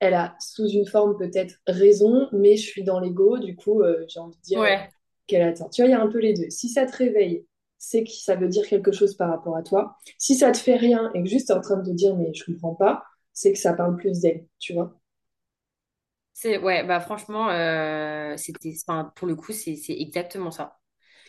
Elle 0.00 0.14
a 0.14 0.36
sous 0.40 0.68
une 0.68 0.86
forme 0.86 1.16
peut-être 1.18 1.56
raison, 1.66 2.28
mais 2.32 2.56
je 2.56 2.66
suis 2.66 2.84
dans 2.84 3.00
l'ego, 3.00 3.38
du 3.38 3.56
coup, 3.56 3.82
euh, 3.82 4.04
j'ai 4.08 4.20
envie 4.20 4.36
de 4.36 4.42
dire 4.42 4.62
Ouais. 4.62 4.90
qu'elle 5.26 5.42
attend. 5.42 5.68
Tu 5.68 5.82
vois, 5.82 5.88
il 5.88 5.92
y 5.92 5.94
a 5.94 6.02
un 6.02 6.08
peu 6.08 6.18
les 6.20 6.34
deux. 6.34 6.50
Si 6.50 6.68
ça 6.68 6.86
te 6.86 6.96
réveille, 6.96 7.46
c'est 7.78 8.04
que 8.04 8.10
ça 8.10 8.36
veut 8.36 8.48
dire 8.48 8.66
quelque 8.68 8.92
chose 8.92 9.16
par 9.16 9.30
rapport 9.30 9.56
à 9.56 9.62
toi. 9.62 9.96
Si 10.18 10.36
ça 10.36 10.52
te 10.52 10.58
fait 10.58 10.76
rien 10.76 11.10
et 11.14 11.22
que 11.22 11.28
juste 11.28 11.48
t'es 11.48 11.52
en 11.54 11.60
train 11.60 11.76
de 11.78 11.84
te 11.90 11.94
dire, 11.94 12.16
mais 12.16 12.32
je 12.34 12.44
comprends 12.44 12.74
pas, 12.74 13.04
c'est 13.32 13.52
que 13.52 13.58
ça 13.58 13.74
parle 13.74 13.96
plus 13.96 14.20
d'elle, 14.20 14.46
tu 14.58 14.74
vois. 14.74 14.98
C'est, 16.32 16.58
ouais, 16.58 16.84
bah 16.84 17.00
franchement, 17.00 17.48
euh, 17.50 18.36
c'était, 18.36 18.74
enfin, 18.86 19.10
pour 19.16 19.26
le 19.26 19.34
coup, 19.36 19.52
c'est 19.52 19.74
exactement 19.88 20.50
ça. 20.50 20.78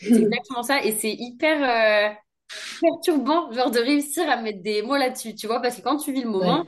C'est 0.12 0.24
exactement 0.24 0.64
ça. 0.64 0.84
Et 0.84 0.94
c'est 0.98 1.14
hyper 1.14 2.14
euh, 2.14 2.16
perturbant, 2.82 3.52
genre, 3.54 3.72
de 3.72 3.80
réussir 3.80 4.30
à 4.30 4.38
mettre 4.42 4.64
des 4.64 4.82
mots 4.84 4.98
là-dessus, 4.98 5.36
tu 5.36 5.48
vois, 5.48 5.62
parce 5.62 5.78
que 5.78 5.82
quand 5.84 5.98
tu 5.98 6.14
vis 6.14 6.24
le 6.24 6.30
moment, 6.30 6.58
Ouais, 6.58 6.68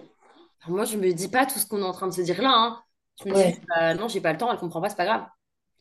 alors 0.63 0.75
moi, 0.77 0.85
je 0.85 0.97
me 0.97 1.13
dis 1.13 1.29
pas 1.29 1.45
tout 1.47 1.59
ce 1.59 1.67
qu'on 1.67 1.81
est 1.81 1.85
en 1.85 1.93
train 1.93 2.07
de 2.07 2.13
se 2.13 2.21
dire 2.21 2.41
là, 2.41 2.51
hein. 2.53 2.83
Je 3.23 3.29
me 3.29 3.35
dis 3.35 3.53
bah, 3.69 3.95
non, 3.95 4.07
j'ai 4.09 4.21
pas 4.21 4.33
le 4.33 4.39
temps, 4.39 4.51
elle 4.51 4.59
comprend 4.59 4.81
pas, 4.81 4.89
c'est 4.89 4.97
pas 4.97 5.05
grave, 5.05 5.27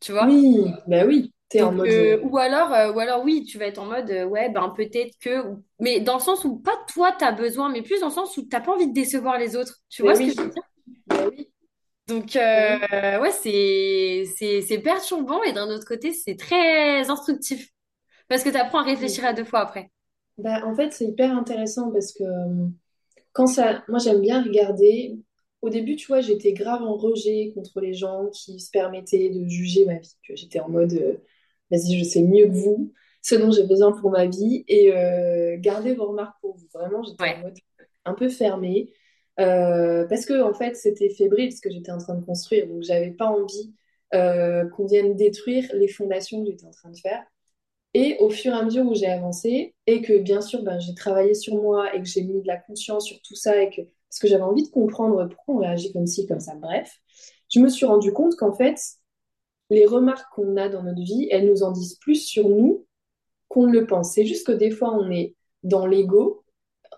tu 0.01 0.13
vois. 0.13 0.45
Oui, 0.45 0.73
bah 0.89 1.05
oui, 1.07 1.33
t'es 1.49 1.63
en 1.63 1.73
Donc, 1.73 1.75
mode. 1.75 1.97
euh, 1.99 2.19
euh, 2.19 2.21
ou 2.23 2.39
alors, 2.39 2.73
euh, 2.73 2.93
ou 2.93 3.01
alors, 3.01 3.25
oui, 3.25 3.45
tu 3.45 3.59
vas 3.59 3.67
être 3.67 3.79
en 3.79 3.87
mode, 3.87 4.11
euh, 4.11 4.25
ouais, 4.27 4.49
ben 4.51 4.69
peut-être 4.77 5.19
que, 5.19 5.43
mais 5.81 5.99
dans 6.01 6.15
le 6.15 6.21
sens 6.21 6.45
où 6.45 6.59
pas 6.61 6.77
toi, 6.89 7.11
t'as 7.19 7.33
besoin, 7.33 7.69
mais 7.69 7.83
plus 7.83 7.99
dans 8.01 8.09
le 8.09 8.13
sens 8.13 8.37
où 8.37 8.43
t'as 8.47 8.61
pas 8.61 8.73
envie 8.75 8.87
de 8.89 8.93
décevoir 8.95 9.39
les 9.39 9.57
autres. 9.57 9.79
Tu 9.89 10.03
vois 10.03 10.15
ce 10.15 10.23
que 10.23 10.31
je 10.31 10.37
veux 10.43 10.49
dire? 10.51 10.63
bah 11.07 11.27
oui, 11.29 11.51
Donc, 12.07 12.33
ouais, 12.37 13.31
c'est, 13.33 14.25
c'est, 14.37 14.63
c'est 14.63 14.79
perturbant 14.79 15.43
et 15.43 15.53
d'un 15.53 15.69
autre 15.69 15.85
côté, 15.87 16.13
c'est 16.13 16.37
très 16.37 17.09
instructif 17.11 17.69
parce 18.29 18.45
que 18.45 18.51
tu 18.51 18.57
apprends 18.57 18.81
à 18.81 18.85
Oui. 18.85 18.85
réfléchir 18.85 19.25
à 19.27 19.33
deux 19.35 19.45
fois 19.45 19.61
après. 19.61 19.91
Bah, 20.39 20.65
en 20.67 20.75
fait, 20.75 20.93
c'est 20.93 21.05
hyper 21.07 21.37
intéressant 21.37 21.91
parce 21.93 22.13
que 22.13 22.25
quand 23.33 23.47
ça. 23.47 23.85
Moi, 23.89 23.99
j'aime 23.99 24.21
bien 24.21 24.43
regarder. 24.43 25.19
Au 25.63 25.71
début, 25.71 25.97
tu 25.97 26.07
vois, 26.07 26.21
j'étais 26.21 26.53
grave 26.53 26.83
en 26.83 26.97
rejet 26.97 27.51
contre 27.55 27.81
les 27.81 27.93
gens 27.95 28.29
qui 28.33 28.61
se 28.61 28.71
permettaient 28.71 29.31
de 29.31 29.45
juger 29.49 29.85
ma 29.87 29.99
vie. 29.99 30.15
J'étais 30.35 30.61
en 30.61 30.69
mode, 30.69 31.21
vas-y, 31.71 31.99
je 31.99 32.05
sais 32.05 32.23
mieux 32.23 32.47
que 32.47 32.53
vous, 32.55 32.93
ce 33.23 33.35
dont 33.35 33.51
j'ai 33.51 33.65
besoin 33.65 33.93
pour 33.93 34.11
ma 34.11 34.27
vie, 34.27 34.65
et 34.69 34.93
euh, 34.95 35.57
gardez 35.61 35.95
vos 35.95 36.09
remarques 36.09 36.37
pour 36.41 36.57
vous. 36.57 36.67
Vraiment, 36.75 37.03
j'étais 37.03 37.25
en 37.27 37.27
Ouais. 37.27 37.43
mode 37.43 37.59
un 38.05 38.15
peu 38.15 38.29
fermée. 38.29 38.93
Euh, 39.41 40.07
parce 40.09 40.27
que, 40.27 40.43
en 40.43 40.53
fait, 40.55 40.77
c'était 40.77 41.11
fébrile 41.11 41.53
ce 41.53 41.61
que 41.61 41.71
j'étais 41.71 41.93
en 41.93 41.99
train 41.99 42.15
de 42.17 42.25
construire. 42.25 42.67
Donc, 42.69 42.83
j'avais 42.83 43.11
pas 43.13 43.27
envie 43.27 43.75
euh, 44.15 44.69
qu'on 44.71 44.87
vienne 44.87 45.15
détruire 45.17 45.65
les 45.75 45.89
fondations 45.89 46.43
que 46.45 46.51
j'étais 46.51 46.67
en 46.67 46.71
train 46.71 46.91
de 46.91 46.97
faire. 46.99 47.23
Et 47.95 48.17
au 48.21 48.31
fur 48.31 48.53
et 48.53 48.57
à 48.57 48.63
mesure 48.65 48.85
où 48.87 48.95
j'ai 48.95 49.07
avancé, 49.07 49.75
et 49.87 50.03
que 50.03 50.19
bien 50.19 50.41
sûr, 50.41 50.63
ben, 50.63 50.79
j'ai 50.79 50.95
travaillé 50.95 51.35
sur 51.35 51.55
moi 51.57 51.95
et 51.95 51.99
que 52.01 52.07
j'ai 52.09 52.23
mis 52.23 52.43
de 52.43 52.47
la 52.47 52.57
conscience 52.59 53.07
sur 53.07 53.21
tout 53.23 53.35
ça, 53.35 53.61
et 53.63 53.71
que, 53.71 53.83
parce 53.83 54.19
que 54.21 54.29
j'avais 54.29 54.43
envie 54.43 54.63
de 54.65 54.69
comprendre 54.71 55.27
pourquoi 55.27 55.55
on 55.55 55.59
réagit 55.59 55.93
comme 55.93 56.07
ci, 56.07 56.27
comme 56.27 56.41
ça, 56.41 56.55
bref, 56.55 56.99
je 57.51 57.61
me 57.61 57.69
suis 57.69 57.87
rendu 57.87 58.13
compte 58.13 58.37
qu'en 58.37 58.53
fait, 58.53 58.79
les 59.71 59.87
remarques 59.87 60.27
qu'on 60.35 60.57
a 60.57 60.69
dans 60.69 60.83
notre 60.83 61.03
vie, 61.03 61.29
elles 61.31 61.47
nous 61.49 61.63
en 61.63 61.73
disent 61.73 61.97
plus 61.97 62.17
sur 62.17 62.49
nous 62.49 62.87
qu'on 63.49 63.67
ne 63.67 63.73
le 63.73 63.87
pense. 63.87 64.13
C'est 64.15 64.27
juste 64.27 64.47
que 64.47 64.53
des 64.53 64.71
fois, 64.71 64.95
on 64.95 65.11
est 65.11 65.35
dans 65.63 65.87
l'ego, 65.87 66.45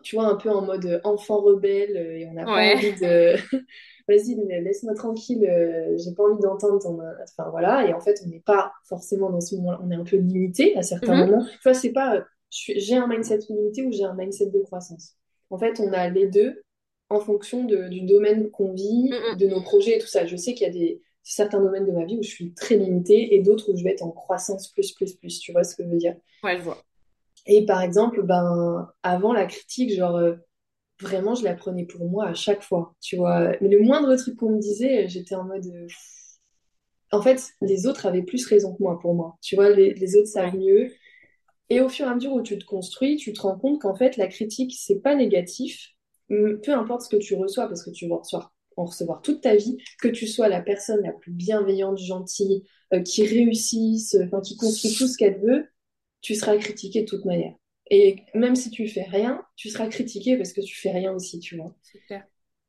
tu 0.02 0.16
vois, 0.16 0.26
un 0.26 0.36
peu 0.36 0.50
en 0.50 0.62
mode 0.62 1.00
enfant 1.04 1.40
rebelle, 1.40 1.96
euh, 1.96 2.18
et 2.18 2.26
on 2.26 2.32
n'a 2.34 2.44
pas 2.44 2.74
envie 2.76 2.92
de... 3.00 3.36
Vas-y, 4.08 4.34
laisse-moi 4.34 4.94
tranquille, 4.94 5.44
euh, 5.48 5.96
j'ai 5.98 6.12
pas 6.14 6.24
envie 6.24 6.40
d'entendre 6.42 6.80
ton... 6.82 6.98
Enfin, 7.22 7.48
voilà, 7.50 7.86
et 7.86 7.92
en 7.94 8.00
fait, 8.00 8.20
on 8.24 8.28
n'est 8.28 8.40
pas 8.40 8.72
forcément 8.88 9.30
dans 9.30 9.40
ce 9.40 9.54
moment-là, 9.56 9.80
on 9.84 9.90
est 9.90 9.94
un 9.94 10.04
peu 10.04 10.16
limité 10.16 10.76
à 10.76 10.82
certains 10.82 11.14
Mhm. 11.14 11.30
moments. 11.30 11.44
Tu 11.44 11.58
vois, 11.62 11.74
c'est 11.74 11.92
pas... 11.92 12.16
euh, 12.16 12.20
J'ai 12.50 12.96
un 12.96 13.06
mindset 13.06 13.38
limité 13.48 13.84
ou 13.84 13.92
j'ai 13.92 14.02
un 14.04 14.14
mindset 14.14 14.50
de 14.50 14.58
croissance. 14.60 15.14
En 15.50 15.58
fait, 15.58 15.78
on 15.78 15.92
a 15.92 16.08
les 16.08 16.26
deux 16.26 16.62
en 17.08 17.20
fonction 17.20 17.64
de- 17.64 17.88
du 17.88 18.00
domaine 18.02 18.50
qu'on 18.50 18.72
vit, 18.72 19.10
Mhm. 19.10 19.36
de 19.38 19.46
nos 19.46 19.62
projets 19.62 19.96
et 19.96 19.98
tout 20.00 20.08
ça. 20.08 20.26
Je 20.26 20.34
sais 20.36 20.54
qu'il 20.54 20.66
y 20.66 20.70
a 20.70 20.72
des 20.72 21.00
certains 21.30 21.60
domaines 21.60 21.86
de 21.86 21.92
ma 21.92 22.04
vie 22.04 22.18
où 22.18 22.22
je 22.22 22.28
suis 22.28 22.52
très 22.54 22.76
limitée 22.76 23.34
et 23.34 23.42
d'autres 23.42 23.72
où 23.72 23.76
je 23.76 23.84
vais 23.84 23.90
être 23.90 24.02
en 24.02 24.10
croissance 24.10 24.68
plus, 24.68 24.92
plus, 24.92 25.14
plus. 25.14 25.38
Tu 25.38 25.52
vois 25.52 25.64
ce 25.64 25.76
que 25.76 25.84
je 25.84 25.88
veux 25.88 25.96
dire? 25.96 26.16
Ouais, 26.42 26.58
je 26.58 26.62
vois. 26.62 26.82
Et 27.46 27.64
par 27.64 27.82
exemple, 27.82 28.22
ben, 28.22 28.88
avant 29.02 29.32
la 29.32 29.46
critique, 29.46 29.94
genre, 29.94 30.16
euh, 30.16 30.34
vraiment, 31.00 31.34
je 31.34 31.44
la 31.44 31.54
prenais 31.54 31.84
pour 31.84 32.08
moi 32.08 32.26
à 32.26 32.34
chaque 32.34 32.62
fois, 32.62 32.94
tu 33.00 33.16
vois. 33.16 33.52
Mais 33.60 33.68
le 33.68 33.80
moindre 33.80 34.14
truc 34.16 34.36
qu'on 34.36 34.50
me 34.50 34.58
disait, 34.58 35.08
j'étais 35.08 35.34
en 35.36 35.44
mode, 35.44 35.66
euh, 35.66 35.86
en 37.12 37.22
fait, 37.22 37.42
les 37.60 37.86
autres 37.86 38.06
avaient 38.06 38.22
plus 38.22 38.46
raison 38.46 38.74
que 38.74 38.82
moi 38.82 38.98
pour 38.98 39.14
moi. 39.14 39.36
Tu 39.40 39.54
vois, 39.54 39.70
les, 39.70 39.94
les 39.94 40.16
autres 40.16 40.28
savent 40.28 40.56
mieux. 40.56 40.92
Et 41.68 41.80
au 41.80 41.88
fur 41.88 42.06
et 42.06 42.08
à 42.08 42.14
mesure 42.14 42.32
où 42.32 42.42
tu 42.42 42.58
te 42.58 42.64
construis, 42.64 43.16
tu 43.16 43.32
te 43.32 43.40
rends 43.40 43.58
compte 43.58 43.80
qu'en 43.80 43.94
fait, 43.94 44.16
la 44.16 44.26
critique, 44.26 44.74
c'est 44.76 45.00
pas 45.00 45.14
négatif. 45.14 45.90
Peu 46.28 46.72
importe 46.74 47.02
ce 47.02 47.08
que 47.08 47.16
tu 47.16 47.34
reçois, 47.34 47.66
parce 47.68 47.84
que 47.84 47.90
tu 47.90 48.08
vas 48.08 48.16
recevoir, 48.16 48.52
en 48.76 48.84
recevoir 48.84 49.22
toute 49.22 49.42
ta 49.42 49.56
vie, 49.56 49.78
que 50.00 50.08
tu 50.08 50.26
sois 50.26 50.48
la 50.48 50.60
personne 50.60 51.02
la 51.02 51.12
plus 51.12 51.32
bienveillante, 51.32 51.98
gentille, 51.98 52.64
euh, 52.92 53.00
qui 53.02 53.24
réussisse, 53.26 54.14
euh, 54.14 54.24
enfin, 54.24 54.40
qui 54.40 54.56
construit 54.56 54.92
tout 54.92 55.06
ce 55.06 55.16
qu'elle 55.16 55.40
veut, 55.40 55.66
tu 56.20 56.34
seras 56.34 56.56
critiqué 56.56 57.02
de 57.02 57.06
toute 57.06 57.24
manière. 57.24 57.54
Et 57.90 58.16
même 58.34 58.56
si 58.56 58.70
tu 58.70 58.86
fais 58.88 59.02
rien, 59.02 59.42
tu 59.56 59.68
seras 59.68 59.88
critiqué 59.88 60.36
parce 60.36 60.52
que 60.52 60.60
tu 60.60 60.76
fais 60.78 60.92
rien 60.92 61.12
aussi, 61.12 61.40
tu 61.40 61.56
vois. 61.56 61.74
Clair. 62.06 62.24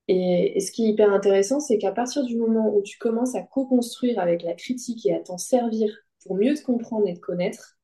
Et, 0.08 0.58
et 0.58 0.60
ce 0.60 0.72
qui 0.72 0.86
est 0.86 0.90
hyper 0.90 1.12
intéressant, 1.14 1.60
c'est 1.60 1.78
qu'à 1.78 1.92
partir 1.92 2.24
du 2.26 2.36
moment 2.36 2.76
où 2.76 2.82
tu 2.82 2.98
commences 2.98 3.36
à 3.36 3.42
co-construire 3.42 4.20
avec 4.20 4.42
la 4.44 4.54
critique 4.54 5.06
et 5.06 5.14
à 5.14 5.20
t'en 5.20 5.38
servir 5.38 5.96
pour 6.24 6.36
mieux 6.36 6.56
te 6.56 6.64
comprendre 6.64 7.08
et 7.08 7.14
te 7.14 7.20
connaître, 7.20 7.78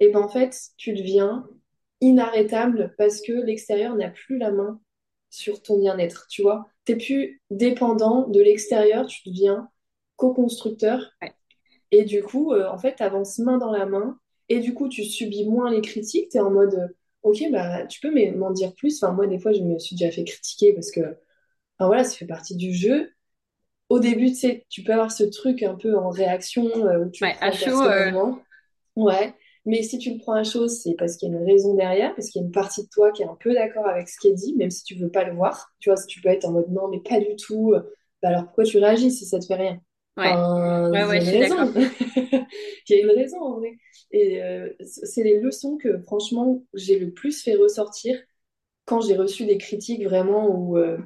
et 0.00 0.10
ben 0.10 0.20
en 0.20 0.28
fait, 0.28 0.56
tu 0.76 0.92
deviens 0.92 1.48
inarrêtable 2.00 2.94
parce 2.96 3.20
que 3.20 3.32
l'extérieur 3.32 3.94
n'a 3.96 4.10
plus 4.10 4.38
la 4.38 4.52
main 4.52 4.80
sur 5.38 5.62
ton 5.62 5.78
bien-être, 5.78 6.26
tu 6.28 6.42
vois. 6.42 6.68
T'es 6.84 6.96
plus 6.96 7.42
dépendant 7.50 8.28
de 8.28 8.40
l'extérieur, 8.40 9.06
tu 9.06 9.28
deviens 9.28 9.68
co-constructeur 10.16 11.00
Ouais. 11.22 11.32
et 11.90 12.04
du 12.04 12.22
coup, 12.22 12.52
euh, 12.52 12.68
en 12.68 12.78
fait, 12.78 12.96
t'avances 12.96 13.38
main 13.38 13.58
dans 13.58 13.72
la 13.72 13.86
main 13.86 14.18
et 14.48 14.60
du 14.60 14.74
coup, 14.74 14.88
tu 14.88 15.04
subis 15.04 15.46
moins 15.46 15.70
les 15.70 15.80
critiques, 15.80 16.30
t'es 16.30 16.40
en 16.40 16.50
mode, 16.50 16.74
euh, 16.74 16.88
ok, 17.22 17.44
bah, 17.52 17.86
tu 17.86 18.00
peux 18.00 18.10
m'en 18.36 18.50
dire 18.50 18.74
plus. 18.74 19.02
Enfin, 19.02 19.12
moi, 19.12 19.26
des 19.26 19.38
fois, 19.38 19.52
je 19.52 19.60
me 19.62 19.78
suis 19.78 19.96
déjà 19.96 20.10
fait 20.10 20.24
critiquer 20.24 20.72
parce 20.74 20.90
que, 20.90 21.00
enfin 21.00 21.86
voilà, 21.88 22.04
ça 22.04 22.16
fait 22.16 22.26
partie 22.26 22.56
du 22.56 22.74
jeu. 22.74 23.10
Au 23.88 24.00
début, 24.00 24.28
tu 24.28 24.34
sais, 24.36 24.66
tu 24.68 24.82
peux 24.82 24.92
avoir 24.92 25.12
ce 25.12 25.24
truc 25.24 25.62
un 25.62 25.74
peu 25.74 25.96
en 25.96 26.10
réaction 26.10 26.66
euh, 26.86 27.04
où 27.04 27.10
tu 27.10 27.24
Ouais, 27.24 27.36
à 27.40 27.52
chaud, 27.52 27.82
euh. 27.82 28.12
Ouais, 28.96 29.34
Mais 29.68 29.82
si 29.84 29.98
tu 29.98 30.12
le 30.12 30.18
prends 30.18 30.34
à 30.34 30.44
chose, 30.44 30.80
c'est 30.82 30.94
parce 30.96 31.16
qu'il 31.16 31.30
y 31.30 31.34
a 31.34 31.38
une 31.38 31.44
raison 31.46 31.74
derrière, 31.76 32.14
parce 32.16 32.30
qu'il 32.30 32.40
y 32.42 32.44
a 32.44 32.46
une 32.48 32.52
partie 32.52 32.84
de 32.84 32.88
toi 32.90 33.12
qui 33.12 33.22
est 33.22 33.26
un 33.26 33.36
peu 33.40 33.54
d'accord 33.54 33.86
avec 33.88 34.08
ce 34.08 34.18
qui 34.20 34.28
est 34.28 34.34
dit, 34.34 34.54
même 34.56 34.70
si 34.72 34.84
tu 34.84 34.96
veux 34.96 35.10
pas 35.10 35.24
le 35.24 35.34
voir. 35.34 35.72
Tu 35.80 35.90
vois, 35.90 35.96
si 35.98 36.06
tu 36.08 36.20
peux 36.22 36.30
être 36.30 36.46
en 36.46 36.52
mode 36.52 36.70
non, 36.72 36.88
mais 36.88 37.00
pas 37.00 37.20
du 37.20 37.36
tout. 37.36 37.74
Bah 38.22 38.28
alors 38.30 38.44
pourquoi 38.46 38.64
tu 38.64 38.78
réagis 38.78 39.12
si 39.12 39.26
ça 39.26 39.38
te 39.40 39.46
fait 39.46 39.54
rien? 39.56 39.80
Ouais, 40.16 40.44
Enfin, 40.90 40.92
ouais, 40.92 41.04
ouais, 41.04 41.18
il 41.20 41.24
y 41.26 41.28
a 41.28 41.32
une 41.32 41.36
raison. 41.42 41.72
Il 42.88 42.96
y 42.96 43.00
a 43.00 43.02
une 43.02 43.10
raison 43.10 43.40
en 43.42 43.58
vrai. 43.58 43.76
Et 44.10 44.42
euh, 44.42 44.70
c'est 44.84 45.22
les 45.22 45.40
leçons 45.40 45.76
que 45.78 45.98
franchement 46.02 46.62
j'ai 46.74 46.98
le 46.98 47.12
plus 47.12 47.42
fait 47.42 47.54
ressortir 47.56 48.18
quand 48.86 49.00
j'ai 49.02 49.16
reçu 49.16 49.46
des 49.46 49.58
critiques 49.58 50.04
vraiment 50.04 50.48
où 50.48 50.78
euh, 50.78 50.98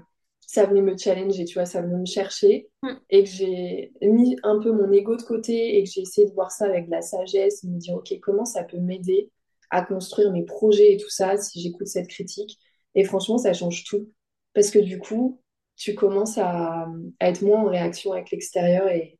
ça 0.52 0.66
venait 0.66 0.82
me 0.82 0.96
challenger, 0.96 1.44
tu 1.44 1.54
vois, 1.54 1.66
ça 1.66 1.82
venait 1.82 1.98
me 1.98 2.06
chercher 2.06 2.68
Mm. 2.84 2.98
et 3.10 3.24
que 3.24 3.30
j'ai 3.30 3.92
mis 4.02 4.36
un 4.42 4.58
peu 4.60 4.72
mon 4.72 4.90
ego 4.92 5.16
de 5.16 5.22
côté 5.22 5.78
et 5.78 5.84
que 5.84 5.90
j'ai 5.90 6.02
essayé 6.02 6.26
de 6.28 6.32
voir 6.34 6.50
ça 6.50 6.66
avec 6.66 6.86
de 6.86 6.90
la 6.90 7.02
sagesse, 7.02 7.64
me 7.64 7.78
dire, 7.78 7.94
OK, 7.96 8.12
comment 8.22 8.44
ça 8.44 8.64
peut 8.64 8.78
m'aider 8.78 9.30
à 9.70 9.82
construire 9.84 10.32
mes 10.32 10.44
projets 10.44 10.92
et 10.94 10.96
tout 10.98 11.10
ça 11.10 11.36
si 11.36 11.60
j'écoute 11.60 11.86
cette 11.88 12.08
critique? 12.08 12.58
Et 12.94 13.04
franchement, 13.04 13.38
ça 13.38 13.52
change 13.52 13.84
tout. 13.84 14.10
Parce 14.54 14.70
que 14.70 14.78
du 14.78 14.98
coup, 14.98 15.40
tu 15.76 15.94
commences 15.94 16.38
à, 16.38 16.86
à 17.20 17.28
être 17.28 17.42
moins 17.42 17.60
en 17.62 17.66
réaction 17.68 18.12
avec 18.12 18.30
l'extérieur 18.30 18.88
et, 18.88 19.18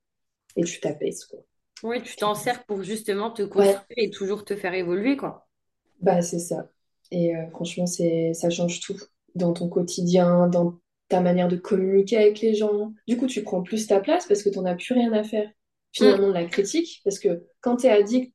et 0.57 0.65
tu 0.65 0.81
t'apaises, 0.81 1.25
quoi. 1.27 1.41
Oui, 1.85 2.03
tu 2.03 2.17
t'en 2.17 2.35
sers 2.35 2.65
pour 2.67 2.83
justement 2.83 3.31
te 3.31 3.43
Ouais, 3.55 3.77
construire 3.77 3.85
et 3.97 4.11
toujours 4.11 4.45
te 4.45 4.57
faire 4.57 4.75
évoluer, 4.75 5.17
quoi. 5.17 5.49
bah 6.01 6.23
c'est 6.23 6.39
ça. 6.39 6.69
Et 7.11 7.37
euh, 7.37 7.49
franchement, 7.51 7.87
c'est, 7.87 8.33
ça 8.35 8.51
change 8.51 8.81
tout 8.81 8.97
dans 9.35 9.53
ton 9.53 9.69
quotidien, 9.69 10.49
dans 10.49 10.79
ta 11.13 11.21
manière 11.21 11.49
de 11.49 11.57
communiquer 11.57 12.17
avec 12.17 12.41
les 12.41 12.55
gens. 12.55 12.95
Du 13.07 13.19
coup, 13.19 13.27
tu 13.27 13.43
prends 13.43 13.63
plus 13.63 13.87
ta 13.87 14.01
place 14.01 14.27
parce 14.27 14.43
que 14.43 14.49
tu 14.49 14.59
n'en 14.59 14.65
as 14.65 14.75
plus 14.75 14.95
rien 14.95 15.13
à 15.13 15.23
faire 15.23 15.47
finalement 15.93 16.29
de 16.29 16.33
la 16.33 16.47
critique. 16.47 17.03
Parce 17.05 17.19
que 17.19 17.43
quand 17.61 17.77
tu 17.77 17.87
es 17.87 17.91
addict, 17.91 18.35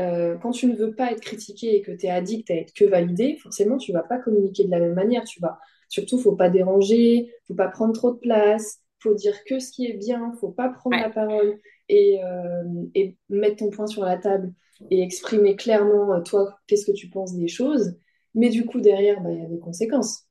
euh, 0.00 0.38
quand 0.38 0.52
tu 0.52 0.68
ne 0.68 0.74
veux 0.74 0.94
pas 0.94 1.12
être 1.12 1.20
critiqué 1.20 1.76
et 1.76 1.82
que 1.82 1.92
tu 1.92 2.06
es 2.06 2.10
addict 2.10 2.50
à 2.50 2.54
être 2.54 2.72
que 2.72 2.86
validé, 2.86 3.36
forcément, 3.42 3.76
tu 3.76 3.92
vas 3.92 4.02
pas 4.02 4.16
communiquer 4.16 4.64
de 4.64 4.70
la 4.70 4.80
même 4.80 4.94
manière. 4.94 5.24
Tu 5.24 5.38
vas, 5.40 5.58
surtout, 5.90 6.18
faut 6.18 6.34
pas 6.34 6.48
déranger, 6.48 7.30
faut 7.46 7.54
pas 7.54 7.68
prendre 7.68 7.92
trop 7.92 8.12
de 8.12 8.18
place, 8.18 8.78
faut 9.00 9.12
dire 9.12 9.36
que 9.44 9.58
ce 9.58 9.70
qui 9.70 9.84
est 9.86 9.98
bien, 9.98 10.32
faut 10.40 10.50
pas 10.50 10.70
prendre 10.70 10.96
la 10.96 11.10
parole 11.10 11.58
et, 11.90 12.24
euh, 12.24 12.64
et 12.94 13.18
mettre 13.28 13.56
ton 13.56 13.68
point 13.68 13.86
sur 13.86 14.02
la 14.02 14.16
table 14.16 14.54
et 14.90 15.02
exprimer 15.02 15.56
clairement, 15.56 16.14
euh, 16.14 16.22
toi, 16.22 16.58
qu'est-ce 16.66 16.86
que 16.86 16.96
tu 16.96 17.10
penses 17.10 17.34
des 17.34 17.48
choses. 17.48 17.98
Mais 18.34 18.48
du 18.48 18.64
coup, 18.64 18.80
derrière, 18.80 19.20
bah, 19.20 19.30
il 19.30 19.42
y 19.42 19.44
a 19.44 19.48
des 19.48 19.58
conséquences. 19.58 20.27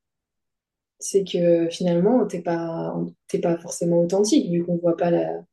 C'est 0.99 1.23
que 1.23 1.69
finalement, 1.69 2.25
t'es 2.27 2.41
pas, 2.41 2.95
t'es 3.27 3.39
pas 3.39 3.57
forcément 3.59 4.01
authentique, 4.01 4.51
vu 4.51 4.65
qu'on 4.65 4.77
voit 4.77 4.97
pas 4.97 5.11
la, 5.11 5.43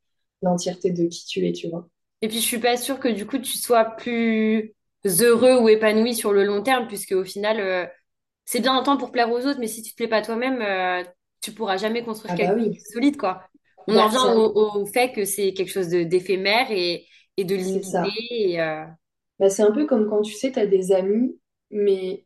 l'entièreté 0.43 0.91
de 0.93 1.07
qui 1.09 1.27
tu 1.27 1.47
es, 1.49 1.53
tu 1.53 1.69
vois. 1.71 1.89
Et 2.23 2.29
puis, 2.29 2.39
je 2.41 2.47
suis 2.47 2.59
pas 2.59 2.77
sûre 2.77 3.01
que 3.01 3.09
du 3.09 3.27
coup, 3.27 3.39
tu 3.39 3.59
sois 3.59 3.85
plus 3.97 4.75
heureux 5.05 5.59
ou 5.61 5.69
épanoui 5.69 6.15
sur 6.15 6.33
le 6.33 6.45
long 6.45 6.63
terme, 6.63 6.87
puisque 6.89 7.13
au 7.13 7.25
final, 7.25 7.61
euh, 7.61 7.87
c'est 8.47 8.61
bien 8.61 8.77
un 8.77 8.83
temps 8.83 8.97
pour 8.99 9.13
plaire 9.13 9.31
aux 9.33 9.41
autres, 9.47 9.61
mais 9.61 9.69
si 9.69 9.83
tu 9.83 9.93
te 9.93 9.97
plais 9.97 10.09
pas 10.09 10.23
toi-même, 10.23 10.63
euh, 10.63 11.05
tu 11.43 11.53
pourras 11.55 11.77
jamais 11.79 12.05
construire 12.05 12.33
Ah 12.33 12.37
bah 12.37 12.53
quelque 12.53 12.55
chose 12.59 12.69
oui. 12.69 12.85
de 12.91 12.93
solide, 12.95 13.17
quoi. 13.19 13.49
On 13.87 13.99
en 13.99 14.09
Bah, 14.09 14.11
vient 14.11 14.23
c'est 14.23 14.29
un- 14.29 14.37
au, 14.37 14.81
au 14.83 14.87
fait 14.87 15.13
que 15.13 15.25
c'est 15.27 15.55
quelque 15.55 15.73
chose 15.73 15.89
de 15.91 16.05
d'éphémère 16.05 16.71
et, 16.71 17.07
et 17.37 17.45
de 17.45 17.55
c'est 17.57 17.83
limité. 17.83 17.83
ça. 17.83 18.21
Et, 18.31 18.61
euh, 18.63 18.85
Bah, 19.39 19.51
c'est 19.51 19.63
un 19.63 19.73
peu 19.73 19.87
comme 19.87 20.09
quand 20.09 20.23
tu 20.23 20.33
sais, 20.33 20.53
tu 20.53 20.59
as 20.59 20.67
des 20.67 20.93
amis, 20.93 21.39
mais 21.71 22.24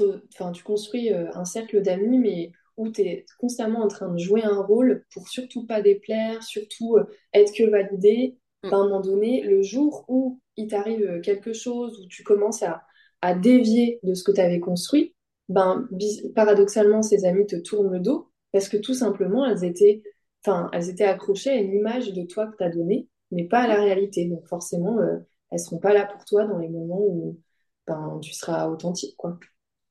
enfin, 0.00 0.52
tu 0.52 0.62
construis 0.62 1.12
euh, 1.12 1.30
un 1.34 1.44
cercle 1.44 1.82
d'amis, 1.82 2.18
mais 2.18 2.52
où 2.76 2.90
tu 2.90 3.02
es 3.02 3.26
constamment 3.38 3.80
en 3.80 3.88
train 3.88 4.08
de 4.12 4.18
jouer 4.18 4.42
un 4.42 4.60
rôle 4.62 5.04
pour 5.12 5.28
surtout 5.28 5.66
pas 5.66 5.82
déplaire, 5.82 6.42
surtout 6.42 6.96
euh, 6.96 7.04
être 7.34 7.52
que 7.54 7.64
validé. 7.68 8.38
mm, 8.64 8.72
à 8.72 8.76
un 8.76 8.84
moment 8.84 9.00
donné, 9.00 9.42
le 9.42 9.62
jour 9.62 10.04
où 10.08 10.40
il 10.56 10.68
t'arrive 10.68 11.02
euh, 11.02 11.20
quelque 11.20 11.52
chose, 11.52 12.00
où 12.00 12.06
tu 12.08 12.22
commences 12.24 12.62
à, 12.62 12.82
à 13.20 13.34
dévier 13.34 14.00
de 14.02 14.14
ce 14.14 14.24
que 14.24 14.32
tu 14.32 14.40
avais 14.40 14.60
construit, 14.60 15.14
ben, 15.48 15.86
paradoxalement, 16.34 17.02
ces 17.02 17.24
amis 17.24 17.46
te 17.46 17.56
tournent 17.56 17.92
le 17.92 18.00
dos 18.00 18.30
parce 18.52 18.68
que 18.68 18.76
tout 18.76 18.94
simplement, 18.94 19.46
elles 19.46 19.64
étaient, 19.64 20.02
enfin, 20.44 20.68
elles 20.72 20.88
étaient 20.90 21.04
accrochées 21.04 21.50
à 21.50 21.56
une 21.56 21.74
image 21.74 22.12
de 22.12 22.22
toi 22.24 22.46
que 22.46 22.56
tu 22.56 22.64
as 22.64 22.70
donnée, 22.70 23.08
mais 23.30 23.44
pas 23.44 23.60
à 23.62 23.66
la 23.68 23.76
réalité. 23.76 24.26
Donc 24.26 24.46
forcément, 24.46 24.98
euh, 24.98 25.18
elles 25.50 25.60
seront 25.60 25.78
pas 25.78 25.92
là 25.94 26.06
pour 26.06 26.24
toi 26.24 26.44
dans 26.46 26.58
les 26.58 26.68
moments 26.68 27.00
où 27.00 27.38
ben, 27.86 28.18
tu 28.22 28.32
seras 28.32 28.68
authentique, 28.68 29.16
quoi. 29.16 29.38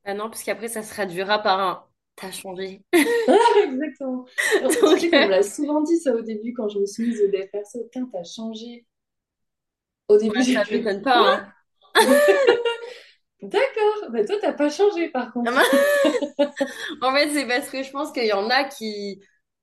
Ah 0.06 0.14
non, 0.14 0.30
parce 0.30 0.44
qu'après, 0.44 0.68
ça 0.68 0.84
se 0.84 0.90
traduira 0.90 1.40
par 1.40 1.60
un 1.60 1.86
t'as 2.16 2.32
changé. 2.32 2.82
Ah, 3.28 3.60
exactement. 3.66 4.26
Tu 4.62 4.74
sais 4.74 5.10
qu'on 5.10 5.18
me 5.18 5.24
euh, 5.26 5.28
l'a 5.28 5.44
souvent 5.44 5.82
dit 5.82 5.98
ça 5.98 6.14
au 6.14 6.22
début 6.22 6.54
quand 6.54 6.68
je 6.70 6.80
me 6.80 6.86
suis 6.86 7.08
mise 7.08 7.22
au 7.22 7.28
dev 7.28 7.48
perso. 7.52 7.84
Putain, 7.84 8.10
t'as 8.12 8.24
changé. 8.24 8.86
Au 10.08 10.18
début, 10.18 10.38
ouais, 10.38 10.44
j'ai 10.44 10.54
ça 10.56 10.66
fait 10.66 10.80
m'étonne 10.80 11.02
pas, 11.02 11.36
hein. 11.36 11.54
D'accord. 13.42 14.12
Bah 14.12 14.26
toi, 14.26 14.36
t'as 14.42 14.54
pas 14.54 14.70
changé 14.70 15.10
par 15.10 15.32
contre. 15.32 15.52
En 17.02 17.14
fait, 17.14 17.30
c'est 17.34 17.48
parce 17.48 17.70
que 17.70 17.84
je 17.84 17.92
pense 17.92 18.12
qu'il 18.12 18.26
y 18.26 18.34
en 18.34 18.50
a 18.50 18.66
qui, 18.66 19.22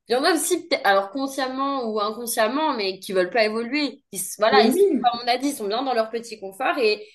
il 0.08 0.12
y 0.12 0.16
en 0.16 0.24
a 0.24 0.32
aussi, 0.32 0.68
alors 0.84 1.10
consciemment 1.10 1.84
ou 1.90 2.00
inconsciemment, 2.00 2.74
mais 2.74 2.98
qui 2.98 3.12
veulent 3.12 3.30
pas 3.30 3.44
évoluer. 3.44 4.02
Ils, 4.12 4.20
voilà, 4.38 4.62
ils, 4.62 4.72
comme 4.72 5.20
on 5.22 5.28
a 5.28 5.36
dit, 5.36 5.48
ils 5.48 5.54
sont 5.54 5.68
bien 5.68 5.82
dans 5.82 5.94
leur 5.94 6.10
petit 6.10 6.40
confort 6.40 6.78
et 6.78 7.06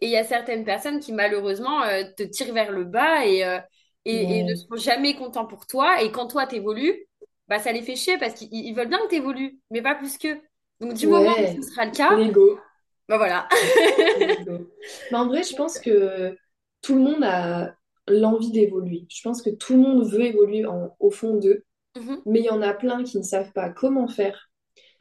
et 0.00 0.06
il 0.06 0.10
y 0.10 0.16
a 0.16 0.24
certaines 0.24 0.64
personnes 0.64 1.00
qui 1.00 1.12
malheureusement 1.12 1.82
euh, 1.84 2.04
te 2.16 2.22
tirent 2.24 2.52
vers 2.54 2.72
le 2.72 2.84
bas 2.84 3.24
et, 3.26 3.44
euh, 3.44 3.58
et, 4.04 4.40
et 4.40 4.44
ne 4.44 4.54
ouais, 4.54 4.56
sont 4.56 4.76
jamais 4.76 5.14
contents 5.16 5.46
pour 5.46 5.66
toi. 5.66 6.02
Et 6.02 6.10
quand 6.12 6.28
toi 6.28 6.46
t'évolues, 6.46 7.06
bah 7.48 7.58
ça 7.58 7.72
les 7.72 7.82
fait 7.82 7.96
chier 7.96 8.18
parce 8.18 8.34
qu'ils 8.34 8.48
ils 8.52 8.74
veulent 8.74 8.88
bien 8.88 9.00
que 9.00 9.08
t'évolues, 9.08 9.58
mais 9.70 9.82
pas 9.82 9.94
plus 9.94 10.18
qu'eux. 10.18 10.40
Donc 10.80 10.94
du 10.94 11.06
moment 11.08 11.32
où 11.40 11.46
ce 11.46 11.62
ouais. 11.62 11.62
sera 11.62 11.84
le 11.86 11.92
cas, 11.92 12.10
L'ego, 12.16 12.60
bah 13.08 13.18
voilà. 13.18 13.48
Mais 15.10 15.18
en 15.18 15.26
vrai, 15.26 15.42
je 15.42 15.54
pense 15.54 15.78
que 15.78 16.36
tout 16.82 16.94
le 16.94 17.00
monde 17.02 17.22
a 17.24 17.74
l'envie 18.08 18.50
d'évoluer. 18.50 19.06
Je 19.08 19.22
pense 19.22 19.42
que 19.42 19.50
tout 19.50 19.74
le 19.74 19.80
monde 19.80 20.08
veut 20.10 20.22
évoluer 20.22 20.66
en- 20.66 20.96
au 20.98 21.10
fond 21.10 21.36
d'eux. 21.36 21.64
Mhm. 21.94 22.22
Mais 22.26 22.40
il 22.40 22.46
y 22.46 22.50
en 22.50 22.62
a 22.62 22.74
plein 22.74 23.04
qui 23.04 23.18
ne 23.18 23.22
savent 23.24 23.52
pas 23.52 23.70
comment 23.70 24.08
faire. 24.08 24.50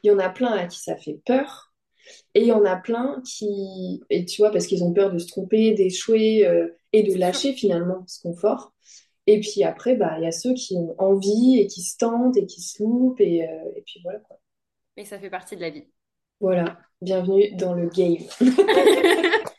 Il 0.04 0.10
y 0.10 0.12
en 0.12 0.20
a 0.20 0.30
plein 0.30 0.52
à 0.54 0.68
qui 0.68 0.80
ça 0.80 0.98
fait 0.98 1.22
peur. 1.26 1.71
Et 2.34 2.42
il 2.42 2.48
y 2.48 2.52
en 2.52 2.66
a 2.66 2.76
plein 2.76 3.22
qui, 3.26 4.02
et 4.10 4.26
tu 4.26 4.42
vois, 4.42 4.52
parce 4.52 4.68
qu'ils 4.68 4.84
ont 4.84 4.94
peur 4.94 5.12
de 5.12 5.20
se 5.20 5.28
tromper, 5.28 5.74
d'échouer 5.74 6.46
euh, 6.48 6.68
et 6.94 7.04
de 7.04 7.18
lâcher 7.18 7.54
finalement 7.54 8.04
ce 8.08 8.22
confort. 8.22 8.74
Et 9.28 9.40
puis 9.40 9.64
après, 9.64 9.96
bah, 9.96 10.16
il 10.18 10.24
y 10.24 10.28
a 10.28 10.32
ceux 10.32 10.54
qui 10.54 10.76
ont 10.76 10.96
envie 10.98 11.60
et 11.60 11.68
qui 11.68 11.82
se 11.82 11.98
tentent 11.98 12.38
et 12.38 12.46
qui 12.46 12.62
se 12.62 12.82
loupent. 12.82 13.22
Et, 13.22 13.48
euh, 13.48 13.72
et 13.76 13.82
puis 13.86 14.00
voilà, 14.04 14.20
quoi. 14.20 14.40
Mais 14.98 15.06
ça 15.06 15.20
fait 15.20 15.30
partie 15.30 15.56
de 15.56 15.62
la 15.62 15.70
vie. 15.70 15.88
Voilà, 16.40 16.80
bienvenue 17.02 17.52
dans 17.56 17.74
le 17.74 17.88
game. 17.90 18.18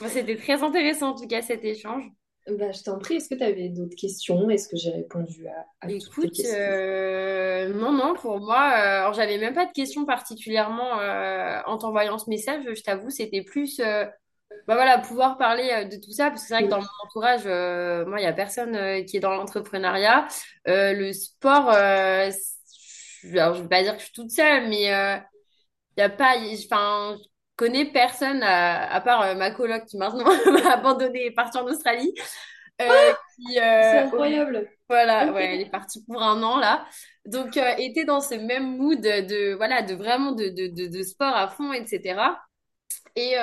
Bon, 0.00 0.08
c'était 0.08 0.36
très 0.36 0.60
intéressant 0.62 1.10
en 1.10 1.14
tout 1.14 1.28
cas 1.28 1.40
cet 1.40 1.64
échange. 1.64 2.04
Bah, 2.46 2.72
je 2.72 2.82
t'en 2.82 2.98
prie, 2.98 3.16
est-ce 3.16 3.28
que 3.28 3.34
tu 3.34 3.42
avais 3.44 3.68
d'autres 3.68 3.96
questions? 3.96 4.48
Est-ce 4.50 4.68
que 4.68 4.76
j'ai 4.76 4.90
répondu 4.90 5.46
à, 5.48 5.66
à 5.80 5.92
toutes 5.92 6.18
tes 6.18 6.30
Écoute, 6.30 6.30
questions? 6.30 6.72
euh, 6.72 7.68
non, 7.74 7.92
non, 7.92 8.14
pour 8.14 8.40
moi, 8.40 8.56
euh, 8.56 9.00
alors 9.00 9.12
j'avais 9.12 9.36
même 9.36 9.52
pas 9.52 9.66
de 9.66 9.72
questions 9.72 10.06
particulièrement 10.06 10.98
euh, 11.00 11.60
en 11.66 11.76
t'envoyant 11.76 12.18
ce 12.18 12.30
message, 12.30 12.64
je 12.74 12.82
t'avoue, 12.82 13.10
c'était 13.10 13.42
plus, 13.42 13.80
euh, 13.80 14.06
bah 14.68 14.76
voilà, 14.76 14.98
pouvoir 14.98 15.38
parler 15.38 15.70
euh, 15.72 15.84
de 15.84 15.96
tout 15.96 16.12
ça, 16.12 16.30
parce 16.30 16.42
que 16.42 16.48
c'est 16.48 16.54
vrai 16.54 16.64
que 16.64 16.70
dans 16.70 16.78
mon 16.80 16.86
entourage, 17.06 17.44
moi, 18.08 18.20
il 18.20 18.24
y 18.24 18.26
a 18.26 18.32
personne 18.34 19.04
qui 19.06 19.18
est 19.18 19.20
dans 19.20 19.34
l'entrepreneuriat. 19.34 20.28
Le 20.66 21.12
sport, 21.12 21.70
alors 21.70 23.54
je 23.54 23.62
vais 23.62 23.68
pas 23.68 23.82
dire 23.82 23.94
que 23.94 24.00
je 24.00 24.04
suis 24.06 24.14
toute 24.14 24.30
seule, 24.30 24.68
mais 24.68 24.82
il 24.82 25.44
y 26.00 26.02
a 26.02 26.10
pas, 26.10 26.34
enfin, 26.64 27.16
connais 27.56 27.86
personne 27.86 28.42
à, 28.42 28.92
à 28.92 29.00
part 29.00 29.22
euh, 29.22 29.34
ma 29.34 29.50
coloc 29.50 29.84
qui 29.86 29.96
maintenant 29.98 30.24
m'a 30.52 30.72
abandonné 30.72 31.20
et 31.22 31.26
est 31.26 31.30
partie 31.32 31.58
en 31.58 31.64
Australie. 31.66 32.14
euh, 32.82 33.12
qui, 33.36 33.58
C'est 33.80 33.98
euh, 33.98 34.06
incroyable. 34.06 34.68
voilà, 34.88 35.32
ouais, 35.32 35.54
elle 35.54 35.60
est 35.62 35.70
partie 35.70 36.04
pour 36.04 36.22
un 36.22 36.42
an 36.42 36.58
là. 36.58 36.86
Donc, 37.26 37.56
était 37.78 38.04
dans 38.04 38.20
ce 38.20 38.34
même 38.34 38.76
mood 38.76 39.00
de, 39.00 39.54
voilà, 39.54 39.82
de 39.82 39.94
vraiment 39.94 40.32
de, 40.32 40.48
de, 40.48 40.68
de, 40.68 40.88
de 40.88 41.02
sport 41.02 41.34
à 41.34 41.48
fond, 41.48 41.72
etc. 41.72 42.38
Et, 43.16 43.36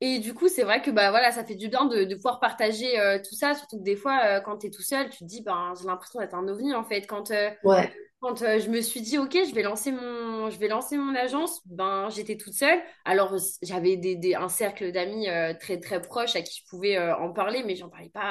et 0.00 0.18
du 0.20 0.34
coup, 0.34 0.48
c'est 0.48 0.62
vrai 0.62 0.80
que 0.82 0.90
bah, 0.90 1.10
voilà, 1.10 1.32
ça 1.32 1.44
fait 1.44 1.56
du 1.56 1.68
bien 1.68 1.86
de, 1.86 2.04
de 2.04 2.14
pouvoir 2.14 2.40
partager 2.40 2.98
euh, 3.00 3.18
tout 3.18 3.34
ça, 3.34 3.54
surtout 3.54 3.78
que 3.78 3.82
des 3.84 3.96
fois, 3.96 4.20
euh, 4.24 4.40
quand 4.40 4.58
tu 4.58 4.68
es 4.68 4.70
tout 4.70 4.82
seul, 4.82 5.10
tu 5.10 5.18
te 5.18 5.24
dis, 5.24 5.42
ben, 5.42 5.72
j'ai 5.80 5.86
l'impression 5.86 6.20
d'être 6.20 6.34
un 6.34 6.46
ovni 6.48 6.74
en 6.74 6.84
fait. 6.84 7.02
Quand, 7.06 7.30
euh, 7.32 7.50
Ouais. 7.62 7.94
quand 8.20 8.42
euh, 8.42 8.58
je 8.60 8.68
me 8.70 8.80
suis 8.80 9.00
dit, 9.02 9.18
OK, 9.18 9.32
je 9.48 9.54
vais 9.54 9.62
lancer 9.62 9.92
mon, 9.92 10.50
je 10.50 10.58
vais 10.58 10.68
lancer 10.68 10.96
mon 10.98 11.14
agence, 11.14 11.60
ben, 11.66 12.08
j'étais 12.10 12.36
toute 12.36 12.54
seule. 12.54 12.80
Alors, 13.04 13.34
j'avais 13.62 13.96
des, 13.96 14.16
des, 14.16 14.34
un 14.34 14.48
cercle 14.48 14.92
d'amis 14.92 15.28
euh, 15.28 15.54
très, 15.54 15.80
très 15.80 16.02
proches 16.02 16.36
à 16.36 16.42
qui 16.42 16.62
je 16.62 16.68
pouvais 16.70 16.96
euh, 16.98 17.16
en 17.18 17.32
parler, 17.32 17.62
mais 17.64 17.76
j'en 17.76 17.88
parlais 17.88 18.10
pas 18.10 18.22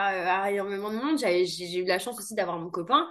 à 0.43 0.51
énormément 0.51 0.91
de 0.91 0.95
monde. 0.97 1.17
J'ai 1.19 1.77
eu 1.79 1.85
la 1.85 1.99
chance 1.99 2.19
aussi 2.19 2.35
d'avoir 2.35 2.59
mon 2.59 2.69
copain. 2.69 3.07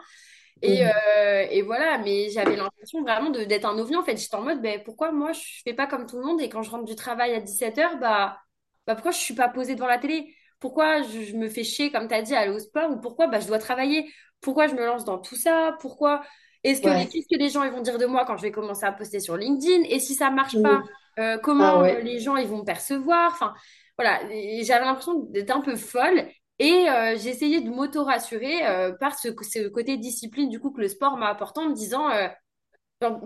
Et, 0.62 0.84
Mhm. 0.84 0.92
euh, 1.18 1.46
et 1.50 1.62
voilà, 1.62 1.98
mais 1.98 2.30
j'avais 2.30 2.56
l'impression 2.56 3.02
vraiment 3.02 3.30
d'être 3.30 3.64
un 3.66 3.78
ovni 3.78 3.96
en 3.96 4.02
fait. 4.04 4.16
J'étais 4.16 4.34
en 4.36 4.42
mode, 4.42 4.62
ben, 4.62 4.82
pourquoi 4.84 5.12
moi 5.12 5.32
je 5.32 5.40
fais 5.64 5.74
pas 5.74 5.86
comme 5.86 6.06
tout 6.06 6.16
le 6.18 6.24
monde? 6.24 6.40
Et 6.40 6.48
quand 6.48 6.62
je 6.62 6.70
rentre 6.70 6.84
du 6.84 6.96
travail 6.96 7.34
à 7.34 7.40
17h, 7.40 7.98
bah, 7.98 8.38
bah 8.86 8.94
pourquoi 8.94 9.10
je 9.12 9.18
suis 9.18 9.34
pas 9.34 9.48
posée 9.48 9.74
devant 9.74 9.86
la 9.86 9.98
télé? 9.98 10.34
Pourquoi 10.60 11.02
je, 11.02 11.22
je 11.22 11.36
me 11.36 11.48
fais 11.48 11.64
chier, 11.64 11.90
comme 11.92 12.08
tu 12.08 12.14
as 12.14 12.22
dit, 12.22 12.34
à 12.34 12.40
aller 12.40 12.52
au 12.52 12.58
sport? 12.58 12.90
Ou 12.90 12.98
pourquoi 13.00 13.26
bah, 13.28 13.40
je 13.40 13.46
dois 13.46 13.58
travailler? 13.58 14.10
Pourquoi 14.40 14.66
je 14.68 14.74
me 14.74 14.84
lance 14.86 15.04
dans 15.04 15.18
tout 15.18 15.36
ça? 15.36 15.76
Pourquoi 15.80 16.22
est-ce 16.64 16.80
que 16.82 16.88
Ouais. 16.88 17.12
qu'est-ce 17.12 17.28
que 17.34 17.38
les 17.38 17.48
gens 17.50 17.62
ils 17.64 17.70
vont 17.72 17.80
dire 17.82 17.98
de 17.98 18.06
moi 18.06 18.24
quand 18.24 18.36
je 18.36 18.42
vais 18.42 18.50
commencer 18.52 18.84
à 18.84 18.92
poster 18.92 19.20
sur 19.20 19.36
LinkedIn? 19.36 19.84
Et 19.88 20.00
si 20.00 20.14
ça 20.14 20.30
marche 20.30 20.60
pas? 20.62 20.82
Euh, 21.18 21.38
Ah 21.58 21.78
comment 21.78 21.82
euh, 21.84 22.00
ouais. 22.00 22.00
les 22.00 22.18
gens 22.20 22.36
ils 22.36 22.46
vont 22.48 22.58
me 22.58 22.64
percevoir? 22.64 23.32
Enfin, 23.32 23.54
voilà, 23.98 24.20
j'avais 24.62 24.84
l'impression 24.84 25.14
d'être 25.30 25.50
un 25.50 25.60
peu 25.60 25.76
folle. 25.76 26.26
Et 26.58 26.88
euh, 26.88 27.16
j'ai 27.18 27.28
essayé 27.30 27.60
de 27.60 27.68
m'auto-rassurer 27.70 28.66
euh, 28.66 28.92
par 28.98 29.18
ce, 29.18 29.28
ce 29.42 29.68
côté 29.68 29.98
discipline 29.98 30.48
du 30.48 30.58
coup 30.58 30.70
que 30.70 30.80
le 30.80 30.88
sport 30.88 31.16
m'a 31.18 31.28
apporté 31.28 31.60
en 31.60 31.68
me 31.68 31.74
disant 31.74 32.10
euh, 32.10 32.28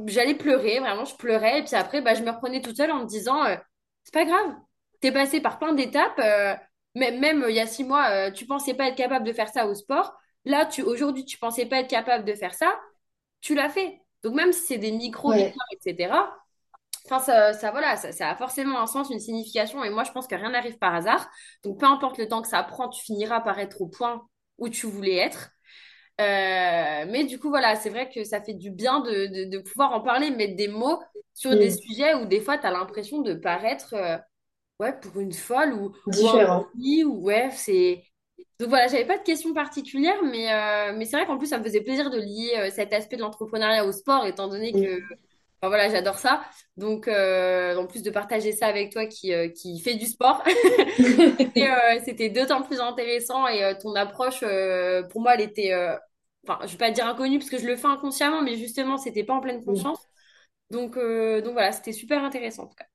j'allais 0.07 0.35
pleurer, 0.35 0.81
vraiment 0.81 1.05
je 1.05 1.17
pleurais 1.17 1.61
et 1.61 1.65
puis 1.65 1.75
après 1.77 2.03
bah, 2.03 2.15
je 2.15 2.23
me 2.23 2.31
reprenais 2.31 2.61
toute 2.61 2.77
seule 2.77 2.91
en 2.93 3.01
me 3.01 3.07
disant 3.07 3.45
euh, 3.45 3.57
c'est 4.05 4.15
pas 4.15 4.25
grave, 4.25 4.55
t'es 5.01 5.13
passé 5.13 5.41
par 5.41 5.59
plein 5.59 5.75
d'étapes, 5.75 6.19
euh, 6.19 6.55
même, 6.95 7.21
même 7.21 7.43
euh, 7.45 7.51
il 7.51 7.57
y 7.57 7.61
a 7.61 7.67
six 7.67 7.85
mois 7.85 8.11
euh, 8.11 8.31
tu 8.31 8.47
pensais 8.47 8.75
pas 8.75 8.89
être 8.89 8.97
capable 8.97 9.27
de 9.27 9.33
faire 9.33 9.49
ça 9.49 9.67
au 9.67 9.75
sport, 9.75 10.15
là 10.45 10.67
tu 10.67 10.83
aujourd'hui 10.83 11.25
tu 11.25 11.39
pensais 11.39 11.67
pas 11.67 11.81
être 11.81 11.91
capable 11.91 12.25
de 12.25 12.35
faire 12.35 12.55
ça, 12.55 12.79
tu 13.41 13.55
l'as 13.55 13.69
fait. 13.69 14.01
Donc 14.23 14.35
même 14.35 14.53
si 14.53 14.63
c'est 14.67 14.79
des 14.79 14.93
Ouais. 15.25 15.61
micro-victoires, 15.63 15.67
etc. 15.73 16.37
Enfin, 17.07 17.19
ça, 17.21 17.53
ça, 17.55 17.71
voilà, 17.73 17.97
ça, 17.97 18.13
ça 18.13 18.31
a 18.31 18.37
forcément 18.37 18.81
un 18.81 18.87
sens, 18.87 19.11
une 19.11 19.21
signification. 19.21 19.83
Et 19.85 19.91
moi, 19.91 20.05
je 20.05 20.13
pense 20.13 20.27
que 20.29 20.35
rien 20.37 20.51
n'arrive 20.51 20.79
par 20.79 20.95
hasard. 20.95 21.29
Donc, 21.65 21.81
peu 21.81 21.87
importe 21.87 22.19
le 22.19 22.29
temps 22.29 22.43
que 22.43 22.49
ça 22.49 22.63
prend, 22.63 22.89
tu 22.89 23.03
finiras 23.05 23.41
par 23.41 23.59
être 23.59 23.81
au 23.83 23.89
point 23.89 24.27
où 24.59 24.69
tu 24.69 24.87
voulais 24.87 25.17
être. 25.17 25.51
Euh, 26.21 27.07
mais 27.11 27.25
du 27.25 27.39
coup, 27.39 27.49
voilà, 27.49 27.77
c'est 27.77 27.91
vrai 27.91 28.11
que 28.11 28.25
ça 28.25 28.43
fait 28.43 28.55
du 28.55 28.71
bien 28.71 29.01
de, 29.01 29.27
de, 29.47 29.51
de 29.51 29.59
pouvoir 29.63 29.93
en 29.93 30.01
parler, 30.03 30.31
mettre 30.31 30.57
des 30.57 30.69
mots 30.69 31.01
sur 31.35 31.57
des 31.57 31.71
Hmm. 31.71 31.77
sujets 31.77 32.15
où 32.15 32.27
des 32.27 32.41
fois, 32.41 32.59
tu 32.59 32.67
as 32.67 32.71
l'impression 32.73 33.23
de 33.23 33.35
paraître 33.35 33.95
euh, 33.95 34.19
ouais, 34.81 34.99
pour 35.01 35.21
une 35.21 35.33
folle 35.33 35.75
ou, 35.75 35.93
ou 36.17 36.29
un 36.29 36.39
Différent. 36.39 36.67
ovni, 36.75 37.05
ou 37.05 37.21
ouais, 37.23 37.51
c'est. 37.53 38.03
Donc 38.59 38.69
voilà, 38.71 38.89
j'avais 38.89 39.07
pas 39.07 39.19
de 39.19 39.23
questions 39.23 39.55
particulières, 39.55 40.23
mais, 40.25 40.53
euh, 40.53 40.93
mais 40.97 41.05
c'est 41.05 41.17
vrai 41.17 41.27
qu'en 41.27 41.39
plus, 41.39 41.47
ça 41.47 41.59
me 41.59 41.65
faisait 41.65 41.81
plaisir 41.83 42.11
de 42.11 42.19
lier 42.19 42.55
euh, 42.59 42.71
cet 42.71 42.93
aspect 42.93 43.17
de 43.17 43.23
l'entrepreneuriat 43.23 43.85
au 43.85 43.93
sport, 43.93 44.27
étant 44.27 44.49
donné 44.49 44.73
que. 44.73 45.01
Enfin, 45.63 45.69
voilà, 45.69 45.91
j'adore 45.91 46.19
ça. 46.19 46.43
Donc, 46.79 47.07
euh, 47.07 47.77
en 47.77 47.87
plus 47.87 48.03
de 48.03 48.11
partager 48.11 48.53
ça 48.53 48.67
avec 48.67 48.93
toi 48.93 49.05
qui, 49.07 49.33
qui 49.53 49.79
fait 49.81 49.95
du 49.95 50.07
sport, 50.07 50.43
c'était 52.05 52.31
d'autant 52.31 52.63
plus 52.63 52.81
intéressant. 52.81 53.47
Et 53.47 53.77
ton 53.79 53.95
approche, 53.95 54.41
pour 55.11 55.21
moi, 55.21 55.35
elle 55.35 55.43
était, 55.43 55.75
enfin, 56.49 56.59
je 56.67 56.73
vais 56.73 56.79
pas 56.79 56.91
dire 56.91 57.07
inconnue 57.07 57.39
parce 57.39 57.51
que 57.51 57.59
je 57.59 57.67
le 57.67 57.77
fais 57.77 57.89
inconsciemment, 57.89 58.41
mais 58.41 58.57
justement, 58.57 58.97
c'était 58.97 59.25
pas 59.25 59.35
en 59.35 59.41
pleine 59.41 59.63
conscience. 59.63 60.01
Donc, 60.71 60.95
donc 60.97 61.53
voilà, 61.53 61.73
c'était 61.73 61.93
super 61.93 62.25
intéressant 62.25 62.63
en 62.63 62.69
tout 62.69 62.77
cas. 62.77 62.87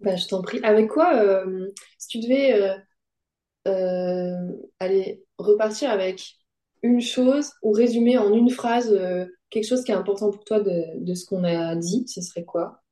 Bah, 0.00 0.16
je 0.16 0.26
t'en 0.28 0.42
prie. 0.42 0.60
Avec 0.62 0.88
quoi, 0.88 1.14
euh, 1.16 1.70
si 1.98 2.08
tu 2.08 2.20
devais 2.20 2.52
euh, 2.54 2.76
euh, 3.68 4.52
aller 4.80 5.24
repartir 5.38 5.90
avec 5.90 6.36
une 6.82 7.00
chose 7.00 7.52
ou 7.62 7.72
résumer 7.72 8.18
en 8.18 8.32
une 8.34 8.50
phrase 8.50 8.92
euh, 8.92 9.26
quelque 9.50 9.66
chose 9.68 9.84
qui 9.84 9.92
est 9.92 9.94
important 9.94 10.30
pour 10.30 10.44
toi 10.44 10.60
de, 10.60 11.00
de 11.04 11.14
ce 11.14 11.26
qu'on 11.26 11.44
a 11.44 11.76
dit, 11.76 12.04
ce 12.08 12.22
serait 12.22 12.44
quoi? 12.44 12.82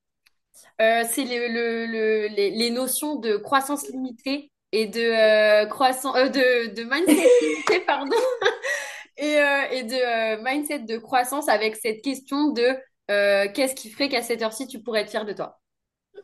Euh, 0.80 1.04
c'est 1.10 1.24
le, 1.24 1.48
le- 1.48 1.86
le- 1.86 2.26
les, 2.34 2.50
les 2.50 2.70
notions 2.70 3.16
de 3.16 3.36
croissance 3.36 3.88
limitée 3.88 4.52
et 4.72 4.86
de 4.86 5.00
euh, 5.00 5.66
croissance, 5.66 6.16
euh, 6.16 6.28
de, 6.28 6.74
de 6.74 6.82
mindset 6.84 7.30
limité, 7.40 7.80
pardon. 7.86 8.16
Et, 9.18 9.38
euh, 9.40 9.62
et 9.72 9.84
de 9.84 9.94
euh, 9.94 10.42
mindset 10.44 10.80
de 10.80 10.98
croissance 10.98 11.48
avec 11.48 11.76
cette 11.76 12.02
question 12.02 12.50
de 12.52 12.64
euh, 13.10 13.48
qu'est-ce 13.54 13.74
qui 13.76 13.90
ferait 13.90 14.08
qu'à 14.10 14.22
cette 14.22 14.42
heure-ci, 14.42 14.66
tu 14.68 14.82
pourrais 14.82 15.02
être 15.02 15.10
fier 15.10 15.24
de 15.26 15.34
toi? 15.34 15.61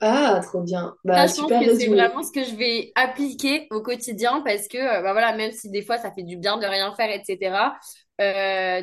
Ah, 0.01 0.41
trop 0.45 0.63
bien. 0.63 0.95
Bah, 1.05 1.27
je 1.27 1.35
pense 1.35 1.37
super 1.37 1.61
que 1.61 1.75
c'est 1.75 1.89
vraiment 1.89 2.23
ce 2.23 2.31
que 2.33 2.45
je 2.45 2.55
vais 2.55 2.93
appliquer 2.95 3.67
au 3.71 3.81
quotidien 3.83 4.43
parce 4.43 4.69
que, 4.69 4.79
euh, 4.79 5.03
bah 5.03 5.13
voilà, 5.13 5.35
même 5.37 5.53
si 5.53 5.71
des 5.71 5.83
fois 5.83 5.99
ça 5.99 6.13
fait 6.13 6.23
du 6.23 6.37
bien 6.37 6.57
de 6.59 6.67
rien 6.67 6.95
faire, 6.95 7.11
etc., 7.11 7.77
euh, 8.21 8.83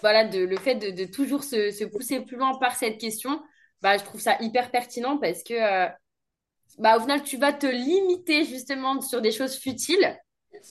voilà, 0.00 0.24
de, 0.24 0.40
le 0.44 0.56
fait 0.56 0.74
de, 0.76 0.90
de 0.90 1.04
toujours 1.10 1.44
se, 1.44 1.70
se 1.70 1.84
pousser 1.84 2.20
plus 2.20 2.36
loin 2.36 2.56
par 2.58 2.74
cette 2.76 2.98
question, 2.98 3.40
bah, 3.82 3.96
je 3.98 4.04
trouve 4.04 4.20
ça 4.20 4.36
hyper 4.40 4.70
pertinent 4.72 5.18
parce 5.18 5.42
que, 5.44 5.54
euh, 5.54 5.88
bah, 6.78 6.96
au 6.98 7.00
final, 7.00 7.22
tu 7.22 7.38
vas 7.38 7.52
te 7.52 7.66
limiter 7.66 8.44
justement 8.44 9.00
sur 9.00 9.22
des 9.22 9.32
choses 9.32 9.56
futiles 9.58 10.18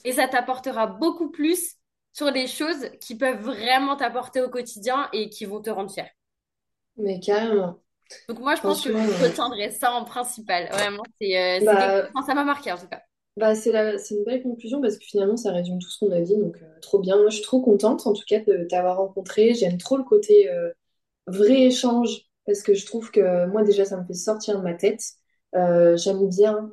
et 0.06 0.14
ça 0.14 0.28
t'apportera 0.28 0.88
beaucoup 0.88 1.32
plus 1.32 1.76
sur 2.14 2.32
des 2.32 2.48
choses 2.48 2.90
qui 3.02 3.18
peuvent 3.18 3.42
vraiment 3.42 3.96
t'apporter 3.98 4.42
au 4.42 4.50
quotidien 4.50 5.10
et 5.14 5.30
qui 5.30 5.46
vont 5.46 5.62
te 5.62 5.70
rendre 5.70 5.92
fier. 5.92 6.10
Mais 6.98 7.20
carrément. 7.22 7.80
Donc 8.30 8.40
moi, 8.40 8.56
je 8.56 8.62
pense 8.62 8.82
que 8.82 8.90
je 8.92 9.24
retiendrai 9.24 9.72
ça 9.72 9.92
en 9.94 10.06
principal. 10.06 10.68
Vraiment, 10.72 11.04
c'est 11.20 11.38
euh, 11.38 11.66
bah, 11.66 12.08
enfin, 12.14 12.26
ça 12.26 12.34
m'a 12.34 12.44
marqué 12.44 12.72
en 12.72 12.78
tout 12.78 12.88
cas. 12.88 13.02
bah, 13.38 13.54
c'est 13.56 13.72
une 14.12 14.24
belle 14.24 14.44
conclusion 14.44 14.82
parce 14.82 14.98
que 14.98 15.06
finalement, 15.06 15.38
ça 15.38 15.52
résume 15.52 15.80
tout 15.80 15.90
ce 15.90 16.00
qu'on 16.00 16.12
a 16.12 16.22
dit. 16.22 16.38
Donc, 16.38 16.58
euh, 16.62 16.80
trop 16.82 17.00
bien. 17.00 17.18
Moi, 17.18 17.30
je 17.30 17.36
suis 17.38 17.44
trop 17.44 17.62
contente 17.62 18.08
en 18.08 18.14
tout 18.14 18.24
cas 18.28 18.40
de 18.40 18.66
t'avoir 18.70 18.98
rencontré. 18.98 19.54
J'aime 19.54 19.78
trop 19.78 19.98
le 19.98 20.04
côté 20.04 20.50
euh, 20.50 20.72
vrai 21.28 21.64
échange 21.64 22.22
parce 22.46 22.62
que 22.62 22.74
je 22.74 22.86
trouve 22.86 23.12
que 23.12 23.46
moi, 23.48 23.64
déjà, 23.64 23.86
ça 23.86 23.98
me 23.98 24.06
fait 24.06 24.14
sortir 24.14 24.58
de 24.58 24.64
ma 24.64 24.74
tête. 24.74 25.02
J'aime 25.54 26.30
bien 26.30 26.72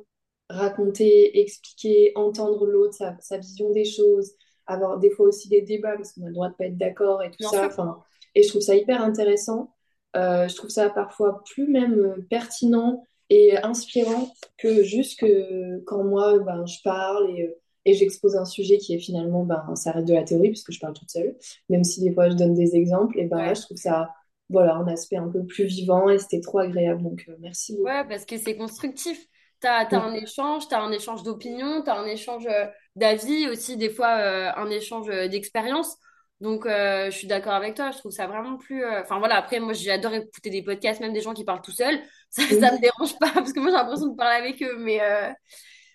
raconter, 0.49 1.39
expliquer, 1.41 2.11
entendre 2.15 2.65
l'autre, 2.65 2.93
sa, 2.93 3.17
sa 3.21 3.37
vision 3.37 3.71
des 3.71 3.85
choses, 3.85 4.33
avoir 4.67 4.99
des 4.99 5.09
fois 5.09 5.27
aussi 5.27 5.49
des 5.49 5.61
débats 5.61 5.95
parce 5.95 6.13
qu'on 6.13 6.23
a 6.23 6.27
le 6.27 6.33
droit 6.33 6.49
de 6.49 6.55
pas 6.55 6.65
être 6.65 6.77
d'accord 6.77 7.23
et 7.23 7.31
tout 7.31 7.37
Bien 7.39 7.49
ça. 7.49 7.67
Enfin, 7.67 7.99
et 8.35 8.43
je 8.43 8.49
trouve 8.49 8.61
ça 8.61 8.75
hyper 8.75 9.01
intéressant. 9.01 9.73
Euh, 10.15 10.47
je 10.47 10.55
trouve 10.55 10.69
ça 10.69 10.89
parfois 10.89 11.43
plus 11.43 11.67
même 11.67 11.99
euh, 11.99 12.27
pertinent 12.29 13.03
et 13.29 13.57
inspirant 13.57 14.31
que 14.57 14.83
juste 14.83 15.19
que 15.19 15.79
quand 15.85 16.03
moi, 16.03 16.39
ben, 16.39 16.65
je 16.65 16.77
parle 16.83 17.31
et, 17.31 17.43
euh, 17.43 17.59
et 17.85 17.93
j'expose 17.93 18.35
un 18.35 18.45
sujet 18.45 18.77
qui 18.77 18.93
est 18.95 18.99
finalement, 18.99 19.43
ben, 19.43 19.75
ça 19.75 19.91
reste 19.91 20.07
de 20.07 20.13
la 20.13 20.23
théorie 20.23 20.49
puisque 20.49 20.71
je 20.71 20.79
parle 20.79 20.93
toute 20.93 21.09
seule, 21.09 21.35
même 21.69 21.83
si 21.83 22.01
des 22.01 22.13
fois 22.13 22.29
je 22.29 22.35
donne 22.35 22.53
des 22.53 22.75
exemples. 22.75 23.19
Et 23.19 23.25
ben 23.25 23.37
là, 23.37 23.53
je 23.53 23.61
trouve 23.61 23.77
ça, 23.77 24.09
voilà, 24.49 24.75
un 24.75 24.87
aspect 24.87 25.17
un 25.17 25.29
peu 25.29 25.45
plus 25.45 25.65
vivant 25.65 26.09
et 26.09 26.19
c'était 26.19 26.41
trop 26.41 26.59
agréable. 26.59 27.03
Donc, 27.03 27.25
euh, 27.27 27.35
merci 27.39 27.73
beaucoup. 27.73 27.85
Ouais, 27.85 28.05
parce 28.07 28.25
que 28.25 28.37
c'est 28.37 28.55
constructif. 28.55 29.25
T'as, 29.59 29.85
t'as 29.85 30.01
un 30.01 30.13
échange, 30.13 30.67
t'as 30.67 30.81
un 30.81 30.91
échange 30.91 31.23
d'opinions, 31.23 31.81
t'as 31.83 31.97
un 31.97 32.05
échange 32.05 32.45
euh, 32.47 32.65
d'avis, 32.95 33.47
aussi 33.47 33.77
des 33.77 33.89
fois 33.89 34.17
euh, 34.17 34.51
un 34.57 34.69
échange 34.69 35.07
d'expérience. 35.29 35.95
Donc, 36.43 36.67
euh, 36.67 37.07
je 37.11 37.17
suis 37.17 37.27
d'accord 37.27 37.53
avec 37.53 37.75
toi. 37.75 37.91
Je 37.91 37.99
trouve 37.99 38.11
ça 38.13 38.27
vraiment 38.27 38.57
plus. 38.57 38.85
euh, 38.85 39.01
Enfin 39.01 39.19
voilà. 39.19 39.37
Après, 39.37 39.59
moi, 39.59 39.73
j'adore 39.73 40.13
écouter 40.13 40.51
des 40.51 40.63
podcasts, 40.63 41.01
même 41.01 41.13
des 41.13 41.21
gens 41.21 41.33
qui 41.33 41.45
parlent 41.45 41.61
tout 41.63 41.71
seuls. 41.71 41.99
Ça, 42.29 42.43
ça 42.59 42.71
me 42.73 42.79
dérange 42.81 43.17
pas 43.19 43.31
parce 43.33 43.53
que 43.53 43.59
moi, 43.61 43.69
j'ai 43.71 43.77
l'impression 43.77 44.07
de 44.07 44.15
parler 44.17 44.37
avec 44.47 44.61
eux. 44.63 44.77
Mais, 44.79 45.01
euh, 45.01 45.31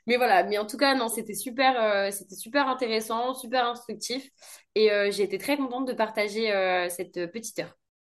mais 0.06 0.16
voilà. 0.18 0.44
Mais 0.44 0.58
en 0.58 0.66
tout 0.66 0.78
cas, 0.78 0.94
non, 0.96 1.08
c'était 1.08 1.34
super, 1.34 2.12
c'était 2.12 2.36
super 2.36 2.68
intéressant, 2.68 3.34
super 3.34 3.66
instructif, 3.68 4.28
et 4.74 4.90
j'ai 5.12 5.24
été 5.24 5.38
très 5.38 5.56
contente 5.58 5.86
de 5.88 5.94
partager 5.94 6.52
cette 6.90 7.30
petite 7.32 7.60
heure. 7.60 7.76